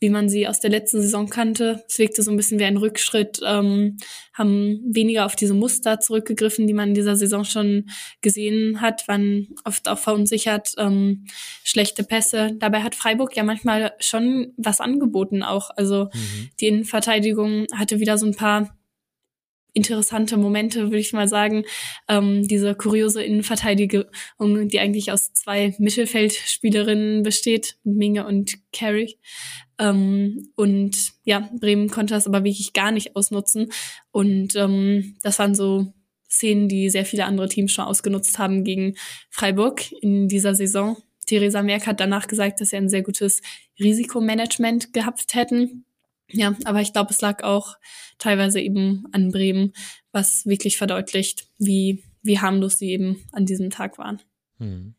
wie 0.00 0.10
man 0.10 0.28
sie 0.28 0.46
aus 0.46 0.60
der 0.60 0.70
letzten 0.70 1.00
Saison 1.00 1.28
kannte. 1.28 1.84
Es 1.88 1.98
wirkte 1.98 2.22
so 2.22 2.30
ein 2.30 2.36
bisschen 2.36 2.58
wie 2.58 2.64
ein 2.64 2.76
Rückschritt, 2.76 3.40
ähm, 3.44 3.96
haben 4.32 4.80
weniger 4.86 5.26
auf 5.26 5.36
diese 5.36 5.54
Muster 5.54 6.00
zurückgegriffen, 6.00 6.66
die 6.66 6.74
man 6.74 6.90
in 6.90 6.94
dieser 6.94 7.16
Saison 7.16 7.44
schon 7.44 7.88
gesehen 8.20 8.80
hat, 8.80 9.08
waren 9.08 9.48
oft 9.64 9.88
auch 9.88 9.98
verunsichert, 9.98 10.74
ähm, 10.78 11.26
schlechte 11.64 12.04
Pässe. 12.04 12.52
Dabei 12.58 12.82
hat 12.82 12.94
Freiburg 12.94 13.36
ja 13.36 13.42
manchmal 13.42 13.94
schon 13.98 14.52
was 14.56 14.80
angeboten 14.80 15.42
auch. 15.42 15.70
Also 15.76 16.10
mhm. 16.12 16.48
die 16.60 16.68
Innenverteidigung 16.68 17.66
hatte 17.74 18.00
wieder 18.00 18.18
so 18.18 18.26
ein 18.26 18.36
paar 18.36 18.76
interessante 19.76 20.38
Momente, 20.38 20.84
würde 20.84 20.98
ich 20.98 21.12
mal 21.12 21.28
sagen. 21.28 21.64
Ähm, 22.08 22.48
diese 22.48 22.74
kuriose 22.74 23.22
Innenverteidigung, 23.22 24.06
die 24.40 24.80
eigentlich 24.80 25.12
aus 25.12 25.32
zwei 25.34 25.74
Mittelfeldspielerinnen 25.78 27.22
besteht, 27.22 27.76
Minge 27.84 28.26
und 28.26 28.56
Carey. 28.72 29.18
Ähm, 29.78 30.50
und 30.56 31.12
ja, 31.24 31.50
Bremen 31.60 31.90
konnte 31.90 32.14
das 32.14 32.26
aber 32.26 32.42
wirklich 32.42 32.72
gar 32.72 32.90
nicht 32.90 33.16
ausnutzen. 33.16 33.70
Und 34.10 34.56
ähm, 34.56 35.16
das 35.22 35.38
waren 35.38 35.54
so 35.54 35.92
Szenen, 36.28 36.68
die 36.68 36.88
sehr 36.88 37.04
viele 37.04 37.26
andere 37.26 37.48
Teams 37.48 37.72
schon 37.72 37.84
ausgenutzt 37.84 38.38
haben 38.38 38.64
gegen 38.64 38.94
Freiburg 39.30 39.92
in 40.00 40.28
dieser 40.28 40.54
Saison. 40.54 40.96
Theresa 41.26 41.62
Merck 41.62 41.86
hat 41.86 42.00
danach 42.00 42.28
gesagt, 42.28 42.60
dass 42.60 42.70
sie 42.70 42.76
ein 42.76 42.88
sehr 42.88 43.02
gutes 43.02 43.42
Risikomanagement 43.78 44.92
gehabt 44.92 45.34
hätten. 45.34 45.85
Ja, 46.28 46.56
aber 46.64 46.80
ich 46.80 46.92
glaube, 46.92 47.12
es 47.12 47.20
lag 47.20 47.44
auch 47.44 47.76
teilweise 48.18 48.60
eben 48.60 49.04
an 49.12 49.30
Bremen, 49.30 49.72
was 50.12 50.44
wirklich 50.46 50.76
verdeutlicht, 50.76 51.48
wie, 51.58 52.02
wie 52.22 52.40
harmlos 52.40 52.78
sie 52.78 52.90
eben 52.90 53.24
an 53.32 53.46
diesem 53.46 53.70
Tag 53.70 53.98
waren. 53.98 54.20
Hm. 54.58 54.94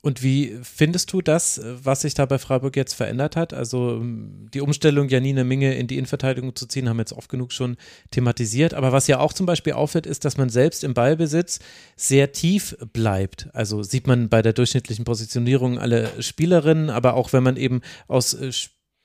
Und 0.00 0.22
wie 0.22 0.56
findest 0.62 1.12
du 1.12 1.20
das, 1.22 1.60
was 1.64 2.02
sich 2.02 2.14
da 2.14 2.24
bei 2.24 2.38
Freiburg 2.38 2.76
jetzt 2.76 2.94
verändert 2.94 3.34
hat? 3.34 3.52
Also 3.52 3.96
ähm, 3.96 4.48
die 4.54 4.60
Umstellung, 4.60 5.08
Janine 5.08 5.42
Minge 5.42 5.74
in 5.74 5.88
die 5.88 5.96
Innenverteidigung 5.96 6.54
zu 6.54 6.66
ziehen, 6.66 6.88
haben 6.88 6.98
wir 6.98 7.02
jetzt 7.02 7.12
oft 7.12 7.28
genug 7.28 7.52
schon 7.52 7.76
thematisiert. 8.12 8.74
Aber 8.74 8.92
was 8.92 9.08
ja 9.08 9.18
auch 9.18 9.32
zum 9.32 9.46
Beispiel 9.46 9.72
auffällt, 9.72 10.06
ist, 10.06 10.24
dass 10.24 10.36
man 10.36 10.50
selbst 10.50 10.84
im 10.84 10.94
Ballbesitz 10.94 11.58
sehr 11.96 12.30
tief 12.30 12.76
bleibt. 12.92 13.48
Also 13.54 13.82
sieht 13.82 14.06
man 14.06 14.28
bei 14.28 14.40
der 14.40 14.52
durchschnittlichen 14.52 15.04
Positionierung 15.04 15.80
alle 15.80 16.22
Spielerinnen, 16.22 16.90
aber 16.90 17.14
auch 17.14 17.32
wenn 17.32 17.42
man 17.42 17.56
eben 17.56 17.80
aus 18.06 18.34
äh, 18.34 18.52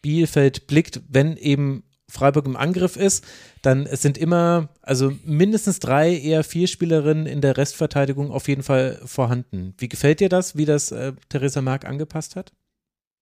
Spielfeld 0.03 0.67
blickt, 0.67 1.01
wenn 1.07 1.37
eben 1.37 1.83
Freiburg 2.09 2.45
im 2.45 2.57
Angriff 2.57 2.97
ist, 2.97 3.23
dann 3.61 3.85
es 3.85 4.01
sind 4.01 4.17
immer, 4.17 4.67
also 4.81 5.13
mindestens 5.23 5.79
drei, 5.79 6.13
eher 6.13 6.43
vier 6.43 6.67
Spielerinnen 6.67 7.25
in 7.25 7.39
der 7.39 7.55
Restverteidigung 7.55 8.29
auf 8.29 8.49
jeden 8.49 8.63
Fall 8.63 8.99
vorhanden. 9.05 9.73
Wie 9.77 9.87
gefällt 9.87 10.19
dir 10.19 10.27
das, 10.27 10.57
wie 10.57 10.65
das 10.65 10.91
äh, 10.91 11.13
Theresa 11.29 11.61
Mark 11.61 11.85
angepasst 11.85 12.35
hat? 12.35 12.51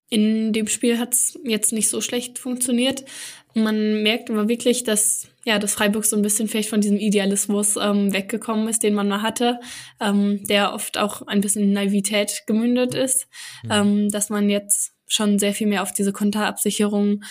In 0.10 0.54
dem 0.54 0.68
Spiel 0.68 0.98
hat 0.98 1.14
es 1.14 1.40
jetzt 1.46 1.72
nicht 1.72 1.88
so 1.88 2.02
schlecht 2.02 2.40
funktioniert. 2.40 3.06
Man 3.54 4.02
merkt 4.02 4.32
aber 4.32 4.50
wirklich, 4.50 4.84
dass 4.84 5.28
ja, 5.46 5.58
dass 5.58 5.74
Freiburg 5.74 6.06
so 6.06 6.16
ein 6.16 6.22
bisschen 6.22 6.48
vielleicht 6.48 6.70
von 6.70 6.82
diesem 6.82 6.98
Idealismus 6.98 7.76
ähm, 7.76 8.14
weggekommen 8.14 8.68
ist, 8.68 8.84
den 8.84 8.94
man 8.94 9.08
mal 9.08 9.22
hatte, 9.22 9.60
ähm, 10.00 10.44
der 10.48 10.74
oft 10.74 10.98
auch 10.98 11.24
ein 11.24 11.42
bisschen 11.42 11.64
in 11.64 11.74
Naivität 11.74 12.44
gemündet 12.46 12.94
ist, 12.94 13.28
mhm. 13.64 13.72
ähm, 13.72 14.10
dass 14.10 14.30
man 14.30 14.50
jetzt 14.50 14.91
schon 15.12 15.40
sehr 15.40 15.54
viel 15.54 15.68
mehr 15.68 15.84
auf 15.84 15.92
diese 15.92 16.14
Konterabsicherung 16.14 17.24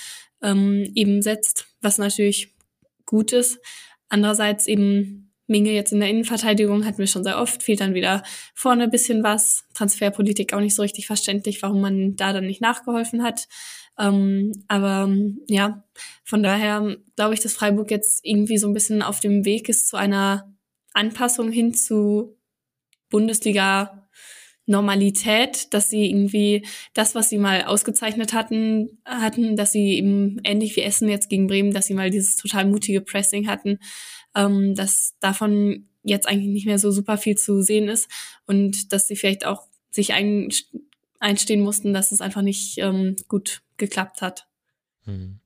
ähm, 0.43 0.91
eben 0.95 1.23
setzt, 1.23 1.67
was 1.81 1.99
natürlich 1.99 2.55
gut 3.07 3.33
ist. 3.33 3.59
Andererseits 4.09 4.67
eben 4.67 5.33
Minge 5.47 5.73
jetzt 5.73 5.93
in 5.93 6.01
der 6.01 6.11
Innenverteidigung 6.11 6.85
hatten 6.85 6.99
wir 6.99 7.07
schon 7.07 7.25
sehr 7.25 7.41
oft, 7.41 7.63
fehlt 7.63 7.81
dann 7.81 7.95
wieder 7.95 8.23
vorne 8.55 8.85
ein 8.85 8.91
bisschen 8.91 9.23
was. 9.23 9.65
Transferpolitik 9.75 10.53
auch 10.53 10.61
nicht 10.61 10.75
so 10.75 10.83
richtig 10.83 11.07
verständlich, 11.07 11.63
warum 11.63 11.81
man 11.81 12.17
da 12.17 12.33
dann 12.33 12.47
nicht 12.47 12.61
nachgeholfen 12.61 13.23
hat. 13.23 13.49
Ähm, 13.99 14.53
aber 14.69 15.13
ja, 15.49 15.85
von 16.25 16.43
daher 16.43 16.97
glaube 17.17 17.35
ich, 17.35 17.41
dass 17.41 17.55
Freiburg 17.55 17.91
jetzt 17.91 18.21
irgendwie 18.25 18.59
so 18.59 18.69
ein 18.69 18.75
bisschen 18.75 19.03
auf 19.03 19.21
dem 19.21 19.45
Weg 19.45 19.69
ist 19.69 19.89
zu 19.89 19.97
einer 19.97 20.55
Anpassung 20.93 21.51
hin 21.51 21.75
zu 21.75 22.37
Bundesliga 23.09 24.00
Normalität, 24.71 25.75
dass 25.75 25.91
sie 25.91 26.09
irgendwie 26.09 26.67
das, 26.95 27.15
was 27.15 27.29
sie 27.29 27.39
mal 27.39 27.65
ausgezeichnet 27.65 28.33
hatten, 28.33 28.99
hatten, 29.05 29.57
dass 29.57 29.73
sie 29.73 29.95
eben 29.95 30.39
ähnlich 30.45 30.77
wie 30.77 30.83
Essen 30.83 31.09
jetzt 31.09 31.29
gegen 31.29 31.49
Bremen, 31.49 31.73
dass 31.73 31.87
sie 31.87 31.95
mal 31.95 32.11
dieses 32.11 32.37
total 32.37 32.67
mutige 32.67 33.01
Pressing 33.01 33.49
hatten, 33.49 33.79
ähm, 34.35 34.75
dass 34.75 35.15
davon 35.21 35.89
jetzt 36.03 36.27
eigentlich 36.29 36.49
nicht 36.49 36.67
mehr 36.67 36.79
so 36.79 36.91
super 36.91 37.19
viel 37.19 37.37
zu 37.37 37.61
sehen 37.63 37.89
ist 37.89 38.09
und 38.47 38.93
dass 38.93 39.07
sie 39.07 39.17
vielleicht 39.17 39.45
auch 39.45 39.67
sich 39.91 40.13
ein, 40.15 40.49
einstehen 41.19 41.61
mussten, 41.61 41.93
dass 41.93 42.13
es 42.13 42.21
einfach 42.21 42.43
nicht 42.43 42.79
ähm, 42.79 43.17
gut 43.29 43.63
geklappt 43.77 44.23
hat. 44.23 44.47
Hm 45.05 45.41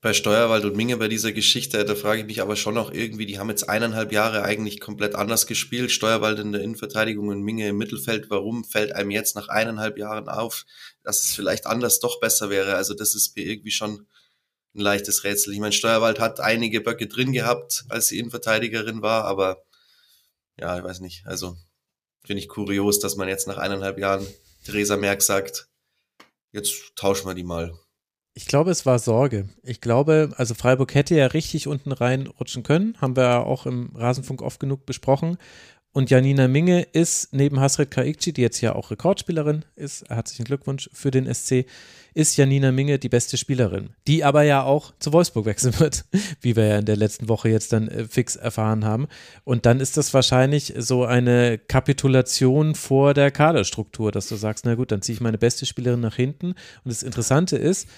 bei 0.00 0.12
Steuerwald 0.12 0.64
und 0.64 0.76
Minge 0.76 0.96
bei 0.96 1.08
dieser 1.08 1.32
Geschichte, 1.32 1.84
da 1.84 1.94
frage 1.96 2.20
ich 2.20 2.26
mich 2.26 2.40
aber 2.40 2.54
schon 2.54 2.78
auch 2.78 2.92
irgendwie, 2.92 3.26
die 3.26 3.40
haben 3.40 3.50
jetzt 3.50 3.68
eineinhalb 3.68 4.12
Jahre 4.12 4.42
eigentlich 4.44 4.78
komplett 4.78 5.16
anders 5.16 5.48
gespielt. 5.48 5.90
Steuerwald 5.90 6.38
in 6.38 6.52
der 6.52 6.62
Innenverteidigung 6.62 7.28
und 7.28 7.42
Minge 7.42 7.68
im 7.68 7.78
Mittelfeld. 7.78 8.30
Warum 8.30 8.64
fällt 8.64 8.92
einem 8.92 9.10
jetzt 9.10 9.34
nach 9.34 9.48
eineinhalb 9.48 9.98
Jahren 9.98 10.28
auf, 10.28 10.66
dass 11.02 11.24
es 11.24 11.34
vielleicht 11.34 11.66
anders 11.66 11.98
doch 11.98 12.20
besser 12.20 12.48
wäre? 12.48 12.76
Also 12.76 12.94
das 12.94 13.16
ist 13.16 13.34
mir 13.34 13.44
irgendwie 13.44 13.72
schon 13.72 14.06
ein 14.74 14.80
leichtes 14.80 15.24
Rätsel. 15.24 15.52
Ich 15.52 15.58
meine, 15.58 15.72
Steuerwald 15.72 16.20
hat 16.20 16.38
einige 16.38 16.80
Böcke 16.80 17.08
drin 17.08 17.32
gehabt, 17.32 17.84
als 17.88 18.06
sie 18.06 18.18
Innenverteidigerin 18.18 19.02
war, 19.02 19.24
aber 19.24 19.64
ja, 20.56 20.78
ich 20.78 20.84
weiß 20.84 21.00
nicht. 21.00 21.26
Also 21.26 21.56
finde 22.24 22.40
ich 22.40 22.48
kurios, 22.48 23.00
dass 23.00 23.16
man 23.16 23.28
jetzt 23.28 23.48
nach 23.48 23.58
eineinhalb 23.58 23.98
Jahren 23.98 24.26
Theresa 24.64 24.96
Merck 24.96 25.22
sagt, 25.22 25.68
jetzt 26.52 26.94
tauschen 26.94 27.26
wir 27.26 27.34
die 27.34 27.44
mal. 27.44 27.76
Ich 28.38 28.46
glaube, 28.46 28.70
es 28.70 28.86
war 28.86 29.00
Sorge. 29.00 29.48
Ich 29.64 29.80
glaube, 29.80 30.30
also 30.36 30.54
Freiburg 30.54 30.94
hätte 30.94 31.16
ja 31.16 31.26
richtig 31.26 31.66
unten 31.66 31.90
reinrutschen 31.90 32.62
können, 32.62 32.94
haben 33.00 33.16
wir 33.16 33.24
ja 33.24 33.42
auch 33.42 33.66
im 33.66 33.90
Rasenfunk 33.96 34.42
oft 34.42 34.60
genug 34.60 34.86
besprochen. 34.86 35.38
Und 35.90 36.08
Janina 36.08 36.46
Minge 36.46 36.82
ist 36.82 37.34
neben 37.34 37.58
Hasret 37.58 37.90
Kaikci, 37.90 38.32
die 38.32 38.42
jetzt 38.42 38.60
ja 38.60 38.76
auch 38.76 38.92
Rekordspielerin 38.92 39.64
ist, 39.74 40.08
herzlichen 40.08 40.44
Glückwunsch 40.44 40.88
für 40.92 41.10
den 41.10 41.26
SC, 41.34 41.64
ist 42.14 42.36
Janina 42.36 42.70
Minge 42.70 43.00
die 43.00 43.08
beste 43.08 43.36
Spielerin, 43.36 43.90
die 44.06 44.22
aber 44.22 44.44
ja 44.44 44.62
auch 44.62 44.92
zu 45.00 45.12
Wolfsburg 45.12 45.44
wechseln 45.46 45.76
wird, 45.80 46.04
wie 46.40 46.54
wir 46.54 46.66
ja 46.66 46.78
in 46.78 46.84
der 46.84 46.96
letzten 46.96 47.28
Woche 47.28 47.48
jetzt 47.48 47.72
dann 47.72 47.88
äh, 47.88 48.04
fix 48.04 48.36
erfahren 48.36 48.84
haben. 48.84 49.08
Und 49.42 49.66
dann 49.66 49.80
ist 49.80 49.96
das 49.96 50.14
wahrscheinlich 50.14 50.74
so 50.78 51.04
eine 51.04 51.58
Kapitulation 51.58 52.76
vor 52.76 53.14
der 53.14 53.32
Kaderstruktur, 53.32 54.12
dass 54.12 54.28
du 54.28 54.36
sagst, 54.36 54.64
na 54.64 54.76
gut, 54.76 54.92
dann 54.92 55.02
ziehe 55.02 55.14
ich 55.14 55.20
meine 55.20 55.38
beste 55.38 55.66
Spielerin 55.66 56.00
nach 56.00 56.14
hinten. 56.14 56.50
Und 56.50 56.56
das 56.84 57.02
Interessante 57.02 57.56
ist, 57.56 57.88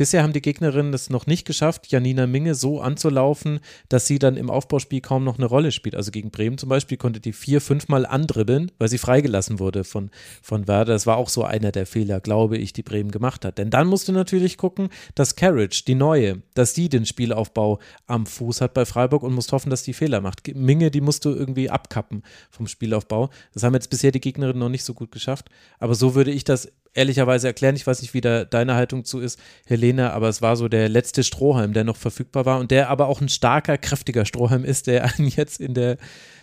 Bisher 0.00 0.22
haben 0.22 0.32
die 0.32 0.40
Gegnerinnen 0.40 0.94
es 0.94 1.10
noch 1.10 1.26
nicht 1.26 1.46
geschafft, 1.46 1.92
Janina 1.92 2.26
Minge 2.26 2.54
so 2.54 2.80
anzulaufen, 2.80 3.60
dass 3.90 4.06
sie 4.06 4.18
dann 4.18 4.38
im 4.38 4.48
Aufbauspiel 4.48 5.02
kaum 5.02 5.24
noch 5.24 5.36
eine 5.36 5.44
Rolle 5.44 5.72
spielt. 5.72 5.94
Also 5.94 6.10
gegen 6.10 6.30
Bremen 6.30 6.56
zum 6.56 6.70
Beispiel 6.70 6.96
konnte 6.96 7.20
die 7.20 7.34
vier, 7.34 7.60
fünfmal 7.60 8.06
andribbeln, 8.06 8.72
weil 8.78 8.88
sie 8.88 8.96
freigelassen 8.96 9.58
wurde 9.58 9.84
von, 9.84 10.10
von 10.40 10.66
Werder. 10.66 10.94
Das 10.94 11.06
war 11.06 11.18
auch 11.18 11.28
so 11.28 11.44
einer 11.44 11.70
der 11.70 11.84
Fehler, 11.84 12.20
glaube 12.20 12.56
ich, 12.56 12.72
die 12.72 12.82
Bremen 12.82 13.10
gemacht 13.10 13.44
hat. 13.44 13.58
Denn 13.58 13.68
dann 13.68 13.88
musst 13.88 14.08
du 14.08 14.12
natürlich 14.12 14.56
gucken, 14.56 14.88
dass 15.16 15.36
Carriage, 15.36 15.82
die 15.86 15.96
neue, 15.96 16.40
dass 16.54 16.72
die 16.72 16.88
den 16.88 17.04
Spielaufbau 17.04 17.78
am 18.06 18.24
Fuß 18.24 18.62
hat 18.62 18.72
bei 18.72 18.86
Freiburg 18.86 19.22
und 19.22 19.34
musst 19.34 19.52
hoffen, 19.52 19.68
dass 19.68 19.82
die 19.82 19.92
Fehler 19.92 20.22
macht. 20.22 20.48
Minge, 20.54 20.90
die 20.90 21.02
musst 21.02 21.26
du 21.26 21.34
irgendwie 21.34 21.68
abkappen 21.68 22.22
vom 22.50 22.68
Spielaufbau. 22.68 23.28
Das 23.52 23.64
haben 23.64 23.74
jetzt 23.74 23.90
bisher 23.90 24.12
die 24.12 24.20
Gegnerinnen 24.22 24.60
noch 24.60 24.70
nicht 24.70 24.84
so 24.84 24.94
gut 24.94 25.12
geschafft. 25.12 25.50
Aber 25.78 25.94
so 25.94 26.14
würde 26.14 26.30
ich 26.30 26.44
das 26.44 26.72
ehrlicherweise 26.94 27.46
erklären. 27.46 27.76
Ich 27.76 27.86
weiß 27.86 28.02
nicht, 28.02 28.14
wie 28.14 28.20
da 28.20 28.44
deine 28.44 28.74
Haltung 28.74 29.04
zu 29.04 29.20
ist, 29.20 29.38
Helene, 29.66 30.12
aber 30.12 30.28
es 30.28 30.42
war 30.42 30.56
so 30.56 30.68
der 30.68 30.88
letzte 30.88 31.24
Strohhalm, 31.24 31.72
der 31.72 31.84
noch 31.84 31.96
verfügbar 31.96 32.46
war 32.46 32.58
und 32.58 32.70
der 32.70 32.90
aber 32.90 33.08
auch 33.08 33.20
ein 33.20 33.28
starker, 33.28 33.78
kräftiger 33.78 34.24
Strohhalm 34.24 34.64
ist, 34.64 34.86
der 34.86 35.04
einen 35.18 35.28
jetzt 35.28 35.60
in 35.60 35.74
der 35.74 35.98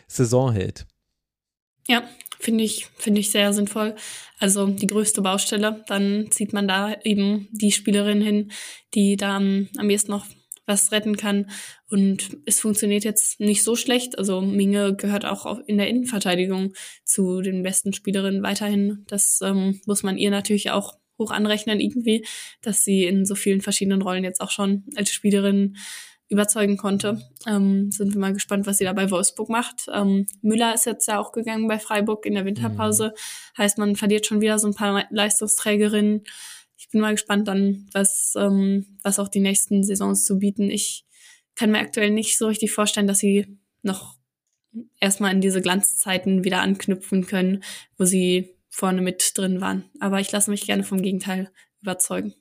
Saison 0.07 0.53
hält. 0.53 0.85
Ja, 1.87 2.03
finde 2.39 2.63
ich, 2.63 2.87
finde 2.97 3.21
ich 3.21 3.31
sehr 3.31 3.53
sinnvoll. 3.53 3.95
Also 4.39 4.67
die 4.67 4.87
größte 4.87 5.21
Baustelle, 5.21 5.83
dann 5.87 6.27
zieht 6.31 6.53
man 6.53 6.67
da 6.67 6.95
eben 7.03 7.47
die 7.51 7.71
Spielerin 7.71 8.21
hin, 8.21 8.51
die 8.93 9.15
da 9.15 9.37
am, 9.37 9.69
ehesten 9.89 10.11
noch 10.11 10.25
was 10.67 10.91
retten 10.91 11.17
kann. 11.17 11.49
Und 11.89 12.37
es 12.45 12.59
funktioniert 12.59 13.03
jetzt 13.03 13.39
nicht 13.39 13.63
so 13.63 13.75
schlecht. 13.75 14.17
Also 14.19 14.41
Minge 14.41 14.95
gehört 14.95 15.25
auch 15.25 15.59
in 15.65 15.77
der 15.77 15.87
Innenverteidigung 15.87 16.73
zu 17.03 17.41
den 17.41 17.63
besten 17.63 17.93
Spielerinnen 17.93 18.43
weiterhin. 18.43 19.05
Das 19.07 19.39
ähm, 19.41 19.81
muss 19.87 20.03
man 20.03 20.17
ihr 20.17 20.29
natürlich 20.29 20.69
auch 20.69 20.97
hoch 21.17 21.31
anrechnen 21.31 21.79
irgendwie, 21.79 22.25
dass 22.61 22.83
sie 22.83 23.05
in 23.05 23.25
so 23.25 23.33
vielen 23.33 23.61
verschiedenen 23.61 24.03
Rollen 24.03 24.23
jetzt 24.23 24.41
auch 24.41 24.51
schon 24.51 24.83
als 24.95 25.11
Spielerin 25.11 25.77
überzeugen 26.29 26.75
konnte. 26.75 27.21
Ähm, 27.47 27.89
sind 27.89 28.13
wir 28.13 28.19
mal 28.19 28.33
gespannt, 28.33 28.67
was 28.67 28.77
sie 28.77 28.83
da 28.83 28.91
bei 28.91 29.09
Wolfsburg 29.09 29.49
macht. 29.49 29.87
Ähm, 29.93 30.27
Müller 30.41 30.73
ist 30.73 30.85
jetzt 30.85 31.07
ja 31.07 31.19
auch 31.19 31.31
gegangen 31.31 31.67
bei 31.69 31.79
Freiburg 31.79 32.25
in 32.25 32.35
der 32.35 32.45
Winterpause. 32.45 33.13
Mhm. 33.15 33.57
Heißt, 33.63 33.77
man 33.77 33.95
verliert 33.95 34.25
schon 34.25 34.41
wieder 34.41 34.59
so 34.59 34.67
ein 34.67 34.75
paar 34.75 35.05
Leistungsträgerinnen 35.09 36.23
ich 36.87 36.91
bin 36.93 37.01
mal 37.01 37.11
gespannt 37.11 37.49
dann, 37.49 37.85
was, 37.91 38.33
ähm, 38.37 38.97
was 39.03 39.19
auch 39.19 39.27
die 39.27 39.41
nächsten 39.41 39.83
Saisons 39.83 40.23
zu 40.23 40.39
bieten. 40.39 40.71
Ich 40.71 41.05
kann 41.55 41.71
mir 41.71 41.79
aktuell 41.79 42.11
nicht 42.11 42.37
so 42.37 42.47
richtig 42.47 42.71
vorstellen, 42.71 43.07
dass 43.07 43.19
sie 43.19 43.57
noch 43.81 44.15
erstmal 45.01 45.33
in 45.33 45.41
diese 45.41 45.61
Glanzzeiten 45.61 46.45
wieder 46.45 46.61
anknüpfen 46.61 47.25
können, 47.25 47.63
wo 47.97 48.05
sie 48.05 48.55
vorne 48.69 49.01
mit 49.01 49.31
drin 49.35 49.59
waren. 49.59 49.83
Aber 49.99 50.21
ich 50.21 50.31
lasse 50.31 50.49
mich 50.49 50.65
gerne 50.65 50.83
vom 50.83 51.01
Gegenteil 51.01 51.51
überzeugen. 51.81 52.35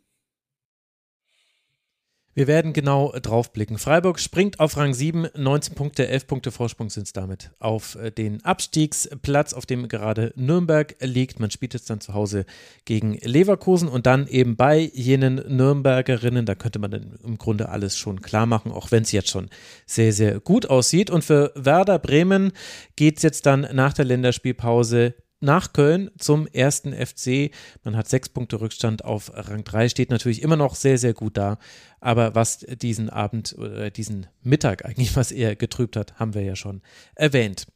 Wir 2.36 2.46
werden 2.46 2.74
genau 2.74 3.14
drauf 3.22 3.50
blicken. 3.50 3.78
Freiburg 3.78 4.20
springt 4.20 4.60
auf 4.60 4.76
Rang 4.76 4.92
7, 4.92 5.28
19 5.38 5.74
Punkte, 5.74 6.06
11 6.06 6.26
Punkte 6.26 6.50
Vorsprung 6.50 6.90
sind 6.90 7.04
es 7.04 7.14
damit 7.14 7.50
auf 7.60 7.94
äh, 7.94 8.10
den 8.10 8.44
Abstiegsplatz, 8.44 9.54
auf 9.54 9.64
dem 9.64 9.88
gerade 9.88 10.34
Nürnberg 10.36 10.96
liegt. 11.00 11.40
Man 11.40 11.50
spielt 11.50 11.72
jetzt 11.72 11.88
dann 11.88 12.02
zu 12.02 12.12
Hause 12.12 12.44
gegen 12.84 13.14
Leverkusen 13.22 13.88
und 13.88 14.04
dann 14.04 14.26
eben 14.26 14.54
bei 14.54 14.90
jenen 14.92 15.36
Nürnbergerinnen. 15.36 16.44
Da 16.44 16.54
könnte 16.54 16.78
man 16.78 16.90
dann 16.90 17.18
im 17.24 17.38
Grunde 17.38 17.70
alles 17.70 17.96
schon 17.96 18.20
klar 18.20 18.44
machen, 18.44 18.70
auch 18.70 18.90
wenn 18.90 19.04
es 19.04 19.12
jetzt 19.12 19.30
schon 19.30 19.48
sehr, 19.86 20.12
sehr 20.12 20.38
gut 20.38 20.66
aussieht. 20.66 21.08
Und 21.08 21.24
für 21.24 21.52
Werder 21.54 21.98
Bremen 21.98 22.52
geht 22.96 23.16
es 23.16 23.22
jetzt 23.22 23.46
dann 23.46 23.66
nach 23.72 23.94
der 23.94 24.04
Länderspielpause 24.04 25.14
nach 25.40 25.72
Köln 25.72 26.10
zum 26.18 26.46
ersten 26.46 26.92
FC. 26.92 27.50
Man 27.84 27.96
hat 27.96 28.08
sechs 28.08 28.28
Punkte 28.28 28.60
Rückstand 28.60 29.04
auf 29.04 29.30
Rang 29.34 29.64
3, 29.64 29.88
steht 29.88 30.10
natürlich 30.10 30.42
immer 30.42 30.56
noch 30.56 30.74
sehr, 30.74 30.98
sehr 30.98 31.14
gut 31.14 31.36
da. 31.36 31.58
Aber 32.00 32.34
was 32.34 32.58
diesen 32.58 33.10
Abend 33.10 33.54
oder 33.58 33.90
diesen 33.90 34.26
Mittag 34.42 34.84
eigentlich 34.84 35.14
was 35.16 35.32
eher 35.32 35.56
getrübt 35.56 35.96
hat, 35.96 36.18
haben 36.18 36.34
wir 36.34 36.42
ja 36.42 36.56
schon 36.56 36.82
erwähnt. 37.14 37.66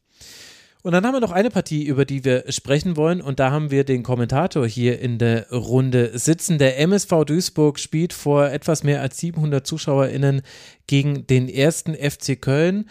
Und 0.83 0.93
dann 0.93 1.05
haben 1.05 1.13
wir 1.13 1.19
noch 1.19 1.31
eine 1.31 1.51
Partie, 1.51 1.85
über 1.85 2.05
die 2.05 2.25
wir 2.25 2.45
sprechen 2.51 2.97
wollen. 2.97 3.21
Und 3.21 3.39
da 3.39 3.51
haben 3.51 3.69
wir 3.69 3.83
den 3.83 4.01
Kommentator 4.01 4.65
hier 4.65 4.99
in 4.99 5.19
der 5.19 5.49
Runde 5.51 6.17
sitzen. 6.17 6.57
Der 6.57 6.79
MSV 6.79 7.25
Duisburg 7.25 7.77
spielt 7.79 8.13
vor 8.13 8.49
etwas 8.49 8.83
mehr 8.83 9.01
als 9.01 9.19
700 9.19 9.65
ZuschauerInnen 9.65 10.41
gegen 10.87 11.27
den 11.27 11.49
ersten 11.49 11.93
FC 11.93 12.41
Köln. 12.41 12.89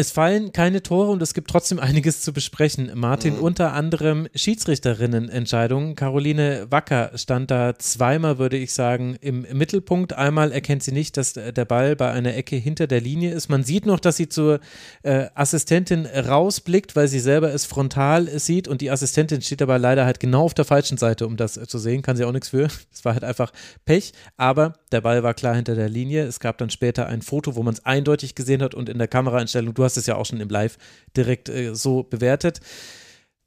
Es 0.00 0.12
fallen 0.12 0.54
keine 0.54 0.82
Tore 0.82 1.10
und 1.10 1.20
es 1.20 1.34
gibt 1.34 1.50
trotzdem 1.50 1.78
einiges 1.78 2.22
zu 2.22 2.32
besprechen. 2.32 2.90
Martin, 2.94 3.34
mhm. 3.36 3.42
unter 3.42 3.74
anderem 3.74 4.28
Schiedsrichterinnenentscheidungen. 4.34 5.94
Caroline 5.94 6.68
Wacker 6.70 7.10
stand 7.16 7.50
da 7.50 7.78
zweimal, 7.78 8.38
würde 8.38 8.56
ich 8.56 8.72
sagen, 8.72 9.18
im 9.20 9.44
Mittelpunkt. 9.52 10.14
Einmal 10.14 10.52
erkennt 10.52 10.82
sie 10.82 10.92
nicht, 10.92 11.18
dass 11.18 11.34
der 11.34 11.64
Ball 11.66 11.96
bei 11.96 12.10
einer 12.12 12.34
Ecke 12.34 12.56
hinter 12.56 12.86
der 12.86 13.02
Linie 13.02 13.34
ist. 13.34 13.50
Man 13.50 13.62
sieht 13.62 13.84
noch, 13.84 14.00
dass 14.00 14.16
sie 14.16 14.30
zur 14.30 14.60
äh, 15.02 15.26
Assistentin 15.34 16.06
rausblickt, 16.06 16.96
weil 16.96 17.06
sie 17.06 17.20
selber 17.20 17.52
es 17.52 17.66
frontal 17.66 18.38
sieht 18.38 18.68
und 18.68 18.80
die 18.80 18.90
Assistentin 18.90 19.42
steht 19.42 19.60
aber 19.60 19.78
leider 19.78 20.06
halt 20.06 20.18
genau 20.18 20.44
auf 20.44 20.54
der 20.54 20.64
falschen 20.64 20.96
Seite, 20.96 21.26
um 21.26 21.36
das 21.36 21.60
zu 21.66 21.78
sehen. 21.78 22.00
Kann 22.00 22.16
sie 22.16 22.24
auch 22.24 22.32
nichts 22.32 22.48
für. 22.48 22.68
Es 22.92 23.04
war 23.04 23.12
halt 23.14 23.24
einfach 23.24 23.52
Pech, 23.84 24.12
aber 24.36 24.74
der 24.92 25.00
Ball 25.00 25.22
war 25.22 25.32
klar 25.32 25.54
hinter 25.54 25.74
der 25.74 25.88
Linie. 25.88 26.24
Es 26.24 26.40
gab 26.40 26.58
dann 26.58 26.70
später 26.70 27.06
ein 27.06 27.22
Foto, 27.22 27.54
wo 27.54 27.62
man 27.62 27.74
es 27.74 27.84
eindeutig 27.84 28.34
gesehen 28.34 28.62
hat 28.62 28.74
und 28.74 28.88
in 28.88 28.98
der 28.98 29.08
Kameraeinstellung, 29.08 29.74
du 29.74 29.84
hast 29.84 29.89
hast 29.90 29.96
es 29.96 30.06
ja 30.06 30.16
auch 30.16 30.26
schon 30.26 30.40
im 30.40 30.48
Live 30.48 30.78
direkt 31.16 31.48
äh, 31.48 31.74
so 31.74 32.02
bewertet. 32.02 32.60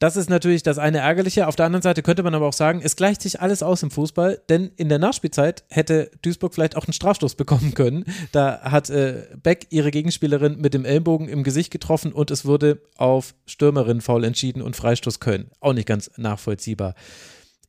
Das 0.03 0.17
ist 0.17 0.29
natürlich 0.29 0.63
das 0.63 0.79
eine 0.79 0.97
Ärgerliche. 0.97 1.47
Auf 1.47 1.55
der 1.55 1.65
anderen 1.65 1.81
Seite 1.81 2.03
könnte 2.03 2.23
man 2.23 2.35
aber 2.35 2.47
auch 2.47 2.53
sagen, 2.53 2.81
es 2.83 2.97
gleicht 2.97 3.21
sich 3.21 3.39
alles 3.39 3.63
aus 3.63 3.83
im 3.83 3.89
Fußball, 3.89 4.41
denn 4.49 4.71
in 4.75 4.89
der 4.89 4.99
Nachspielzeit 4.99 5.63
hätte 5.69 6.11
Duisburg 6.21 6.53
vielleicht 6.53 6.75
auch 6.75 6.85
einen 6.85 6.91
Strafstoß 6.91 7.35
bekommen 7.35 7.73
können. 7.73 8.03
Da 8.33 8.59
hat 8.63 8.89
äh, 8.89 9.27
Beck 9.41 9.67
ihre 9.69 9.91
Gegenspielerin 9.91 10.59
mit 10.59 10.73
dem 10.73 10.83
Ellbogen 10.83 11.29
im 11.29 11.43
Gesicht 11.43 11.71
getroffen 11.71 12.11
und 12.11 12.31
es 12.31 12.43
wurde 12.43 12.81
auf 12.97 13.33
Stürmerin 13.45 14.01
faul 14.01 14.25
entschieden 14.25 14.61
und 14.61 14.75
Freistoß 14.75 15.21
Köln. 15.21 15.51
Auch 15.61 15.71
nicht 15.71 15.87
ganz 15.87 16.11
nachvollziehbar. 16.17 16.95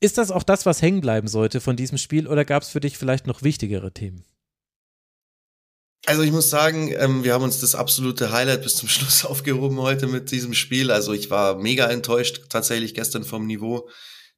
Ist 0.01 0.17
das 0.17 0.29
auch 0.29 0.43
das, 0.43 0.65
was 0.65 0.81
hängen 0.81 0.99
bleiben 0.99 1.29
sollte 1.29 1.61
von 1.61 1.77
diesem 1.77 1.97
Spiel 1.97 2.27
oder 2.27 2.43
gab 2.43 2.63
es 2.63 2.69
für 2.69 2.81
dich 2.81 2.97
vielleicht 2.97 3.27
noch 3.27 3.43
wichtigere 3.43 3.93
Themen? 3.93 4.25
Also 6.07 6.21
ich 6.21 6.31
muss 6.31 6.51
sagen, 6.51 6.93
ähm, 6.97 7.23
wir 7.23 7.33
haben 7.33 7.43
uns 7.43 7.59
das 7.59 7.73
absolute 7.73 8.31
Highlight 8.31 8.61
bis 8.61 8.75
zum 8.75 8.89
Schluss 8.89 9.25
aufgehoben 9.25 9.79
heute 9.79 10.07
mit 10.07 10.31
diesem 10.31 10.53
Spiel. 10.53 10.91
Also 10.91 11.13
ich 11.13 11.29
war 11.29 11.57
mega 11.57 11.87
enttäuscht 11.87 12.43
tatsächlich 12.49 12.93
gestern 12.93 13.23
vom 13.23 13.47
Niveau 13.47 13.89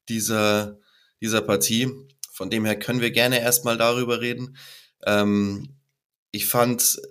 dieser, 0.07 0.79
dieser 1.21 1.41
Partie. 1.41 1.89
Von 2.31 2.49
dem 2.49 2.65
her 2.65 2.79
können 2.79 3.01
wir 3.01 3.11
gerne 3.11 3.41
erstmal 3.41 3.77
darüber 3.77 4.21
reden. 4.21 4.55
Ähm, 5.05 5.75
ich 6.31 6.45
fand, 6.45 7.01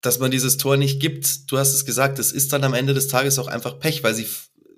dass 0.00 0.18
man 0.18 0.30
dieses 0.30 0.56
Tor 0.56 0.76
nicht 0.76 1.00
gibt, 1.00 1.50
du 1.50 1.58
hast 1.58 1.74
es 1.74 1.84
gesagt, 1.84 2.18
es 2.18 2.32
ist 2.32 2.52
dann 2.52 2.64
am 2.64 2.74
Ende 2.74 2.94
des 2.94 3.08
Tages 3.08 3.38
auch 3.38 3.48
einfach 3.48 3.78
Pech, 3.78 4.02
weil 4.02 4.14
sie 4.14 4.26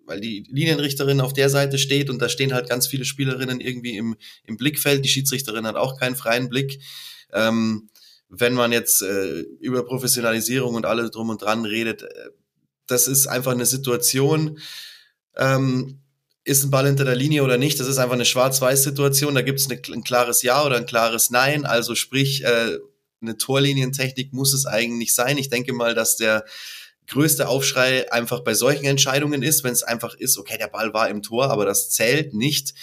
weil 0.05 0.21
die 0.21 0.47
Linienrichterin 0.49 1.21
auf 1.21 1.35
der 1.35 1.51
Seite 1.51 1.77
steht 1.77 2.09
und 2.09 2.21
da 2.21 2.31
stehen 2.31 2.55
halt 2.55 2.67
ganz 2.69 2.87
viele 2.87 3.05
Spielerinnen 3.05 3.61
irgendwie 3.61 3.99
im, 3.99 4.17
im 4.45 4.57
Blickfeld. 4.57 5.05
Die 5.05 5.09
Schiedsrichterin 5.09 5.67
hat 5.67 5.77
auch 5.77 6.01
keinen 6.01 6.17
freien 6.17 6.49
Blick. 6.49 6.81
Ähm, 7.31 7.91
wenn 8.29 8.55
man 8.55 8.73
jetzt 8.73 9.03
äh, 9.03 9.41
über 9.61 9.85
Professionalisierung 9.85 10.75
und 10.75 10.87
alles 10.87 11.11
drum 11.11 11.31
und 11.31 11.43
dran 11.43 11.65
redet, 11.65 12.03
äh, 12.03 12.31
das 12.87 13.09
ist 13.09 13.27
einfach 13.27 13.53
eine 13.53 13.67
Situation, 13.67 14.59
ähm, 15.37 16.01
ist 16.45 16.65
ein 16.65 16.71
Ball 16.71 16.87
hinter 16.87 17.05
der 17.05 17.17
Linie 17.17 17.45
oder 17.45 17.59
nicht, 17.59 17.79
das 17.79 17.89
ist 17.89 17.99
einfach 17.99 18.15
eine 18.15 18.25
Schwarz-Weiß-Situation, 18.25 19.35
da 19.35 19.43
gibt 19.43 19.61
es 19.61 19.69
ein 19.71 20.05
klares 20.05 20.43
Ja 20.43 20.65
oder 20.65 20.77
ein 20.77 20.87
klares 20.87 21.31
Nein, 21.31 21.67
also 21.67 21.95
sprich, 21.95 22.45
äh, 22.45 22.79
eine 23.21 23.37
Torlinientechnik 23.37 24.33
muss 24.33 24.55
es 24.55 24.67
eigentlich 24.67 25.15
sein. 25.15 25.39
Ich 25.39 25.51
denke 25.51 25.73
mal, 25.73 25.95
dass 25.95 26.17
der 26.17 26.45
größte 27.09 27.49
Aufschrei 27.49 28.11
einfach 28.13 28.41
bei 28.41 28.55
solchen 28.55 28.85
Entscheidungen 28.85 29.43
ist, 29.43 29.65
wenn 29.65 29.73
es 29.73 29.83
einfach 29.83 30.15
ist, 30.15 30.39
okay, 30.39 30.59
der 30.59 30.69
Ball 30.69 30.93
war 30.93 31.09
im 31.09 31.23
Tor, 31.23 31.51
aber 31.51 31.65
das 31.65 31.91
zählt 31.91 32.35
nicht. 32.35 32.75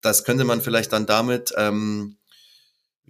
Das 0.00 0.24
könnte 0.24 0.44
man 0.44 0.60
vielleicht 0.60 0.92
dann 0.92 1.06
damit 1.06 1.52
ähm, 1.56 2.18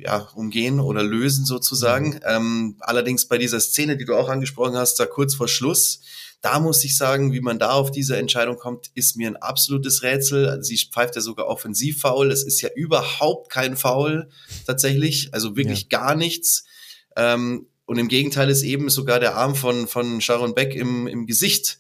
ja, 0.05 0.29
umgehen 0.35 0.81
oder 0.81 1.03
lösen 1.03 1.45
sozusagen. 1.45 2.11
Mhm. 2.11 2.21
Ähm, 2.25 2.77
allerdings 2.81 3.27
bei 3.27 3.39
dieser 3.39 3.61
Szene, 3.61 3.97
die 3.97 4.05
du 4.05 4.15
auch 4.15 4.29
angesprochen 4.29 4.77
hast, 4.77 4.99
da 5.01 5.07
kurz 5.07 5.35
vor 5.35 5.49
Schluss, 5.49 6.01
da 6.43 6.59
muss 6.59 6.83
ich 6.83 6.97
sagen, 6.97 7.33
wie 7.33 7.41
man 7.41 7.61
da 7.61 7.71
auf 7.71 7.93
diese 7.93 8.17
Entscheidung 8.17 8.57
kommt, 8.57 8.91
ist 8.95 9.17
mir 9.17 9.29
ein 9.29 9.37
absolutes 9.37 10.03
Rätsel. 10.03 10.63
Sie 10.63 10.77
pfeift 10.77 11.15
ja 11.15 11.23
sogar 11.23 11.47
offensiv 11.47 12.01
faul. 12.01 12.33
Es 12.33 12.43
ist 12.43 12.61
ja 12.61 12.69
überhaupt 12.75 13.49
kein 13.51 13.77
Foul 13.77 14.29
tatsächlich, 14.67 15.33
also 15.33 15.57
wirklich 15.57 15.87
ja. 15.91 15.99
gar 15.99 16.17
nichts. 16.17 16.65
Ähm, 17.17 17.69
und 17.85 17.99
im 17.99 18.09
Gegenteil 18.09 18.51
ist 18.51 18.63
eben 18.63 18.91
sogar 18.91 19.21
der 19.21 19.37
Arm 19.37 19.55
von, 19.55 19.87
von 19.87 20.21
Sharon 20.21 20.55
Beck 20.55 20.75
im, 20.75 21.07
im 21.07 21.27
Gesicht 21.27 21.79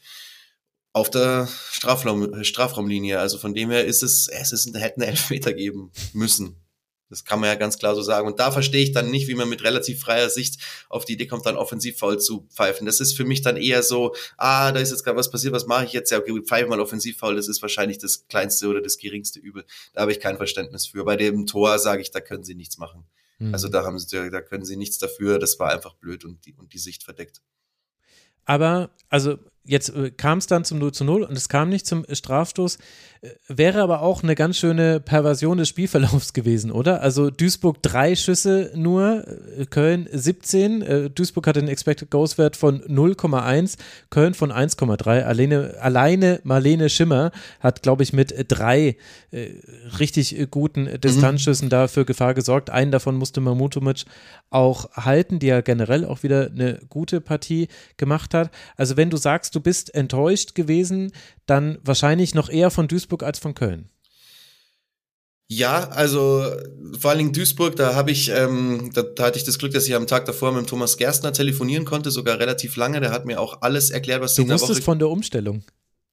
auf 0.92 1.10
der 1.10 1.48
Strafraum, 1.70 2.44
Strafraumlinie. 2.44 3.18
Also 3.18 3.38
von 3.38 3.54
dem 3.54 3.70
her 3.70 3.84
ist 3.84 4.02
es, 4.02 4.28
es 4.28 4.52
ist, 4.52 4.74
hätte 4.74 5.00
einen 5.00 5.08
Elfmeter 5.10 5.52
geben 5.52 5.90
müssen. 6.12 6.61
Das 7.12 7.24
kann 7.24 7.40
man 7.40 7.48
ja 7.48 7.54
ganz 7.54 7.78
klar 7.78 7.94
so 7.94 8.02
sagen. 8.02 8.26
Und 8.26 8.40
da 8.40 8.50
verstehe 8.50 8.82
ich 8.82 8.92
dann 8.92 9.10
nicht, 9.10 9.28
wie 9.28 9.34
man 9.34 9.48
mit 9.48 9.62
relativ 9.62 10.00
freier 10.00 10.30
Sicht 10.30 10.60
auf 10.88 11.04
die 11.04 11.12
Idee 11.12 11.26
kommt, 11.26 11.46
dann 11.46 11.56
offensiv 11.56 11.98
faul 11.98 12.18
zu 12.18 12.48
pfeifen. 12.50 12.86
Das 12.86 13.00
ist 13.00 13.12
für 13.12 13.24
mich 13.24 13.42
dann 13.42 13.56
eher 13.56 13.82
so, 13.82 14.14
ah, 14.38 14.72
da 14.72 14.80
ist 14.80 14.90
jetzt 14.90 15.04
gerade 15.04 15.18
was 15.18 15.30
passiert, 15.30 15.52
was 15.52 15.66
mache 15.66 15.84
ich 15.84 15.92
jetzt? 15.92 16.10
Ja, 16.10 16.18
okay, 16.18 16.32
pfeife 16.42 16.68
mal 16.68 16.80
offensiv 16.80 17.18
faul, 17.18 17.36
das 17.36 17.48
ist 17.48 17.62
wahrscheinlich 17.62 17.98
das 17.98 18.26
kleinste 18.28 18.66
oder 18.68 18.80
das 18.80 18.98
geringste 18.98 19.38
Übel. 19.38 19.64
Da 19.92 20.00
habe 20.00 20.12
ich 20.12 20.20
kein 20.20 20.36
Verständnis 20.36 20.86
für. 20.86 21.04
Bei 21.04 21.16
dem 21.16 21.46
Tor 21.46 21.78
sage 21.78 22.02
ich, 22.02 22.10
da 22.10 22.20
können 22.20 22.44
sie 22.44 22.54
nichts 22.54 22.78
machen. 22.78 23.04
Mhm. 23.38 23.52
Also 23.52 23.68
da 23.68 23.84
haben 23.84 23.98
sie, 23.98 24.30
da 24.30 24.40
können 24.40 24.64
sie 24.64 24.76
nichts 24.76 24.98
dafür. 24.98 25.38
Das 25.38 25.58
war 25.58 25.70
einfach 25.70 25.94
blöd 25.94 26.24
und 26.24 26.46
die, 26.46 26.54
und 26.54 26.72
die 26.72 26.78
Sicht 26.78 27.04
verdeckt. 27.04 27.42
Aber, 28.44 28.90
also 29.08 29.38
jetzt 29.64 29.90
äh, 29.90 30.10
kam 30.10 30.38
es 30.38 30.46
dann 30.46 30.64
zum 30.64 30.78
0 30.78 30.92
zu 30.92 31.04
0 31.04 31.22
und 31.22 31.36
es 31.36 31.48
kam 31.48 31.68
nicht 31.68 31.86
zum 31.86 32.04
Strafstoß. 32.10 32.78
Äh, 33.22 33.30
wäre 33.48 33.82
aber 33.82 34.02
auch 34.02 34.22
eine 34.22 34.34
ganz 34.34 34.56
schöne 34.56 35.00
Perversion 35.00 35.58
des 35.58 35.68
Spielverlaufs 35.68 36.32
gewesen, 36.34 36.70
oder? 36.72 37.02
Also 37.02 37.30
Duisburg 37.30 37.82
drei 37.82 38.14
Schüsse 38.16 38.72
nur, 38.74 39.24
äh, 39.56 39.66
Köln 39.66 40.08
17. 40.10 40.82
Äh, 40.82 41.10
Duisburg 41.10 41.46
hatte 41.46 41.60
einen 41.60 41.68
Expected 41.68 42.10
Goals 42.10 42.36
Wert 42.36 42.56
von 42.56 42.82
0,1, 42.82 43.78
Köln 44.10 44.34
von 44.34 44.50
1,3. 44.52 45.22
Alleine, 45.22 45.74
alleine 45.80 46.40
Marlene 46.42 46.88
Schimmer 46.88 47.30
hat, 47.60 47.82
glaube 47.82 48.02
ich, 48.02 48.12
mit 48.12 48.34
drei 48.48 48.96
äh, 49.30 49.50
richtig 49.98 50.50
guten 50.50 51.00
Distanzschüssen 51.00 51.66
mhm. 51.66 51.70
da 51.70 51.88
für 51.88 52.04
Gefahr 52.04 52.34
gesorgt. 52.34 52.70
Einen 52.70 52.90
davon 52.90 53.16
musste 53.16 53.40
Mamutovic 53.40 54.04
auch 54.50 54.90
halten, 54.92 55.38
die 55.38 55.46
ja 55.46 55.60
generell 55.60 56.04
auch 56.04 56.22
wieder 56.22 56.50
eine 56.50 56.80
gute 56.88 57.20
Partie 57.20 57.68
gemacht 57.96 58.34
hat. 58.34 58.50
Also 58.76 58.96
wenn 58.96 59.10
du 59.10 59.16
sagst, 59.16 59.54
du 59.54 59.60
bist 59.60 59.94
enttäuscht 59.94 60.54
gewesen, 60.54 61.12
dann 61.52 61.78
wahrscheinlich 61.84 62.34
noch 62.34 62.48
eher 62.48 62.70
von 62.70 62.88
Duisburg 62.88 63.22
als 63.22 63.38
von 63.38 63.54
Köln. 63.54 63.90
Ja, 65.48 65.90
also 65.90 66.50
vor 66.98 67.10
allen 67.10 67.18
Dingen 67.18 67.32
Duisburg, 67.34 67.76
da 67.76 67.94
habe 67.94 68.10
ich, 68.10 68.30
ähm, 68.30 68.90
da, 68.94 69.02
da, 69.02 69.24
hatte 69.24 69.36
ich 69.38 69.44
das 69.44 69.58
Glück, 69.58 69.72
dass 69.72 69.86
ich 69.86 69.94
am 69.94 70.06
Tag 70.06 70.24
davor 70.24 70.50
mit 70.52 70.66
Thomas 70.66 70.96
Gerstner 70.96 71.34
telefonieren 71.34 71.84
konnte, 71.84 72.10
sogar 72.10 72.38
relativ 72.38 72.76
lange. 72.76 73.00
Der 73.00 73.10
hat 73.10 73.26
mir 73.26 73.38
auch 73.38 73.60
alles 73.60 73.90
erklärt, 73.90 74.22
was 74.22 74.34
du 74.34 74.42
in 74.42 74.48
der 74.48 74.58
Woche. 74.58 74.80
von 74.80 74.98
der 74.98 75.10
Umstellung. 75.10 75.62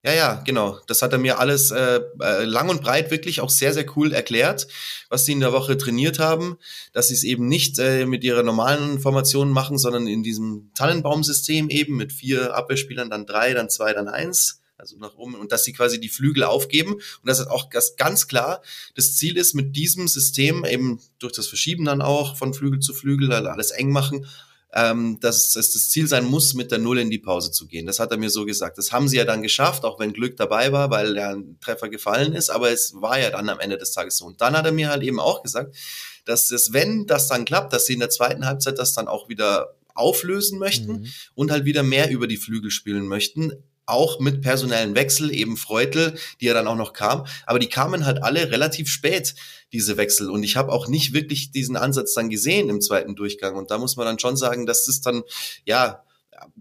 Ja, 0.02 0.12
ja, 0.12 0.42
genau. 0.44 0.78
Das 0.86 1.00
hat 1.00 1.12
er 1.12 1.18
mir 1.18 1.38
alles 1.38 1.70
äh, 1.70 2.00
äh, 2.20 2.44
lang 2.44 2.68
und 2.68 2.82
breit 2.82 3.10
wirklich 3.10 3.40
auch 3.40 3.50
sehr, 3.50 3.72
sehr 3.72 3.86
cool 3.96 4.12
erklärt, 4.12 4.66
was 5.08 5.24
sie 5.24 5.32
in 5.32 5.40
der 5.40 5.52
Woche 5.52 5.76
trainiert 5.76 6.18
haben, 6.18 6.58
dass 6.92 7.08
sie 7.08 7.14
es 7.14 7.24
eben 7.24 7.48
nicht 7.48 7.78
äh, 7.78 8.04
mit 8.04 8.24
ihrer 8.24 8.42
normalen 8.42 9.00
Formation 9.00 9.50
machen, 9.50 9.78
sondern 9.78 10.06
in 10.06 10.22
diesem 10.22 10.70
Tannenbaumsystem 10.74 11.70
eben 11.70 11.96
mit 11.96 12.12
vier 12.12 12.54
Abwehrspielern, 12.54 13.08
dann 13.08 13.26
drei, 13.26 13.54
dann 13.54 13.70
zwei, 13.70 13.92
dann 13.94 14.08
eins, 14.08 14.59
also 14.80 14.96
nach 14.96 15.14
oben, 15.16 15.34
und 15.34 15.52
dass 15.52 15.64
sie 15.64 15.72
quasi 15.72 16.00
die 16.00 16.08
Flügel 16.08 16.44
aufgeben. 16.44 16.94
Und 16.94 17.02
das 17.24 17.38
ist 17.38 17.48
auch 17.48 17.68
das 17.70 17.96
ganz 17.96 18.26
klar. 18.26 18.62
Das 18.94 19.16
Ziel 19.16 19.36
ist 19.36 19.54
mit 19.54 19.76
diesem 19.76 20.08
System 20.08 20.64
eben 20.64 21.00
durch 21.18 21.32
das 21.32 21.46
Verschieben 21.46 21.84
dann 21.84 22.02
auch 22.02 22.36
von 22.36 22.54
Flügel 22.54 22.80
zu 22.80 22.94
Flügel, 22.94 23.32
alles 23.32 23.70
eng 23.70 23.90
machen, 23.90 24.26
ähm, 24.72 25.18
dass 25.20 25.56
es 25.56 25.72
das 25.72 25.90
Ziel 25.90 26.06
sein 26.06 26.24
muss, 26.24 26.54
mit 26.54 26.70
der 26.70 26.78
Null 26.78 26.98
in 26.98 27.10
die 27.10 27.18
Pause 27.18 27.50
zu 27.50 27.66
gehen. 27.66 27.86
Das 27.86 27.98
hat 27.98 28.10
er 28.12 28.18
mir 28.18 28.30
so 28.30 28.44
gesagt. 28.44 28.78
Das 28.78 28.92
haben 28.92 29.08
sie 29.08 29.16
ja 29.16 29.24
dann 29.24 29.42
geschafft, 29.42 29.84
auch 29.84 29.98
wenn 29.98 30.12
Glück 30.12 30.36
dabei 30.36 30.72
war, 30.72 30.90
weil 30.90 31.14
der 31.14 31.30
ein 31.30 31.58
Treffer 31.60 31.88
gefallen 31.88 32.32
ist, 32.32 32.50
aber 32.50 32.70
es 32.70 32.94
war 32.94 33.18
ja 33.18 33.30
dann 33.30 33.48
am 33.48 33.60
Ende 33.60 33.78
des 33.78 33.92
Tages 33.92 34.16
so. 34.16 34.26
Und 34.26 34.40
dann 34.40 34.56
hat 34.56 34.66
er 34.66 34.72
mir 34.72 34.88
halt 34.88 35.02
eben 35.02 35.18
auch 35.18 35.42
gesagt, 35.42 35.76
dass 36.24 36.50
es, 36.50 36.72
wenn 36.72 37.06
das 37.06 37.28
dann 37.28 37.44
klappt, 37.44 37.72
dass 37.72 37.86
sie 37.86 37.94
in 37.94 38.00
der 38.00 38.10
zweiten 38.10 38.46
Halbzeit 38.46 38.78
das 38.78 38.92
dann 38.92 39.08
auch 39.08 39.28
wieder 39.28 39.74
auflösen 39.94 40.58
möchten 40.58 40.92
mhm. 40.92 41.06
und 41.34 41.50
halt 41.50 41.64
wieder 41.64 41.82
mehr 41.82 42.10
über 42.10 42.26
die 42.26 42.36
Flügel 42.36 42.70
spielen 42.70 43.06
möchten 43.06 43.52
auch 43.90 44.20
mit 44.20 44.42
personellen 44.42 44.94
Wechsel, 44.94 45.34
eben 45.34 45.56
Freutel, 45.56 46.18
die 46.40 46.46
ja 46.46 46.54
dann 46.54 46.66
auch 46.66 46.76
noch 46.76 46.92
kam, 46.92 47.26
aber 47.46 47.58
die 47.58 47.68
kamen 47.68 48.06
halt 48.06 48.22
alle 48.22 48.50
relativ 48.50 48.88
spät, 48.88 49.34
diese 49.72 49.96
Wechsel. 49.96 50.30
Und 50.30 50.42
ich 50.42 50.56
habe 50.56 50.72
auch 50.72 50.88
nicht 50.88 51.12
wirklich 51.12 51.52
diesen 51.52 51.76
Ansatz 51.76 52.14
dann 52.14 52.30
gesehen 52.30 52.68
im 52.68 52.80
zweiten 52.80 53.14
Durchgang. 53.14 53.56
Und 53.56 53.70
da 53.70 53.78
muss 53.78 53.96
man 53.96 54.06
dann 54.06 54.18
schon 54.18 54.36
sagen, 54.36 54.66
dass 54.66 54.86
das 54.86 55.00
dann, 55.00 55.22
ja, 55.64 56.02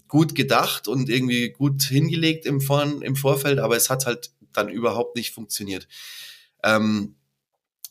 gut 0.07 0.35
gedacht 0.35 0.87
und 0.87 1.09
irgendwie 1.09 1.51
gut 1.51 1.83
hingelegt 1.83 2.45
im, 2.45 2.61
Vor 2.61 2.83
im 2.83 3.15
Vorfeld, 3.15 3.59
aber 3.59 3.77
es 3.77 3.89
hat 3.89 4.05
halt 4.05 4.31
dann 4.51 4.69
überhaupt 4.69 5.15
nicht 5.15 5.33
funktioniert. 5.33 5.87
Ähm, 6.63 7.15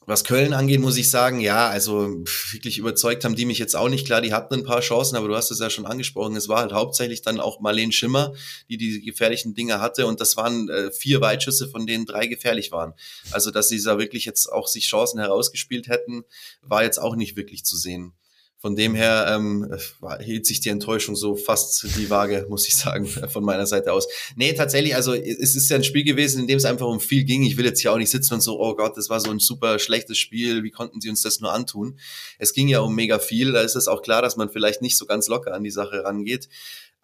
was 0.08 0.24
Köln 0.24 0.54
angeht, 0.54 0.80
muss 0.80 0.96
ich 0.96 1.10
sagen, 1.10 1.38
ja, 1.38 1.68
also 1.68 2.24
wirklich 2.52 2.78
überzeugt 2.78 3.26
haben 3.26 3.36
die 3.36 3.44
mich 3.44 3.58
jetzt 3.58 3.76
auch 3.76 3.90
nicht. 3.90 4.06
Klar, 4.06 4.22
die 4.22 4.32
hatten 4.32 4.54
ein 4.54 4.64
paar 4.64 4.80
Chancen, 4.80 5.16
aber 5.16 5.28
du 5.28 5.36
hast 5.36 5.50
es 5.50 5.60
ja 5.60 5.68
schon 5.68 5.84
angesprochen. 5.84 6.34
Es 6.34 6.48
war 6.48 6.60
halt 6.60 6.72
hauptsächlich 6.72 7.20
dann 7.20 7.40
auch 7.40 7.60
Marlene 7.60 7.92
Schimmer, 7.92 8.32
die 8.70 8.78
die 8.78 9.02
gefährlichen 9.02 9.54
Dinge 9.54 9.82
hatte. 9.82 10.06
Und 10.06 10.22
das 10.22 10.38
waren 10.38 10.70
äh, 10.70 10.90
vier 10.90 11.20
Weitschüsse, 11.20 11.68
von 11.68 11.86
denen 11.86 12.06
drei 12.06 12.26
gefährlich 12.26 12.72
waren. 12.72 12.94
Also, 13.32 13.50
dass 13.50 13.68
sie 13.68 13.82
da 13.82 13.98
wirklich 13.98 14.24
jetzt 14.24 14.46
auch 14.50 14.66
sich 14.66 14.86
Chancen 14.86 15.20
herausgespielt 15.20 15.88
hätten, 15.88 16.24
war 16.62 16.82
jetzt 16.82 16.98
auch 16.98 17.14
nicht 17.14 17.36
wirklich 17.36 17.66
zu 17.66 17.76
sehen. 17.76 18.14
Von 18.60 18.74
dem 18.74 18.96
her 18.96 19.26
ähm, 19.30 19.72
hielt 20.20 20.44
sich 20.44 20.58
die 20.58 20.70
Enttäuschung 20.70 21.14
so 21.14 21.36
fast 21.36 21.86
die 21.96 22.10
Waage, 22.10 22.46
muss 22.50 22.66
ich 22.66 22.74
sagen, 22.74 23.06
von 23.06 23.44
meiner 23.44 23.66
Seite 23.66 23.92
aus. 23.92 24.08
Nee, 24.34 24.52
tatsächlich, 24.52 24.96
also 24.96 25.14
es 25.14 25.54
ist 25.54 25.68
ja 25.68 25.76
ein 25.76 25.84
Spiel 25.84 26.02
gewesen, 26.02 26.40
in 26.40 26.48
dem 26.48 26.56
es 26.56 26.64
einfach 26.64 26.86
um 26.86 26.98
viel 26.98 27.22
ging. 27.22 27.44
Ich 27.44 27.56
will 27.56 27.64
jetzt 27.64 27.80
hier 27.80 27.92
auch 27.92 27.98
nicht 27.98 28.10
sitzen 28.10 28.34
und 28.34 28.40
so, 28.40 28.60
oh 28.60 28.74
Gott, 28.74 28.96
das 28.96 29.10
war 29.10 29.20
so 29.20 29.30
ein 29.30 29.38
super 29.38 29.78
schlechtes 29.78 30.18
Spiel, 30.18 30.64
wie 30.64 30.72
konnten 30.72 31.00
sie 31.00 31.08
uns 31.08 31.22
das 31.22 31.38
nur 31.38 31.52
antun? 31.52 32.00
Es 32.38 32.52
ging 32.52 32.66
ja 32.66 32.80
um 32.80 32.96
mega 32.96 33.20
viel, 33.20 33.52
da 33.52 33.60
ist 33.60 33.76
es 33.76 33.86
auch 33.86 34.02
klar, 34.02 34.22
dass 34.22 34.36
man 34.36 34.48
vielleicht 34.50 34.82
nicht 34.82 34.98
so 34.98 35.06
ganz 35.06 35.28
locker 35.28 35.54
an 35.54 35.62
die 35.62 35.70
Sache 35.70 36.02
rangeht. 36.02 36.48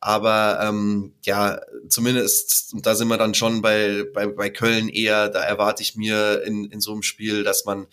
Aber 0.00 0.60
ähm, 0.62 1.14
ja, 1.22 1.60
zumindest, 1.88 2.74
da 2.82 2.94
sind 2.94 3.08
wir 3.08 3.16
dann 3.16 3.34
schon 3.34 3.62
bei, 3.62 4.04
bei, 4.12 4.26
bei 4.26 4.50
Köln 4.50 4.88
eher, 4.90 5.30
da 5.30 5.42
erwarte 5.42 5.82
ich 5.82 5.96
mir 5.96 6.42
in, 6.44 6.66
in 6.66 6.80
so 6.80 6.92
einem 6.92 7.02
Spiel, 7.02 7.42
dass 7.42 7.64
man 7.64 7.86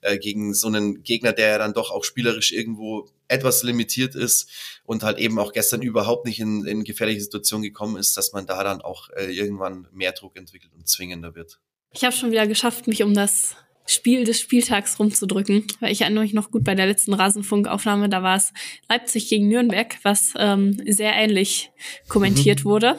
äh, 0.00 0.18
gegen 0.18 0.54
so 0.54 0.68
einen 0.68 1.02
Gegner, 1.02 1.32
der 1.32 1.48
ja 1.48 1.58
dann 1.58 1.74
doch 1.74 1.90
auch 1.90 2.04
spielerisch 2.04 2.52
irgendwo 2.52 3.10
etwas 3.28 3.62
limitiert 3.62 4.14
ist 4.14 4.48
und 4.84 5.02
halt 5.02 5.18
eben 5.18 5.38
auch 5.38 5.52
gestern 5.52 5.82
überhaupt 5.82 6.24
nicht 6.24 6.40
in, 6.40 6.64
in 6.64 6.84
gefährliche 6.84 7.20
Situationen 7.20 7.62
gekommen 7.62 7.96
ist, 7.96 8.16
dass 8.16 8.32
man 8.32 8.46
da 8.46 8.64
dann 8.64 8.80
auch 8.80 9.10
äh, 9.10 9.26
irgendwann 9.26 9.86
mehr 9.92 10.12
Druck 10.12 10.36
entwickelt 10.36 10.72
und 10.74 10.88
zwingender 10.88 11.34
wird. 11.34 11.60
Ich 11.92 12.04
habe 12.04 12.14
schon 12.14 12.30
wieder 12.30 12.46
geschafft, 12.46 12.86
mich 12.86 13.02
um 13.02 13.14
das 13.14 13.56
Spiel 13.88 14.24
des 14.24 14.38
Spieltags 14.38 14.98
rumzudrücken, 14.98 15.64
weil 15.80 15.92
ich 15.92 16.02
erinnere 16.02 16.24
mich 16.24 16.34
noch 16.34 16.50
gut 16.50 16.62
bei 16.62 16.74
der 16.74 16.86
letzten 16.86 17.14
Rasenfunkaufnahme, 17.14 18.08
da 18.08 18.22
war 18.22 18.36
es 18.36 18.52
Leipzig 18.88 19.28
gegen 19.28 19.48
Nürnberg, 19.48 19.96
was 20.02 20.34
ähm, 20.36 20.80
sehr 20.86 21.14
ähnlich 21.14 21.70
kommentiert 22.08 22.60
mhm. 22.60 22.64
wurde. 22.64 22.96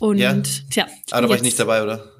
Und 0.00 0.18
ja. 0.18 0.34
tja. 0.70 0.86
Aber 1.10 1.22
da 1.22 1.28
war 1.28 1.36
ich 1.36 1.42
nicht 1.42 1.58
dabei, 1.58 1.82
oder? 1.82 2.12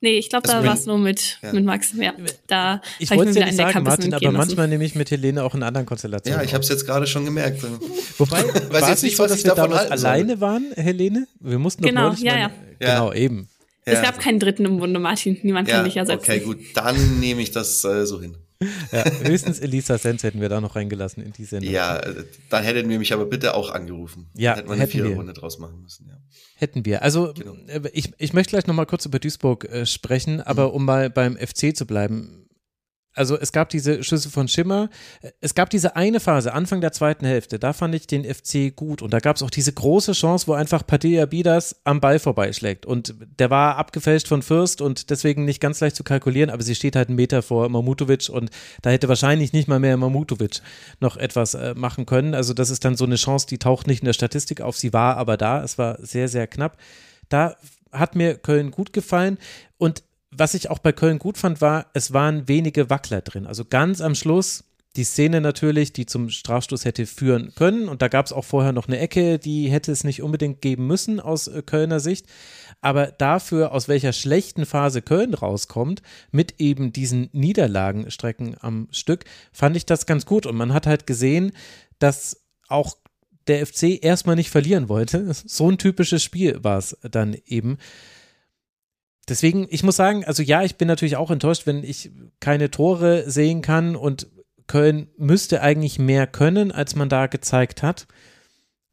Nee, 0.00 0.18
ich 0.18 0.28
glaube, 0.28 0.46
da 0.46 0.62
war 0.64 0.74
es 0.74 0.86
nur 0.86 0.98
mit, 0.98 1.38
ja. 1.42 1.52
mit 1.52 1.64
Max. 1.64 1.92
Ja, 1.94 2.12
da 2.46 2.80
ich 2.98 3.10
wollte 3.10 3.30
es 3.30 3.36
ja 3.36 3.46
nicht 3.46 3.56
sagen, 3.56 3.82
Martin, 3.82 4.12
aber 4.12 4.30
manchmal 4.30 4.68
nehme 4.68 4.84
ich 4.84 4.94
mit 4.94 5.10
Helene 5.10 5.42
auch 5.42 5.54
in 5.54 5.62
anderen 5.62 5.86
Konstellationen. 5.86 6.38
Ja, 6.38 6.44
ich 6.44 6.52
habe 6.52 6.62
es 6.62 6.68
jetzt 6.68 6.86
gerade 6.86 7.06
schon 7.06 7.24
gemerkt. 7.24 7.62
Wobei, 8.18 8.44
war 8.70 8.90
es 8.90 9.02
nicht 9.02 9.16
so, 9.16 9.26
dass 9.26 9.42
wir 9.44 9.54
damals 9.54 9.90
alleine 9.90 10.40
waren, 10.40 10.72
Helene? 10.74 11.26
Wir 11.40 11.58
mussten 11.58 11.82
doch 11.82 11.88
genau, 11.88 12.12
ja, 12.12 12.38
ja. 12.38 12.50
Genau, 12.78 13.12
eben. 13.12 13.48
Ja. 13.86 13.92
Es 13.92 14.02
gab 14.02 14.18
keinen 14.18 14.40
dritten 14.40 14.64
im 14.64 14.78
Bunde, 14.78 14.98
Martin. 14.98 15.38
Niemand 15.42 15.68
ja, 15.68 15.76
kann 15.76 15.84
dich 15.84 15.96
ersetzen. 15.96 16.30
Okay, 16.30 16.40
gut, 16.40 16.58
dann 16.74 17.20
nehme 17.20 17.40
ich 17.40 17.52
das 17.52 17.84
äh, 17.84 18.04
so 18.04 18.20
hin. 18.20 18.36
Ja, 18.90 19.04
höchstens 19.22 19.60
Elisa 19.60 19.98
Sens 19.98 20.22
hätten 20.22 20.40
wir 20.40 20.48
da 20.48 20.60
noch 20.60 20.76
reingelassen 20.76 21.22
in 21.22 21.32
die 21.32 21.44
Sendung. 21.44 21.72
Ja, 21.72 21.98
äh, 21.98 22.24
dann 22.48 22.64
hätten 22.64 22.88
wir 22.88 22.98
mich 22.98 23.12
aber 23.12 23.26
bitte 23.26 23.54
auch 23.54 23.70
angerufen. 23.70 24.28
Ja, 24.34 24.52
dann 24.52 24.56
hätten 24.56 24.68
wir 24.68 24.74
eine 24.74 24.86
Viererrunde 24.86 25.32
draus 25.34 25.58
machen 25.58 25.82
müssen. 25.82 26.06
Ja. 26.08 26.16
Hätten 26.56 26.84
wir. 26.84 27.02
Also 27.02 27.34
genau. 27.34 27.54
Äh, 27.66 27.88
ich, 27.92 28.12
ich 28.18 28.32
möchte 28.32 28.50
gleich 28.50 28.66
noch 28.66 28.74
mal 28.74 28.86
kurz 28.86 29.04
über 29.04 29.18
Duisburg 29.18 29.66
äh, 29.66 29.84
sprechen, 29.84 30.40
aber 30.40 30.68
mhm. 30.68 30.74
um 30.74 30.84
mal 30.86 31.10
beim 31.10 31.36
FC 31.36 31.76
zu 31.76 31.86
bleiben 31.86 32.45
also 33.16 33.38
es 33.38 33.50
gab 33.50 33.70
diese 33.70 34.04
Schüsse 34.04 34.30
von 34.30 34.46
Schimmer. 34.46 34.90
Es 35.40 35.54
gab 35.54 35.70
diese 35.70 35.96
eine 35.96 36.20
Phase, 36.20 36.52
Anfang 36.52 36.82
der 36.82 36.92
zweiten 36.92 37.24
Hälfte, 37.24 37.58
da 37.58 37.72
fand 37.72 37.94
ich 37.94 38.06
den 38.06 38.24
FC 38.24 38.76
gut. 38.76 39.00
Und 39.02 39.12
da 39.12 39.20
gab 39.20 39.36
es 39.36 39.42
auch 39.42 39.50
diese 39.50 39.72
große 39.72 40.12
Chance, 40.12 40.46
wo 40.46 40.52
einfach 40.52 40.86
Padilla 40.86 41.24
Bidas 41.26 41.80
am 41.84 42.00
Ball 42.00 42.18
vorbeischlägt. 42.18 42.84
Und 42.84 43.14
der 43.38 43.50
war 43.50 43.76
abgefälscht 43.76 44.28
von 44.28 44.42
Fürst 44.42 44.82
und 44.82 45.10
deswegen 45.10 45.46
nicht 45.46 45.60
ganz 45.60 45.80
leicht 45.80 45.96
zu 45.96 46.04
kalkulieren, 46.04 46.50
aber 46.50 46.62
sie 46.62 46.74
steht 46.74 46.94
halt 46.94 47.08
einen 47.08 47.16
Meter 47.16 47.42
vor 47.42 47.68
Mamutovic 47.68 48.28
und 48.28 48.50
da 48.82 48.90
hätte 48.90 49.08
wahrscheinlich 49.08 49.52
nicht 49.52 49.66
mal 49.66 49.80
mehr 49.80 49.96
Mamutovic 49.96 50.60
noch 51.00 51.16
etwas 51.16 51.54
äh, 51.54 51.74
machen 51.74 52.04
können. 52.04 52.34
Also 52.34 52.52
das 52.52 52.68
ist 52.68 52.84
dann 52.84 52.96
so 52.96 53.06
eine 53.06 53.16
Chance, 53.16 53.46
die 53.46 53.58
taucht 53.58 53.86
nicht 53.86 54.00
in 54.00 54.06
der 54.06 54.12
Statistik 54.12 54.60
auf. 54.60 54.76
Sie 54.76 54.92
war 54.92 55.16
aber 55.16 55.38
da. 55.38 55.64
Es 55.64 55.78
war 55.78 55.98
sehr, 56.04 56.28
sehr 56.28 56.46
knapp. 56.46 56.76
Da 57.30 57.56
hat 57.92 58.14
mir 58.14 58.36
Köln 58.36 58.70
gut 58.70 58.92
gefallen. 58.92 59.38
Und 59.78 60.02
was 60.38 60.54
ich 60.54 60.70
auch 60.70 60.78
bei 60.78 60.92
Köln 60.92 61.18
gut 61.18 61.38
fand, 61.38 61.60
war, 61.60 61.86
es 61.94 62.12
waren 62.12 62.48
wenige 62.48 62.90
Wackler 62.90 63.20
drin. 63.20 63.46
Also 63.46 63.64
ganz 63.64 64.00
am 64.00 64.14
Schluss 64.14 64.64
die 64.96 65.04
Szene 65.04 65.40
natürlich, 65.40 65.92
die 65.92 66.06
zum 66.06 66.30
Strafstoß 66.30 66.84
hätte 66.84 67.06
führen 67.06 67.52
können. 67.54 67.88
Und 67.88 68.02
da 68.02 68.08
gab 68.08 68.26
es 68.26 68.32
auch 68.32 68.44
vorher 68.44 68.72
noch 68.72 68.88
eine 68.88 68.98
Ecke, 68.98 69.38
die 69.38 69.68
hätte 69.68 69.92
es 69.92 70.04
nicht 70.04 70.22
unbedingt 70.22 70.62
geben 70.62 70.86
müssen 70.86 71.20
aus 71.20 71.48
äh, 71.48 71.62
Kölner 71.62 72.00
Sicht. 72.00 72.26
Aber 72.80 73.06
dafür, 73.06 73.72
aus 73.72 73.88
welcher 73.88 74.12
schlechten 74.12 74.66
Phase 74.66 75.02
Köln 75.02 75.34
rauskommt, 75.34 76.02
mit 76.30 76.54
eben 76.58 76.92
diesen 76.92 77.28
Niederlagenstrecken 77.32 78.56
am 78.60 78.88
Stück, 78.90 79.24
fand 79.52 79.76
ich 79.76 79.86
das 79.86 80.06
ganz 80.06 80.26
gut. 80.26 80.46
Und 80.46 80.56
man 80.56 80.72
hat 80.72 80.86
halt 80.86 81.06
gesehen, 81.06 81.52
dass 81.98 82.44
auch 82.68 82.96
der 83.46 83.66
FC 83.66 84.02
erstmal 84.02 84.36
nicht 84.36 84.50
verlieren 84.50 84.88
wollte. 84.88 85.30
So 85.46 85.70
ein 85.70 85.78
typisches 85.78 86.22
Spiel 86.22 86.62
war 86.64 86.78
es 86.78 86.96
dann 87.02 87.36
eben. 87.46 87.78
Deswegen, 89.28 89.66
ich 89.70 89.82
muss 89.82 89.96
sagen, 89.96 90.24
also 90.24 90.42
ja, 90.42 90.62
ich 90.62 90.76
bin 90.76 90.86
natürlich 90.86 91.16
auch 91.16 91.30
enttäuscht, 91.30 91.66
wenn 91.66 91.82
ich 91.82 92.12
keine 92.40 92.70
Tore 92.70 93.28
sehen 93.28 93.60
kann 93.60 93.96
und 93.96 94.28
Köln 94.66 95.08
müsste 95.16 95.62
eigentlich 95.62 95.98
mehr 95.98 96.26
können, 96.26 96.72
als 96.72 96.94
man 96.94 97.08
da 97.08 97.26
gezeigt 97.26 97.82
hat. 97.82 98.06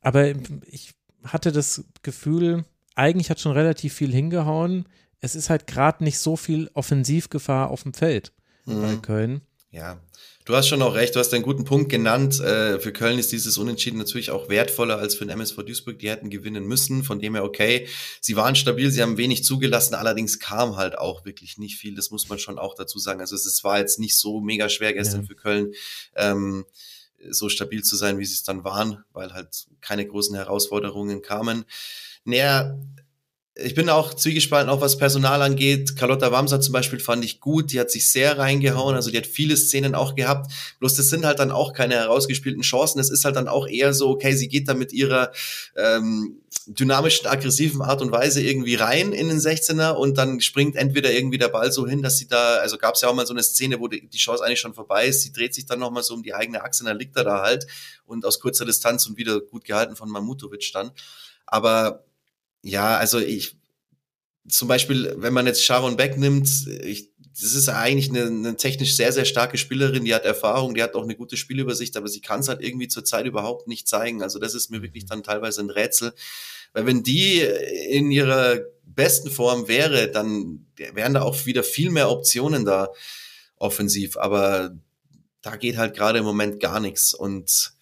Aber 0.02 0.34
ich 0.66 0.94
hatte 1.24 1.52
das 1.52 1.86
Gefühl, 2.02 2.66
eigentlich 2.96 3.30
hat 3.30 3.40
schon 3.40 3.54
relativ 3.54 3.94
viel 3.94 4.12
hingehauen. 4.12 4.88
Es 5.20 5.36
ist 5.36 5.50
halt 5.50 5.68
gerade 5.68 6.04
nicht 6.04 6.20
so 6.20 6.36
viel 6.36 6.70
Offensivgefahr 6.74 7.70
auf 7.70 7.84
dem 7.84 7.94
Feld 7.94 8.34
mhm. 8.66 8.82
bei 8.82 8.96
Köln. 8.98 9.42
Ja, 9.72 10.00
Du 10.46 10.56
hast 10.56 10.68
schon 10.68 10.82
auch 10.82 10.94
recht, 10.94 11.16
du 11.16 11.20
hast 11.20 11.34
einen 11.34 11.44
guten 11.44 11.64
Punkt 11.64 11.90
genannt. 11.90 12.40
Äh, 12.42 12.78
für 12.80 12.92
Köln 12.92 13.18
ist 13.18 13.32
dieses 13.32 13.58
Unentschieden 13.58 13.98
natürlich 13.98 14.30
auch 14.30 14.50
wertvoller 14.50 14.98
als 14.98 15.16
für 15.16 15.26
den 15.26 15.30
MSV 15.30 15.64
Duisburg. 15.64 16.00
Die 16.00 16.10
hätten 16.10 16.30
gewinnen 16.30 16.66
müssen, 16.66 17.04
von 17.04 17.20
dem 17.20 17.36
her 17.36 17.46
okay. 17.46 17.88
Sie 18.20 18.36
waren 18.36 18.56
stabil, 18.56 18.92
sie 18.92 19.02
haben 19.02 19.18
wenig 19.18 19.46
zugelassen, 19.46 19.96
allerdings 19.96 20.40
kam 20.40 20.76
halt 20.76 20.98
auch 20.98 21.24
wirklich 21.24 21.58
nicht 21.58 21.78
viel. 21.78 21.96
Das 21.96 22.12
muss 22.12 22.28
man 22.28 22.40
schon 22.40 22.60
auch 22.60 22.76
dazu 22.76 23.00
sagen. 23.00 23.22
Also 23.22 23.36
es 23.36 23.64
war 23.64 23.80
jetzt 23.80 24.00
nicht 24.00 24.18
so 24.18 24.42
mega 24.42 24.68
schwer 24.68 24.94
gestern 24.94 25.22
ja. 25.22 25.28
für 25.28 25.36
Köln. 25.36 25.74
Ähm, 26.16 26.66
so 27.30 27.48
stabil 27.48 27.82
zu 27.84 27.96
sein, 27.96 28.20
wie 28.20 28.26
sie 28.26 28.34
es 28.34 28.44
dann 28.44 28.66
waren, 28.66 29.06
weil 29.14 29.34
halt 29.34 29.68
keine 29.80 30.06
großen 30.06 30.36
Herausforderungen 30.36 31.22
kamen. 31.22 31.64
Naja, 32.26 32.78
ich 33.56 33.76
bin 33.76 33.88
auch 33.88 34.16
zwiegespalten, 34.16 34.70
auch 34.70 34.82
was 34.82 34.98
Personal 34.98 35.44
angeht. 35.44 35.96
Carlotta 35.96 36.32
Wamser 36.32 36.60
zum 36.60 36.74
Beispiel 36.74 37.00
fand 37.00 37.24
ich 37.24 37.40
gut. 37.40 37.72
Die 37.72 37.80
hat 37.80 37.92
sich 37.92 38.12
sehr 38.12 38.40
reingehauen. 38.40 38.96
Also 38.96 39.12
die 39.12 39.18
hat 39.18 39.28
viele 39.28 39.56
Szenen 39.56 39.94
auch 39.94 40.16
gehabt. 40.16 40.52
Bloß 40.80 40.96
das 40.96 41.10
sind 41.10 41.24
halt 41.24 41.38
dann 41.38 41.52
auch 41.52 41.74
keine 41.74 41.94
herausgespielten 41.94 42.64
Chancen. 42.64 43.00
Es 43.00 43.12
ist 43.12 43.26
halt 43.26 43.36
dann 43.36 43.48
auch 43.48 43.68
eher 43.68 43.94
so, 43.94 44.10
okay, 44.10 44.34
sie 44.34 44.48
geht 44.48 44.68
da 44.68 44.74
mit 44.74 44.92
ihrer 44.92 45.32
ähm, 45.76 46.42
dynamischen, 46.66 47.28
aggressiven 47.28 47.84
Art 47.84 48.02
und 48.02 48.12
Weise 48.12 48.42
irgendwie 48.42 48.74
rein 48.74 49.14
in 49.14 49.28
den 49.28 49.40
16er 49.40 49.92
und 49.92 50.18
dann 50.18 50.42
springt 50.42 50.76
entweder 50.76 51.12
irgendwie 51.12 51.38
der 51.38 51.50
Ball 51.50 51.72
so 51.72 51.88
hin, 51.88 52.02
dass 52.02 52.18
sie 52.18 52.28
da, 52.28 52.56
also 52.56 52.80
gab 52.80 52.96
es 52.96 53.02
ja 53.02 53.10
auch 53.10 53.14
mal 53.14 53.28
so 53.28 53.34
eine 53.34 53.44
Szene, 53.44 53.80
wo 53.80 53.88
die, 53.88 54.10
Chance 54.18 54.44
eigentlich 54.44 54.62
schon 54.62 54.74
vorbei 54.74 55.08
ist. 55.08 55.22
Sie 55.22 55.32
dreht 55.32 55.54
sich 55.54 55.68
dann 55.68 55.80
nochmal 55.80 56.02
so 56.02 56.16
um 56.16 56.24
die 56.24 56.34
eigene 56.34 56.64
Achse, 56.64 56.86
dann 56.86 56.98
liegt 56.98 57.16
er 57.18 57.24
da 57.24 57.42
halt 57.42 57.68
und 58.08 58.26
aus 58.26 58.40
kurzer 58.40 58.66
Distanz 58.66 59.06
und 59.06 59.18
wieder 59.18 59.42
gut 59.42 59.66
gehalten 59.66 59.96
von 59.96 60.10
Mamutovic 60.10 60.72
dann. 60.74 60.92
Aber 61.46 62.04
ja, 62.64 62.98
also 62.98 63.20
ich, 63.20 63.58
zum 64.48 64.68
Beispiel, 64.68 65.14
wenn 65.18 65.34
man 65.34 65.46
jetzt 65.46 65.64
Sharon 65.64 65.98
Beck 65.98 66.18
nimmt, 66.18 66.50
ich, 66.68 67.12
das 67.40 67.54
ist 67.54 67.70
eigentlich 67.70 68.10
eine, 68.10 68.26
eine 68.26 68.58
technisch 68.58 68.96
sehr, 68.96 69.12
sehr 69.12 69.26
starke 69.26 69.58
Spielerin, 69.58 70.06
die 70.06 70.16
hat 70.16 70.24
Erfahrung, 70.24 70.74
die 70.74 70.82
hat 70.82 70.96
auch 70.96 71.04
eine 71.04 71.16
gute 71.16 71.36
Spielübersicht, 71.38 71.98
aber 71.98 72.08
sie 72.08 72.22
kann 72.22 72.40
es 72.40 72.48
halt 72.48 72.62
irgendwie 72.62 72.88
zurzeit 72.88 73.26
überhaupt 73.26 73.68
nicht 73.68 73.88
zeigen. 73.88 74.24
Also 74.24 74.40
das 74.40 74.56
ist 74.56 74.72
mir 74.72 74.82
wirklich 74.82 75.06
dann 75.06 75.24
teilweise 75.24 75.62
ein 75.62 75.70
Rätsel. 75.70 76.14
Weil 76.74 76.86
wenn 76.86 77.04
die 77.04 77.42
in 77.42 78.12
ihrer 78.12 78.60
besten 78.86 79.30
Form 79.30 79.68
wäre, 79.68 80.10
dann 80.10 80.68
wären 80.94 81.14
da 81.14 81.22
auch 81.22 81.46
wieder 81.46 81.64
viel 81.64 81.92
mehr 81.92 82.10
Optionen 82.10 82.66
da 82.66 82.90
offensiv. 83.58 84.18
Aber 84.18 84.76
da 85.42 85.56
geht 85.56 85.78
halt 85.78 85.96
gerade 85.96 86.20
im 86.20 86.26
Moment 86.26 86.60
gar 86.60 86.80
nichts. 86.80 87.14
Und 87.14 87.73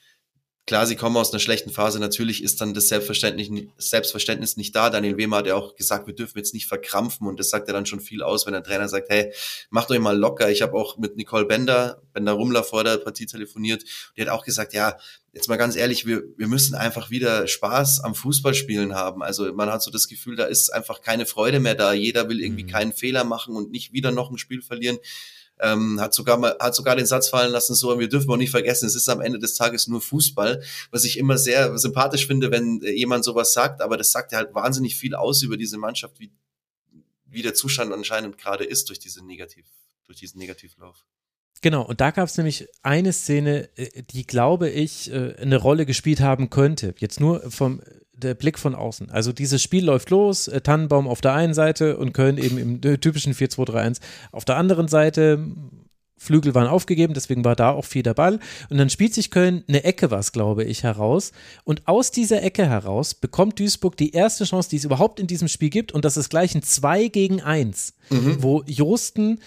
Klar, 0.72 0.88
sie 0.88 0.96
kommen 0.96 1.18
aus 1.18 1.34
einer 1.34 1.42
schlechten 1.42 1.70
Phase. 1.70 2.00
Natürlich 2.00 2.42
ist 2.42 2.62
dann 2.62 2.74
das 2.74 2.88
Selbstverständnis, 2.88 3.50
Selbstverständnis 3.76 4.56
nicht 4.56 4.74
da. 4.74 4.90
Daniel 4.90 5.18
Wehmer 5.18 5.36
hat 5.36 5.48
ja 5.48 5.56
auch 5.56 5.76
gesagt, 5.76 6.08
wir 6.08 6.16
dürfen 6.16 6.38
jetzt 6.38 6.54
nicht 6.54 6.66
verkrampfen. 6.66 7.28
Und 7.28 7.42
das 7.42 7.50
sagt 7.50 7.68
ja 7.68 7.74
dann 7.74 7.86
schon 7.86 8.00
viel 8.00 8.24
aus, 8.24 8.46
wenn 8.46 8.54
der 8.54 8.64
Trainer 8.64 8.88
sagt, 8.88 9.10
hey, 9.10 9.34
macht 9.70 9.92
euch 9.92 10.00
mal 10.00 10.18
locker. 10.18 10.50
Ich 10.50 10.62
habe 10.62 10.78
auch 10.78 10.98
mit 10.98 11.18
Nicole 11.18 11.44
Bender, 11.44 12.02
Bender 12.14 12.32
Rummler 12.32 12.64
vor 12.64 12.86
der 12.86 13.00
Partie 13.00 13.26
telefoniert. 13.26 13.84
Die 14.16 14.22
hat 14.22 14.30
auch 14.30 14.46
gesagt, 14.46 14.72
ja, 14.72 14.96
jetzt 15.34 15.50
mal 15.50 15.58
ganz 15.58 15.76
ehrlich, 15.76 16.06
wir, 16.06 16.24
wir 16.38 16.48
müssen 16.48 16.76
einfach 16.76 17.10
wieder 17.10 17.50
Spaß 17.50 18.06
am 18.06 18.16
Fußballspielen 18.16 18.96
haben. 18.96 19.24
Also 19.24 19.52
man 19.52 19.70
hat 19.70 19.84
so 19.84 19.92
das 19.92 20.08
Gefühl, 20.08 20.38
da 20.38 20.46
ist 20.46 20.70
einfach 20.70 21.02
keine 21.02 21.26
Freude 21.26 21.60
mehr 21.60 21.76
da. 21.76 21.92
Jeder 21.92 22.30
will 22.30 22.40
irgendwie 22.40 22.64
mhm. 22.64 22.70
keinen 22.70 22.94
Fehler 22.94 23.26
machen 23.26 23.58
und 23.58 23.72
nicht 23.72 23.92
wieder 23.92 24.12
noch 24.12 24.32
ein 24.32 24.38
Spiel 24.38 24.62
verlieren 24.62 25.00
ähm, 25.62 26.00
hat 26.02 26.14
sogar 26.14 26.38
mal, 26.38 26.56
hat 26.60 26.76
sogar 26.76 26.96
den 26.96 27.06
Satz 27.06 27.30
fallen 27.30 27.52
lassen, 27.52 27.76
so, 27.76 27.98
wir 28.00 28.10
dürfen 28.10 28.30
auch 28.32 28.38
nicht 28.38 28.52
vergessen, 28.52 28.88
es 28.88 28.96
ist 28.96 29.08
am 29.10 29.22
Ende 29.22 29.40
des 29.40 29.56
Tages 29.56 29.88
nur 29.88 30.02
Fußball, 30.02 30.62
was 30.90 31.04
ich 31.04 31.18
immer 31.18 31.38
sehr 31.38 31.78
sympathisch 31.78 32.28
finde, 32.28 32.52
wenn 32.52 32.82
jemand 32.82 33.24
sowas 33.24 33.54
sagt, 33.54 33.82
aber 33.82 33.98
das 33.98 34.12
sagt 34.12 34.32
ja 34.32 34.40
halt 34.40 34.54
wahnsinnig 34.54 34.96
viel 34.96 35.16
aus 35.16 35.42
über 35.44 35.58
diese 35.58 35.78
Mannschaft, 35.78 36.20
wie, 36.20 36.32
wie 37.26 37.42
der 37.42 37.54
Zustand 37.54 37.94
anscheinend 37.94 38.38
gerade 38.38 38.64
ist 38.64 38.90
durch 38.90 39.00
diese 39.00 39.26
Negativ, 39.26 39.66
durch 40.06 40.20
diesen 40.20 40.40
Negativlauf. 40.40 41.06
Genau, 41.62 41.84
und 41.84 42.02
da 42.02 42.10
gab 42.10 42.28
es 42.28 42.38
nämlich 42.38 42.68
eine 42.82 43.14
Szene, 43.14 43.70
äh, 43.78 44.02
die, 44.02 44.26
glaube 44.26 44.70
ich, 44.70 45.12
äh, 45.12 45.36
eine 45.36 45.58
Rolle 45.58 45.86
gespielt 45.86 46.20
haben 46.20 46.50
könnte. 46.50 46.96
Jetzt 46.98 47.20
nur 47.20 47.52
vom 47.52 47.82
der 48.24 48.34
Blick 48.34 48.58
von 48.58 48.76
außen. 48.76 49.10
Also 49.10 49.32
dieses 49.32 49.62
Spiel 49.62 49.86
läuft 49.86 50.10
los, 50.10 50.48
äh, 50.48 50.62
Tannenbaum 50.62 51.08
auf 51.08 51.22
der 51.22 51.34
einen 51.34 51.54
Seite 51.54 51.98
und 51.98 52.14
Köln 52.14 52.38
eben 52.38 52.58
im 52.58 52.82
typischen 52.82 53.34
4-2-3-1 53.34 54.00
auf 54.32 54.46
der 54.46 54.58
anderen 54.58 54.88
Seite. 54.88 55.46
Flügel 56.22 56.54
waren 56.54 56.68
aufgegeben, 56.68 57.16
deswegen 57.16 57.44
war 57.44 57.56
da 57.56 57.72
auch 57.72 57.86
viel 57.86 58.04
der 58.04 58.14
Ball. 58.14 58.40
Und 58.70 58.78
dann 58.78 58.92
spielt 58.92 59.16
sich 59.16 59.32
Köln 59.32 59.64
eine 59.68 59.84
Ecke, 59.84 60.12
was 60.12 60.32
glaube 60.32 60.64
ich, 60.64 60.84
heraus. 60.84 61.32
Und 61.64 61.88
aus 61.88 62.12
dieser 62.12 62.44
Ecke 62.44 62.68
heraus 62.68 63.16
bekommt 63.16 63.60
Duisburg 63.60 63.98
die 63.98 64.12
erste 64.12 64.44
Chance, 64.44 64.70
die 64.70 64.76
es 64.76 64.84
überhaupt 64.84 65.20
in 65.20 65.26
diesem 65.26 65.48
Spiel 65.48 65.72
gibt. 65.72 65.92
Und 65.92 66.06
das 66.06 66.18
ist 66.18 66.30
gleich 66.30 66.54
ein 66.54 66.62
2 66.62 67.08
gegen 67.08 67.42
1, 67.42 67.96
mhm. 68.12 68.36
wo 68.44 68.62
Josten 68.68 69.40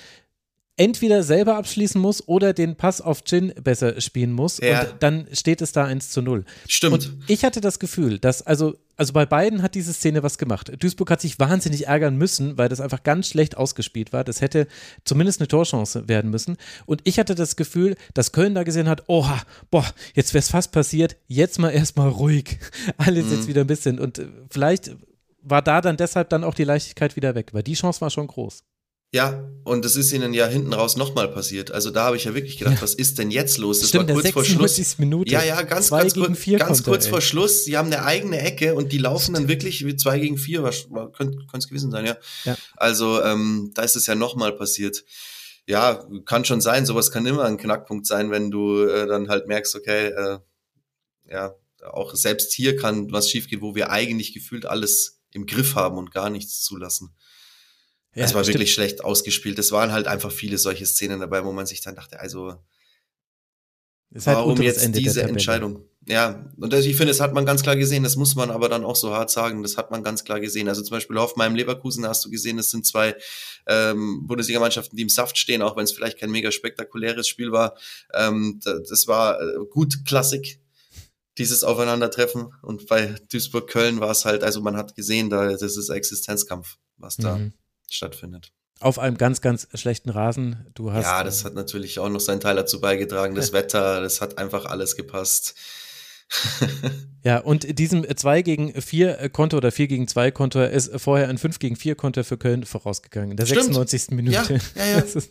entweder 0.76 1.22
selber 1.22 1.56
abschließen 1.56 2.00
muss 2.00 2.26
oder 2.26 2.52
den 2.52 2.76
Pass 2.76 3.00
auf 3.00 3.22
Chin 3.22 3.52
besser 3.62 4.00
spielen 4.00 4.32
muss. 4.32 4.58
Ja. 4.58 4.82
Und 4.82 4.94
dann 5.00 5.26
steht 5.32 5.62
es 5.62 5.72
da 5.72 5.84
1 5.84 6.10
zu 6.10 6.20
0. 6.20 6.44
Stimmt. 6.68 6.94
Und 6.94 7.12
ich 7.28 7.44
hatte 7.44 7.60
das 7.60 7.78
Gefühl, 7.78 8.18
dass, 8.18 8.42
also, 8.42 8.74
also 8.96 9.12
bei 9.12 9.24
beiden 9.24 9.62
hat 9.62 9.76
diese 9.76 9.92
Szene 9.92 10.22
was 10.22 10.36
gemacht. 10.36 10.72
Duisburg 10.78 11.10
hat 11.10 11.20
sich 11.20 11.38
wahnsinnig 11.38 11.86
ärgern 11.86 12.16
müssen, 12.16 12.58
weil 12.58 12.68
das 12.68 12.80
einfach 12.80 13.04
ganz 13.04 13.28
schlecht 13.28 13.56
ausgespielt 13.56 14.12
war. 14.12 14.24
Das 14.24 14.40
hätte 14.40 14.66
zumindest 15.04 15.40
eine 15.40 15.48
Torchance 15.48 16.08
werden 16.08 16.30
müssen. 16.30 16.56
Und 16.86 17.02
ich 17.04 17.18
hatte 17.20 17.36
das 17.36 17.54
Gefühl, 17.54 17.96
dass 18.12 18.32
Köln 18.32 18.54
da 18.54 18.64
gesehen 18.64 18.88
hat, 18.88 19.04
oha, 19.06 19.42
boah, 19.70 19.86
jetzt 20.14 20.34
wäre 20.34 20.40
es 20.40 20.50
fast 20.50 20.72
passiert, 20.72 21.16
jetzt 21.28 21.58
mal 21.60 21.70
erstmal 21.70 22.08
ruhig. 22.08 22.58
Alles 22.96 23.26
mhm. 23.26 23.32
jetzt 23.32 23.48
wieder 23.48 23.60
ein 23.60 23.68
bisschen. 23.68 24.00
Und 24.00 24.18
äh, 24.18 24.26
vielleicht 24.50 24.96
war 25.40 25.62
da 25.62 25.80
dann 25.80 25.96
deshalb 25.96 26.30
dann 26.30 26.42
auch 26.42 26.54
die 26.54 26.64
Leichtigkeit 26.64 27.14
wieder 27.14 27.34
weg, 27.36 27.50
weil 27.52 27.62
die 27.62 27.74
Chance 27.74 28.00
war 28.00 28.10
schon 28.10 28.26
groß. 28.26 28.64
Ja, 29.14 29.48
und 29.62 29.84
das 29.84 29.94
ist 29.94 30.12
ihnen 30.12 30.34
ja 30.34 30.48
hinten 30.48 30.72
raus 30.72 30.96
nochmal 30.96 31.28
passiert. 31.28 31.70
Also 31.70 31.92
da 31.92 32.02
habe 32.02 32.16
ich 32.16 32.24
ja 32.24 32.34
wirklich 32.34 32.58
gedacht, 32.58 32.74
ja. 32.74 32.82
was 32.82 32.94
ist 32.94 33.16
denn 33.16 33.30
jetzt 33.30 33.58
los? 33.58 33.78
Das 33.78 33.90
Stimmt, 33.90 34.08
war 34.08 34.16
kurz 34.16 34.30
vor 34.30 34.44
Schluss. 34.44 34.98
Minute. 34.98 35.30
Ja, 35.30 35.44
ja, 35.44 35.62
ganz, 35.62 35.90
ganz, 35.90 36.14
kurz, 36.14 36.44
ganz 36.58 36.82
kurz 36.82 37.06
vor 37.06 37.20
Schluss. 37.20 37.64
Sie 37.64 37.76
haben 37.76 37.86
eine 37.92 38.04
eigene 38.04 38.40
Ecke 38.40 38.74
und 38.74 38.90
die 38.90 38.98
laufen 38.98 39.22
Stimmt. 39.22 39.36
dann 39.36 39.48
wirklich 39.48 39.86
wie 39.86 39.94
zwei 39.94 40.18
gegen 40.18 40.36
vier. 40.36 40.64
Was, 40.64 40.88
könnte 41.16 41.38
es 41.56 41.68
gewesen 41.68 41.92
sein, 41.92 42.06
ja. 42.06 42.16
ja. 42.44 42.56
Also 42.74 43.22
ähm, 43.22 43.70
da 43.74 43.82
ist 43.82 43.94
es 43.94 44.06
ja 44.06 44.16
nochmal 44.16 44.50
passiert. 44.50 45.04
Ja, 45.68 46.04
kann 46.24 46.44
schon 46.44 46.60
sein. 46.60 46.84
Sowas 46.84 47.12
kann 47.12 47.24
immer 47.24 47.44
ein 47.44 47.56
Knackpunkt 47.56 48.08
sein, 48.08 48.32
wenn 48.32 48.50
du 48.50 48.82
äh, 48.82 49.06
dann 49.06 49.28
halt 49.28 49.46
merkst, 49.46 49.76
okay, 49.76 50.08
äh, 50.08 50.38
ja, 51.30 51.54
auch 51.88 52.16
selbst 52.16 52.52
hier 52.52 52.74
kann 52.74 53.12
was 53.12 53.30
schiefgehen, 53.30 53.62
wo 53.62 53.76
wir 53.76 53.90
eigentlich 53.90 54.34
gefühlt 54.34 54.66
alles 54.66 55.20
im 55.30 55.46
Griff 55.46 55.76
haben 55.76 55.98
und 55.98 56.10
gar 56.10 56.30
nichts 56.30 56.62
zulassen. 56.62 57.14
Ja, 58.14 58.24
es 58.24 58.34
war 58.34 58.44
stimmt. 58.44 58.54
wirklich 58.54 58.72
schlecht 58.72 59.04
ausgespielt. 59.04 59.58
Es 59.58 59.72
waren 59.72 59.92
halt 59.92 60.06
einfach 60.06 60.30
viele 60.30 60.58
solche 60.58 60.86
Szenen 60.86 61.20
dabei, 61.20 61.44
wo 61.44 61.52
man 61.52 61.66
sich 61.66 61.80
dann 61.80 61.96
dachte, 61.96 62.20
also 62.20 62.54
halt 64.14 64.26
warum 64.26 64.62
jetzt 64.62 64.82
Ende 64.82 65.00
diese 65.00 65.22
Entscheidung? 65.22 65.84
Ja, 66.06 66.50
und 66.58 66.72
das, 66.72 66.84
ich 66.84 66.96
finde, 66.96 67.12
das 67.12 67.20
hat 67.20 67.32
man 67.32 67.46
ganz 67.46 67.62
klar 67.62 67.76
gesehen, 67.76 68.02
das 68.02 68.16
muss 68.16 68.34
man 68.34 68.50
aber 68.50 68.68
dann 68.68 68.84
auch 68.84 68.94
so 68.94 69.12
hart 69.12 69.30
sagen, 69.30 69.62
das 69.62 69.76
hat 69.76 69.90
man 69.90 70.02
ganz 70.02 70.22
klar 70.22 70.38
gesehen. 70.38 70.68
Also 70.68 70.82
zum 70.82 70.96
Beispiel 70.96 71.16
auf 71.16 71.34
meinem 71.36 71.56
Leverkusen 71.56 72.06
hast 72.06 72.24
du 72.24 72.30
gesehen, 72.30 72.58
es 72.58 72.70
sind 72.70 72.86
zwei 72.86 73.16
ähm, 73.66 74.26
Bundesligamannschaften, 74.26 74.96
die 74.96 75.02
im 75.02 75.08
Saft 75.08 75.38
stehen, 75.38 75.62
auch 75.62 75.76
wenn 75.76 75.84
es 75.84 75.92
vielleicht 75.92 76.20
kein 76.20 76.30
mega 76.30 76.52
spektakuläres 76.52 77.26
Spiel 77.26 77.52
war. 77.52 77.76
Ähm, 78.12 78.60
das 78.62 79.08
war 79.08 79.40
äh, 79.40 79.64
gut 79.70 80.04
Klassik, 80.04 80.60
dieses 81.38 81.64
Aufeinandertreffen. 81.64 82.52
Und 82.62 82.86
bei 82.86 83.14
Duisburg-Köln 83.32 83.98
war 83.98 84.10
es 84.10 84.26
halt, 84.26 84.44
also 84.44 84.60
man 84.60 84.76
hat 84.76 84.94
gesehen, 84.94 85.30
da 85.30 85.56
das 85.56 85.76
ist 85.76 85.88
Existenzkampf, 85.88 86.76
was 86.98 87.16
da 87.16 87.38
mhm 87.38 87.54
stattfindet. 87.94 88.52
Auf 88.80 88.98
einem 88.98 89.16
ganz, 89.16 89.40
ganz 89.40 89.68
schlechten 89.74 90.10
Rasen. 90.10 90.66
Du 90.74 90.92
hast, 90.92 91.04
ja, 91.04 91.22
das 91.24 91.44
hat 91.44 91.54
natürlich 91.54 91.98
auch 91.98 92.08
noch 92.08 92.20
seinen 92.20 92.40
Teil 92.40 92.56
dazu 92.56 92.80
beigetragen. 92.80 93.34
Das 93.34 93.52
Wetter, 93.54 94.00
das 94.00 94.20
hat 94.20 94.38
einfach 94.38 94.66
alles 94.66 94.96
gepasst. 94.96 95.54
Ja, 97.22 97.38
und 97.38 97.78
diesem 97.78 98.04
2 98.04 98.42
gegen 98.42 98.80
4 98.80 99.28
Konto 99.30 99.56
oder 99.56 99.70
4 99.70 99.86
gegen 99.86 100.08
2 100.08 100.30
Konto 100.30 100.62
ist 100.62 100.90
vorher 101.00 101.28
ein 101.28 101.38
5 101.38 101.58
gegen 101.58 101.76
4 101.76 101.94
Konto 101.94 102.24
für 102.24 102.38
Köln 102.38 102.64
vorausgegangen. 102.64 103.32
In 103.32 103.36
der 103.36 103.46
Stimmt. 103.46 103.74
96. 103.74 104.10
Minute. 104.10 104.60
Ja, 104.74 104.84
ja, 104.84 104.90
ja. 104.92 104.98
Ist, 105.00 105.30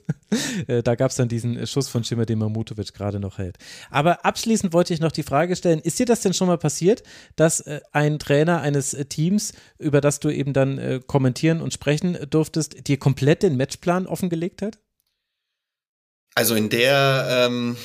äh, 0.68 0.84
da 0.84 0.96
gab 0.96 1.12
es 1.12 1.18
dann 1.18 1.28
diesen 1.28 1.66
Schuss 1.68 1.90
von 1.90 2.04
Schimmer, 2.04 2.26
den 2.26 2.40
Mamutovic 2.40 2.94
gerade 2.94 3.20
noch 3.20 3.38
hält. 3.38 3.58
Aber 3.90 4.26
abschließend 4.26 4.74
wollte 4.74 4.94
ich 4.94 5.00
noch 5.00 5.12
die 5.12 5.24
Frage 5.24 5.56
stellen: 5.56 5.80
Ist 5.80 6.00
dir 6.00 6.06
das 6.06 6.22
denn 6.22 6.34
schon 6.34 6.48
mal 6.48 6.58
passiert, 6.58 7.04
dass 7.36 7.60
äh, 7.62 7.82
ein 7.92 8.20
Trainer 8.20 8.62
eines 8.62 8.94
äh, 8.94 9.06
Teams, 9.06 9.54
über 9.78 10.02
das 10.02 10.20
du 10.20 10.30
eben 10.30 10.54
dann 10.54 11.02
kommentieren 11.08 11.62
und 11.62 11.74
sprechen 11.74 12.18
durftest, 12.30 12.88
dir 12.88 12.98
komplett 12.98 13.44
den 13.44 13.58
Matchplan 13.58 14.08
offengelegt 14.08 14.62
hat? 14.62 14.80
Also 16.36 16.56
in 16.56 16.70
der, 16.70 17.28
ähm, 17.48 17.78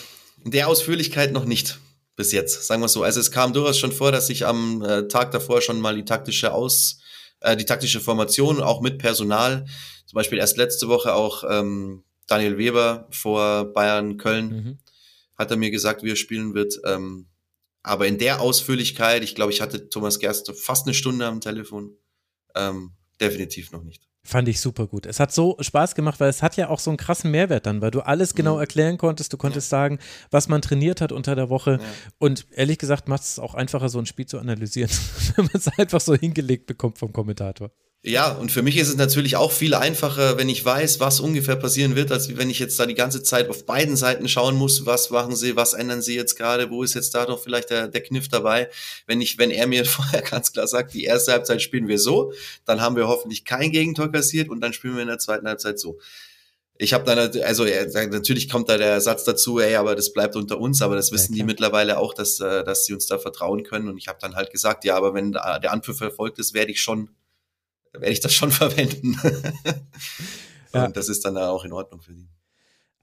in 0.45 0.51
der 0.51 0.69
Ausführlichkeit 0.69 1.33
noch 1.33 1.45
nicht 1.45 1.79
bis 2.19 2.33
jetzt, 2.33 2.67
sagen 2.67 2.83
wir 2.83 2.89
so. 2.89 3.05
Also 3.05 3.21
es 3.21 3.31
kam 3.31 3.53
durchaus 3.53 3.79
schon 3.79 3.93
vor, 3.93 4.11
dass 4.11 4.29
ich 4.29 4.45
am 4.45 4.83
äh, 4.83 5.07
Tag 5.07 5.31
davor 5.31 5.63
schon 5.63 5.81
mal 5.81 5.95
die 5.95 6.05
taktische 6.05 6.53
Aus, 6.53 6.99
äh, 7.41 7.57
die 7.57 7.65
taktische 7.65 8.01
Formation 8.01 8.61
auch 8.61 8.81
mit 8.81 8.99
Personal, 8.99 9.67
zum 10.05 10.17
Beispiel 10.17 10.39
erst 10.39 10.57
letzte 10.57 10.89
Woche 10.89 11.15
auch 11.15 11.45
ähm, 11.49 12.03
Daniel 12.27 12.59
Weber 12.59 13.07
vor 13.13 13.73
Bayern 13.73 14.17
Köln, 14.17 14.49
mhm. 14.49 14.79
hat 15.37 15.53
er 15.53 15.57
mir 15.57 15.71
gesagt, 15.71 16.03
wie 16.03 16.11
er 16.11 16.17
spielen 16.17 16.55
wird. 16.55 16.81
Ähm, 16.85 17.29
aber 17.85 18.09
in 18.09 18.19
der 18.19 18.41
Ausführlichkeit, 18.41 19.23
ich 19.23 19.37
glaube, 19.37 19.53
ich 19.53 19.61
hatte 19.61 19.89
Thomas 19.89 20.19
Gerst 20.19 20.51
fast 20.61 20.89
eine 20.89 20.95
Stunde 20.95 21.25
am 21.25 21.41
Telefon, 21.41 21.97
ähm, 22.57 22.95
definitiv 23.21 23.71
noch 23.71 23.85
nicht. 23.85 24.08
Fand 24.29 24.47
ich 24.47 24.61
super 24.61 24.87
gut. 24.87 25.07
Es 25.07 25.21
hat 25.21 25.33
so 25.33 25.57
Spaß 25.59 25.95
gemacht, 25.95 26.21
weil 26.21 26.29
es 26.29 26.43
hat 26.43 26.59
ja 26.59 26.69
auch 26.69 26.81
so 26.81 26.91
einen 26.91 26.99
krassen 26.99 27.31
Mehrwert 27.31 27.65
dann, 27.65 27.81
weil 27.81 27.91
du 27.91 28.01
alles 28.01 28.35
genau 28.35 28.57
mhm. 28.57 28.61
erklären 28.61 28.99
konntest. 28.99 29.33
Du 29.33 29.39
konntest 29.39 29.73
ja. 29.73 29.79
sagen, 29.79 29.99
was 30.31 30.49
man 30.49 30.61
trainiert 30.61 31.01
hat 31.01 31.13
unter 31.13 31.35
der 31.35 31.49
Woche. 31.49 31.79
Ja. 31.81 31.87
Und 32.19 32.47
ehrlich 32.51 32.77
gesagt 32.77 33.09
macht 33.09 33.23
es 33.23 33.39
auch 33.39 33.55
einfacher, 33.55 33.89
so 33.89 33.99
ein 33.99 34.05
Spiel 34.05 34.27
zu 34.27 34.39
analysieren, 34.39 34.91
wenn 35.37 35.47
man 35.47 35.55
es 35.55 35.69
einfach 35.79 36.03
so 36.03 36.15
hingelegt 36.15 36.67
bekommt 36.67 36.99
vom 36.99 37.11
Kommentator. 37.11 37.71
Ja, 38.05 38.31
und 38.31 38.53
für 38.53 38.63
mich 38.63 38.77
ist 38.77 38.89
es 38.89 38.97
natürlich 38.97 39.35
auch 39.35 39.51
viel 39.51 39.75
einfacher, 39.75 40.39
wenn 40.39 40.49
ich 40.49 40.65
weiß, 40.65 41.01
was 41.01 41.19
ungefähr 41.19 41.57
passieren 41.57 41.97
wird, 41.97 42.13
als 42.13 42.37
wenn 42.37 42.49
ich 42.49 42.61
jetzt 42.61 42.79
da 42.79 42.87
die 42.87 42.95
ganze 42.95 43.25
Zeit 43.25 43.51
auf 43.51 43.67
beiden 43.67 43.97
Seiten 43.97 44.29
schauen 44.29 44.55
muss, 44.55 44.87
was 44.87 45.11
machen 45.11 45.35
sie, 45.35 45.57
was 45.57 45.75
ändern 45.75 46.01
sie 46.01 46.15
jetzt 46.15 46.37
gerade, 46.37 46.71
wo 46.71 46.85
ist 46.85 46.95
jetzt 46.95 47.13
da 47.17 47.27
doch 47.27 47.43
vielleicht 47.43 47.71
der, 47.71 47.89
der 47.89 48.01
Kniff 48.03 48.29
dabei. 48.29 48.71
Wenn 49.09 49.21
ich, 49.21 49.37
wenn 49.39 49.51
er 49.51 49.67
mir 49.67 49.85
vorher 49.85 50.23
ganz 50.23 50.53
klar 50.53 50.69
sagt, 50.69 50.95
die 50.95 51.05
erste 51.05 51.33
Halbzeit 51.33 51.61
spielen 51.61 51.89
wir 51.89 51.99
so, 51.99 52.33
dann 52.65 52.81
haben 52.81 52.95
wir 52.95 53.09
hoffentlich 53.09 53.45
kein 53.45 53.73
Gegentor 53.73 54.13
kassiert 54.13 54.49
und 54.49 54.61
dann 54.61 54.73
spielen 54.73 54.95
wir 54.95 55.03
in 55.03 55.09
der 55.09 55.19
zweiten 55.19 55.49
Halbzeit 55.49 55.81
so. 55.81 55.99
Ich 56.81 56.95
habe 56.95 57.03
dann, 57.05 57.19
also 57.43 57.65
natürlich 57.65 58.49
kommt 58.49 58.69
da 58.69 58.79
der 58.79 59.01
Satz 59.01 59.25
dazu, 59.25 59.59
ey, 59.59 59.75
aber 59.75 59.97
das 59.97 60.13
bleibt 60.13 60.37
unter 60.37 60.61
uns, 60.61 60.81
aber 60.83 60.95
das 60.95 61.11
wissen 61.11 61.35
ja, 61.35 61.39
die 61.39 61.47
mittlerweile 61.47 61.99
auch, 61.99 62.15
dass, 62.15 62.39
äh, 62.39 62.63
dass 62.63 62.85
sie 62.85 62.95
uns 62.95 63.07
da 63.07 63.19
vertrauen 63.19 63.65
können. 63.65 63.89
Und 63.89 63.99
ich 63.99 64.07
habe 64.07 64.19
dann 64.21 64.37
halt 64.37 64.53
gesagt, 64.53 64.85
ja, 64.85 64.97
aber 64.97 65.13
wenn 65.15 65.33
der 65.33 65.73
Anpfiff 65.73 65.99
verfolgt 65.99 66.39
ist, 66.39 66.55
werde 66.55 66.71
ich 66.71 66.81
schon 66.81 67.11
werde 68.01 68.13
ich 68.13 68.21
das 68.21 68.35
schon 68.35 68.51
verwenden. 68.53 69.19
ja. 70.73 70.87
Und 70.87 70.97
das 70.97 71.09
ist 71.09 71.25
dann 71.25 71.37
auch 71.37 71.65
in 71.65 71.73
Ordnung 71.73 72.01
für 72.01 72.13
die. 72.13 72.29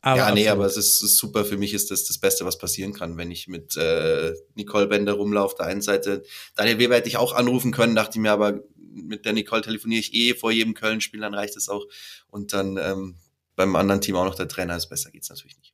Aber 0.02 0.18
ja, 0.18 0.32
nee, 0.32 0.48
aber 0.50 0.66
es 0.68 0.78
ist, 0.78 1.02
ist, 1.02 1.18
super. 1.18 1.46
Für 1.46 1.58
mich 1.58 1.74
ist 1.74 1.90
das 1.90 2.04
das 2.04 2.20
Beste, 2.20 2.46
was 2.46 2.60
passieren 2.60 2.94
kann, 2.94 3.18
wenn 3.18 3.32
ich 3.32 3.48
mit 3.48 3.76
äh, 3.76 4.36
Nicole 4.54 4.86
Bender 4.86 5.14
rumlaufe. 5.14 5.54
Auf 5.54 5.56
der 5.56 5.66
einen 5.66 5.82
Seite, 5.82 6.24
Daniel 6.56 6.78
Weber 6.78 6.96
hätte 6.96 7.08
ich 7.08 7.18
auch 7.18 7.34
anrufen 7.34 7.72
können, 7.72 7.96
dachte 7.96 8.20
ich 8.20 8.22
mir, 8.22 8.32
aber 8.32 8.60
mit 8.78 9.26
der 9.26 9.34
Nicole 9.34 9.64
telefoniere 9.64 10.02
ich 10.02 10.14
eh 10.14 10.36
vor 10.36 10.52
jedem 10.52 10.76
Köln-Spiel, 10.76 11.22
dann 11.22 11.34
reicht 11.34 11.58
es 11.58 11.70
auch. 11.70 11.88
Und 12.30 12.54
dann 12.54 12.78
ähm, 12.78 13.16
beim 13.56 13.76
anderen 13.76 14.00
Team 14.00 14.16
auch 14.16 14.26
noch 14.26 14.36
der 14.36 14.48
Trainer, 14.48 14.78
ist 14.78 14.90
besser 14.90 15.10
geht's 15.10 15.30
natürlich 15.30 15.58
nicht. 15.58 15.65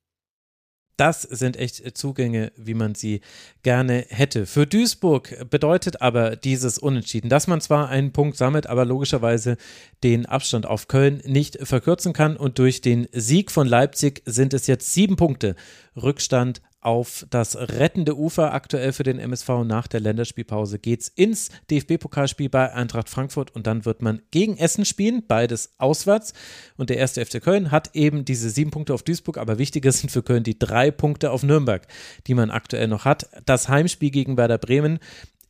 Das 0.98 1.24
sind 1.24 1.58
echt 1.58 1.98
Zugänge, 1.98 2.52
wie 2.58 2.74
man 2.74 2.96
sie 2.96 3.22
gerne 3.64 4.06
hätte. 4.10 4.46
Für 4.46 4.68
Duisburg 4.68 5.50
bedeutet 5.50 6.02
aber 6.02 6.36
dieses 6.36 6.78
Unentschieden, 6.78 7.30
dass 7.30 7.48
man 7.48 7.62
zwar 7.62 7.90
einen 7.90 8.12
Punkt 8.12 8.38
sammelt, 8.38 8.68
aber 8.68 8.86
logischerweise 8.86 9.58
den 10.04 10.26
Abstand 10.26 10.66
auf 10.66 10.88
Köln 10.88 11.22
nicht 11.26 11.58
verkürzen 11.66 12.14
kann. 12.14 12.38
Und 12.38 12.60
durch 12.60 12.82
den 12.82 13.08
Sieg 13.12 13.52
von 13.52 13.68
Leipzig 13.68 14.22
sind 14.26 14.54
es 14.54 14.68
jetzt 14.68 14.94
sieben 14.94 15.16
Punkte 15.16 15.56
Rückstand 15.96 16.62
auf 16.82 17.26
das 17.30 17.56
rettende 17.56 18.18
Ufer. 18.18 18.54
Aktuell 18.54 18.92
für 18.92 19.04
den 19.04 19.20
MSV 19.20 19.50
nach 19.66 19.88
der 19.88 20.00
Länderspielpause 20.00 20.80
geht 20.80 21.02
es 21.02 21.08
ins 21.08 21.50
DFB-Pokalspiel 21.70 22.50
bei 22.50 22.74
Eintracht 22.74 23.08
Frankfurt 23.08 23.56
und 23.56 23.68
dann 23.68 23.86
wird 23.86 24.02
man 24.02 24.22
gegen 24.32 24.58
Essen 24.58 24.84
spielen, 24.84 25.24
beides 25.28 25.74
auswärts. 25.78 26.34
Und 26.78 26.90
der 26.90 26.98
erste 26.98 27.24
FC 27.24 27.42
Köln 27.42 27.72
hat 27.72 27.92
eben 27.94 28.26
diese 28.26 28.50
sieben 28.50 28.72
Punkte 28.72 28.94
auf 28.94 29.04
Duisburg, 29.04 29.38
aber 29.38 29.60
wichtiger 29.60 29.92
sind 29.92 30.10
für 30.10 30.24
Köln 30.24 30.44
die 30.44 30.58
drei 30.58 30.92
Punkte 30.92 31.32
auf 31.32 31.44
Nürnberg, 31.44 31.88
die 32.28 32.34
man 32.34 32.50
aktuell 32.50 32.88
noch 32.88 33.06
hat. 33.06 33.30
Das 33.46 33.70
Heimspiel 33.70 34.12
gegen 34.12 34.38
Werder 34.38 34.58
Bremen 34.58 35.00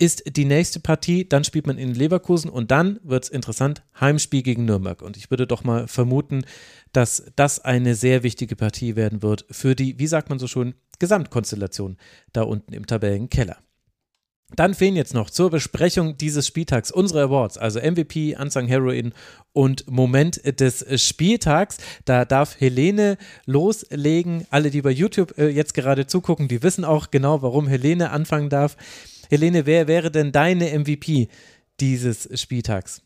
ist 0.01 0.35
die 0.35 0.45
nächste 0.45 0.79
Partie, 0.79 1.29
dann 1.29 1.43
spielt 1.43 1.67
man 1.67 1.77
in 1.77 1.93
Leverkusen 1.93 2.49
und 2.49 2.71
dann 2.71 2.99
wird 3.03 3.25
es 3.25 3.29
interessant, 3.29 3.83
Heimspiel 3.99 4.41
gegen 4.41 4.65
Nürnberg. 4.65 5.03
Und 5.03 5.15
ich 5.15 5.29
würde 5.29 5.45
doch 5.45 5.63
mal 5.63 5.87
vermuten, 5.87 6.43
dass 6.91 7.31
das 7.35 7.59
eine 7.59 7.93
sehr 7.93 8.23
wichtige 8.23 8.55
Partie 8.55 8.95
werden 8.95 9.21
wird 9.21 9.45
für 9.51 9.75
die, 9.75 9.99
wie 9.99 10.07
sagt 10.07 10.29
man 10.29 10.39
so 10.39 10.47
schon, 10.47 10.73
Gesamtkonstellation 10.97 11.97
da 12.33 12.41
unten 12.41 12.73
im 12.73 12.87
Tabellenkeller. 12.87 13.57
Dann 14.55 14.73
fehlen 14.73 14.95
jetzt 14.95 15.13
noch 15.13 15.29
zur 15.29 15.51
Besprechung 15.51 16.17
dieses 16.17 16.47
Spieltags 16.47 16.91
unsere 16.91 17.21
Awards, 17.21 17.59
also 17.59 17.79
MVP, 17.79 18.35
Unsung 18.37 18.65
Heroin 18.67 19.13
und 19.53 19.89
Moment 19.89 20.41
des 20.59 20.83
Spieltags. 20.99 21.77
Da 22.05 22.25
darf 22.25 22.59
Helene 22.59 23.17
loslegen. 23.45 24.47
Alle, 24.49 24.71
die 24.71 24.81
bei 24.81 24.89
YouTube 24.89 25.37
äh, 25.37 25.49
jetzt 25.49 25.75
gerade 25.75 26.07
zugucken, 26.07 26.47
die 26.47 26.63
wissen 26.63 26.85
auch 26.85 27.11
genau, 27.11 27.43
warum 27.43 27.67
Helene 27.67 28.09
anfangen 28.09 28.49
darf. 28.49 28.75
Helene, 29.31 29.65
wer 29.65 29.87
wäre 29.87 30.11
denn 30.11 30.33
deine 30.33 30.77
MVP 30.77 31.29
dieses 31.79 32.27
Spieltags? 32.37 33.01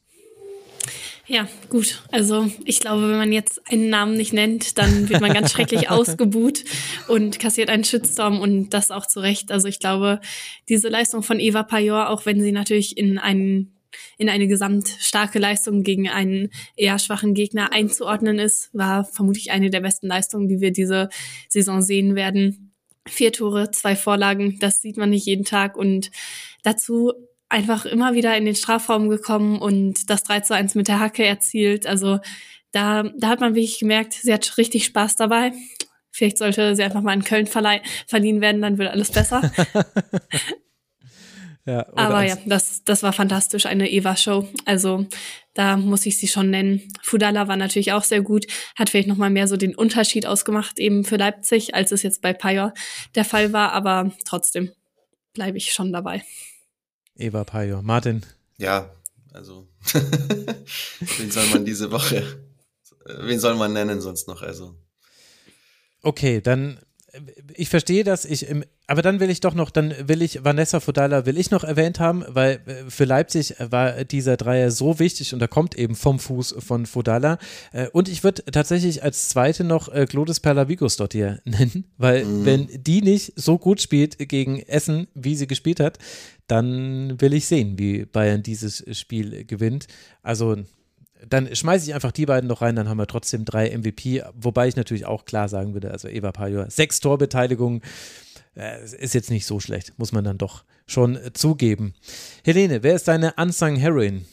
Ja, 1.28 1.48
gut. 1.70 2.02
Also 2.12 2.52
ich 2.66 2.80
glaube, 2.80 3.08
wenn 3.10 3.18
man 3.20 3.32
jetzt 3.32 3.62
einen 3.72 3.92
Namen 3.92 4.18
nicht 4.18 4.34
nennt, 4.34 4.80
dann 4.80 5.08
wird 5.08 5.22
man 5.22 5.34
ganz 5.34 5.52
schrecklich 5.52 5.90
ausgebuht 5.92 6.64
und 7.08 7.40
kassiert 7.40 7.70
einen 7.70 7.84
Shitstorm 7.84 8.40
und 8.40 8.72
das 8.72 8.90
auch 8.90 9.06
zu 9.06 9.20
Recht. 9.20 9.52
Also 9.52 9.68
ich 9.68 9.78
glaube, 9.78 10.20
diese 10.68 10.90
Leistung 10.90 11.22
von 11.22 11.40
Eva 11.40 11.62
Pajor, 11.62 12.10
auch 12.10 12.26
wenn 12.26 12.42
sie 12.42 12.52
natürlich 12.52 12.98
in 12.98 13.20
einen 13.20 13.72
in 14.18 14.28
eine 14.28 14.48
gesamt 14.48 14.90
starke 15.00 15.38
Leistung 15.38 15.84
gegen 15.84 16.10
einen 16.10 16.50
eher 16.76 16.98
schwachen 16.98 17.36
Gegner 17.36 17.72
einzuordnen 17.72 18.40
ist, 18.40 18.74
war 18.74 19.06
vermutlich 19.06 19.52
eine 19.52 19.70
der 19.70 19.82
besten 19.82 20.08
Leistungen, 20.08 20.48
die 20.48 20.60
wir 20.60 20.72
diese 20.72 21.10
Saison 21.50 21.82
sehen 21.84 22.16
werden. 22.16 22.65
Vier 23.08 23.32
Tore, 23.32 23.72
zwei 23.72 23.96
Vorlagen, 23.96 24.58
das 24.60 24.82
sieht 24.82 24.98
man 24.98 25.12
nicht 25.12 25.26
jeden 25.26 25.46
Tag 25.46 25.78
und 25.78 26.12
dazu 26.64 27.14
einfach 27.50 27.86
immer 27.86 28.14
wieder 28.14 28.36
in 28.36 28.46
den 28.46 28.56
Strafraum 28.56 29.10
gekommen 29.10 29.60
und 29.60 30.10
das 30.10 30.24
3 30.24 30.42
zu 30.42 30.56
1 30.56 30.76
mit 30.76 30.88
der 30.88 31.00
Hacke 31.00 31.24
erzielt. 31.24 31.86
Also 31.86 32.20
da, 32.72 33.04
da 33.18 33.30
hat 33.30 33.40
man 33.40 33.56
wirklich 33.56 33.80
gemerkt, 33.80 34.14
sie 34.14 34.34
hat 34.34 34.58
richtig 34.58 34.86
Spaß 34.86 35.16
dabei. 35.16 35.54
Vielleicht 36.12 36.38
sollte 36.38 36.76
sie 36.76 36.84
einfach 36.84 37.02
mal 37.02 37.14
in 37.14 37.24
Köln 37.24 37.48
verliehen 37.48 38.42
werden, 38.42 38.62
dann 38.62 38.78
wird 38.78 38.90
alles 38.90 39.12
besser. 39.12 39.52
ja, 41.66 41.86
Aber 41.96 42.24
ja, 42.24 42.38
das, 42.46 42.84
das 42.84 43.02
war 43.02 43.12
fantastisch, 43.12 43.66
eine 43.66 43.90
Eva-Show. 43.90 44.48
Also 44.66 45.08
da 45.56 45.78
muss 45.78 46.06
ich 46.06 46.18
sie 46.20 46.28
schon 46.28 46.52
nennen. 46.52 46.94
Fudala 47.02 47.48
war 47.48 47.58
natürlich 47.58 47.92
auch 47.92 48.04
sehr 48.04 48.22
gut, 48.22 48.46
hat 48.76 48.92
vielleicht 48.92 49.08
nochmal 49.08 49.32
mehr 49.32 49.48
so 49.48 49.58
den 49.58 49.76
Unterschied 49.76 50.28
ausgemacht 50.28 50.78
eben 50.78 51.04
für 51.04 51.16
Leipzig, 51.16 51.74
als 51.74 51.92
es 51.92 52.04
jetzt 52.04 52.22
bei 52.22 52.34
Pajor 52.34 52.74
der 53.16 53.26
Fall 53.26 53.52
war, 53.52 53.72
aber 53.72 54.12
trotzdem 54.26 54.72
bleibe 55.34 55.58
ich 55.58 55.74
schon 55.74 55.92
dabei. 55.92 56.24
Eva 57.16 57.44
Payo. 57.44 57.82
Martin. 57.82 58.26
Ja, 58.58 58.94
also 59.34 59.68
wen 61.18 61.32
soll 61.32 61.48
man 61.48 61.66
diese 61.66 61.92
Woche, 61.92 62.46
wen 63.06 63.40
soll 63.40 63.56
man 63.56 63.74
nennen 63.74 64.02
sonst 64.02 64.28
noch? 64.28 64.42
Also. 64.42 64.76
Okay, 66.04 66.42
dann 66.42 66.80
ich 67.54 67.70
verstehe 67.70 68.04
das, 68.04 68.26
ich, 68.26 68.48
aber 68.88 69.02
dann 69.02 69.20
will 69.20 69.30
ich 69.30 69.40
doch 69.40 69.54
noch, 69.54 69.70
dann 69.70 69.94
will 70.08 70.22
ich 70.22 70.44
Vanessa 70.44 70.80
Fodala 70.80 71.26
will 71.26 71.38
ich 71.38 71.52
noch 71.52 71.64
erwähnt 71.64 72.00
haben, 72.00 72.24
weil 72.28 72.62
äh, 72.66 72.90
für 72.90 73.06
Leipzig 73.06 73.56
war 73.60 74.04
dieser 74.04 74.38
Dreier 74.38 74.72
so 74.72 75.00
wichtig 75.00 75.34
und 75.34 75.40
da 75.40 75.48
kommt 75.48 75.76
eben 75.76 75.96
vom 75.96 76.20
Fuß 76.20 76.56
von 76.60 76.86
Fodala. 76.86 77.38
Äh, 77.72 77.88
und 77.90 78.10
ich 78.10 78.24
würde 78.24 78.44
tatsächlich 78.46 79.04
als 79.04 79.30
zweite 79.30 79.64
noch 79.64 79.90
äh, 79.90 80.06
Clodes 80.06 80.40
Perlavigos 80.40 80.98
dort 80.98 81.14
hier 81.14 81.40
nennen, 81.46 81.86
weil 81.98 82.26
mhm. 82.26 82.46
wenn 82.46 82.70
die 82.74 83.02
nicht 83.02 83.34
so 83.36 83.58
gut 83.58 83.82
spielt 83.82 84.18
gegen 84.30 84.60
Essen, 84.60 85.08
wie 85.14 85.36
sie 85.36 85.48
gespielt 85.48 85.80
hat, 85.80 85.98
dann 86.48 87.20
will 87.20 87.34
ich 87.34 87.48
sehen, 87.48 87.80
wie 87.80 88.06
Bayern 88.06 88.44
dieses 88.44 88.84
Spiel 88.98 89.46
gewinnt. 89.46 89.88
Also 90.22 90.58
dann 91.30 91.54
schmeiße 91.54 91.88
ich 91.88 91.94
einfach 91.94 92.12
die 92.12 92.26
beiden 92.26 92.48
noch 92.48 92.62
rein, 92.62 92.76
dann 92.76 92.90
haben 92.90 92.98
wir 92.98 93.08
trotzdem 93.08 93.46
drei 93.46 93.76
MVP, 93.76 94.24
wobei 94.34 94.68
ich 94.68 94.76
natürlich 94.76 95.06
auch 95.06 95.26
klar 95.26 95.50
sagen 95.50 95.74
würde, 95.74 95.92
also 95.92 96.08
Eva 96.08 96.32
Pajor, 96.32 96.70
sechs 96.70 97.00
Torbeteiligungen, 97.00 97.82
äh, 98.56 98.84
ist 98.84 99.14
jetzt 99.14 99.30
nicht 99.30 99.46
so 99.46 99.60
schlecht, 99.60 99.98
muss 99.98 100.12
man 100.12 100.24
dann 100.24 100.38
doch 100.38 100.64
schon 100.88 101.16
äh, 101.16 101.34
zugeben. 101.34 101.94
Helene, 102.44 102.84
wer 102.84 102.96
ist 102.96 103.08
deine 103.08 103.34
Unsung 103.38 103.76
Heroin? 103.76 104.26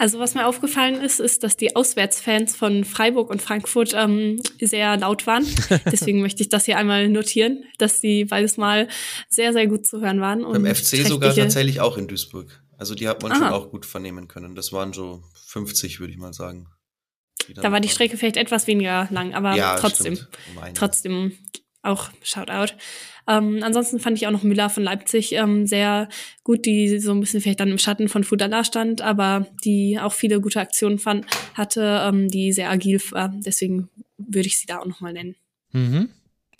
Also 0.00 0.18
was 0.18 0.34
mir 0.34 0.46
aufgefallen 0.46 1.02
ist, 1.02 1.20
ist, 1.20 1.42
dass 1.42 1.58
die 1.58 1.76
Auswärtsfans 1.76 2.56
von 2.56 2.84
Freiburg 2.86 3.28
und 3.28 3.42
Frankfurt 3.42 3.92
ähm, 3.94 4.40
sehr 4.58 4.96
laut 4.96 5.26
waren. 5.26 5.46
Deswegen 5.92 6.22
möchte 6.22 6.42
ich 6.42 6.48
das 6.48 6.64
hier 6.64 6.78
einmal 6.78 7.10
notieren, 7.10 7.64
dass 7.76 8.00
sie 8.00 8.24
beides 8.24 8.56
Mal 8.56 8.88
sehr, 9.28 9.52
sehr 9.52 9.66
gut 9.66 9.86
zu 9.86 10.00
hören 10.00 10.22
waren. 10.22 10.40
Beim 10.40 10.64
FC 10.64 11.06
sogar 11.06 11.34
tatsächlich 11.34 11.80
auch 11.80 11.98
in 11.98 12.08
Duisburg. 12.08 12.62
Also 12.80 12.94
die 12.94 13.06
hat 13.06 13.22
man 13.22 13.32
Aha. 13.32 13.38
schon 13.38 13.48
auch 13.48 13.70
gut 13.70 13.84
vernehmen 13.84 14.26
können. 14.26 14.54
Das 14.54 14.72
waren 14.72 14.94
so 14.94 15.22
50, 15.34 16.00
würde 16.00 16.14
ich 16.14 16.18
mal 16.18 16.32
sagen. 16.32 16.66
Da 17.54 17.70
war 17.70 17.80
die 17.80 17.90
Strecke 17.90 18.16
vielleicht 18.16 18.38
etwas 18.38 18.66
weniger 18.66 19.06
lang, 19.10 19.34
aber 19.34 19.54
ja, 19.54 19.76
trotzdem, 19.76 20.18
trotzdem 20.72 21.36
auch 21.82 22.08
Shoutout. 22.22 22.72
Ähm, 23.28 23.60
ansonsten 23.62 24.00
fand 24.00 24.16
ich 24.16 24.26
auch 24.26 24.30
noch 24.30 24.44
Müller 24.44 24.70
von 24.70 24.82
Leipzig 24.82 25.32
ähm, 25.32 25.66
sehr 25.66 26.08
gut, 26.42 26.64
die 26.64 26.98
so 27.00 27.12
ein 27.12 27.20
bisschen 27.20 27.42
vielleicht 27.42 27.60
dann 27.60 27.70
im 27.70 27.76
Schatten 27.76 28.08
von 28.08 28.24
Fudala 28.24 28.64
stand, 28.64 29.02
aber 29.02 29.46
die 29.62 29.98
auch 30.00 30.14
viele 30.14 30.40
gute 30.40 30.60
Aktionen 30.60 30.98
fand, 30.98 31.26
hatte, 31.52 32.02
ähm, 32.06 32.28
die 32.28 32.52
sehr 32.52 32.70
agil 32.70 32.98
war. 33.10 33.28
Deswegen 33.44 33.90
würde 34.16 34.48
ich 34.48 34.58
sie 34.58 34.66
da 34.66 34.78
auch 34.78 34.86
nochmal 34.86 35.12
nennen. 35.12 35.36
Mhm. 35.72 36.08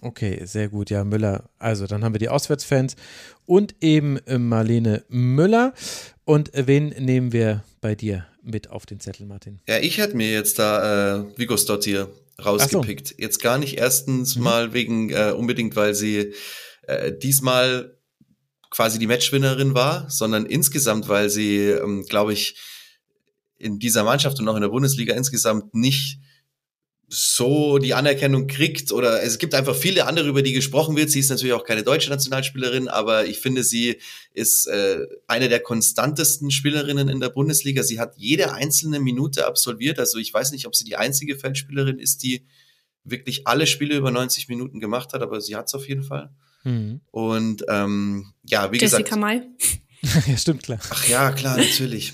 Okay, 0.03 0.45
sehr 0.47 0.69
gut. 0.69 0.91
Ja, 0.91 1.05
Müller. 1.05 1.51
Also, 1.59 1.87
dann 1.87 2.05
haben 2.05 2.15
wir 2.15 2.19
die 2.19 2.31
Auswärtsfans 2.31 2.97
und 3.47 3.75
eben 3.81 4.17
äh, 4.27 4.39
Marlene 4.39 5.05
Müller. 5.09 5.75
Und 6.25 6.55
äh, 6.55 6.67
wen 6.67 6.89
nehmen 6.89 7.33
wir 7.33 7.65
bei 7.81 7.95
dir 7.95 8.27
mit 8.43 8.71
auf 8.71 8.87
den 8.87 9.01
Zettel, 9.01 9.27
Martin? 9.27 9.61
Ja, 9.69 9.79
ich 9.79 9.99
hätte 9.99 10.17
mir 10.17 10.31
jetzt 10.31 10.59
da 10.59 11.19
äh, 11.19 11.25
Vigo 11.37 11.57
Stott 11.57 11.85
hier 11.85 12.09
rausgepickt. 12.43 13.09
So. 13.09 13.15
Jetzt 13.19 13.43
gar 13.43 13.59
nicht 13.59 13.79
erstens 13.79 14.37
mhm. 14.37 14.43
mal 14.43 14.73
wegen 14.73 15.11
äh, 15.11 15.35
unbedingt, 15.37 15.77
weil 15.77 15.95
sie 15.95 16.33
äh, 16.87 17.13
diesmal 17.13 17.97
quasi 18.71 18.99
die 18.99 19.07
Matchwinnerin 19.07 19.75
war, 19.75 20.09
sondern 20.09 20.47
insgesamt, 20.47 21.09
weil 21.09 21.29
sie, 21.29 21.59
ähm, 21.59 22.07
glaube 22.09 22.33
ich, 22.33 22.57
in 23.59 23.79
dieser 23.79 24.05
Mannschaft 24.05 24.39
und 24.41 24.49
auch 24.49 24.55
in 24.55 24.63
der 24.63 24.69
Bundesliga 24.69 25.15
insgesamt 25.15 25.75
nicht 25.75 26.21
so 27.13 27.79
die 27.79 27.93
Anerkennung 27.93 28.47
kriegt 28.47 28.93
oder 28.93 29.21
es 29.25 29.39
gibt 29.39 29.57
einfach 29.57 29.75
viele 29.75 30.07
andere, 30.07 30.29
über 30.29 30.43
die 30.43 30.53
gesprochen 30.53 30.97
wird. 30.97 31.11
Sie 31.11 31.19
ist 31.19 31.29
natürlich 31.29 31.55
auch 31.55 31.65
keine 31.65 31.83
deutsche 31.83 32.09
Nationalspielerin, 32.09 32.87
aber 32.87 33.27
ich 33.27 33.41
finde, 33.41 33.65
sie 33.65 33.97
ist 34.33 34.69
äh, 34.69 35.07
eine 35.27 35.49
der 35.49 35.59
konstantesten 35.59 36.53
Spielerinnen 36.53 37.09
in 37.09 37.19
der 37.19 37.31
Bundesliga. 37.31 37.83
Sie 37.83 37.99
hat 37.99 38.15
jede 38.17 38.53
einzelne 38.53 39.01
Minute 39.01 39.45
absolviert. 39.49 39.99
Also 39.99 40.19
ich 40.19 40.33
weiß 40.33 40.53
nicht, 40.53 40.67
ob 40.67 40.77
sie 40.77 40.85
die 40.85 40.95
einzige 40.95 41.37
Feldspielerin 41.37 41.99
ist, 41.99 42.23
die 42.23 42.47
wirklich 43.03 43.49
alle 43.49 43.67
Spiele 43.67 43.97
über 43.97 44.13
90 44.13 44.49
Minuten 44.49 44.79
gemacht 44.79 45.13
hat, 45.13 45.23
aber 45.23 45.41
sie 45.41 45.57
hat 45.57 45.67
es 45.67 45.75
auf 45.75 45.89
jeden 45.89 46.05
Fall. 46.05 46.31
Mhm. 46.63 47.01
Und 47.11 47.65
ähm, 47.69 48.33
ja, 48.45 48.71
wie 48.71 48.79
Jessica 48.79 49.03
gesagt. 49.03 49.21
Mai. 49.21 49.43
ja, 50.29 50.37
stimmt, 50.37 50.63
klar. 50.63 50.79
Ach 50.91 51.09
ja, 51.09 51.33
klar, 51.33 51.57
natürlich. 51.57 52.13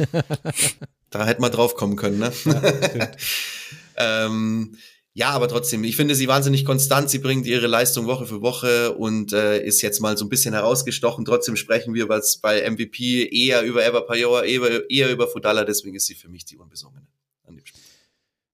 da 1.11 1.27
hätte 1.27 1.43
man 1.43 1.53
drauf 1.53 1.75
kommen 1.75 1.97
können, 1.97 2.19
ne? 2.19 2.33
Ja, 2.47 3.11
ähm, 3.97 4.77
ja, 5.19 5.31
aber 5.31 5.49
trotzdem, 5.49 5.83
ich 5.85 5.97
finde 5.97 6.15
sie 6.15 6.29
wahnsinnig 6.29 6.67
konstant. 6.67 7.09
Sie 7.09 7.21
bringt 7.21 7.47
ihre 7.47 7.67
Leistung 7.67 8.05
Woche 8.05 8.27
für 8.27 8.43
Woche 8.43 8.93
und 8.93 9.33
äh, 9.33 9.65
ist 9.65 9.81
jetzt 9.81 10.01
mal 10.01 10.19
so 10.19 10.27
ein 10.27 10.29
bisschen 10.29 10.53
herausgestochen. 10.53 11.25
Trotzdem 11.25 11.57
sprechen 11.57 11.95
wir 11.95 12.11
was 12.11 12.37
bei 12.37 12.71
MVP 12.71 13.27
eher 13.29 13.63
über 13.63 13.87
Eva 13.87 14.03
Pajor, 14.03 14.45
eher, 14.45 14.91
eher 14.91 15.11
über 15.11 15.27
Fudala. 15.27 15.65
Deswegen 15.65 15.97
ist 15.97 16.05
sie 16.05 16.15
für 16.15 16.29
mich 16.29 16.45
die 16.45 16.59
Unbesungene 16.59 17.07
an 17.47 17.57
dem 17.57 17.65
Spiel. 17.65 17.81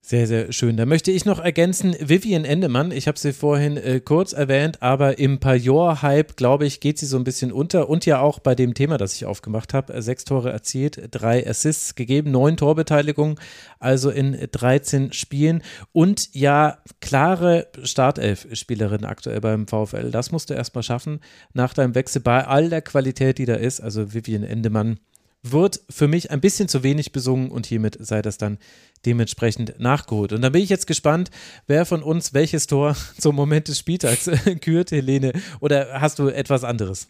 Sehr, 0.05 0.27
sehr 0.27 0.53
schön. 0.53 0.77
Da 0.77 0.85
möchte 0.85 1.13
ich 1.13 1.27
noch 1.27 1.39
ergänzen, 1.39 1.95
Vivian 2.01 2.45
Endemann, 2.45 2.91
ich 2.91 3.07
habe 3.07 3.17
sie 3.17 3.33
vorhin 3.33 3.77
äh, 3.77 4.01
kurz 4.01 4.33
erwähnt, 4.33 4.83
aber 4.83 5.21
im 5.21 5.39
Pajor-Hype, 5.39 6.37
glaube 6.37 6.67
ich, 6.67 6.81
geht 6.81 6.99
sie 6.99 7.07
so 7.07 7.17
ein 7.17 7.23
bisschen 7.23 7.53
unter 7.53 7.89
und 7.89 8.05
ja 8.05 8.19
auch 8.19 8.41
bei 8.41 8.57
dem 8.57 8.75
Thema, 8.75 8.99
das 8.99 9.15
ich 9.15 9.27
aufgemacht 9.27 9.73
habe, 9.73 9.95
äh, 9.95 10.03
sechs 10.03 10.25
Tore 10.25 10.51
erzielt, 10.51 11.01
drei 11.13 11.49
Assists 11.49 11.95
gegeben, 11.95 12.33
neun 12.33 12.57
Torbeteiligungen, 12.57 13.39
also 13.79 14.11
in 14.11 14.37
13 14.51 15.13
Spielen 15.13 15.63
und 15.93 16.35
ja, 16.35 16.79
klare 17.01 17.69
Startelf-Spielerin 17.81 19.05
aktuell 19.05 19.41
beim 19.41 19.69
VfL. 19.69 20.11
Das 20.11 20.33
musst 20.33 20.51
du 20.51 20.55
erstmal 20.55 20.83
schaffen 20.83 21.21
nach 21.53 21.75
deinem 21.75 21.95
Wechsel 21.95 22.23
bei 22.23 22.45
all 22.45 22.71
der 22.71 22.83
Qualität, 22.83 23.39
die 23.39 23.47
da 23.47 23.55
ist. 23.55 23.81
Also 23.81 24.13
Vivian 24.13 24.43
Endemann 24.43 24.99
wird 25.43 25.81
für 25.91 26.09
mich 26.09 26.31
ein 26.31 26.41
bisschen 26.41 26.69
zu 26.69 26.83
wenig 26.83 27.13
besungen 27.13 27.51
und 27.51 27.67
hiermit 27.67 27.97
sei 28.01 28.23
das 28.23 28.39
dann 28.39 28.59
dementsprechend 29.05 29.79
nachgeholt. 29.81 30.33
Und 30.33 30.43
da 30.43 30.51
bin 30.51 30.63
ich 30.63 30.69
jetzt 30.69 30.87
gespannt, 30.87 31.31
wer 31.67 31.85
von 31.85 32.03
uns 32.03 32.33
welches 32.33 32.67
Tor 32.67 32.97
zum 33.19 33.35
Moment 33.35 33.69
des 33.69 33.79
Spieltags 33.79 34.31
kürt, 34.61 34.93
Helene. 34.93 35.33
Oder 35.61 36.01
hast 36.01 36.19
du 36.19 36.29
etwas 36.29 36.65
anderes? 36.65 37.09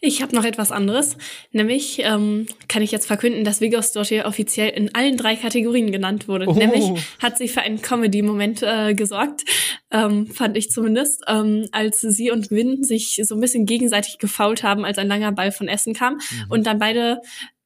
Ich 0.00 0.20
habe 0.20 0.34
noch 0.34 0.44
etwas 0.44 0.72
anderes, 0.72 1.16
nämlich 1.52 2.00
ähm, 2.02 2.46
kann 2.66 2.82
ich 2.82 2.90
jetzt 2.90 3.06
verkünden, 3.06 3.44
dass 3.44 3.60
Vigos 3.60 3.92
dort 3.92 4.08
hier 4.08 4.26
offiziell 4.26 4.70
in 4.70 4.92
allen 4.94 5.16
drei 5.16 5.36
Kategorien 5.36 5.92
genannt 5.92 6.26
wurde. 6.26 6.48
Oh. 6.48 6.54
Nämlich 6.54 6.84
hat 7.20 7.38
sie 7.38 7.46
für 7.46 7.60
einen 7.60 7.80
Comedy-Moment 7.80 8.62
äh, 8.64 8.94
gesorgt, 8.94 9.42
ähm, 9.92 10.26
fand 10.26 10.56
ich 10.56 10.70
zumindest, 10.70 11.22
ähm, 11.28 11.68
als 11.70 12.00
sie 12.00 12.32
und 12.32 12.48
Gwyn 12.48 12.82
sich 12.82 13.20
so 13.22 13.36
ein 13.36 13.40
bisschen 13.40 13.64
gegenseitig 13.64 14.18
gefault 14.18 14.64
haben, 14.64 14.84
als 14.84 14.98
ein 14.98 15.06
langer 15.06 15.30
Ball 15.30 15.52
von 15.52 15.68
Essen 15.68 15.94
kam 15.94 16.14
mhm. 16.14 16.20
und 16.48 16.66
dann 16.66 16.80
beide 16.80 17.20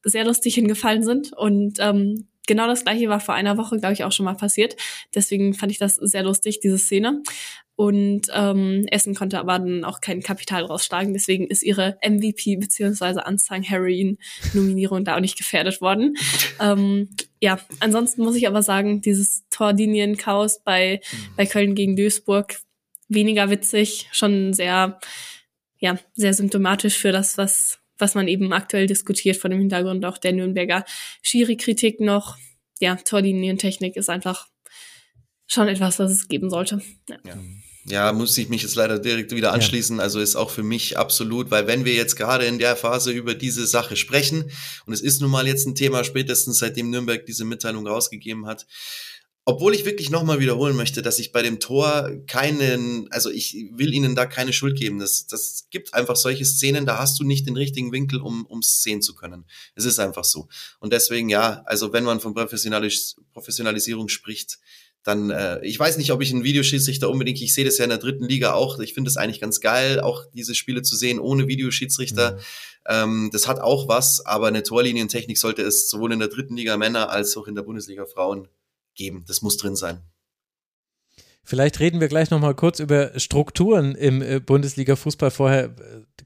sehr 0.05 0.27
lustig 0.27 0.55
hingefallen 0.55 1.03
sind 1.03 1.33
und 1.33 1.79
ähm, 1.81 2.29
genau 2.47 2.67
das 2.67 2.85
gleiche 2.85 3.09
war 3.09 3.21
vor 3.21 3.35
einer 3.35 3.57
Woche, 3.57 3.79
glaube 3.79 3.93
ich, 3.93 4.05
auch 4.05 4.13
schon 4.13 4.25
mal 4.25 4.35
passiert. 4.35 4.77
Deswegen 5.15 5.55
fand 5.55 5.73
ich 5.73 5.79
das 5.79 5.97
sehr 5.97 6.23
lustig, 6.23 6.61
diese 6.61 6.79
Szene. 6.79 7.23
Und 7.77 8.29
ähm, 8.33 8.87
Essen 8.91 9.15
konnte 9.15 9.39
aber 9.39 9.59
dann 9.59 9.85
auch 9.85 10.01
kein 10.01 10.23
Kapital 10.23 10.65
rausschlagen. 10.65 11.13
Deswegen 11.13 11.47
ist 11.47 11.63
ihre 11.63 11.99
MVP 12.03 12.57
bzw. 12.57 13.21
Unsung 13.27 13.63
Heroin 13.63 14.17
Nominierung 14.55 15.05
da 15.05 15.17
auch 15.17 15.21
nicht 15.21 15.37
gefährdet 15.37 15.83
worden. 15.83 16.17
ähm, 16.61 17.11
ja, 17.41 17.59
ansonsten 17.81 18.23
muss 18.23 18.37
ich 18.37 18.47
aber 18.49 18.63
sagen, 18.63 19.03
dieses 19.03 19.45
Tordinien-Chaos 19.51 20.63
bei, 20.65 21.01
bei 21.37 21.45
Köln 21.45 21.75
gegen 21.75 21.97
Duisburg 21.97 22.57
weniger 23.09 23.51
witzig, 23.51 24.09
schon 24.11 24.55
sehr, 24.55 24.99
ja, 25.79 25.99
sehr 26.15 26.33
symptomatisch 26.33 26.97
für 26.97 27.13
das, 27.13 27.37
was 27.37 27.79
was 27.99 28.15
man 28.15 28.29
eben 28.29 28.53
aktuell 28.53 28.87
diskutiert 28.87 29.37
vor 29.37 29.51
dem 29.51 29.59
Hintergrund 29.59 30.05
auch 30.05 30.19
der 30.19 30.33
Nürnberger 30.33 30.85
Schiri-Kritik 31.23 32.01
noch. 32.01 32.37
Ja, 32.81 32.97
Torlinientechnik 32.97 33.97
ist 33.97 34.11
einfach 34.11 34.49
schon 35.47 35.69
etwas, 35.69 35.99
was 35.99 36.11
es 36.11 36.29
geben 36.29 36.51
sollte. 36.51 36.83
Ja. 37.09 37.17
ja. 37.25 37.37
Ja, 37.89 38.13
muss 38.13 38.37
ich 38.37 38.49
mich 38.49 38.63
jetzt 38.63 38.75
leider 38.75 38.99
direkt 38.99 39.33
wieder 39.33 39.53
anschließen. 39.53 39.99
Ja. 39.99 40.03
Also 40.03 40.19
ist 40.19 40.35
auch 40.35 40.51
für 40.51 40.65
mich 40.65 40.99
absolut, 40.99 41.53
weil 41.53 41.69
wenn 41.69 41.85
wir 41.85 41.95
jetzt 41.95 42.17
gerade 42.17 42.45
in 42.45 42.59
der 42.59 42.75
Phase 42.75 43.13
über 43.13 43.35
diese 43.35 43.65
Sache 43.65 43.95
sprechen, 43.95 44.51
und 44.87 44.93
es 44.93 45.01
ist 45.01 45.21
nun 45.21 45.31
mal 45.31 45.47
jetzt 45.47 45.67
ein 45.67 45.77
Thema, 45.77 46.03
spätestens 46.03 46.59
seitdem 46.59 46.91
Nürnberg 46.91 47.25
diese 47.25 47.45
Mitteilung 47.45 47.87
rausgegeben 47.87 48.47
hat, 48.47 48.67
obwohl 49.49 49.77
ich 49.77 49.85
wirklich 49.85 50.11
nochmal 50.11 50.41
wiederholen 50.41 50.75
möchte, 50.75 51.03
dass 51.03 51.21
ich 51.21 51.31
bei 51.31 51.41
dem 51.41 51.61
Tor 51.61 52.11
keinen, 52.27 53.07
also 53.13 53.31
ich 53.31 53.69
will 53.71 53.95
ihnen 53.95 54.17
da 54.17 54.27
keine 54.27 54.53
Schuld 54.53 54.77
geben. 54.77 54.99
Das, 54.99 55.29
das 55.29 55.69
gibt 55.71 55.95
einfach 55.95 56.17
solche 56.17 56.45
Szenen, 56.45 56.85
da 56.85 56.99
hast 56.99 57.21
du 57.21 57.25
nicht 57.25 57.47
den 57.47 57.57
richtigen 57.57 57.93
Winkel, 57.93 58.21
um 58.21 58.45
um 58.47 58.59
es 58.59 58.83
sehen 58.83 59.03
zu 59.03 59.15
können. 59.15 59.45
Es 59.77 59.85
ist 59.85 60.01
einfach 60.01 60.25
so. 60.25 60.49
Und 60.81 60.93
deswegen 60.93 61.29
ja, 61.29 61.63
also 61.65 61.93
wenn 61.93 62.03
man 62.03 62.19
von 62.19 62.35
Professionalis 62.35 63.17
Professionalisierung 63.33 64.09
spricht, 64.09 64.59
dann, 65.05 65.31
äh, 65.31 65.65
ich 65.65 65.79
weiß 65.79 65.97
nicht, 65.99 66.11
ob 66.11 66.21
ich 66.23 66.33
einen 66.33 66.43
Videoschiedsrichter 66.43 67.09
unbedingt, 67.09 67.41
ich 67.41 67.55
sehe 67.55 67.65
das 67.65 67.79
ja 67.79 67.85
in 67.85 67.91
der 67.91 68.01
dritten 68.01 68.25
Liga 68.25 68.55
auch, 68.55 68.81
ich 68.81 68.95
finde 68.95 69.09
es 69.09 69.17
eigentlich 69.17 69.41
ganz 69.41 69.61
geil, 69.61 70.01
auch 70.01 70.25
diese 70.35 70.57
Spiele 70.57 70.83
zu 70.83 70.97
sehen 70.97 71.21
ohne 71.21 71.47
Videoschiedsrichter. 71.47 72.33
Mhm. 72.33 72.41
Ähm, 72.89 73.31
das 73.33 73.47
hat 73.47 73.61
auch 73.61 73.87
was, 73.87 74.27
aber 74.27 74.49
eine 74.49 74.65
Torlinientechnik 74.65 75.39
sollte 75.39 75.63
es 75.63 75.89
sowohl 75.89 76.13
in 76.13 76.19
der 76.19 76.29
dritten 76.29 76.57
Liga 76.57 76.77
Männer 76.77 77.11
als 77.11 77.37
auch 77.37 77.47
in 77.47 77.55
der 77.55 77.63
Bundesliga 77.63 78.07
Frauen 78.07 78.49
geben. 78.97 79.25
Das 79.27 79.43
muss 79.43 79.57
drin 79.57 79.77
sein. 79.77 80.03
Vielleicht 81.49 81.79
reden 81.79 82.01
wir 82.01 82.09
gleich 82.09 82.31
nochmal 82.31 82.57
kurz 82.57 82.81
über 82.81 83.17
Strukturen 83.21 83.95
im 83.95 84.21
äh, 84.21 84.41
Bundesliga-Fußball. 84.41 85.31
Vorher 85.31 85.67
äh, 85.67 85.71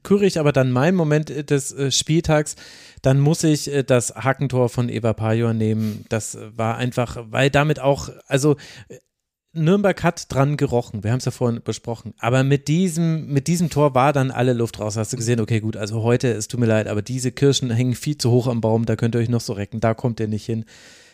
küre 0.01 0.25
ich 0.25 0.39
aber 0.39 0.51
dann 0.51 0.71
meinen 0.71 0.95
Moment 0.97 1.29
äh, 1.29 1.43
des 1.43 1.75
Spieltags. 1.95 2.55
Dann 3.03 3.19
muss 3.19 3.43
ich 3.43 3.69
das 3.85 4.15
Hackentor 4.15 4.69
von 4.69 4.89
Eva 4.89 5.13
Pajor 5.13 5.53
nehmen. 5.53 6.05
Das 6.09 6.37
war 6.55 6.77
einfach, 6.77 7.17
weil 7.29 7.51
damit 7.51 7.79
auch, 7.79 8.09
also 8.25 8.55
Nürnberg 9.53 10.01
hat 10.01 10.33
dran 10.33 10.55
gerochen, 10.55 11.03
wir 11.03 11.11
haben 11.11 11.17
es 11.17 11.25
ja 11.25 11.31
vorhin 11.31 11.61
besprochen, 11.61 12.13
aber 12.19 12.43
mit 12.43 12.67
diesem, 12.67 13.27
mit 13.27 13.47
diesem 13.47 13.69
Tor 13.69 13.93
war 13.93 14.13
dann 14.13 14.31
alle 14.31 14.53
Luft 14.53 14.79
raus. 14.79 14.95
Hast 14.95 15.11
du 15.11 15.17
gesehen, 15.17 15.41
okay, 15.41 15.59
gut, 15.59 15.75
also 15.75 16.03
heute, 16.03 16.31
es 16.31 16.47
tut 16.47 16.59
mir 16.59 16.67
leid, 16.67 16.87
aber 16.87 17.01
diese 17.01 17.31
Kirschen 17.31 17.69
hängen 17.69 17.95
viel 17.95 18.17
zu 18.17 18.31
hoch 18.31 18.47
am 18.47 18.61
Baum, 18.61 18.85
da 18.85 18.95
könnt 18.95 19.15
ihr 19.15 19.19
euch 19.19 19.29
noch 19.29 19.41
so 19.41 19.53
recken, 19.53 19.81
da 19.81 19.93
kommt 19.93 20.19
ihr 20.19 20.27
nicht 20.27 20.45
hin. 20.45 20.65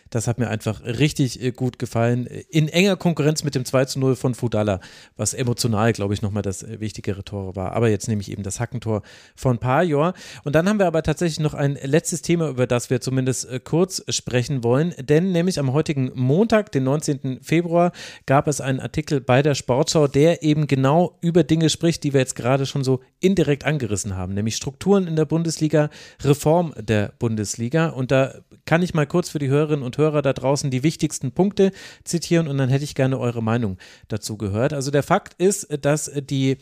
Das 0.09 0.27
hat 0.27 0.39
mir 0.39 0.49
einfach 0.49 0.83
richtig 0.83 1.41
äh, 1.41 1.51
gut 1.51 1.79
gefallen. 1.79 2.25
In 2.25 2.67
enger 2.67 2.95
Konkurrenz 2.95 3.43
mit 3.43 3.55
dem 3.55 3.65
2 3.65 3.85
zu 3.85 3.99
0 3.99 4.15
von 4.15 4.35
Fudala, 4.35 4.79
was 5.15 5.33
emotional, 5.33 5.93
glaube 5.93 6.13
ich, 6.13 6.21
nochmal 6.21 6.43
das 6.43 6.63
äh, 6.63 6.79
wichtigere 6.79 7.23
Tor 7.23 7.55
war. 7.55 7.73
Aber 7.73 7.89
jetzt 7.89 8.07
nehme 8.07 8.21
ich 8.21 8.31
eben 8.31 8.43
das 8.43 8.59
Hackentor 8.59 9.01
von 9.35 9.57
Pajor. 9.57 10.13
Und 10.43 10.55
dann 10.55 10.67
haben 10.67 10.79
wir 10.79 10.87
aber 10.87 11.03
tatsächlich 11.03 11.39
noch 11.39 11.53
ein 11.53 11.77
letztes 11.81 12.21
Thema, 12.21 12.49
über 12.49 12.67
das 12.67 12.89
wir 12.89 13.01
zumindest 13.01 13.49
äh, 13.49 13.59
kurz 13.59 14.03
sprechen 14.09 14.63
wollen. 14.63 14.93
Denn 14.99 15.31
nämlich 15.31 15.59
am 15.59 15.73
heutigen 15.73 16.11
Montag, 16.15 16.71
den 16.71 16.83
19. 16.83 17.39
Februar, 17.41 17.91
gab 18.25 18.47
es 18.47 18.61
einen 18.61 18.79
Artikel 18.79 19.21
bei 19.21 19.41
der 19.41 19.55
Sportschau, 19.55 20.07
der 20.07 20.43
eben 20.43 20.67
genau 20.67 21.17
über 21.21 21.43
Dinge 21.43 21.69
spricht, 21.69 22.03
die 22.03 22.13
wir 22.13 22.21
jetzt 22.21 22.35
gerade 22.35 22.65
schon 22.65 22.83
so 22.83 23.01
indirekt 23.19 23.65
angerissen 23.65 24.15
haben, 24.15 24.33
nämlich 24.33 24.55
Strukturen 24.55 25.07
in 25.07 25.15
der 25.15 25.25
Bundesliga, 25.25 25.89
Reform 26.23 26.73
der 26.79 27.13
Bundesliga. 27.19 27.89
Und 27.89 28.11
da 28.11 28.35
kann 28.65 28.81
ich 28.81 28.93
mal 28.93 29.07
kurz 29.07 29.29
für 29.29 29.39
die 29.39 29.49
Hörerinnen 29.49 29.83
und 29.83 29.96
Hörer 29.97 30.21
da 30.21 30.33
draußen 30.33 30.71
die 30.71 30.83
wichtigsten 30.83 31.31
Punkte 31.31 31.71
zitieren 32.03 32.47
und 32.47 32.57
dann 32.57 32.69
hätte 32.69 32.83
ich 32.83 32.95
gerne 32.95 33.19
eure 33.19 33.41
Meinung 33.43 33.77
dazu 34.07 34.37
gehört. 34.37 34.73
Also 34.73 34.91
der 34.91 35.03
Fakt 35.03 35.33
ist, 35.41 35.67
dass 35.81 36.11
die 36.15 36.57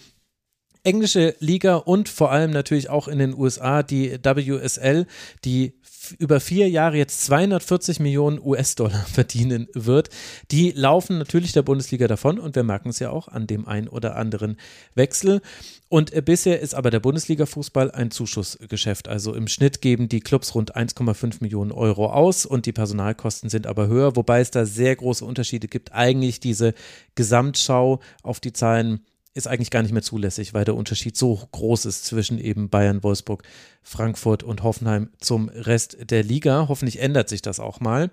englische 0.85 1.35
Liga 1.39 1.75
und 1.75 2.09
vor 2.09 2.31
allem 2.31 2.51
natürlich 2.51 2.89
auch 2.89 3.07
in 3.07 3.19
den 3.19 3.35
USA 3.35 3.83
die 3.83 4.17
WSL, 4.23 5.07
die 5.43 5.73
über 6.19 6.39
vier 6.39 6.69
Jahre 6.69 6.97
jetzt 6.97 7.25
240 7.25 7.99
Millionen 7.99 8.39
US-Dollar 8.39 9.05
verdienen 9.11 9.67
wird, 9.73 10.09
die 10.51 10.71
laufen 10.71 11.17
natürlich 11.17 11.51
der 11.51 11.63
Bundesliga 11.63 12.07
davon 12.07 12.39
und 12.39 12.55
wir 12.55 12.63
merken 12.63 12.89
es 12.89 12.99
ja 12.99 13.09
auch 13.09 13.27
an 13.27 13.47
dem 13.47 13.67
ein 13.67 13.87
oder 13.87 14.15
anderen 14.15 14.57
Wechsel. 14.93 15.41
Und 15.87 16.13
äh, 16.13 16.21
bisher 16.21 16.59
ist 16.59 16.75
aber 16.75 16.91
der 16.91 16.99
Bundesliga-Fußball 16.99 17.91
ein 17.91 18.11
Zuschussgeschäft. 18.11 19.07
Also 19.07 19.33
im 19.33 19.47
Schnitt 19.47 19.81
geben 19.81 20.09
die 20.09 20.19
Clubs 20.19 20.55
rund 20.55 20.75
1,5 20.75 21.37
Millionen 21.41 21.71
Euro 21.71 22.07
aus 22.11 22.45
und 22.45 22.65
die 22.65 22.73
Personalkosten 22.73 23.49
sind 23.49 23.67
aber 23.67 23.87
höher, 23.87 24.15
wobei 24.15 24.41
es 24.41 24.51
da 24.51 24.65
sehr 24.65 24.95
große 24.95 25.23
Unterschiede 25.23 25.67
gibt. 25.67 25.93
Eigentlich 25.93 26.39
diese 26.39 26.73
Gesamtschau 27.15 27.99
auf 28.23 28.39
die 28.39 28.53
Zahlen 28.53 29.01
ist 29.35 29.47
eigentlich 29.47 29.69
gar 29.69 29.83
nicht 29.83 29.91
mehr 29.91 30.01
zulässig, 30.01 30.53
weil 30.53 30.65
der 30.65 30.75
Unterschied 30.75 31.15
so 31.15 31.41
groß 31.51 31.85
ist 31.85 32.05
zwischen 32.05 32.39
eben 32.39 32.69
Bayern, 32.69 33.03
Wolfsburg, 33.03 33.43
Frankfurt 33.83 34.41
und 34.43 34.63
Hoffenheim 34.63 35.09
zum 35.19 35.49
Rest 35.49 35.97
der 36.09 36.23
Liga. 36.23 36.67
Hoffentlich 36.69 36.99
ändert 36.99 37.29
sich 37.29 37.41
das 37.41 37.59
auch 37.59 37.81
mal. 37.81 38.09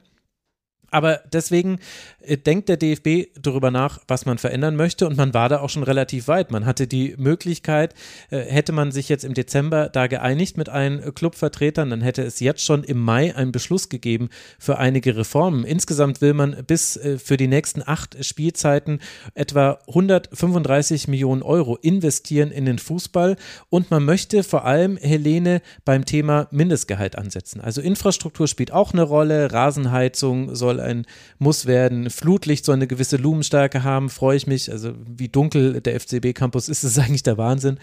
Aber 0.92 1.20
deswegen 1.32 1.78
äh, 2.20 2.36
denkt 2.36 2.68
der 2.68 2.76
DFB 2.76 3.32
darüber 3.40 3.70
nach, 3.70 4.00
was 4.06 4.26
man 4.26 4.38
verändern 4.38 4.76
möchte 4.76 5.06
und 5.06 5.16
man 5.16 5.34
war 5.34 5.48
da 5.48 5.60
auch 5.60 5.70
schon 5.70 5.82
relativ 5.82 6.28
weit. 6.28 6.50
Man 6.50 6.66
hatte 6.66 6.86
die 6.86 7.14
Möglichkeit, 7.16 7.94
äh, 8.30 8.40
hätte 8.40 8.72
man 8.72 8.92
sich 8.92 9.08
jetzt 9.08 9.24
im 9.24 9.34
Dezember 9.34 9.88
da 9.88 10.06
geeinigt 10.06 10.56
mit 10.56 10.68
allen 10.68 11.14
Clubvertretern, 11.14 11.90
dann 11.90 12.02
hätte 12.02 12.22
es 12.22 12.40
jetzt 12.40 12.62
schon 12.62 12.84
im 12.84 13.00
Mai 13.00 13.34
einen 13.34 13.52
Beschluss 13.52 13.88
gegeben 13.88 14.28
für 14.58 14.78
einige 14.78 15.16
Reformen. 15.16 15.64
Insgesamt 15.64 16.20
will 16.20 16.34
man 16.34 16.64
bis 16.66 16.96
äh, 16.96 17.18
für 17.18 17.38
die 17.38 17.48
nächsten 17.48 17.82
acht 17.84 18.22
Spielzeiten 18.24 19.00
etwa 19.34 19.78
135 19.88 21.08
Millionen 21.08 21.42
Euro 21.42 21.76
investieren 21.76 22.50
in 22.50 22.66
den 22.66 22.78
Fußball 22.78 23.36
und 23.70 23.90
man 23.90 24.04
möchte 24.04 24.42
vor 24.42 24.66
allem 24.66 24.98
Helene 24.98 25.62
beim 25.86 26.04
Thema 26.04 26.48
Mindestgehalt 26.50 27.16
ansetzen. 27.16 27.62
Also 27.62 27.80
Infrastruktur 27.80 28.46
spielt 28.46 28.72
auch 28.72 28.92
eine 28.92 29.02
Rolle, 29.02 29.52
Rasenheizung 29.52 30.54
soll 30.54 30.81
ein 30.82 31.06
Muss 31.38 31.66
werden. 31.66 32.10
Flutlicht 32.10 32.64
soll 32.64 32.76
eine 32.76 32.86
gewisse 32.86 33.16
Lumenstärke 33.16 33.82
haben, 33.82 34.10
freue 34.10 34.36
ich 34.36 34.46
mich. 34.46 34.70
Also 34.70 34.92
wie 35.06 35.28
dunkel 35.28 35.80
der 35.80 35.98
FCB-Campus 35.98 36.68
ist, 36.68 36.84
ist 36.84 36.98
eigentlich 37.00 37.22
der 37.22 37.38
Wahnsinn. 37.38 37.78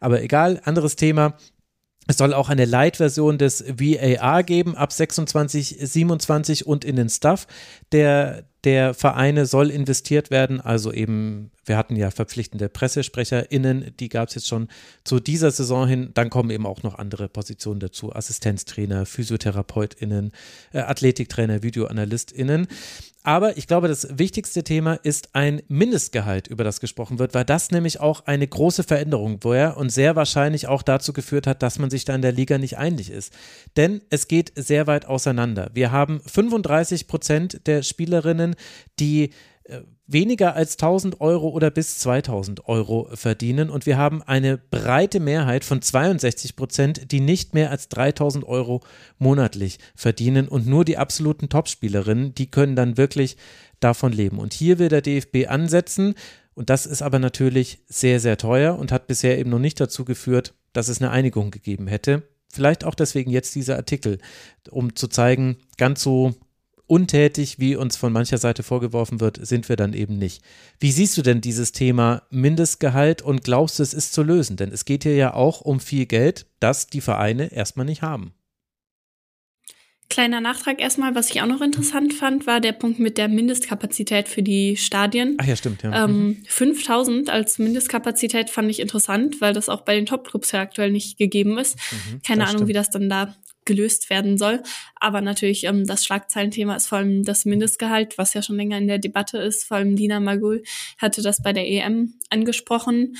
Aber 0.00 0.22
egal, 0.22 0.60
anderes 0.64 0.96
Thema. 0.96 1.36
Es 2.06 2.18
soll 2.18 2.34
auch 2.34 2.50
eine 2.50 2.66
Light-Version 2.66 3.38
des 3.38 3.64
VAR 3.66 4.42
geben 4.42 4.76
ab 4.76 4.92
26, 4.92 5.78
27 5.80 6.66
und 6.66 6.84
in 6.84 6.96
den 6.96 7.08
Stuff 7.08 7.46
der, 7.92 8.44
der 8.64 8.94
Vereine 8.94 9.46
soll 9.46 9.70
investiert 9.70 10.30
werden. 10.30 10.60
Also 10.60 10.92
eben, 10.92 11.50
wir 11.64 11.76
hatten 11.76 11.96
ja 11.96 12.10
verpflichtende 12.10 12.68
PressesprecherInnen, 12.68 13.92
die 14.00 14.08
gab 14.08 14.28
es 14.28 14.34
jetzt 14.34 14.48
schon 14.48 14.68
zu 15.04 15.20
dieser 15.20 15.50
Saison 15.50 15.86
hin. 15.86 16.10
Dann 16.14 16.30
kommen 16.30 16.50
eben 16.50 16.66
auch 16.66 16.82
noch 16.82 16.98
andere 16.98 17.28
Positionen 17.28 17.80
dazu: 17.80 18.14
Assistenztrainer, 18.14 19.06
PhysiotherapeutInnen, 19.06 20.32
äh, 20.72 20.80
Athletiktrainer, 20.80 21.62
VideoanalystInnen. 21.62 22.68
Aber 23.26 23.56
ich 23.56 23.66
glaube, 23.66 23.88
das 23.88 24.06
wichtigste 24.18 24.64
Thema 24.64 24.96
ist 24.96 25.30
ein 25.32 25.62
Mindestgehalt, 25.68 26.46
über 26.46 26.62
das 26.62 26.78
gesprochen 26.78 27.18
wird, 27.18 27.32
weil 27.32 27.46
das 27.46 27.70
nämlich 27.70 27.98
auch 27.98 28.26
eine 28.26 28.46
große 28.46 28.82
Veränderung 28.82 29.42
war 29.42 29.78
und 29.78 29.88
sehr 29.88 30.14
wahrscheinlich 30.14 30.68
auch 30.68 30.82
dazu 30.82 31.14
geführt 31.14 31.46
hat, 31.46 31.62
dass 31.62 31.78
man 31.78 31.88
sich 31.88 32.04
da 32.04 32.14
in 32.14 32.20
der 32.20 32.32
Liga 32.32 32.58
nicht 32.58 32.76
einig 32.76 33.08
ist. 33.08 33.32
Denn 33.78 34.02
es 34.10 34.28
geht 34.28 34.52
sehr 34.56 34.86
weit 34.86 35.06
auseinander. 35.06 35.70
Wir 35.72 35.90
haben 35.90 36.20
35 36.26 37.06
Prozent 37.06 37.66
der 37.66 37.82
Spielerinnen, 37.82 38.53
die 38.98 39.30
äh, 39.64 39.80
weniger 40.06 40.54
als 40.54 40.74
1000 40.74 41.20
Euro 41.22 41.48
oder 41.48 41.70
bis 41.70 41.98
2000 41.98 42.68
Euro 42.68 43.08
verdienen 43.14 43.70
und 43.70 43.86
wir 43.86 43.96
haben 43.96 44.22
eine 44.22 44.58
breite 44.58 45.20
Mehrheit 45.20 45.64
von 45.64 45.80
62 45.80 46.56
Prozent, 46.56 47.10
die 47.12 47.20
nicht 47.20 47.54
mehr 47.54 47.70
als 47.70 47.88
3000 47.88 48.44
Euro 48.44 48.82
monatlich 49.18 49.78
verdienen 49.94 50.48
und 50.48 50.66
nur 50.66 50.84
die 50.84 50.98
absoluten 50.98 51.48
Topspielerinnen, 51.48 52.34
die 52.34 52.50
können 52.50 52.76
dann 52.76 52.98
wirklich 52.98 53.38
davon 53.80 54.12
leben. 54.12 54.38
Und 54.38 54.52
hier 54.52 54.78
will 54.78 54.88
der 54.88 55.00
DFB 55.00 55.48
ansetzen 55.48 56.14
und 56.54 56.68
das 56.68 56.86
ist 56.86 57.02
aber 57.02 57.18
natürlich 57.18 57.80
sehr, 57.86 58.20
sehr 58.20 58.36
teuer 58.36 58.78
und 58.78 58.92
hat 58.92 59.06
bisher 59.06 59.38
eben 59.38 59.50
noch 59.50 59.58
nicht 59.58 59.80
dazu 59.80 60.04
geführt, 60.04 60.54
dass 60.72 60.88
es 60.88 61.00
eine 61.00 61.10
Einigung 61.10 61.50
gegeben 61.50 61.86
hätte. 61.86 62.22
Vielleicht 62.52 62.84
auch 62.84 62.94
deswegen 62.94 63.30
jetzt 63.30 63.54
dieser 63.54 63.76
Artikel, 63.76 64.18
um 64.70 64.94
zu 64.94 65.08
zeigen, 65.08 65.56
ganz 65.76 66.02
so 66.02 66.34
untätig, 66.86 67.58
wie 67.58 67.76
uns 67.76 67.96
von 67.96 68.12
mancher 68.12 68.38
Seite 68.38 68.62
vorgeworfen 68.62 69.20
wird, 69.20 69.44
sind 69.44 69.68
wir 69.68 69.76
dann 69.76 69.92
eben 69.94 70.18
nicht. 70.18 70.42
Wie 70.78 70.92
siehst 70.92 71.16
du 71.16 71.22
denn 71.22 71.40
dieses 71.40 71.72
Thema 71.72 72.22
Mindestgehalt 72.30 73.22
und 73.22 73.44
glaubst 73.44 73.78
du, 73.78 73.82
es 73.82 73.94
ist 73.94 74.12
zu 74.12 74.22
lösen? 74.22 74.56
Denn 74.56 74.70
es 74.70 74.84
geht 74.84 75.04
hier 75.04 75.16
ja 75.16 75.34
auch 75.34 75.60
um 75.60 75.80
viel 75.80 76.06
Geld, 76.06 76.46
das 76.60 76.86
die 76.86 77.00
Vereine 77.00 77.52
erstmal 77.52 77.86
nicht 77.86 78.02
haben. 78.02 78.34
Kleiner 80.10 80.40
Nachtrag 80.40 80.80
erstmal, 80.80 81.14
was 81.14 81.30
ich 81.30 81.40
auch 81.40 81.46
noch 81.46 81.62
interessant 81.62 82.12
fand, 82.12 82.46
war 82.46 82.60
der 82.60 82.72
Punkt 82.72 83.00
mit 83.00 83.16
der 83.16 83.26
Mindestkapazität 83.28 84.28
für 84.28 84.42
die 84.42 84.76
Stadien. 84.76 85.36
Ach 85.40 85.46
ja, 85.46 85.56
stimmt, 85.56 85.82
ja. 85.82 86.04
Ähm, 86.04 86.42
5000 86.46 87.30
als 87.30 87.58
Mindestkapazität 87.58 88.50
fand 88.50 88.70
ich 88.70 88.80
interessant, 88.80 89.40
weil 89.40 89.54
das 89.54 89.68
auch 89.68 89.80
bei 89.80 89.94
den 89.94 90.04
Topclubs 90.06 90.52
ja 90.52 90.60
aktuell 90.60 90.90
nicht 90.92 91.16
gegeben 91.16 91.58
ist. 91.58 91.76
Mhm, 91.90 92.20
Keine 92.22 92.42
Ahnung, 92.44 92.58
stimmt. 92.58 92.68
wie 92.68 92.74
das 92.74 92.90
dann 92.90 93.08
da 93.08 93.34
gelöst 93.64 94.10
werden 94.10 94.38
soll. 94.38 94.62
Aber 94.96 95.20
natürlich, 95.20 95.64
ähm, 95.64 95.86
das 95.86 96.04
Schlagzeilenthema 96.04 96.76
ist 96.76 96.88
vor 96.88 96.98
allem 96.98 97.24
das 97.24 97.44
Mindestgehalt, 97.44 98.18
was 98.18 98.34
ja 98.34 98.42
schon 98.42 98.56
länger 98.56 98.78
in 98.78 98.88
der 98.88 98.98
Debatte 98.98 99.38
ist. 99.38 99.64
Vor 99.64 99.76
allem 99.78 99.96
Lina 99.96 100.20
Magul 100.20 100.62
hatte 100.98 101.22
das 101.22 101.42
bei 101.42 101.52
der 101.52 101.66
EM 101.66 102.14
angesprochen. 102.30 103.16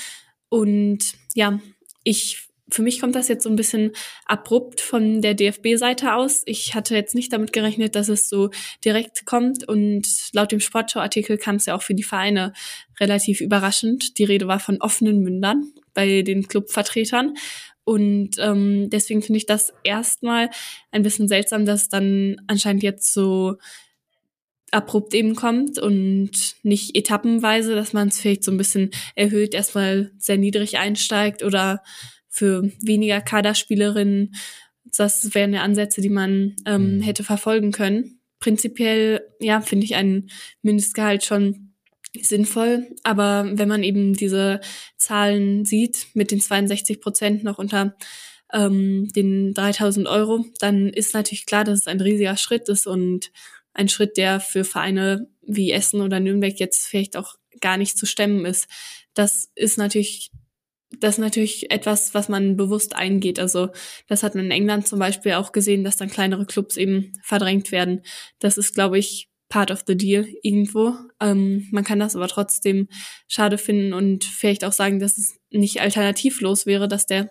Und 0.48 1.14
ja, 1.34 1.60
ich 2.04 2.48
für 2.70 2.82
mich 2.82 3.00
kommt 3.00 3.14
das 3.14 3.28
jetzt 3.28 3.44
so 3.44 3.50
ein 3.50 3.56
bisschen 3.56 3.92
abrupt 4.24 4.80
von 4.80 5.20
der 5.20 5.34
DFB-Seite 5.34 6.14
aus. 6.14 6.42
Ich 6.46 6.74
hatte 6.74 6.94
jetzt 6.94 7.14
nicht 7.14 7.32
damit 7.32 7.52
gerechnet, 7.52 7.94
dass 7.94 8.08
es 8.08 8.28
so 8.28 8.50
direkt 8.84 9.26
kommt 9.26 9.68
und 9.68 10.06
laut 10.32 10.50
dem 10.50 10.60
Sportschau-Artikel 10.60 11.36
kam 11.36 11.56
es 11.56 11.66
ja 11.66 11.76
auch 11.76 11.82
für 11.82 11.94
die 11.94 12.02
Vereine 12.02 12.52
relativ 12.98 13.40
überraschend. 13.40 14.18
Die 14.18 14.24
Rede 14.24 14.48
war 14.48 14.60
von 14.60 14.80
offenen 14.80 15.20
Mündern 15.20 15.72
bei 15.92 16.22
den 16.22 16.48
Clubvertretern 16.48 17.34
und 17.84 18.30
ähm, 18.38 18.88
deswegen 18.90 19.22
finde 19.22 19.38
ich 19.38 19.46
das 19.46 19.72
erstmal 19.84 20.50
ein 20.90 21.02
bisschen 21.02 21.28
seltsam, 21.28 21.66
dass 21.66 21.88
dann 21.88 22.36
anscheinend 22.46 22.82
jetzt 22.82 23.12
so 23.12 23.56
abrupt 24.70 25.14
eben 25.14 25.34
kommt 25.34 25.78
und 25.78 26.30
nicht 26.62 26.96
etappenweise, 26.96 27.74
dass 27.74 27.92
man 27.92 28.08
es 28.08 28.18
vielleicht 28.20 28.42
so 28.42 28.50
ein 28.50 28.56
bisschen 28.56 28.90
erhöht, 29.14 29.54
erstmal 29.54 30.10
sehr 30.18 30.38
niedrig 30.38 30.78
einsteigt 30.78 31.42
oder 31.42 31.82
für 32.28 32.64
weniger 32.80 33.20
Kaderspielerinnen. 33.20 34.34
Das 34.96 35.34
wären 35.34 35.54
ja 35.54 35.62
Ansätze, 35.62 36.00
die 36.00 36.08
man 36.08 36.56
ähm, 36.66 36.96
mhm. 36.96 37.00
hätte 37.02 37.22
verfolgen 37.22 37.70
können. 37.70 38.18
Prinzipiell, 38.40 39.22
ja, 39.40 39.60
finde 39.60 39.84
ich 39.84 39.94
ein 39.94 40.28
Mindestgehalt 40.62 41.24
schon 41.24 41.63
sinnvoll. 42.22 42.86
Aber 43.02 43.50
wenn 43.52 43.68
man 43.68 43.82
eben 43.82 44.14
diese 44.14 44.60
Zahlen 44.96 45.64
sieht, 45.64 46.06
mit 46.14 46.30
den 46.30 46.40
62 46.40 47.00
Prozent 47.00 47.44
noch 47.44 47.58
unter 47.58 47.96
ähm, 48.52 49.08
den 49.14 49.54
3000 49.54 50.06
Euro, 50.06 50.44
dann 50.60 50.88
ist 50.88 51.14
natürlich 51.14 51.46
klar, 51.46 51.64
dass 51.64 51.80
es 51.80 51.86
ein 51.86 52.00
riesiger 52.00 52.36
Schritt 52.36 52.68
ist 52.68 52.86
und 52.86 53.30
ein 53.72 53.88
Schritt, 53.88 54.16
der 54.16 54.40
für 54.40 54.64
Vereine 54.64 55.28
wie 55.42 55.72
Essen 55.72 56.00
oder 56.00 56.20
Nürnberg 56.20 56.58
jetzt 56.58 56.86
vielleicht 56.86 57.16
auch 57.16 57.34
gar 57.60 57.76
nicht 57.76 57.98
zu 57.98 58.06
stemmen 58.06 58.44
ist. 58.46 58.68
Das 59.14 59.50
ist 59.54 59.78
natürlich 59.78 60.30
das 61.00 61.14
ist 61.14 61.20
natürlich 61.20 61.70
etwas, 61.70 62.14
was 62.14 62.28
man 62.28 62.56
bewusst 62.56 62.94
eingeht. 62.94 63.38
Also 63.38 63.70
das 64.06 64.22
hat 64.22 64.34
man 64.34 64.46
in 64.46 64.50
England 64.50 64.86
zum 64.86 64.98
Beispiel 64.98 65.32
auch 65.32 65.52
gesehen, 65.52 65.84
dass 65.84 65.96
dann 65.96 66.10
kleinere 66.10 66.46
Clubs 66.46 66.76
eben 66.76 67.12
verdrängt 67.22 67.72
werden. 67.72 68.02
Das 68.38 68.58
ist, 68.58 68.74
glaube 68.74 68.98
ich, 68.98 69.28
part 69.54 69.70
of 69.70 69.84
the 69.86 69.96
deal 69.96 70.26
irgendwo. 70.42 70.96
Ähm, 71.20 71.68
man 71.70 71.84
kann 71.84 72.00
das 72.00 72.16
aber 72.16 72.26
trotzdem 72.26 72.88
schade 73.28 73.56
finden 73.56 73.92
und 73.92 74.24
vielleicht 74.24 74.64
auch 74.64 74.72
sagen, 74.72 74.98
dass 74.98 75.16
es 75.16 75.38
nicht 75.52 75.80
alternativlos 75.80 76.66
wäre, 76.66 76.88
dass 76.88 77.06
der 77.06 77.30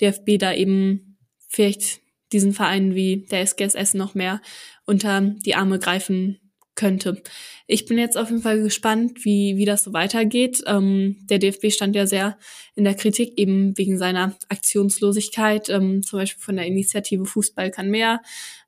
DFB 0.00 0.38
da 0.38 0.54
eben 0.54 1.18
vielleicht 1.48 1.98
diesen 2.32 2.52
Vereinen 2.52 2.94
wie 2.94 3.26
der 3.28 3.40
SGSS 3.40 3.94
noch 3.94 4.14
mehr 4.14 4.40
unter 4.86 5.20
die 5.20 5.56
Arme 5.56 5.80
greifen 5.80 6.38
könnte. 6.76 7.20
Ich 7.66 7.86
bin 7.86 7.98
jetzt 7.98 8.16
auf 8.16 8.30
jeden 8.30 8.42
Fall 8.42 8.62
gespannt, 8.62 9.24
wie, 9.24 9.56
wie 9.56 9.64
das 9.64 9.82
so 9.82 9.92
weitergeht. 9.92 10.62
Ähm, 10.68 11.26
der 11.28 11.40
DFB 11.40 11.72
stand 11.72 11.96
ja 11.96 12.06
sehr 12.06 12.38
in 12.76 12.84
der 12.84 12.94
Kritik, 12.94 13.32
eben 13.36 13.76
wegen 13.76 13.98
seiner 13.98 14.36
Aktionslosigkeit, 14.48 15.70
ähm, 15.70 16.04
zum 16.04 16.20
Beispiel 16.20 16.42
von 16.42 16.54
der 16.54 16.66
Initiative 16.66 17.24
Fußball 17.24 17.72
kann 17.72 17.90
mehr, 17.90 18.22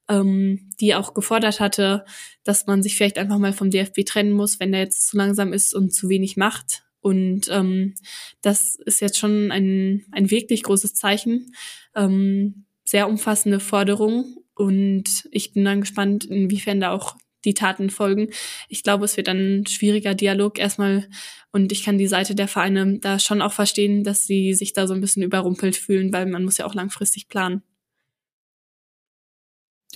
ähm, 0.08 0.70
die 0.80 0.94
auch 0.94 1.14
gefordert 1.14 1.60
hatte, 1.60 2.04
dass 2.44 2.66
man 2.66 2.82
sich 2.82 2.96
vielleicht 2.96 3.18
einfach 3.18 3.38
mal 3.38 3.52
vom 3.52 3.70
DFB 3.70 4.04
trennen 4.04 4.32
muss, 4.32 4.60
wenn 4.60 4.72
der 4.72 4.82
jetzt 4.82 5.08
zu 5.08 5.16
langsam 5.16 5.52
ist 5.52 5.74
und 5.74 5.92
zu 5.92 6.08
wenig 6.08 6.36
macht. 6.36 6.84
Und 7.00 7.48
ähm, 7.50 7.94
das 8.42 8.76
ist 8.84 9.00
jetzt 9.00 9.18
schon 9.18 9.52
ein, 9.52 10.06
ein 10.12 10.30
wirklich 10.30 10.62
großes 10.62 10.94
Zeichen. 10.94 11.52
Ähm, 11.94 12.66
sehr 12.84 13.08
umfassende 13.08 13.60
Forderung. 13.60 14.36
Und 14.54 15.28
ich 15.30 15.52
bin 15.52 15.64
dann 15.64 15.82
gespannt, 15.82 16.24
inwiefern 16.24 16.80
da 16.80 16.90
auch 16.90 17.16
die 17.44 17.54
Taten 17.54 17.90
folgen. 17.90 18.30
Ich 18.68 18.82
glaube, 18.82 19.04
es 19.04 19.16
wird 19.16 19.28
ein 19.28 19.66
schwieriger 19.66 20.14
Dialog 20.14 20.58
erstmal 20.58 21.08
und 21.52 21.72
ich 21.72 21.84
kann 21.84 21.96
die 21.96 22.08
Seite 22.08 22.34
der 22.34 22.48
Vereine 22.48 22.98
da 22.98 23.18
schon 23.18 23.40
auch 23.40 23.52
verstehen, 23.52 24.02
dass 24.02 24.26
sie 24.26 24.54
sich 24.54 24.72
da 24.72 24.86
so 24.86 24.94
ein 24.94 25.00
bisschen 25.00 25.22
überrumpelt 25.22 25.76
fühlen, 25.76 26.12
weil 26.12 26.26
man 26.26 26.44
muss 26.44 26.58
ja 26.58 26.66
auch 26.66 26.74
langfristig 26.74 27.28
planen. 27.28 27.62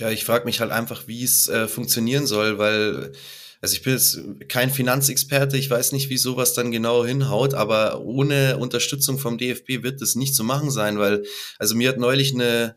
Ja, 0.01 0.11
ich 0.11 0.25
frage 0.25 0.47
mich 0.47 0.61
halt 0.61 0.71
einfach, 0.71 1.09
wie 1.09 1.23
es 1.23 1.49
äh, 1.49 1.69
funktionieren 1.69 2.27
soll, 2.27 2.57
weil 2.57 3.13
also 3.61 3.75
ich 3.75 3.83
bin 3.83 3.93
jetzt 3.93 4.19
kein 4.49 4.71
Finanzexperte, 4.71 5.59
ich 5.59 5.69
weiß 5.69 5.93
nicht, 5.93 6.09
wie 6.09 6.17
sowas 6.17 6.55
dann 6.55 6.71
genau 6.71 7.05
hinhaut, 7.05 7.53
aber 7.53 8.01
ohne 8.01 8.57
Unterstützung 8.57 9.19
vom 9.19 9.37
DFB 9.37 9.83
wird 9.83 10.01
es 10.01 10.15
nicht 10.15 10.35
zu 10.35 10.43
machen 10.43 10.71
sein, 10.71 10.99
weil 10.99 11.25
also 11.59 11.75
mir 11.75 11.91
hat 11.91 11.99
neulich 11.99 12.33
eine 12.33 12.77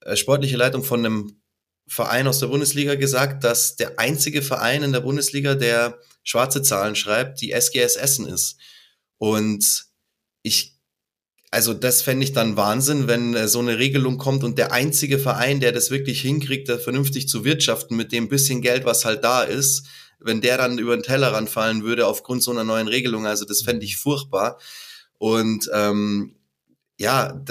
äh, 0.00 0.16
sportliche 0.16 0.56
Leitung 0.56 0.82
von 0.84 1.04
einem 1.04 1.42
Verein 1.86 2.26
aus 2.26 2.38
der 2.38 2.46
Bundesliga 2.46 2.94
gesagt, 2.94 3.44
dass 3.44 3.76
der 3.76 3.98
einzige 3.98 4.40
Verein 4.40 4.82
in 4.82 4.92
der 4.92 5.00
Bundesliga, 5.00 5.54
der 5.54 6.00
schwarze 6.22 6.62
Zahlen 6.62 6.96
schreibt, 6.96 7.42
die 7.42 7.52
SGS 7.52 7.96
Essen 7.96 8.26
ist. 8.26 8.56
Und 9.18 9.84
ich, 10.42 10.77
also 11.50 11.72
das 11.72 12.02
fände 12.02 12.24
ich 12.24 12.32
dann 12.32 12.56
Wahnsinn, 12.56 13.08
wenn 13.08 13.34
äh, 13.34 13.48
so 13.48 13.58
eine 13.60 13.78
Regelung 13.78 14.18
kommt 14.18 14.44
und 14.44 14.58
der 14.58 14.72
einzige 14.72 15.18
Verein, 15.18 15.60
der 15.60 15.72
das 15.72 15.90
wirklich 15.90 16.20
hinkriegt, 16.20 16.68
da 16.68 16.78
vernünftig 16.78 17.28
zu 17.28 17.44
wirtschaften 17.44 17.96
mit 17.96 18.12
dem 18.12 18.28
bisschen 18.28 18.60
Geld, 18.60 18.84
was 18.84 19.04
halt 19.04 19.24
da 19.24 19.42
ist, 19.42 19.86
wenn 20.20 20.40
der 20.40 20.58
dann 20.58 20.78
über 20.78 20.96
den 20.96 21.02
Tellerrand 21.02 21.48
fallen 21.48 21.84
würde 21.84 22.06
aufgrund 22.06 22.42
so 22.42 22.50
einer 22.50 22.64
neuen 22.64 22.88
Regelung. 22.88 23.26
Also 23.26 23.44
das 23.44 23.62
fände 23.62 23.86
ich 23.86 23.96
furchtbar. 23.96 24.58
Und 25.18 25.70
ähm, 25.72 26.36
ja, 26.98 27.42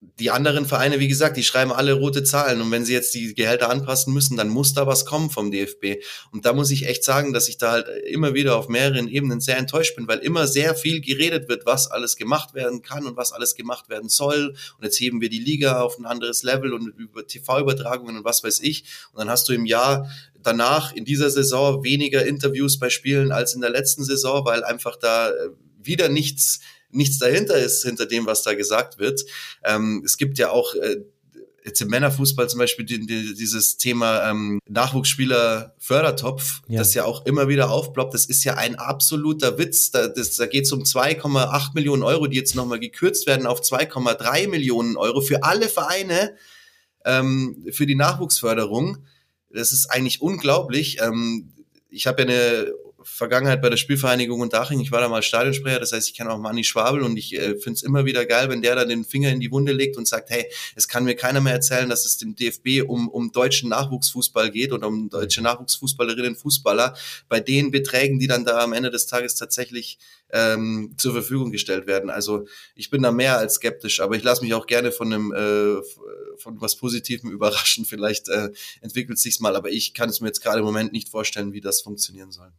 die 0.00 0.30
anderen 0.30 0.64
Vereine, 0.64 0.98
wie 0.98 1.08
gesagt, 1.08 1.36
die 1.36 1.42
schreiben 1.42 1.72
alle 1.72 1.92
rote 1.92 2.24
Zahlen 2.24 2.62
und 2.62 2.70
wenn 2.70 2.86
sie 2.86 2.94
jetzt 2.94 3.14
die 3.14 3.34
Gehälter 3.34 3.68
anpassen 3.68 4.14
müssen, 4.14 4.38
dann 4.38 4.48
muss 4.48 4.72
da 4.72 4.86
was 4.86 5.04
kommen 5.04 5.28
vom 5.28 5.50
DFB. 5.50 6.02
Und 6.32 6.46
da 6.46 6.54
muss 6.54 6.70
ich 6.70 6.86
echt 6.86 7.04
sagen, 7.04 7.34
dass 7.34 7.48
ich 7.48 7.58
da 7.58 7.72
halt 7.72 7.86
immer 8.06 8.32
wieder 8.32 8.56
auf 8.56 8.68
mehreren 8.68 9.08
Ebenen 9.08 9.40
sehr 9.40 9.58
enttäuscht 9.58 9.96
bin, 9.96 10.08
weil 10.08 10.20
immer 10.20 10.46
sehr 10.46 10.74
viel 10.74 11.02
geredet 11.02 11.50
wird, 11.50 11.66
was 11.66 11.90
alles 11.90 12.16
gemacht 12.16 12.54
werden 12.54 12.80
kann 12.80 13.04
und 13.04 13.18
was 13.18 13.32
alles 13.32 13.54
gemacht 13.54 13.90
werden 13.90 14.08
soll. 14.08 14.54
Und 14.78 14.84
jetzt 14.84 14.98
heben 14.98 15.20
wir 15.20 15.28
die 15.28 15.38
Liga 15.38 15.82
auf 15.82 15.98
ein 15.98 16.06
anderes 16.06 16.42
Level 16.42 16.72
und 16.72 16.88
über 16.96 17.26
TV-Übertragungen 17.26 18.16
und 18.16 18.24
was 18.24 18.42
weiß 18.42 18.60
ich. 18.60 18.84
Und 19.12 19.18
dann 19.18 19.28
hast 19.28 19.50
du 19.50 19.52
im 19.52 19.66
Jahr 19.66 20.10
danach 20.42 20.94
in 20.94 21.04
dieser 21.04 21.28
Saison 21.28 21.84
weniger 21.84 22.24
Interviews 22.24 22.78
bei 22.78 22.88
Spielen 22.88 23.32
als 23.32 23.54
in 23.54 23.60
der 23.60 23.70
letzten 23.70 24.04
Saison, 24.04 24.46
weil 24.46 24.64
einfach 24.64 24.96
da 24.96 25.28
äh, 25.28 25.50
wieder 25.82 26.08
nichts 26.08 26.60
nichts 26.92 27.18
dahinter 27.18 27.56
ist, 27.56 27.82
hinter 27.82 28.06
dem, 28.06 28.26
was 28.26 28.42
da 28.42 28.54
gesagt 28.54 28.98
wird. 28.98 29.24
Ähm, 29.64 30.02
es 30.04 30.16
gibt 30.16 30.38
ja 30.38 30.50
auch 30.50 30.74
äh, 30.74 30.96
jetzt 31.64 31.80
im 31.82 31.88
Männerfußball 31.88 32.48
zum 32.48 32.58
Beispiel 32.58 32.84
die, 32.84 33.06
die, 33.06 33.34
dieses 33.34 33.76
Thema 33.76 34.28
ähm, 34.30 34.60
Nachwuchsspieler 34.68 35.74
Fördertopf, 35.78 36.62
ja. 36.68 36.78
das 36.78 36.94
ja 36.94 37.04
auch 37.04 37.26
immer 37.26 37.48
wieder 37.48 37.70
aufploppt. 37.70 38.14
Das 38.14 38.26
ist 38.26 38.44
ja 38.44 38.54
ein 38.54 38.76
absoluter 38.76 39.58
Witz. 39.58 39.90
Da, 39.90 40.08
das, 40.08 40.36
da 40.36 40.46
geht 40.46 40.64
es 40.64 40.72
um 40.72 40.82
2,8 40.82 41.74
Millionen 41.74 42.02
Euro, 42.02 42.26
die 42.26 42.36
jetzt 42.36 42.54
nochmal 42.54 42.80
gekürzt 42.80 43.26
werden 43.26 43.46
auf 43.46 43.60
2,3 43.60 44.48
Millionen 44.48 44.96
Euro 44.96 45.20
für 45.20 45.42
alle 45.42 45.68
Vereine 45.68 46.34
ähm, 47.04 47.66
für 47.70 47.86
die 47.86 47.94
Nachwuchsförderung. 47.94 49.04
Das 49.52 49.72
ist 49.72 49.86
eigentlich 49.86 50.22
unglaublich. 50.22 50.98
Ähm, 51.00 51.52
ich 51.88 52.06
habe 52.06 52.22
ja 52.22 52.28
eine 52.28 52.72
Vergangenheit 53.12 53.60
bei 53.60 53.68
der 53.68 53.76
Spielvereinigung 53.76 54.40
Unterhaching. 54.40 54.80
Ich 54.80 54.92
war 54.92 55.00
da 55.00 55.08
mal 55.08 55.22
Stadionsprecher, 55.22 55.80
das 55.80 55.92
heißt, 55.92 56.08
ich 56.08 56.14
kenne 56.14 56.30
auch 56.30 56.38
Manni 56.38 56.64
Schwabel 56.64 57.02
und 57.02 57.16
ich 57.16 57.34
äh, 57.34 57.56
finde 57.56 57.72
es 57.72 57.82
immer 57.82 58.04
wieder 58.04 58.24
geil, 58.26 58.48
wenn 58.48 58.62
der 58.62 58.74
da 58.76 58.84
den 58.84 59.04
Finger 59.04 59.30
in 59.30 59.40
die 59.40 59.50
Wunde 59.50 59.72
legt 59.72 59.96
und 59.96 60.08
sagt, 60.08 60.30
hey, 60.30 60.46
es 60.76 60.88
kann 60.88 61.04
mir 61.04 61.16
keiner 61.16 61.40
mehr 61.40 61.54
erzählen, 61.54 61.88
dass 61.88 62.06
es 62.06 62.16
dem 62.16 62.34
DFB 62.34 62.88
um, 62.88 63.08
um 63.08 63.32
deutschen 63.32 63.68
Nachwuchsfußball 63.70 64.50
geht 64.50 64.72
oder 64.72 64.88
um 64.88 65.10
deutsche 65.10 65.42
Nachwuchsfußballerinnen, 65.42 66.36
Fußballer, 66.36 66.96
bei 67.28 67.40
den 67.40 67.70
Beträgen, 67.70 68.18
die 68.18 68.26
dann 68.26 68.44
da 68.44 68.60
am 68.60 68.72
Ende 68.72 68.90
des 68.90 69.06
Tages 69.06 69.34
tatsächlich 69.34 69.98
ähm, 70.32 70.94
zur 70.96 71.12
Verfügung 71.12 71.50
gestellt 71.50 71.86
werden. 71.86 72.10
Also 72.10 72.46
ich 72.74 72.90
bin 72.90 73.02
da 73.02 73.12
mehr 73.12 73.38
als 73.38 73.54
skeptisch, 73.54 74.00
aber 74.00 74.16
ich 74.16 74.22
lasse 74.22 74.42
mich 74.42 74.54
auch 74.54 74.66
gerne 74.66 74.92
von 74.92 75.12
einem 75.12 75.32
äh, 75.32 75.82
von 76.38 76.60
was 76.60 76.76
Positivem 76.76 77.30
überraschen. 77.30 77.84
Vielleicht 77.84 78.28
äh, 78.28 78.50
entwickelt 78.80 79.18
sich's 79.18 79.40
mal, 79.40 79.56
aber 79.56 79.70
ich 79.70 79.94
kann 79.94 80.08
es 80.08 80.20
mir 80.20 80.28
jetzt 80.28 80.42
gerade 80.42 80.60
im 80.60 80.64
Moment 80.64 80.92
nicht 80.92 81.08
vorstellen, 81.08 81.52
wie 81.52 81.60
das 81.60 81.82
funktionieren 81.82 82.32
soll. 82.32 82.52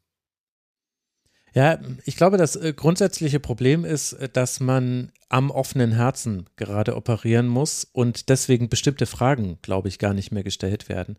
Ja, 1.54 1.80
ich 2.06 2.16
glaube, 2.16 2.38
das 2.38 2.56
äh, 2.56 2.74
grundsätzliche 2.74 3.40
Problem 3.40 3.84
ist, 3.84 4.14
äh, 4.14 4.30
dass 4.30 4.60
man 4.60 5.12
am 5.30 5.52
offenen 5.52 5.94
Herzen 5.94 6.46
gerade 6.56 6.96
operieren 6.96 7.48
muss 7.48 7.86
und 7.92 8.30
deswegen 8.30 8.70
bestimmte 8.70 9.06
Fragen, 9.06 9.58
glaube 9.62 9.90
ich, 9.90 10.00
gar 10.00 10.14
nicht 10.14 10.32
mehr 10.32 10.44
gestellt 10.44 10.88
werden. 10.88 11.18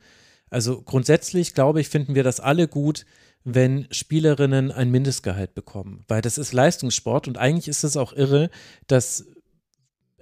Also 0.50 0.82
grundsätzlich, 0.82 1.54
glaube 1.54 1.80
ich, 1.80 1.88
finden 1.88 2.14
wir 2.14 2.24
das 2.24 2.40
alle 2.40 2.68
gut, 2.68 3.04
wenn 3.44 3.86
Spielerinnen 3.90 4.70
ein 4.70 4.90
Mindestgehalt 4.90 5.54
bekommen, 5.54 6.04
weil 6.08 6.22
das 6.22 6.38
ist 6.38 6.52
Leistungssport 6.52 7.26
und 7.26 7.38
eigentlich 7.38 7.68
ist 7.68 7.84
es 7.84 7.96
auch 7.96 8.12
irre, 8.12 8.50
dass 8.86 9.26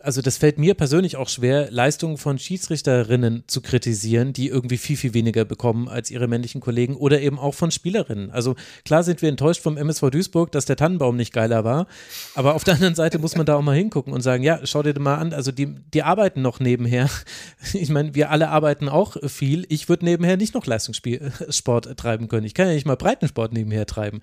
also 0.02 0.22
das 0.22 0.39
fällt 0.39 0.59
mir 0.59 0.74
persönlich 0.74 1.16
auch 1.16 1.28
schwer, 1.28 1.70
Leistungen 1.70 2.16
von 2.16 2.39
Schiedsrichterinnen 2.39 3.44
zu 3.47 3.60
kritisieren, 3.60 4.32
die 4.32 4.48
irgendwie 4.48 4.78
viel, 4.78 4.97
viel 4.97 5.14
weniger 5.14 5.44
bekommen 5.44 5.89
als 5.89 6.10
ihre 6.10 6.28
männlichen 6.28 6.60
Kollegen 6.60 6.97
oder 6.97 7.20
eben 7.20 7.39
auch 7.39 7.55
von 7.55 7.70
Spielerinnen. 7.70 8.31
Also 8.31 8.56
klar 8.85 9.02
sind 9.02 9.22
wir 9.22 9.28
enttäuscht 9.28 9.62
vom 9.62 9.77
MSV 9.77 10.10
Duisburg, 10.10 10.52
dass 10.52 10.64
der 10.64 10.77
Tannenbaum 10.77 11.16
nicht 11.16 11.32
geiler 11.32 11.64
war, 11.64 11.86
aber 12.35 12.55
auf 12.55 12.64
der 12.64 12.74
anderen 12.74 12.94
Seite 12.94 13.18
muss 13.18 13.36
man 13.36 13.47
da 13.47 13.56
auch 13.56 13.62
mal 13.62 13.77
hingucken 13.77 14.12
und 14.12 14.20
sagen, 14.20 14.43
ja, 14.43 14.60
schau 14.64 14.82
dir 14.82 14.98
mal 14.98 15.16
an, 15.16 15.32
also 15.32 15.52
die, 15.52 15.74
die 15.93 16.02
arbeiten 16.02 16.43
noch 16.43 16.60
nebenher. 16.60 17.09
Ich 17.72 17.89
meine, 17.89 18.14
wir 18.14 18.31
alle 18.31 18.48
arbeiten 18.48 18.89
auch 18.89 19.16
viel. 19.28 19.64
Ich 19.68 19.89
würde 19.89 20.05
nebenher 20.05 20.36
nicht 20.36 20.55
noch 20.55 20.66
Leistungssport 20.66 21.97
treiben 21.97 22.28
können. 22.28 22.44
Ich 22.44 22.55
kann 22.55 22.66
ja 22.66 22.74
nicht 22.74 22.86
mal 22.86 22.97
Breitensport 22.97 23.52
nebenher 23.52 23.86
treiben. 23.86 24.20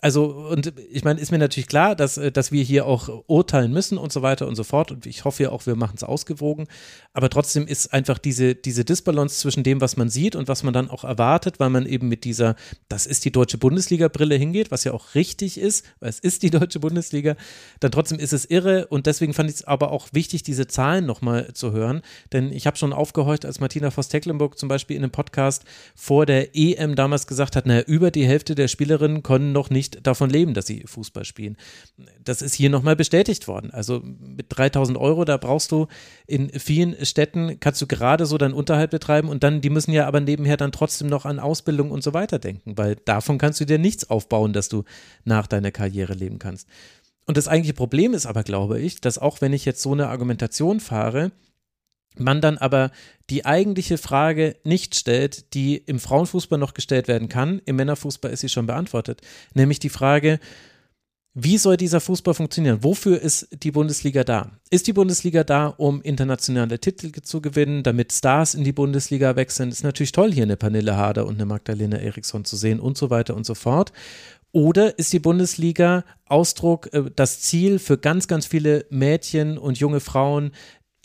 Also, 0.00 0.26
und 0.26 0.72
ich 0.90 1.02
meine, 1.04 1.20
ist 1.20 1.32
mir 1.32 1.38
natürlich 1.38 1.66
klar, 1.66 1.96
dass, 1.96 2.18
äh, 2.18 2.30
dass 2.30 2.52
wir 2.52 2.62
hier 2.62 2.86
auch 2.86 3.24
urteilen 3.26 3.72
müssen 3.72 3.98
und 3.98 4.12
so 4.12 4.22
weiter 4.22 4.46
und 4.46 4.54
so 4.54 4.64
fort. 4.64 4.92
Und 4.92 5.06
ich 5.06 5.24
hoffe 5.24 5.42
ja 5.42 5.50
auch, 5.50 5.66
wir 5.66 5.74
machen 5.74 5.94
es 5.96 6.04
ausgewogen. 6.04 6.66
Aber 7.12 7.28
trotzdem 7.30 7.66
ist 7.66 7.92
einfach 7.92 8.18
diese, 8.18 8.54
diese 8.54 8.84
Disbalance 8.84 9.40
zwischen 9.40 9.64
dem, 9.64 9.80
was 9.80 9.96
man 9.96 10.08
sieht 10.08 10.36
und 10.36 10.46
was 10.46 10.62
man 10.62 10.72
dann 10.72 10.88
auch 10.88 11.04
erwartet, 11.04 11.58
weil 11.58 11.70
man 11.70 11.84
eben 11.86 12.08
mit 12.08 12.24
dieser, 12.24 12.54
das 12.88 13.06
ist 13.06 13.24
die 13.24 13.32
deutsche 13.32 13.58
Bundesliga-Brille 13.58 14.36
hingeht, 14.36 14.70
was 14.70 14.84
ja 14.84 14.92
auch 14.92 15.14
richtig 15.14 15.58
ist, 15.58 15.84
weil 15.98 16.10
es 16.10 16.20
ist 16.20 16.42
die 16.42 16.50
deutsche 16.50 16.78
Bundesliga. 16.78 17.36
Dann 17.80 17.90
trotzdem 17.90 18.20
ist 18.20 18.32
es 18.32 18.44
irre. 18.44 18.86
Und 18.86 19.06
deswegen 19.06 19.34
fand 19.34 19.50
ich 19.50 19.56
es 19.56 19.64
aber 19.64 19.90
auch 19.90 20.08
wichtig, 20.12 20.44
diese 20.44 20.68
Zahlen 20.68 21.06
nochmal 21.06 21.52
zu 21.54 21.72
hören. 21.72 22.02
Denn 22.32 22.52
ich 22.52 22.66
habe 22.66 22.76
schon 22.76 22.92
aufgehorcht, 22.92 23.44
als 23.44 23.58
Martina 23.58 23.90
Voss-Tecklenburg 23.90 24.58
zum 24.58 24.68
Beispiel 24.68 24.96
in 24.96 25.02
einem 25.02 25.12
Podcast 25.12 25.64
vor 25.96 26.24
der 26.24 26.54
EM 26.54 26.94
damals 26.94 27.26
gesagt 27.26 27.56
hat, 27.56 27.66
naja, 27.66 27.82
über 27.82 28.12
die 28.12 28.26
Hälfte 28.26 28.54
der 28.54 28.68
Spielerinnen 28.68 29.22
können 29.22 29.52
noch 29.52 29.70
nicht 29.70 29.87
nicht 29.88 30.06
davon 30.06 30.30
leben, 30.30 30.54
dass 30.54 30.66
sie 30.66 30.84
Fußball 30.86 31.24
spielen. 31.24 31.56
Das 32.22 32.42
ist 32.42 32.54
hier 32.54 32.70
nochmal 32.70 32.96
bestätigt 32.96 33.48
worden. 33.48 33.70
Also 33.70 34.00
mit 34.02 34.46
3000 34.48 34.98
Euro, 34.98 35.24
da 35.24 35.36
brauchst 35.36 35.72
du 35.72 35.86
in 36.26 36.50
vielen 36.50 37.04
Städten, 37.04 37.60
kannst 37.60 37.80
du 37.82 37.86
gerade 37.86 38.26
so 38.26 38.38
deinen 38.38 38.54
Unterhalt 38.54 38.90
betreiben 38.90 39.28
und 39.28 39.42
dann, 39.42 39.60
die 39.60 39.70
müssen 39.70 39.92
ja 39.92 40.06
aber 40.06 40.20
nebenher 40.20 40.56
dann 40.56 40.72
trotzdem 40.72 41.08
noch 41.08 41.24
an 41.24 41.38
Ausbildung 41.38 41.90
und 41.90 42.02
so 42.02 42.14
weiter 42.14 42.38
denken, 42.38 42.76
weil 42.76 42.96
davon 43.04 43.38
kannst 43.38 43.60
du 43.60 43.64
dir 43.64 43.78
nichts 43.78 44.08
aufbauen, 44.10 44.52
dass 44.52 44.68
du 44.68 44.84
nach 45.24 45.46
deiner 45.46 45.70
Karriere 45.70 46.14
leben 46.14 46.38
kannst. 46.38 46.68
Und 47.26 47.36
das 47.36 47.48
eigentliche 47.48 47.74
Problem 47.74 48.14
ist 48.14 48.26
aber, 48.26 48.42
glaube 48.42 48.80
ich, 48.80 49.00
dass 49.00 49.18
auch 49.18 49.40
wenn 49.40 49.52
ich 49.52 49.64
jetzt 49.64 49.82
so 49.82 49.92
eine 49.92 50.08
Argumentation 50.08 50.80
fahre, 50.80 51.30
man 52.20 52.40
dann 52.40 52.58
aber 52.58 52.90
die 53.30 53.44
eigentliche 53.44 53.98
Frage 53.98 54.56
nicht 54.64 54.94
stellt, 54.94 55.54
die 55.54 55.76
im 55.76 55.98
Frauenfußball 55.98 56.58
noch 56.58 56.74
gestellt 56.74 57.08
werden 57.08 57.28
kann. 57.28 57.60
Im 57.64 57.76
Männerfußball 57.76 58.30
ist 58.30 58.40
sie 58.40 58.48
schon 58.48 58.66
beantwortet. 58.66 59.20
Nämlich 59.54 59.78
die 59.78 59.90
Frage, 59.90 60.40
wie 61.40 61.58
soll 61.58 61.76
dieser 61.76 62.00
Fußball 62.00 62.34
funktionieren? 62.34 62.82
Wofür 62.82 63.20
ist 63.20 63.48
die 63.62 63.70
Bundesliga 63.70 64.24
da? 64.24 64.50
Ist 64.70 64.88
die 64.88 64.92
Bundesliga 64.92 65.44
da, 65.44 65.68
um 65.68 66.02
internationale 66.02 66.80
Titel 66.80 67.12
zu 67.22 67.40
gewinnen, 67.40 67.84
damit 67.84 68.12
Stars 68.12 68.54
in 68.54 68.64
die 68.64 68.72
Bundesliga 68.72 69.36
wechseln? 69.36 69.68
Ist 69.68 69.84
natürlich 69.84 70.12
toll, 70.12 70.32
hier 70.32 70.42
eine 70.42 70.56
Pernille 70.56 70.96
Harder 70.96 71.26
und 71.26 71.36
eine 71.36 71.46
Magdalena 71.46 71.98
Eriksson 71.98 72.44
zu 72.44 72.56
sehen 72.56 72.80
und 72.80 72.98
so 72.98 73.10
weiter 73.10 73.36
und 73.36 73.46
so 73.46 73.54
fort. 73.54 73.92
Oder 74.50 74.98
ist 74.98 75.12
die 75.12 75.18
Bundesliga 75.18 76.04
Ausdruck, 76.24 76.92
äh, 76.92 77.04
das 77.14 77.40
Ziel 77.40 77.78
für 77.78 77.98
ganz, 77.98 78.26
ganz 78.26 78.46
viele 78.46 78.86
Mädchen 78.90 79.58
und 79.58 79.78
junge 79.78 80.00
Frauen, 80.00 80.52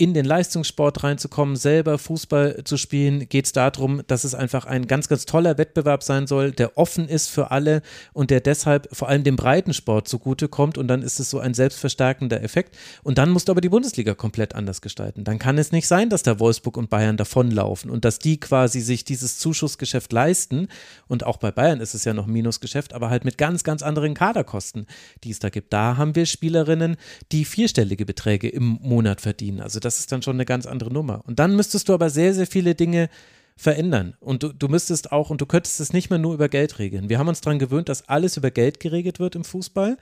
in 0.03 0.13
den 0.13 0.25
Leistungssport 0.25 1.01
reinzukommen, 1.01 1.55
selber 1.55 1.97
Fußball 1.97 2.65
zu 2.65 2.75
spielen, 2.75 3.29
geht 3.29 3.45
es 3.45 3.53
darum, 3.53 4.01
dass 4.07 4.25
es 4.25 4.35
einfach 4.35 4.65
ein 4.65 4.85
ganz, 4.85 5.07
ganz 5.07 5.25
toller 5.25 5.57
Wettbewerb 5.57 6.03
sein 6.03 6.27
soll, 6.27 6.51
der 6.51 6.77
offen 6.77 7.07
ist 7.07 7.29
für 7.29 7.51
alle 7.51 7.81
und 8.11 8.29
der 8.29 8.41
deshalb 8.41 8.89
vor 8.91 9.07
allem 9.07 9.23
dem 9.23 9.37
Breitensport 9.37 10.09
zugutekommt 10.09 10.77
und 10.77 10.89
dann 10.89 11.03
ist 11.03 11.21
es 11.21 11.29
so 11.29 11.39
ein 11.39 11.53
selbstverstärkender 11.53 12.43
Effekt. 12.43 12.75
Und 13.01 13.17
dann 13.17 13.29
musst 13.29 13.47
du 13.47 13.53
aber 13.53 13.61
die 13.61 13.69
Bundesliga 13.69 14.13
komplett 14.13 14.55
anders 14.55 14.81
gestalten. 14.81 15.23
Dann 15.23 15.39
kann 15.39 15.57
es 15.57 15.71
nicht 15.71 15.87
sein, 15.87 16.09
dass 16.09 16.21
da 16.21 16.37
Wolfsburg 16.37 16.75
und 16.75 16.89
Bayern 16.89 17.15
davonlaufen 17.15 17.89
und 17.89 18.03
dass 18.03 18.19
die 18.19 18.41
quasi 18.41 18.81
sich 18.81 19.05
dieses 19.05 19.37
Zuschussgeschäft 19.37 20.11
leisten. 20.11 20.67
Und 21.07 21.25
auch 21.25 21.37
bei 21.37 21.51
Bayern 21.51 21.79
ist 21.79 21.93
es 21.93 22.03
ja 22.03 22.13
noch 22.13 22.27
Minusgeschäft, 22.27 22.93
aber 22.93 23.09
halt 23.09 23.23
mit 23.23 23.37
ganz, 23.37 23.63
ganz 23.63 23.81
anderen 23.81 24.15
Kaderkosten, 24.15 24.85
die 25.23 25.31
es 25.31 25.39
da 25.39 25.47
gibt. 25.47 25.71
Da 25.71 25.95
haben 25.95 26.13
wir 26.13 26.25
Spielerinnen, 26.25 26.97
die 27.31 27.45
vierstellige 27.45 28.05
Beträge 28.05 28.49
im 28.49 28.79
Monat 28.81 29.21
verdienen. 29.21 29.61
Also 29.61 29.79
das 29.79 29.92
ist 29.99 30.11
dann 30.11 30.21
schon 30.21 30.35
eine 30.35 30.45
ganz 30.45 30.65
andere 30.65 30.91
Nummer. 30.91 31.21
Und 31.25 31.39
dann 31.39 31.55
müsstest 31.55 31.89
du 31.89 31.93
aber 31.93 32.09
sehr, 32.09 32.33
sehr 32.33 32.47
viele 32.47 32.75
Dinge 32.75 33.09
verändern. 33.55 34.15
Und 34.19 34.43
du, 34.43 34.49
du 34.49 34.67
müsstest 34.67 35.11
auch, 35.11 35.29
und 35.29 35.41
du 35.41 35.45
könntest 35.45 35.79
es 35.79 35.93
nicht 35.93 36.09
mehr 36.09 36.19
nur 36.19 36.33
über 36.33 36.49
Geld 36.49 36.79
regeln. 36.79 37.09
Wir 37.09 37.19
haben 37.19 37.27
uns 37.27 37.41
daran 37.41 37.59
gewöhnt, 37.59 37.89
dass 37.89 38.09
alles 38.09 38.37
über 38.37 38.51
Geld 38.51 38.79
geregelt 38.79 39.19
wird 39.19 39.35
im 39.35 39.43
Fußball. 39.43 39.97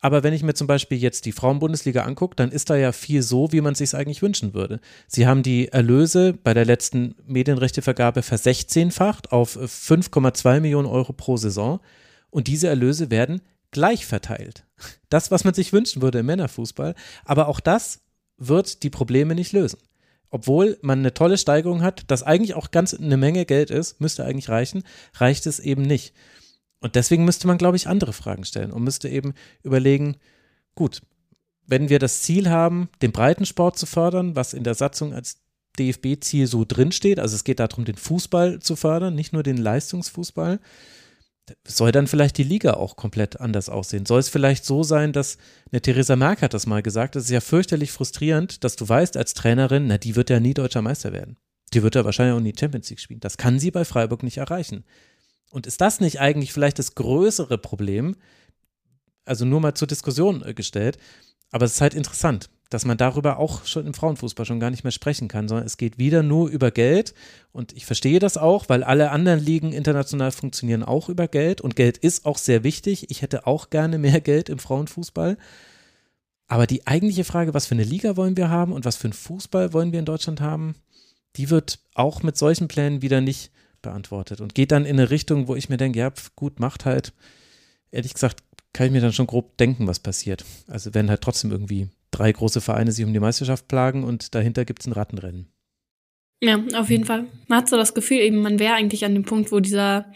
Aber 0.00 0.22
wenn 0.22 0.32
ich 0.32 0.42
mir 0.42 0.54
zum 0.54 0.68
Beispiel 0.68 0.98
jetzt 0.98 1.26
die 1.26 1.32
Frauenbundesliga 1.32 2.02
angucke, 2.02 2.36
dann 2.36 2.52
ist 2.52 2.70
da 2.70 2.76
ja 2.76 2.92
viel 2.92 3.22
so, 3.22 3.52
wie 3.52 3.60
man 3.60 3.74
sich 3.74 3.94
eigentlich 3.94 4.22
wünschen 4.22 4.54
würde. 4.54 4.80
Sie 5.08 5.26
haben 5.26 5.42
die 5.42 5.68
Erlöse 5.68 6.34
bei 6.34 6.54
der 6.54 6.64
letzten 6.64 7.16
Medienrechtevergabe 7.26 8.22
versechzehnfacht 8.22 9.32
auf 9.32 9.56
5,2 9.56 10.60
Millionen 10.60 10.86
Euro 10.86 11.12
pro 11.12 11.36
Saison. 11.36 11.80
Und 12.30 12.46
diese 12.46 12.68
Erlöse 12.68 13.10
werden 13.10 13.40
gleich 13.70 14.06
verteilt. 14.06 14.64
Das, 15.08 15.30
was 15.30 15.44
man 15.44 15.54
sich 15.54 15.72
wünschen 15.72 16.02
würde 16.02 16.20
im 16.20 16.26
Männerfußball. 16.26 16.94
Aber 17.24 17.48
auch 17.48 17.60
das 17.60 18.00
wird 18.38 18.82
die 18.82 18.90
Probleme 18.90 19.34
nicht 19.34 19.52
lösen. 19.52 19.78
Obwohl 20.30 20.78
man 20.82 21.00
eine 21.00 21.14
tolle 21.14 21.38
Steigerung 21.38 21.82
hat, 21.82 22.04
das 22.08 22.22
eigentlich 22.22 22.54
auch 22.54 22.70
ganz 22.70 22.94
eine 22.94 23.16
Menge 23.16 23.46
Geld 23.46 23.70
ist, 23.70 24.00
müsste 24.00 24.24
eigentlich 24.24 24.48
reichen, 24.48 24.84
reicht 25.14 25.46
es 25.46 25.58
eben 25.58 25.82
nicht. 25.82 26.14
Und 26.80 26.94
deswegen 26.94 27.24
müsste 27.24 27.46
man, 27.46 27.58
glaube 27.58 27.76
ich, 27.76 27.88
andere 27.88 28.12
Fragen 28.12 28.44
stellen 28.44 28.70
und 28.70 28.84
müsste 28.84 29.08
eben 29.08 29.34
überlegen, 29.62 30.16
gut, 30.74 31.02
wenn 31.66 31.88
wir 31.88 31.98
das 31.98 32.22
Ziel 32.22 32.50
haben, 32.50 32.88
den 33.02 33.12
Breitensport 33.12 33.78
zu 33.78 33.86
fördern, 33.86 34.36
was 34.36 34.54
in 34.54 34.64
der 34.64 34.74
Satzung 34.74 35.12
als 35.12 35.40
DFB-Ziel 35.78 36.46
so 36.46 36.64
drinsteht, 36.66 37.18
also 37.18 37.34
es 37.34 37.44
geht 37.44 37.60
darum, 37.60 37.84
den 37.84 37.96
Fußball 37.96 38.60
zu 38.60 38.76
fördern, 38.76 39.14
nicht 39.14 39.32
nur 39.32 39.42
den 39.42 39.56
Leistungsfußball, 39.56 40.60
soll 41.66 41.92
dann 41.92 42.06
vielleicht 42.06 42.38
die 42.38 42.42
Liga 42.44 42.74
auch 42.74 42.96
komplett 42.96 43.40
anders 43.40 43.68
aussehen? 43.68 44.06
Soll 44.06 44.20
es 44.20 44.28
vielleicht 44.28 44.64
so 44.64 44.82
sein, 44.82 45.12
dass, 45.12 45.38
eine 45.70 45.80
Theresa 45.80 46.16
Merck 46.16 46.42
hat 46.42 46.54
das 46.54 46.66
mal 46.66 46.82
gesagt, 46.82 47.16
es 47.16 47.24
ist 47.24 47.30
ja 47.30 47.40
fürchterlich 47.40 47.92
frustrierend, 47.92 48.64
dass 48.64 48.76
du 48.76 48.88
weißt 48.88 49.16
als 49.16 49.34
Trainerin, 49.34 49.86
na, 49.86 49.98
die 49.98 50.16
wird 50.16 50.30
ja 50.30 50.40
nie 50.40 50.54
deutscher 50.54 50.82
Meister 50.82 51.12
werden. 51.12 51.36
Die 51.74 51.82
wird 51.82 51.94
ja 51.94 52.04
wahrscheinlich 52.04 52.36
auch 52.36 52.40
nie 52.40 52.54
Champions 52.58 52.88
League 52.90 53.00
spielen. 53.00 53.20
Das 53.20 53.36
kann 53.36 53.58
sie 53.58 53.70
bei 53.70 53.84
Freiburg 53.84 54.22
nicht 54.22 54.38
erreichen. 54.38 54.84
Und 55.50 55.66
ist 55.66 55.80
das 55.80 56.00
nicht 56.00 56.20
eigentlich 56.20 56.52
vielleicht 56.52 56.78
das 56.78 56.94
größere 56.94 57.58
Problem? 57.58 58.16
Also 59.24 59.44
nur 59.44 59.60
mal 59.60 59.74
zur 59.74 59.88
Diskussion 59.88 60.42
äh, 60.42 60.54
gestellt. 60.54 60.98
Aber 61.50 61.64
es 61.66 61.74
ist 61.74 61.80
halt 61.80 61.94
interessant 61.94 62.50
dass 62.70 62.84
man 62.84 62.98
darüber 62.98 63.38
auch 63.38 63.64
schon 63.64 63.86
im 63.86 63.94
Frauenfußball 63.94 64.44
schon 64.44 64.60
gar 64.60 64.70
nicht 64.70 64.84
mehr 64.84 64.90
sprechen 64.90 65.28
kann, 65.28 65.48
sondern 65.48 65.66
es 65.66 65.78
geht 65.78 65.98
wieder 65.98 66.22
nur 66.22 66.48
über 66.48 66.70
Geld. 66.70 67.14
Und 67.50 67.72
ich 67.72 67.86
verstehe 67.86 68.18
das 68.18 68.36
auch, 68.36 68.68
weil 68.68 68.82
alle 68.84 69.10
anderen 69.10 69.40
Ligen 69.40 69.72
international 69.72 70.32
funktionieren 70.32 70.82
auch 70.82 71.08
über 71.08 71.28
Geld 71.28 71.60
und 71.60 71.76
Geld 71.76 71.96
ist 71.96 72.26
auch 72.26 72.36
sehr 72.36 72.64
wichtig. 72.64 73.10
Ich 73.10 73.22
hätte 73.22 73.46
auch 73.46 73.70
gerne 73.70 73.98
mehr 73.98 74.20
Geld 74.20 74.48
im 74.50 74.58
Frauenfußball. 74.58 75.38
Aber 76.46 76.66
die 76.66 76.86
eigentliche 76.86 77.24
Frage, 77.24 77.54
was 77.54 77.66
für 77.66 77.74
eine 77.74 77.84
Liga 77.84 78.16
wollen 78.16 78.36
wir 78.36 78.50
haben 78.50 78.72
und 78.72 78.84
was 78.84 78.96
für 78.96 79.04
einen 79.04 79.12
Fußball 79.12 79.72
wollen 79.72 79.92
wir 79.92 79.98
in 79.98 80.06
Deutschland 80.06 80.40
haben, 80.40 80.74
die 81.36 81.50
wird 81.50 81.78
auch 81.94 82.22
mit 82.22 82.36
solchen 82.36 82.68
Plänen 82.68 83.02
wieder 83.02 83.20
nicht 83.20 83.50
beantwortet 83.80 84.40
und 84.40 84.54
geht 84.54 84.72
dann 84.72 84.84
in 84.84 84.98
eine 84.98 85.10
Richtung, 85.10 85.46
wo 85.46 85.54
ich 85.56 85.68
mir 85.68 85.76
denke, 85.76 85.98
ja, 85.98 86.12
gut, 86.36 86.60
macht 86.60 86.84
halt. 86.84 87.12
Ehrlich 87.90 88.12
gesagt, 88.12 88.42
kann 88.72 88.86
ich 88.86 88.92
mir 88.92 89.00
dann 89.00 89.12
schon 89.12 89.26
grob 89.26 89.56
denken, 89.56 89.86
was 89.86 89.98
passiert. 89.98 90.44
Also 90.66 90.92
werden 90.94 91.10
halt 91.10 91.22
trotzdem 91.22 91.50
irgendwie 91.50 91.88
drei 92.10 92.32
große 92.32 92.60
Vereine 92.60 92.92
sich 92.92 93.04
um 93.04 93.12
die 93.12 93.20
Meisterschaft 93.20 93.68
plagen 93.68 94.04
und 94.04 94.34
dahinter 94.34 94.64
gibt 94.64 94.82
es 94.82 94.86
ein 94.86 94.92
Rattenrennen. 94.92 95.52
Ja, 96.40 96.62
auf 96.74 96.88
jeden 96.90 97.04
Fall. 97.04 97.26
Man 97.48 97.58
hat 97.58 97.68
so 97.68 97.76
das 97.76 97.94
Gefühl, 97.94 98.18
eben, 98.18 98.40
man 98.42 98.58
wäre 98.58 98.74
eigentlich 98.74 99.04
an 99.04 99.14
dem 99.14 99.24
Punkt, 99.24 99.50
wo 99.50 99.60
dieser, 99.60 100.12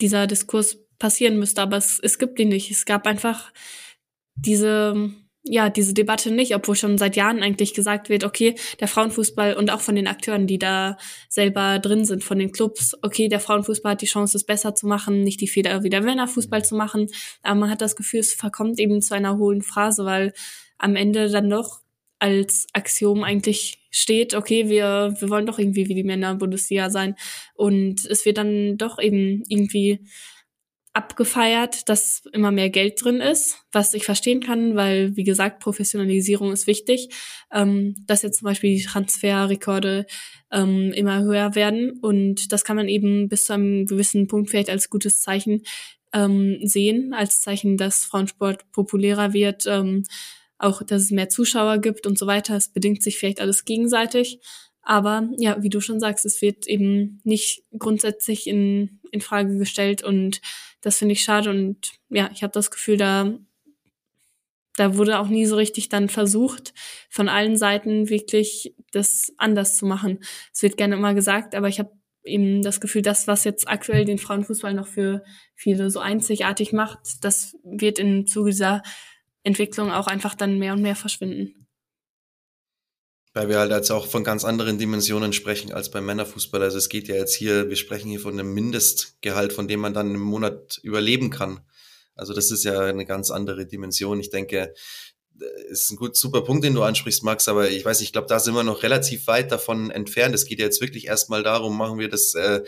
dieser 0.00 0.26
Diskurs 0.26 0.78
passieren 0.98 1.38
müsste, 1.38 1.62
aber 1.62 1.76
es, 1.76 2.00
es 2.00 2.18
gibt 2.18 2.38
ihn 2.40 2.48
nicht. 2.48 2.70
Es 2.70 2.84
gab 2.84 3.06
einfach 3.06 3.52
diese, 4.34 5.10
ja, 5.44 5.70
diese 5.70 5.94
Debatte 5.94 6.32
nicht, 6.32 6.54
obwohl 6.54 6.74
schon 6.74 6.98
seit 6.98 7.14
Jahren 7.14 7.42
eigentlich 7.42 7.74
gesagt 7.74 8.08
wird, 8.08 8.24
okay, 8.24 8.56
der 8.80 8.88
Frauenfußball 8.88 9.54
und 9.54 9.70
auch 9.70 9.80
von 9.80 9.94
den 9.94 10.08
Akteuren, 10.08 10.48
die 10.48 10.58
da 10.58 10.96
selber 11.28 11.78
drin 11.78 12.04
sind, 12.04 12.24
von 12.24 12.38
den 12.38 12.50
Clubs, 12.50 12.96
okay, 13.02 13.28
der 13.28 13.40
Frauenfußball 13.40 13.92
hat 13.92 14.02
die 14.02 14.06
Chance, 14.06 14.36
es 14.36 14.44
besser 14.44 14.74
zu 14.74 14.86
machen, 14.88 15.22
nicht 15.22 15.40
die 15.40 15.48
Fehler 15.48 15.84
wie 15.84 15.90
der 15.90 16.02
Männerfußball 16.02 16.64
zu 16.64 16.74
machen, 16.74 17.06
aber 17.42 17.60
man 17.60 17.70
hat 17.70 17.80
das 17.80 17.94
Gefühl, 17.94 18.20
es 18.20 18.34
verkommt 18.34 18.80
eben 18.80 19.00
zu 19.00 19.14
einer 19.14 19.38
hohlen 19.38 19.62
Phrase, 19.62 20.04
weil 20.04 20.32
am 20.78 20.96
Ende 20.96 21.30
dann 21.30 21.50
doch 21.50 21.80
als 22.18 22.66
Axiom 22.72 23.24
eigentlich 23.24 23.78
steht, 23.90 24.34
okay, 24.34 24.68
wir, 24.68 25.14
wir 25.18 25.30
wollen 25.30 25.46
doch 25.46 25.58
irgendwie 25.58 25.88
wie 25.88 25.94
die 25.94 26.04
Männer 26.04 26.34
Bundesliga 26.34 26.90
sein. 26.90 27.14
Und 27.54 28.04
es 28.06 28.24
wird 28.24 28.38
dann 28.38 28.78
doch 28.78 28.98
eben 28.98 29.42
irgendwie 29.48 30.00
abgefeiert, 30.96 31.90
dass 31.90 32.22
immer 32.32 32.50
mehr 32.50 32.70
Geld 32.70 33.04
drin 33.04 33.20
ist, 33.20 33.58
was 33.70 33.92
ich 33.92 34.06
verstehen 34.06 34.40
kann, 34.40 34.76
weil, 34.76 35.14
wie 35.14 35.24
gesagt, 35.24 35.60
Professionalisierung 35.60 36.52
ist 36.52 36.66
wichtig, 36.66 37.10
ähm, 37.52 37.94
dass 38.06 38.22
jetzt 38.22 38.38
zum 38.38 38.46
Beispiel 38.46 38.76
die 38.76 38.82
Transferrekorde 38.82 40.06
ähm, 40.50 40.92
immer 40.92 41.22
höher 41.22 41.54
werden. 41.54 41.98
Und 42.00 42.50
das 42.50 42.64
kann 42.64 42.76
man 42.76 42.88
eben 42.88 43.28
bis 43.28 43.44
zu 43.44 43.52
einem 43.52 43.86
gewissen 43.86 44.26
Punkt 44.26 44.48
vielleicht 44.48 44.70
als 44.70 44.88
gutes 44.88 45.20
Zeichen 45.20 45.64
ähm, 46.14 46.60
sehen, 46.62 47.12
als 47.12 47.42
Zeichen, 47.42 47.76
dass 47.76 48.06
Frauensport 48.06 48.72
populärer 48.72 49.34
wird, 49.34 49.66
ähm, 49.66 50.04
auch, 50.58 50.82
dass 50.82 51.02
es 51.02 51.10
mehr 51.10 51.28
Zuschauer 51.28 51.78
gibt 51.78 52.06
und 52.06 52.18
so 52.18 52.26
weiter. 52.26 52.56
Es 52.56 52.68
bedingt 52.68 53.02
sich 53.02 53.18
vielleicht 53.18 53.40
alles 53.40 53.64
gegenseitig. 53.64 54.40
Aber 54.82 55.28
ja, 55.36 55.60
wie 55.62 55.68
du 55.68 55.80
schon 55.80 55.98
sagst, 55.98 56.24
es 56.24 56.40
wird 56.42 56.66
eben 56.68 57.20
nicht 57.24 57.64
grundsätzlich 57.76 58.46
in, 58.46 59.00
in 59.10 59.20
Frage 59.20 59.58
gestellt 59.58 60.02
und 60.04 60.40
das 60.80 60.98
finde 60.98 61.14
ich 61.14 61.22
schade. 61.22 61.50
Und 61.50 61.92
ja, 62.08 62.30
ich 62.32 62.44
habe 62.44 62.52
das 62.52 62.70
Gefühl, 62.70 62.96
da, 62.96 63.36
da 64.76 64.96
wurde 64.96 65.18
auch 65.18 65.26
nie 65.26 65.44
so 65.46 65.56
richtig 65.56 65.88
dann 65.88 66.08
versucht, 66.08 66.72
von 67.10 67.28
allen 67.28 67.56
Seiten 67.56 68.08
wirklich 68.08 68.76
das 68.92 69.32
anders 69.38 69.76
zu 69.76 69.86
machen. 69.86 70.20
Es 70.54 70.62
wird 70.62 70.76
gerne 70.76 70.94
immer 70.94 71.14
gesagt, 71.14 71.56
aber 71.56 71.66
ich 71.66 71.80
habe 71.80 71.90
eben 72.22 72.62
das 72.62 72.80
Gefühl, 72.80 73.02
das, 73.02 73.26
was 73.26 73.42
jetzt 73.42 73.68
aktuell 73.68 74.04
den 74.04 74.18
Frauenfußball 74.18 74.74
noch 74.74 74.86
für 74.86 75.24
viele 75.56 75.90
so 75.90 75.98
einzigartig 75.98 76.72
macht, 76.72 77.24
das 77.24 77.56
wird 77.64 77.98
im 77.98 78.26
Zuge 78.26 78.50
dieser 78.50 78.82
Entwicklung 79.46 79.92
auch 79.92 80.08
einfach 80.08 80.34
dann 80.34 80.58
mehr 80.58 80.72
und 80.72 80.82
mehr 80.82 80.96
verschwinden. 80.96 81.66
Weil 83.32 83.48
wir 83.48 83.58
halt 83.58 83.70
jetzt 83.70 83.90
auch 83.90 84.06
von 84.06 84.24
ganz 84.24 84.44
anderen 84.44 84.78
Dimensionen 84.78 85.32
sprechen 85.32 85.72
als 85.72 85.90
beim 85.90 86.06
Männerfußball. 86.06 86.62
Also 86.62 86.78
es 86.78 86.88
geht 86.88 87.06
ja 87.06 87.14
jetzt 87.14 87.34
hier, 87.34 87.68
wir 87.68 87.76
sprechen 87.76 88.08
hier 88.08 88.18
von 88.18 88.32
einem 88.32 88.52
Mindestgehalt, 88.54 89.52
von 89.52 89.68
dem 89.68 89.80
man 89.80 89.94
dann 89.94 90.14
im 90.14 90.20
Monat 90.20 90.80
überleben 90.82 91.30
kann. 91.30 91.60
Also 92.14 92.32
das 92.32 92.50
ist 92.50 92.64
ja 92.64 92.80
eine 92.80 93.04
ganz 93.04 93.30
andere 93.30 93.66
Dimension. 93.66 94.18
Ich 94.18 94.30
denke, 94.30 94.74
ist 95.68 95.90
ein 95.90 95.96
gut, 95.96 96.16
super 96.16 96.42
Punkt, 96.42 96.64
den 96.64 96.74
du 96.74 96.82
ansprichst, 96.82 97.22
Max, 97.22 97.48
aber 97.48 97.70
ich 97.70 97.84
weiß, 97.84 98.00
ich 98.00 98.12
glaube, 98.12 98.26
da 98.28 98.38
sind 98.38 98.54
wir 98.54 98.62
noch 98.62 98.82
relativ 98.82 99.26
weit 99.26 99.52
davon 99.52 99.90
entfernt. 99.90 100.34
Es 100.34 100.46
geht 100.46 100.58
ja 100.58 100.64
jetzt 100.64 100.80
wirklich 100.80 101.06
erstmal 101.06 101.42
darum, 101.42 101.76
machen 101.76 101.98
wir 101.98 102.08
das, 102.08 102.34
äh, 102.34 102.62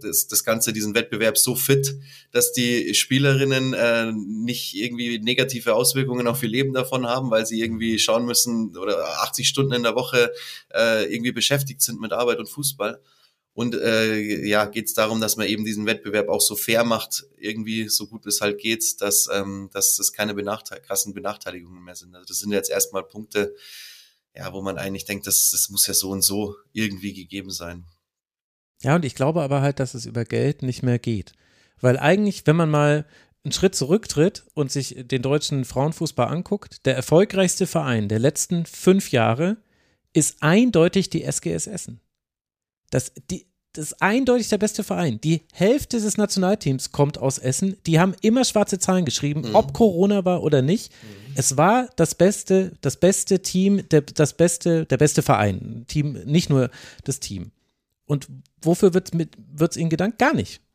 das, 0.00 0.26
das 0.26 0.44
Ganze, 0.44 0.72
diesen 0.72 0.94
Wettbewerb 0.94 1.36
so 1.36 1.54
fit, 1.54 1.96
dass 2.32 2.52
die 2.52 2.94
Spielerinnen 2.94 3.74
äh, 3.74 4.12
nicht 4.12 4.74
irgendwie 4.74 5.18
negative 5.18 5.74
Auswirkungen 5.74 6.26
auf 6.26 6.42
ihr 6.42 6.48
Leben 6.48 6.72
davon 6.72 7.06
haben, 7.06 7.30
weil 7.30 7.46
sie 7.46 7.60
irgendwie 7.60 7.98
schauen 7.98 8.24
müssen 8.24 8.76
oder 8.76 9.22
80 9.22 9.48
Stunden 9.48 9.72
in 9.72 9.82
der 9.82 9.94
Woche 9.94 10.32
äh, 10.74 11.12
irgendwie 11.12 11.32
beschäftigt 11.32 11.82
sind 11.82 12.00
mit 12.00 12.12
Arbeit 12.12 12.38
und 12.38 12.48
Fußball. 12.48 13.00
Und 13.56 13.74
äh, 13.74 14.44
ja, 14.46 14.66
geht 14.66 14.84
es 14.84 14.92
darum, 14.92 15.18
dass 15.18 15.38
man 15.38 15.46
eben 15.46 15.64
diesen 15.64 15.86
Wettbewerb 15.86 16.28
auch 16.28 16.42
so 16.42 16.56
fair 16.56 16.84
macht, 16.84 17.24
irgendwie 17.38 17.88
so 17.88 18.06
gut 18.06 18.26
es 18.26 18.42
halt 18.42 18.58
geht, 18.58 19.00
dass, 19.00 19.30
ähm, 19.32 19.70
dass 19.72 19.98
es 19.98 20.12
keine 20.12 20.34
Benachteil 20.34 20.82
krassen 20.82 21.14
Benachteiligungen 21.14 21.82
mehr 21.82 21.94
sind. 21.94 22.14
Also 22.14 22.26
das 22.26 22.40
sind 22.40 22.52
jetzt 22.52 22.68
erstmal 22.68 23.02
Punkte, 23.02 23.54
ja, 24.34 24.52
wo 24.52 24.60
man 24.60 24.76
eigentlich 24.76 25.06
denkt, 25.06 25.26
das, 25.26 25.48
das 25.52 25.70
muss 25.70 25.86
ja 25.86 25.94
so 25.94 26.10
und 26.10 26.20
so 26.20 26.54
irgendwie 26.74 27.14
gegeben 27.14 27.50
sein. 27.50 27.86
Ja, 28.82 28.94
und 28.96 29.06
ich 29.06 29.14
glaube 29.14 29.40
aber 29.40 29.62
halt, 29.62 29.80
dass 29.80 29.94
es 29.94 30.04
über 30.04 30.26
Geld 30.26 30.60
nicht 30.60 30.82
mehr 30.82 30.98
geht. 30.98 31.32
Weil 31.80 31.98
eigentlich, 31.98 32.46
wenn 32.46 32.56
man 32.56 32.68
mal 32.68 33.06
einen 33.42 33.52
Schritt 33.52 33.74
zurücktritt 33.74 34.44
und 34.52 34.70
sich 34.70 34.96
den 34.98 35.22
deutschen 35.22 35.64
Frauenfußball 35.64 36.28
anguckt, 36.28 36.84
der 36.84 36.94
erfolgreichste 36.94 37.66
Verein 37.66 38.10
der 38.10 38.18
letzten 38.18 38.66
fünf 38.66 39.12
Jahre 39.12 39.56
ist 40.12 40.42
eindeutig 40.42 41.08
die 41.08 41.22
SGS 41.22 41.68
Essen. 41.68 42.02
Das, 42.90 43.12
die, 43.30 43.46
das 43.72 43.92
ist 43.92 44.02
eindeutig 44.02 44.48
der 44.48 44.58
beste 44.58 44.84
Verein. 44.84 45.20
Die 45.20 45.42
Hälfte 45.52 46.00
des 46.00 46.16
Nationalteams 46.16 46.92
kommt 46.92 47.18
aus 47.18 47.38
Essen. 47.38 47.76
Die 47.86 48.00
haben 48.00 48.14
immer 48.22 48.44
schwarze 48.44 48.78
Zahlen 48.78 49.04
geschrieben, 49.04 49.42
mhm. 49.42 49.54
ob 49.54 49.72
Corona 49.74 50.24
war 50.24 50.42
oder 50.42 50.62
nicht. 50.62 50.92
Mhm. 50.92 51.32
Es 51.34 51.56
war 51.56 51.88
das 51.96 52.14
beste, 52.14 52.72
das 52.80 52.96
beste 52.96 53.40
Team, 53.40 53.86
der, 53.90 54.00
das 54.00 54.32
beste, 54.32 54.86
der 54.86 54.96
beste 54.96 55.22
Verein. 55.22 55.84
Team, 55.88 56.12
nicht 56.24 56.48
nur 56.48 56.70
das 57.04 57.20
Team. 57.20 57.50
Und 58.06 58.28
wofür 58.62 58.94
wird 58.94 59.12
es 59.12 59.76
ihnen 59.76 59.90
gedankt? 59.90 60.18
Gar 60.18 60.34
nicht. 60.34 60.60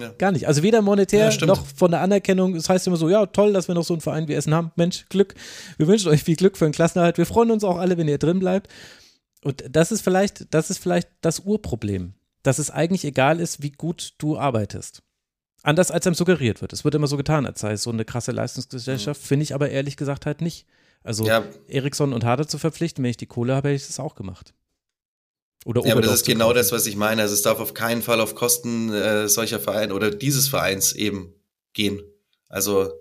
Ja. 0.00 0.12
Gar 0.18 0.32
nicht. 0.32 0.48
Also 0.48 0.62
weder 0.62 0.82
monetär 0.82 1.30
ja, 1.30 1.46
noch 1.46 1.66
von 1.66 1.90
der 1.90 2.00
Anerkennung. 2.00 2.54
Das 2.54 2.68
heißt 2.68 2.86
immer 2.86 2.96
so, 2.96 3.08
ja, 3.08 3.26
toll, 3.26 3.52
dass 3.52 3.68
wir 3.68 3.74
noch 3.74 3.84
so 3.84 3.94
einen 3.94 4.00
Verein 4.00 4.26
wie 4.26 4.34
Essen 4.34 4.54
haben. 4.54 4.72
Mensch, 4.76 5.06
Glück. 5.10 5.34
Wir 5.76 5.86
wünschen 5.86 6.08
euch 6.10 6.22
viel 6.22 6.36
Glück 6.36 6.56
für 6.56 6.64
den 6.64 6.72
Klassenerhalt. 6.72 7.18
Wir 7.18 7.26
freuen 7.26 7.50
uns 7.50 7.62
auch 7.62 7.76
alle, 7.76 7.98
wenn 7.98 8.08
ihr 8.08 8.18
drin 8.18 8.38
bleibt. 8.38 8.68
Und 9.42 9.64
das 9.68 9.92
ist 9.92 10.02
vielleicht, 10.02 10.52
das 10.54 10.70
ist 10.70 10.78
vielleicht 10.78 11.08
das 11.20 11.40
Urproblem, 11.40 12.14
dass 12.42 12.58
es 12.58 12.70
eigentlich 12.70 13.04
egal 13.04 13.40
ist, 13.40 13.62
wie 13.62 13.72
gut 13.72 14.14
du 14.18 14.38
arbeitest. 14.38 15.02
Anders 15.62 15.90
als 15.90 16.06
einem 16.06 16.14
suggeriert 16.14 16.60
wird. 16.60 16.72
Es 16.72 16.84
wird 16.84 16.94
immer 16.94 17.06
so 17.06 17.16
getan, 17.16 17.46
als 17.46 17.60
sei 17.60 17.72
es 17.72 17.82
so 17.82 17.90
eine 17.90 18.04
krasse 18.04 18.32
Leistungsgesellschaft, 18.32 19.20
mhm. 19.20 19.26
finde 19.26 19.42
ich 19.44 19.54
aber 19.54 19.70
ehrlich 19.70 19.96
gesagt 19.96 20.26
halt 20.26 20.40
nicht. 20.40 20.66
Also 21.04 21.26
ja. 21.26 21.44
Eriksson 21.68 22.12
und 22.12 22.24
Harder 22.24 22.46
zu 22.46 22.58
verpflichten, 22.58 23.02
wenn 23.02 23.10
ich 23.10 23.16
die 23.16 23.26
Kohle 23.26 23.54
habe, 23.54 23.68
hätte 23.68 23.76
ich 23.76 23.86
das 23.86 24.00
auch 24.00 24.14
gemacht. 24.14 24.54
Oder 25.64 25.84
ja, 25.84 25.92
aber 25.92 26.02
das 26.02 26.14
ist 26.14 26.26
genau 26.26 26.52
das, 26.52 26.72
was 26.72 26.86
ich 26.86 26.96
meine. 26.96 27.22
Also 27.22 27.34
es 27.34 27.42
darf 27.42 27.60
auf 27.60 27.74
keinen 27.74 28.02
Fall 28.02 28.20
auf 28.20 28.34
Kosten 28.34 28.92
äh, 28.92 29.28
solcher 29.28 29.60
Vereine 29.60 29.94
oder 29.94 30.10
dieses 30.10 30.48
Vereins 30.48 30.92
eben 30.92 31.34
gehen. 31.72 32.02
Also 32.48 32.92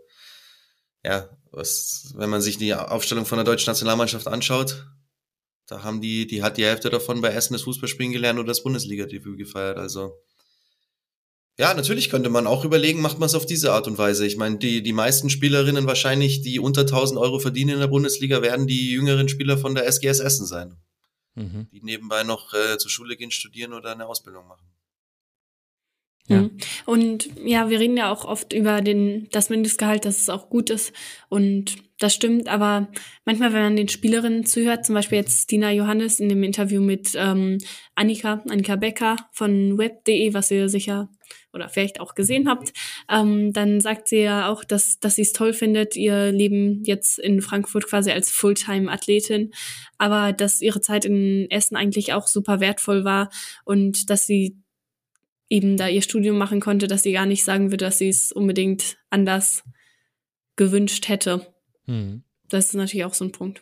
ja, 1.03 1.30
was, 1.51 2.13
wenn 2.15 2.30
man 2.30 2.41
sich 2.41 2.57
die 2.57 2.73
Aufstellung 2.76 3.26
von 3.26 3.38
der 3.38 3.45
deutschen 3.45 3.72
Nationalmannschaft 3.72 4.27
anschaut, 4.27 4.85
da 5.72 5.84
haben 5.84 6.02
die, 6.02 6.27
die 6.27 6.43
hat 6.43 6.57
die 6.57 6.65
Hälfte 6.65 6.89
davon 6.89 7.22
bei 7.22 7.30
Essen 7.30 7.53
das 7.53 7.61
Fußballspielen 7.61 8.11
gelernt 8.11 8.38
oder 8.38 8.49
das 8.49 8.61
Bundesliga-Debüt 8.61 9.38
gefeiert. 9.38 9.77
Also 9.77 10.18
ja, 11.57 11.73
natürlich 11.73 12.10
könnte 12.10 12.30
man 12.30 12.45
auch 12.45 12.65
überlegen, 12.65 13.02
macht 13.02 13.19
man 13.19 13.27
es 13.27 13.35
auf 13.35 13.45
diese 13.45 13.72
Art 13.72 13.88
und 13.88 13.98
Weise. 13.98 14.26
Ich 14.26 14.35
meine, 14.35 14.57
die, 14.57 14.84
die 14.84 14.91
meisten 14.91 15.30
Spielerinnen 15.30 15.88
wahrscheinlich, 15.88 16.41
die 16.41 16.60
unter 16.60 16.81
1000 16.81 17.18
Euro 17.18 17.39
verdienen 17.39 17.76
in 17.76 17.80
der 17.80 17.88
Bundesliga, 17.88 18.41
werden 18.41 18.68
die 18.68 18.91
jüngeren 18.91 19.30
Spieler 19.30 19.57
von 19.57 19.73
der 19.73 19.88
SGS 19.88 20.19
Essen 20.19 20.45
sein. 20.45 20.76
Mhm. 21.35 21.69
Die 21.72 21.81
nebenbei 21.81 22.23
noch 22.23 22.53
äh, 22.53 22.77
zur 22.77 22.91
Schule 22.91 23.15
gehen, 23.15 23.31
studieren 23.31 23.72
oder 23.72 23.93
eine 23.93 24.07
Ausbildung 24.07 24.48
machen. 24.48 24.65
Ja. 26.31 26.41
Mhm. 26.41 26.51
Und 26.85 27.29
ja, 27.43 27.69
wir 27.69 27.79
reden 27.79 27.97
ja 27.97 28.11
auch 28.11 28.25
oft 28.25 28.53
über 28.53 28.81
den, 28.81 29.27
das 29.31 29.49
Mindestgehalt, 29.49 30.05
dass 30.05 30.19
es 30.19 30.29
auch 30.29 30.49
gut 30.49 30.69
ist. 30.69 30.93
Und 31.29 31.77
das 31.99 32.15
stimmt, 32.15 32.47
aber 32.47 32.87
manchmal, 33.25 33.53
wenn 33.53 33.61
man 33.61 33.75
den 33.75 33.87
Spielerinnen 33.87 34.45
zuhört, 34.45 34.85
zum 34.85 34.95
Beispiel 34.95 35.19
jetzt 35.19 35.51
Dina 35.51 35.71
Johannes 35.71 36.19
in 36.19 36.29
dem 36.29 36.41
Interview 36.41 36.81
mit 36.81 37.11
ähm, 37.15 37.59
Annika, 37.93 38.41
Annika 38.49 38.75
Becker 38.75 39.17
von 39.31 39.77
web.de, 39.77 40.33
was 40.33 40.49
ihr 40.49 40.67
sicher 40.67 41.09
oder 41.53 41.69
vielleicht 41.69 41.99
auch 41.99 42.15
gesehen 42.15 42.49
habt, 42.49 42.73
ähm, 43.09 43.53
dann 43.53 43.81
sagt 43.81 44.07
sie 44.07 44.21
ja 44.21 44.49
auch, 44.49 44.63
dass, 44.63 44.99
dass 44.99 45.15
sie 45.15 45.21
es 45.21 45.33
toll 45.33 45.53
findet, 45.53 45.95
ihr 45.95 46.31
Leben 46.31 46.83
jetzt 46.85 47.19
in 47.19 47.41
Frankfurt 47.41 47.87
quasi 47.87 48.11
als 48.11 48.31
Fulltime-Athletin, 48.31 49.51
aber 49.97 50.33
dass 50.33 50.61
ihre 50.61 50.81
Zeit 50.81 51.05
in 51.05 51.49
Essen 51.51 51.75
eigentlich 51.75 52.13
auch 52.13 52.27
super 52.27 52.59
wertvoll 52.59 53.03
war 53.03 53.29
und 53.63 54.09
dass 54.09 54.25
sie 54.25 54.57
eben 55.51 55.75
da 55.75 55.87
ihr 55.89 56.01
Studium 56.01 56.37
machen 56.37 56.61
konnte, 56.61 56.87
dass 56.87 57.03
sie 57.03 57.11
gar 57.11 57.25
nicht 57.25 57.43
sagen 57.43 57.71
würde, 57.71 57.85
dass 57.85 57.97
sie 57.97 58.07
es 58.07 58.31
unbedingt 58.31 58.97
anders 59.09 59.63
gewünscht 60.55 61.09
hätte. 61.09 61.45
Mhm. 61.85 62.23
Das 62.47 62.67
ist 62.67 62.73
natürlich 62.73 63.05
auch 63.05 63.13
so 63.13 63.25
ein 63.25 63.33
Punkt. 63.33 63.61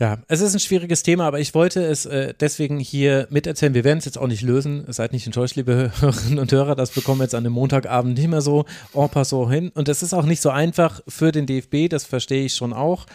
Ja, 0.00 0.22
es 0.28 0.40
ist 0.40 0.54
ein 0.54 0.60
schwieriges 0.60 1.02
Thema, 1.02 1.26
aber 1.26 1.40
ich 1.40 1.54
wollte 1.54 1.84
es 1.84 2.06
äh, 2.06 2.32
deswegen 2.40 2.80
hier 2.80 3.28
miterzählen. 3.30 3.74
Wir 3.74 3.84
werden 3.84 3.98
es 3.98 4.06
jetzt 4.06 4.16
auch 4.16 4.26
nicht 4.26 4.42
lösen. 4.42 4.84
Seid 4.88 5.12
nicht 5.12 5.26
enttäuscht, 5.26 5.56
liebe 5.56 5.92
Hörerinnen 6.00 6.38
und 6.38 6.50
Hörer. 6.50 6.74
Das 6.74 6.90
bekommen 6.90 7.20
wir 7.20 7.24
jetzt 7.24 7.34
an 7.34 7.44
dem 7.44 7.52
Montagabend 7.52 8.18
nicht 8.18 8.28
mehr 8.28 8.40
so 8.40 8.64
en 8.94 9.08
passant 9.10 9.52
hin. 9.52 9.68
Und 9.74 9.88
es 9.88 10.02
ist 10.02 10.14
auch 10.14 10.24
nicht 10.24 10.40
so 10.40 10.50
einfach 10.50 11.02
für 11.06 11.30
den 11.32 11.46
DFB, 11.46 11.88
das 11.88 12.04
verstehe 12.04 12.46
ich 12.46 12.54
schon 12.54 12.72
auch. 12.72 13.06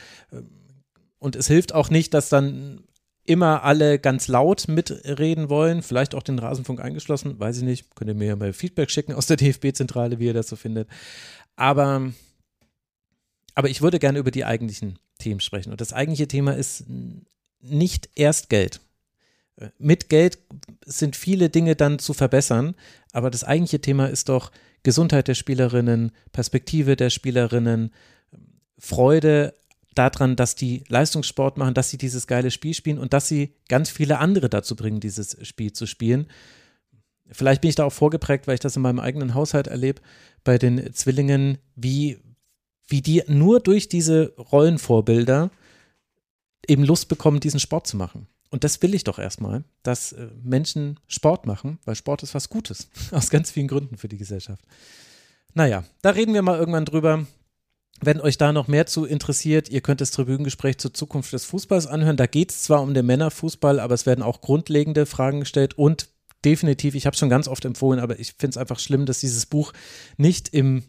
Und 1.18 1.36
es 1.36 1.48
hilft 1.48 1.74
auch 1.74 1.90
nicht, 1.90 2.14
dass 2.14 2.30
dann 2.30 2.84
immer 3.26 3.64
alle 3.64 4.00
ganz 4.00 4.28
laut 4.28 4.68
mitreden 4.68 5.50
wollen, 5.50 5.82
vielleicht 5.82 6.16
auch 6.16 6.24
den 6.24 6.40
Rasenfunk 6.40 6.80
eingeschlossen, 6.80 7.40
weiß 7.40 7.58
ich 7.58 7.64
nicht, 7.64 7.96
könnt 7.96 8.10
ihr 8.10 8.16
mir 8.16 8.28
ja 8.28 8.36
mal 8.36 8.54
Feedback 8.54 8.92
schicken 8.92 9.14
aus 9.14 9.28
der 9.28 9.38
DFB-Zentrale, 9.38 10.20
wie 10.20 10.26
ihr 10.26 10.34
das 10.34 10.48
so 10.48 10.56
findet. 10.56 10.88
Aber, 11.56 12.12
aber 13.56 13.70
ich 13.70 13.82
würde 13.82 14.00
gerne 14.00 14.20
über 14.20 14.32
die 14.32 14.46
eigentlichen 14.46 15.00
Themen 15.18 15.40
sprechen. 15.40 15.72
Und 15.72 15.82
das 15.82 15.94
eigentliche 15.94 16.28
Thema 16.28 16.56
ist 16.56 16.86
nicht 17.62 18.10
erst 18.16 18.50
Geld. 18.50 18.82
Mit 19.78 20.10
Geld 20.10 20.38
sind 20.86 21.16
viele 21.16 21.50
Dinge 21.50 21.76
dann 21.76 21.98
zu 21.98 22.14
verbessern, 22.14 22.76
aber 23.14 23.32
das 23.32 23.44
eigentliche 23.44 23.80
Thema 23.80 24.08
ist 24.08 24.30
doch 24.30 24.52
Gesundheit 24.84 25.28
der 25.28 25.36
Spielerinnen, 25.36 26.12
Perspektive 26.34 26.96
der 26.96 27.10
Spielerinnen, 27.10 27.92
Freude 28.78 29.54
daran, 29.96 30.36
dass 30.36 30.56
die 30.56 30.84
Leistungssport 30.88 31.58
machen, 31.58 31.74
dass 31.74 31.90
sie 31.90 31.98
dieses 31.98 32.28
geile 32.28 32.52
Spiel 32.52 32.74
spielen 32.74 33.00
und 33.00 33.14
dass 33.14 33.28
sie 33.28 33.56
ganz 33.68 33.90
viele 33.90 34.20
andere 34.20 34.50
dazu 34.50 34.76
bringen, 34.76 35.00
dieses 35.00 35.38
Spiel 35.48 35.74
zu 35.74 35.86
spielen. 35.86 36.28
Vielleicht 37.32 37.62
bin 37.62 37.70
ich 37.70 37.76
da 37.76 37.86
auch 37.86 37.94
vorgeprägt, 37.94 38.48
weil 38.48 38.56
ich 38.56 38.60
das 38.60 38.76
in 38.76 38.82
meinem 38.82 39.00
eigenen 39.00 39.34
Haushalt 39.34 39.68
erlebe, 39.68 40.02
bei 40.44 40.58
den 40.58 40.94
Zwillingen, 40.94 41.58
wie, 41.76 42.20
wie 42.88 43.02
die 43.02 43.24
nur 43.28 43.60
durch 43.60 43.90
diese 43.90 44.34
Rollenvorbilder 44.38 45.50
eben 46.68 46.84
Lust 46.84 47.08
bekommen, 47.08 47.40
diesen 47.40 47.60
Sport 47.60 47.88
zu 47.88 47.98
machen. 47.98 48.28
Und 48.50 48.64
das 48.64 48.82
will 48.82 48.94
ich 48.94 49.04
doch 49.04 49.20
erstmal, 49.20 49.64
dass 49.84 50.14
äh, 50.14 50.28
Menschen 50.42 51.00
Sport 51.08 51.46
machen, 51.46 51.80
weil 51.84 51.96
Sport 51.96 52.24
ist 52.24 52.36
was 52.36 52.50
Gutes. 52.50 52.88
Aus 53.12 53.30
ganz 53.30 53.52
vielen 53.52 53.68
Gründen 53.68 53.98
für 53.98 54.08
die 54.08 54.18
Gesellschaft. 54.18 54.64
Naja, 55.54 55.84
da 56.02 56.12
reden 56.12 56.34
wir 56.34 56.42
mal 56.42 56.60
irgendwann 56.60 56.86
drüber. 56.86 57.26
Wenn 58.02 58.20
euch 58.20 58.38
da 58.38 58.52
noch 58.52 58.68
mehr 58.68 58.86
zu 58.86 59.06
interessiert, 59.06 59.70
ihr 59.70 59.82
könnt 59.82 60.02
das 60.02 60.12
Tribünengespräch 60.12 60.78
zur 60.78 60.94
Zukunft 60.94 61.32
des 61.34 61.46
Fußballs 61.46 61.88
anhören. 61.88 62.18
Da 62.18 62.28
geht 62.28 62.52
es 62.52 62.64
zwar 62.64 62.82
um 62.82 62.94
den 62.94 63.06
Männerfußball, 63.06 63.80
aber 63.80 63.94
es 63.94 64.06
werden 64.06 64.24
auch 64.24 64.42
grundlegende 64.42 65.06
Fragen 65.06 65.40
gestellt 65.40 65.78
und 65.78 66.10
definitiv, 66.44 66.94
ich 66.94 67.06
habe 67.06 67.14
es 67.14 67.20
schon 67.20 67.30
ganz 67.30 67.48
oft 67.48 67.66
empfohlen, 67.66 68.00
aber 68.00 68.20
ich 68.20 68.34
finde 68.34 68.52
es 68.52 68.58
einfach 68.58 68.80
schlimm, 68.80 69.06
dass 69.06 69.20
dieses 69.20 69.46
Buch 69.46 69.74
nicht 70.18 70.50
im 70.50 70.84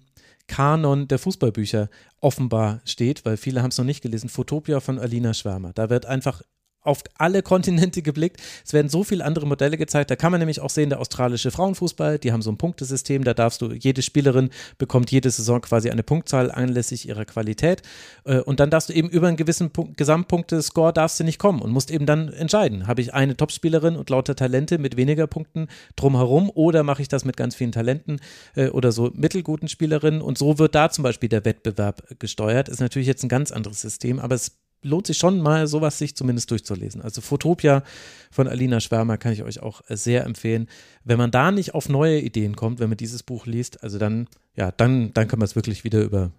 Kanon 0.49 1.09
der 1.09 1.19
Fußballbücher 1.19 1.89
offenbar 2.21 2.81
steht, 2.85 3.25
weil 3.25 3.37
viele 3.37 3.63
haben 3.63 3.71
es 3.71 3.79
noch 3.79 3.85
nicht 3.85 4.03
gelesen. 4.03 4.29
Fotopia 4.29 4.81
von 4.81 4.99
Alina 4.99 5.35
Schwärmer. 5.35 5.73
Da 5.73 5.91
wird 5.91 6.07
einfach 6.07 6.43
auf 6.87 7.03
alle 7.19 7.43
Kontinente 7.43 8.03
geblickt. 8.03 8.41
Es 8.65 8.73
werden 8.73 8.89
so 8.89 9.05
viele 9.05 9.25
andere 9.25 9.47
Modelle 9.47 9.77
gezeigt. 9.77 10.11
Da 10.11 10.17
kann 10.17 10.33
man 10.33 10.41
nämlich 10.41 10.61
auch 10.61 10.71
sehen, 10.71 10.91
der 10.91 11.01
australische 11.01 11.51
Frauenfußball, 11.51 12.19
die 12.19 12.33
haben 12.33 12.43
so 12.43 12.51
ein 12.51 12.57
Punktesystem. 12.57 13.25
Da 13.25 13.35
darfst 13.35 13.63
du, 13.63 13.73
jede 13.73 14.03
Spielerin 14.03 14.51
bekommt 14.79 15.11
jede 15.11 15.31
Saison 15.31 15.61
quasi 15.61 15.91
eine 15.91 16.03
Punktzahl 16.03 16.51
anlässlich 16.51 17.09
ihrer 17.09 17.25
Qualität. 17.25 17.83
Äh, 18.25 18.41
und 18.41 18.61
dann 18.61 18.71
darfst 18.71 18.89
du 18.89 18.93
eben 18.93 19.09
über 19.09 19.29
einen 19.29 19.37
gewissen 19.37 19.71
Punkt, 19.71 19.97
Gesamtpunktescore 19.97 20.93
darfst 20.93 21.21
du 21.21 21.25
nicht 21.25 21.39
kommen 21.39 21.61
und 21.61 21.71
musst 21.71 21.91
eben 21.91 22.07
dann 22.07 22.33
entscheiden. 22.33 22.87
Habe 22.87 23.01
ich 23.01 23.15
eine 23.15 23.37
Topspielerin 23.37 23.97
und 23.97 24.11
lauter 24.11 24.37
Talente 24.37 24.79
mit 24.79 24.97
weniger 24.97 25.27
Punkten 25.27 25.69
drumherum 25.97 26.51
oder 26.55 26.83
mache 26.83 27.03
ich 27.03 27.09
das 27.09 27.25
mit 27.25 27.37
ganz 27.37 27.55
vielen 27.55 27.73
Talenten 27.73 28.21
äh, 28.55 28.69
oder 28.69 28.93
so 28.93 29.11
mittelguten 29.15 29.69
Spielerinnen? 29.69 30.23
Und 30.23 30.39
so 30.39 30.59
wird 30.59 30.75
da 30.75 30.91
zum 30.91 31.03
Beispiel 31.03 31.29
der 31.29 31.45
Wettbewerb 31.45 32.03
gesteuert. 32.19 32.69
Ist 32.69 32.81
natürlich 32.81 33.09
jetzt 33.09 33.23
ein 33.23 33.29
ganz 33.29 33.51
anderes 33.53 33.81
System, 33.81 34.19
aber 34.19 34.35
es 34.35 34.53
lohnt 34.83 35.07
sich 35.07 35.19
schon 35.19 35.41
mal 35.41 35.67
sowas 35.67 35.99
sich 35.99 36.17
zumindest 36.17 36.51
durchzulesen. 36.51 37.03
Also 37.03 37.21
Fotopia 37.21 37.83
von 38.31 38.49
Alina 38.49 38.81
Schwärmer 38.81 39.19
kann 39.19 39.33
ich 39.33 39.43
euch 39.43 39.61
auch 39.61 39.83
sehr 39.89 40.25
empfehlen. 40.25 40.69
Wenn 41.05 41.19
man 41.19 41.31
da 41.31 41.51
nicht 41.51 41.75
auf 41.75 41.89
neue 41.89 42.21
Ideen 42.21 42.57
kommt, 42.57 42.79
wenn 42.79 42.89
man 42.89 42.97
dieses 42.97 43.23
Buch 43.23 43.47
liest, 43.47 43.83
also 43.83 43.99
dann, 43.99 44.29
ja, 44.55 44.73
dann, 44.73 45.13
dann 45.15 45.29
kann 45.29 45.39
man 45.39 45.47
es 45.47 45.57
wirklich 45.57 45.85
wieder 45.85 46.03
über 46.03 46.31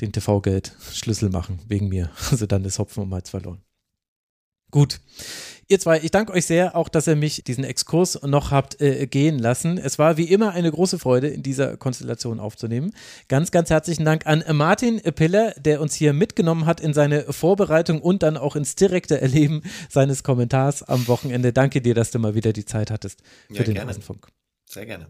den 0.00 0.12
TV-Geld 0.12 0.74
Schlüssel 0.92 1.30
machen, 1.30 1.58
wegen 1.68 1.88
mir. 1.88 2.10
Also 2.30 2.46
dann 2.46 2.64
ist 2.64 2.78
Hopfen 2.78 3.02
und 3.02 3.08
Malz 3.08 3.30
verloren. 3.30 3.60
Gut. 4.70 5.00
Ihr 5.68 5.80
zwei, 5.80 5.98
ich 5.98 6.12
danke 6.12 6.32
euch 6.32 6.46
sehr, 6.46 6.76
auch 6.76 6.88
dass 6.88 7.08
ihr 7.08 7.16
mich 7.16 7.42
diesen 7.42 7.64
Exkurs 7.64 8.22
noch 8.22 8.52
habt 8.52 8.80
äh, 8.80 9.08
gehen 9.08 9.36
lassen. 9.36 9.78
Es 9.78 9.98
war 9.98 10.16
wie 10.16 10.30
immer 10.30 10.52
eine 10.52 10.70
große 10.70 10.98
Freude, 11.00 11.26
in 11.26 11.42
dieser 11.42 11.76
Konstellation 11.76 12.38
aufzunehmen. 12.38 12.92
Ganz, 13.26 13.50
ganz 13.50 13.70
herzlichen 13.70 14.04
Dank 14.04 14.26
an 14.26 14.44
Martin 14.52 15.00
Piller, 15.00 15.54
der 15.56 15.80
uns 15.80 15.94
hier 15.94 16.12
mitgenommen 16.12 16.66
hat 16.66 16.80
in 16.80 16.94
seine 16.94 17.32
Vorbereitung 17.32 18.00
und 18.00 18.22
dann 18.22 18.36
auch 18.36 18.54
ins 18.54 18.76
direkte 18.76 19.20
Erleben 19.20 19.62
seines 19.90 20.22
Kommentars 20.22 20.84
am 20.84 21.08
Wochenende. 21.08 21.52
Danke 21.52 21.80
dir, 21.80 21.94
dass 21.94 22.12
du 22.12 22.20
mal 22.20 22.36
wieder 22.36 22.52
die 22.52 22.64
Zeit 22.64 22.92
hattest 22.92 23.22
für 23.48 23.54
ja, 23.54 23.62
den 23.64 23.74
gerne. 23.74 23.90
Rasenfunk. 23.90 24.28
Sehr 24.66 24.86
gerne. 24.86 25.08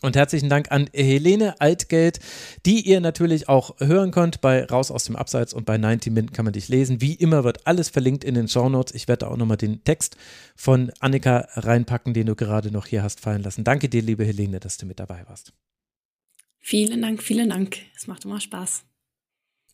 Und 0.00 0.14
herzlichen 0.14 0.48
Dank 0.48 0.70
an 0.70 0.88
Helene 0.94 1.60
Altgeld, 1.60 2.20
die 2.64 2.86
ihr 2.86 3.00
natürlich 3.00 3.48
auch 3.48 3.80
hören 3.80 4.12
könnt 4.12 4.40
bei 4.40 4.64
Raus 4.64 4.92
aus 4.92 5.04
dem 5.04 5.16
Abseits 5.16 5.52
und 5.52 5.66
bei 5.66 5.76
90 5.76 6.12
Min 6.12 6.32
kann 6.32 6.44
man 6.44 6.52
dich 6.52 6.68
lesen. 6.68 7.00
Wie 7.00 7.14
immer 7.14 7.42
wird 7.42 7.66
alles 7.66 7.88
verlinkt 7.88 8.22
in 8.22 8.34
den 8.34 8.46
Shownotes. 8.46 8.94
Ich 8.94 9.08
werde 9.08 9.28
auch 9.28 9.36
nochmal 9.36 9.56
den 9.56 9.82
Text 9.82 10.16
von 10.54 10.92
Annika 11.00 11.48
reinpacken, 11.54 12.14
den 12.14 12.26
du 12.26 12.36
gerade 12.36 12.70
noch 12.70 12.86
hier 12.86 13.02
hast 13.02 13.18
fallen 13.20 13.42
lassen. 13.42 13.64
Danke 13.64 13.88
dir, 13.88 14.02
liebe 14.02 14.24
Helene, 14.24 14.60
dass 14.60 14.76
du 14.76 14.86
mit 14.86 15.00
dabei 15.00 15.24
warst. 15.26 15.52
Vielen 16.60 17.02
Dank, 17.02 17.22
vielen 17.22 17.50
Dank. 17.50 17.78
Es 17.96 18.06
macht 18.06 18.24
immer 18.24 18.40
Spaß. 18.40 18.84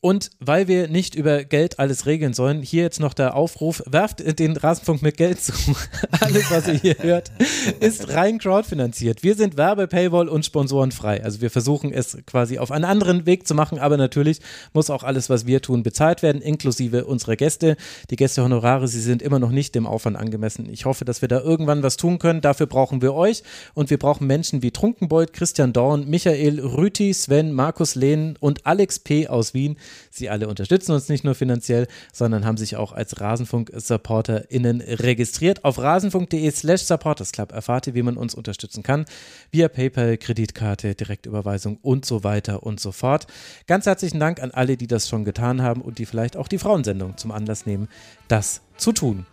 Und 0.05 0.33
weil 0.39 0.69
wir 0.69 0.89
nicht 0.89 1.15
über 1.15 1.45
Geld 1.45 1.79
alles 1.79 2.05
regeln 2.05 2.35
sollen, 2.35 2.61
hier 2.61 2.83
jetzt 2.83 3.01
noch 3.01 3.15
der 3.15 3.35
Aufruf, 3.35 3.83
werft 3.87 4.39
den 4.39 4.55
Rasenfunk 4.55 5.01
mit 5.01 5.17
Geld 5.17 5.41
zu. 5.41 5.55
alles, 6.21 6.51
was 6.51 6.69
ihr 6.69 6.75
hier 6.75 6.97
hört, 6.99 7.33
ist 7.81 8.13
rein 8.13 8.37
crowdfinanziert. 8.37 9.23
Wir 9.23 9.35
sind 9.35 9.57
Werbe, 9.57 9.89
Paywall 9.89 10.29
und 10.29 10.45
Sponsoren 10.45 10.93
frei. 10.93 11.25
Also 11.25 11.41
wir 11.41 11.51
versuchen 11.51 11.91
es 11.91 12.19
quasi 12.27 12.59
auf 12.59 12.71
einen 12.71 12.85
anderen 12.85 13.25
Weg 13.25 13.47
zu 13.47 13.55
machen, 13.55 13.79
aber 13.79 13.97
natürlich 13.97 14.41
muss 14.75 14.91
auch 14.91 15.05
alles, 15.05 15.31
was 15.31 15.47
wir 15.47 15.63
tun, 15.63 15.83
bezahlt 15.83 16.23
werden, 16.23 16.43
inklusive 16.43 17.07
unserer 17.07 17.37
Gäste. 17.37 17.79
Die 18.11 18.17
Gästehonorare, 18.17 18.89
sie 18.89 19.01
sind 19.01 19.23
immer 19.23 19.39
noch 19.39 19.53
nicht 19.53 19.75
dem 19.75 19.87
Aufwand 19.87 20.19
angemessen. 20.19 20.69
Ich 20.71 20.85
hoffe, 20.85 21.07
dass 21.07 21.23
wir 21.23 21.29
da 21.31 21.41
irgendwann 21.41 21.83
was 21.83 21.97
tun 21.97 22.19
können. 22.19 22.43
Dafür 22.43 22.67
brauchen 22.67 23.01
wir 23.01 23.15
euch 23.15 23.43
und 23.73 23.89
wir 23.89 23.99
brauchen 23.99 24.27
Menschen 24.27 24.61
wie 24.61 24.71
Trunkenbold, 24.71 25.33
Christian 25.33 25.73
Dorn, 25.73 26.07
Michael 26.11 26.61
Rüti, 26.61 27.15
Sven, 27.15 27.55
Markus 27.55 27.95
Lehn 27.95 28.37
und 28.39 28.67
Alex 28.67 28.99
P. 28.99 29.29
aus 29.29 29.55
Wien 29.55 29.79
Sie 30.11 30.29
alle 30.29 30.49
unterstützen 30.49 30.93
uns 30.93 31.09
nicht 31.09 31.25
nur 31.25 31.35
finanziell, 31.35 31.87
sondern 32.13 32.45
haben 32.45 32.57
sich 32.57 32.77
auch 32.77 32.93
als 32.93 33.21
Rasenfunk-SupporterInnen 33.21 34.81
registriert. 34.81 35.65
Auf 35.65 35.79
rasenfunk.de 35.79 36.51
slash 36.51 36.83
supportersclub 36.83 37.53
erfahrt 37.53 37.87
ihr, 37.87 37.95
wie 37.95 38.03
man 38.03 38.17
uns 38.17 38.35
unterstützen 38.35 38.83
kann. 38.83 39.05
Via 39.51 39.69
PayPal, 39.69 40.17
Kreditkarte, 40.17 40.95
Direktüberweisung 40.95 41.79
und 41.83 42.05
so 42.05 42.25
weiter 42.25 42.63
und 42.63 42.81
so 42.81 42.93
fort. 42.93 43.27
Ganz 43.67 43.87
herzlichen 43.87 44.21
Dank 44.21 44.43
an 44.43 44.51
alle, 44.51 44.77
die 44.77 44.87
das 44.87 45.09
schon 45.09 45.25
getan 45.25 45.63
haben 45.63 45.81
und 45.81 45.99
die 45.99 46.07
vielleicht 46.07 46.37
auch 46.37 46.49
die 46.49 46.59
Frauensendung 46.59 47.17
zum 47.17 47.33
Anlass 47.33 47.67
nehmen, 47.67 47.89
das 48.29 48.63
zu 48.77 48.93
tun. 48.93 49.27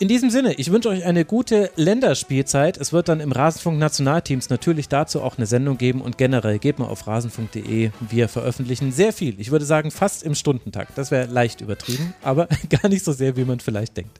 In 0.00 0.08
diesem 0.08 0.30
Sinne, 0.30 0.54
ich 0.54 0.72
wünsche 0.72 0.88
euch 0.88 1.04
eine 1.04 1.26
gute 1.26 1.70
Länderspielzeit. 1.76 2.78
Es 2.78 2.90
wird 2.90 3.10
dann 3.10 3.20
im 3.20 3.32
Rasenfunk 3.32 3.78
Nationalteams 3.78 4.48
natürlich 4.48 4.88
dazu 4.88 5.20
auch 5.20 5.36
eine 5.36 5.44
Sendung 5.44 5.76
geben 5.76 6.00
und 6.00 6.16
generell 6.16 6.58
geht 6.58 6.78
mal 6.78 6.86
auf 6.86 7.06
rasenfunk.de. 7.06 7.90
Wir 8.00 8.28
veröffentlichen 8.28 8.92
sehr 8.92 9.12
viel. 9.12 9.38
Ich 9.38 9.50
würde 9.50 9.66
sagen 9.66 9.90
fast 9.90 10.22
im 10.22 10.34
Stundentakt. 10.34 10.96
Das 10.96 11.10
wäre 11.10 11.26
leicht 11.26 11.60
übertrieben, 11.60 12.14
aber 12.22 12.48
gar 12.70 12.88
nicht 12.88 13.04
so 13.04 13.12
sehr, 13.12 13.36
wie 13.36 13.44
man 13.44 13.60
vielleicht 13.60 13.98
denkt. 13.98 14.18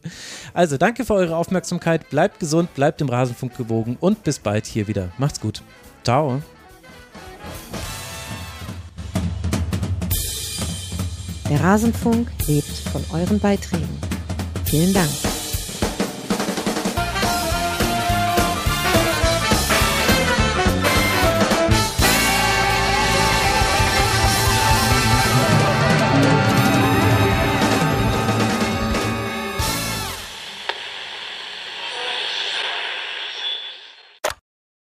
Also 0.52 0.76
danke 0.76 1.06
für 1.06 1.14
eure 1.14 1.34
Aufmerksamkeit. 1.34 2.10
Bleibt 2.10 2.40
gesund, 2.40 2.74
bleibt 2.74 3.00
im 3.00 3.08
Rasenfunk 3.08 3.56
gewogen 3.56 3.96
und 4.00 4.22
bis 4.22 4.38
bald 4.38 4.66
hier 4.66 4.86
wieder. 4.86 5.08
Macht's 5.16 5.40
gut. 5.40 5.62
Ciao. 6.04 6.42
Der 11.48 11.58
Rasenfunk 11.58 12.28
lebt 12.46 12.68
von 12.68 13.02
euren 13.18 13.38
Beiträgen. 13.38 13.88
Vielen 14.66 14.92
Dank. 14.92 15.08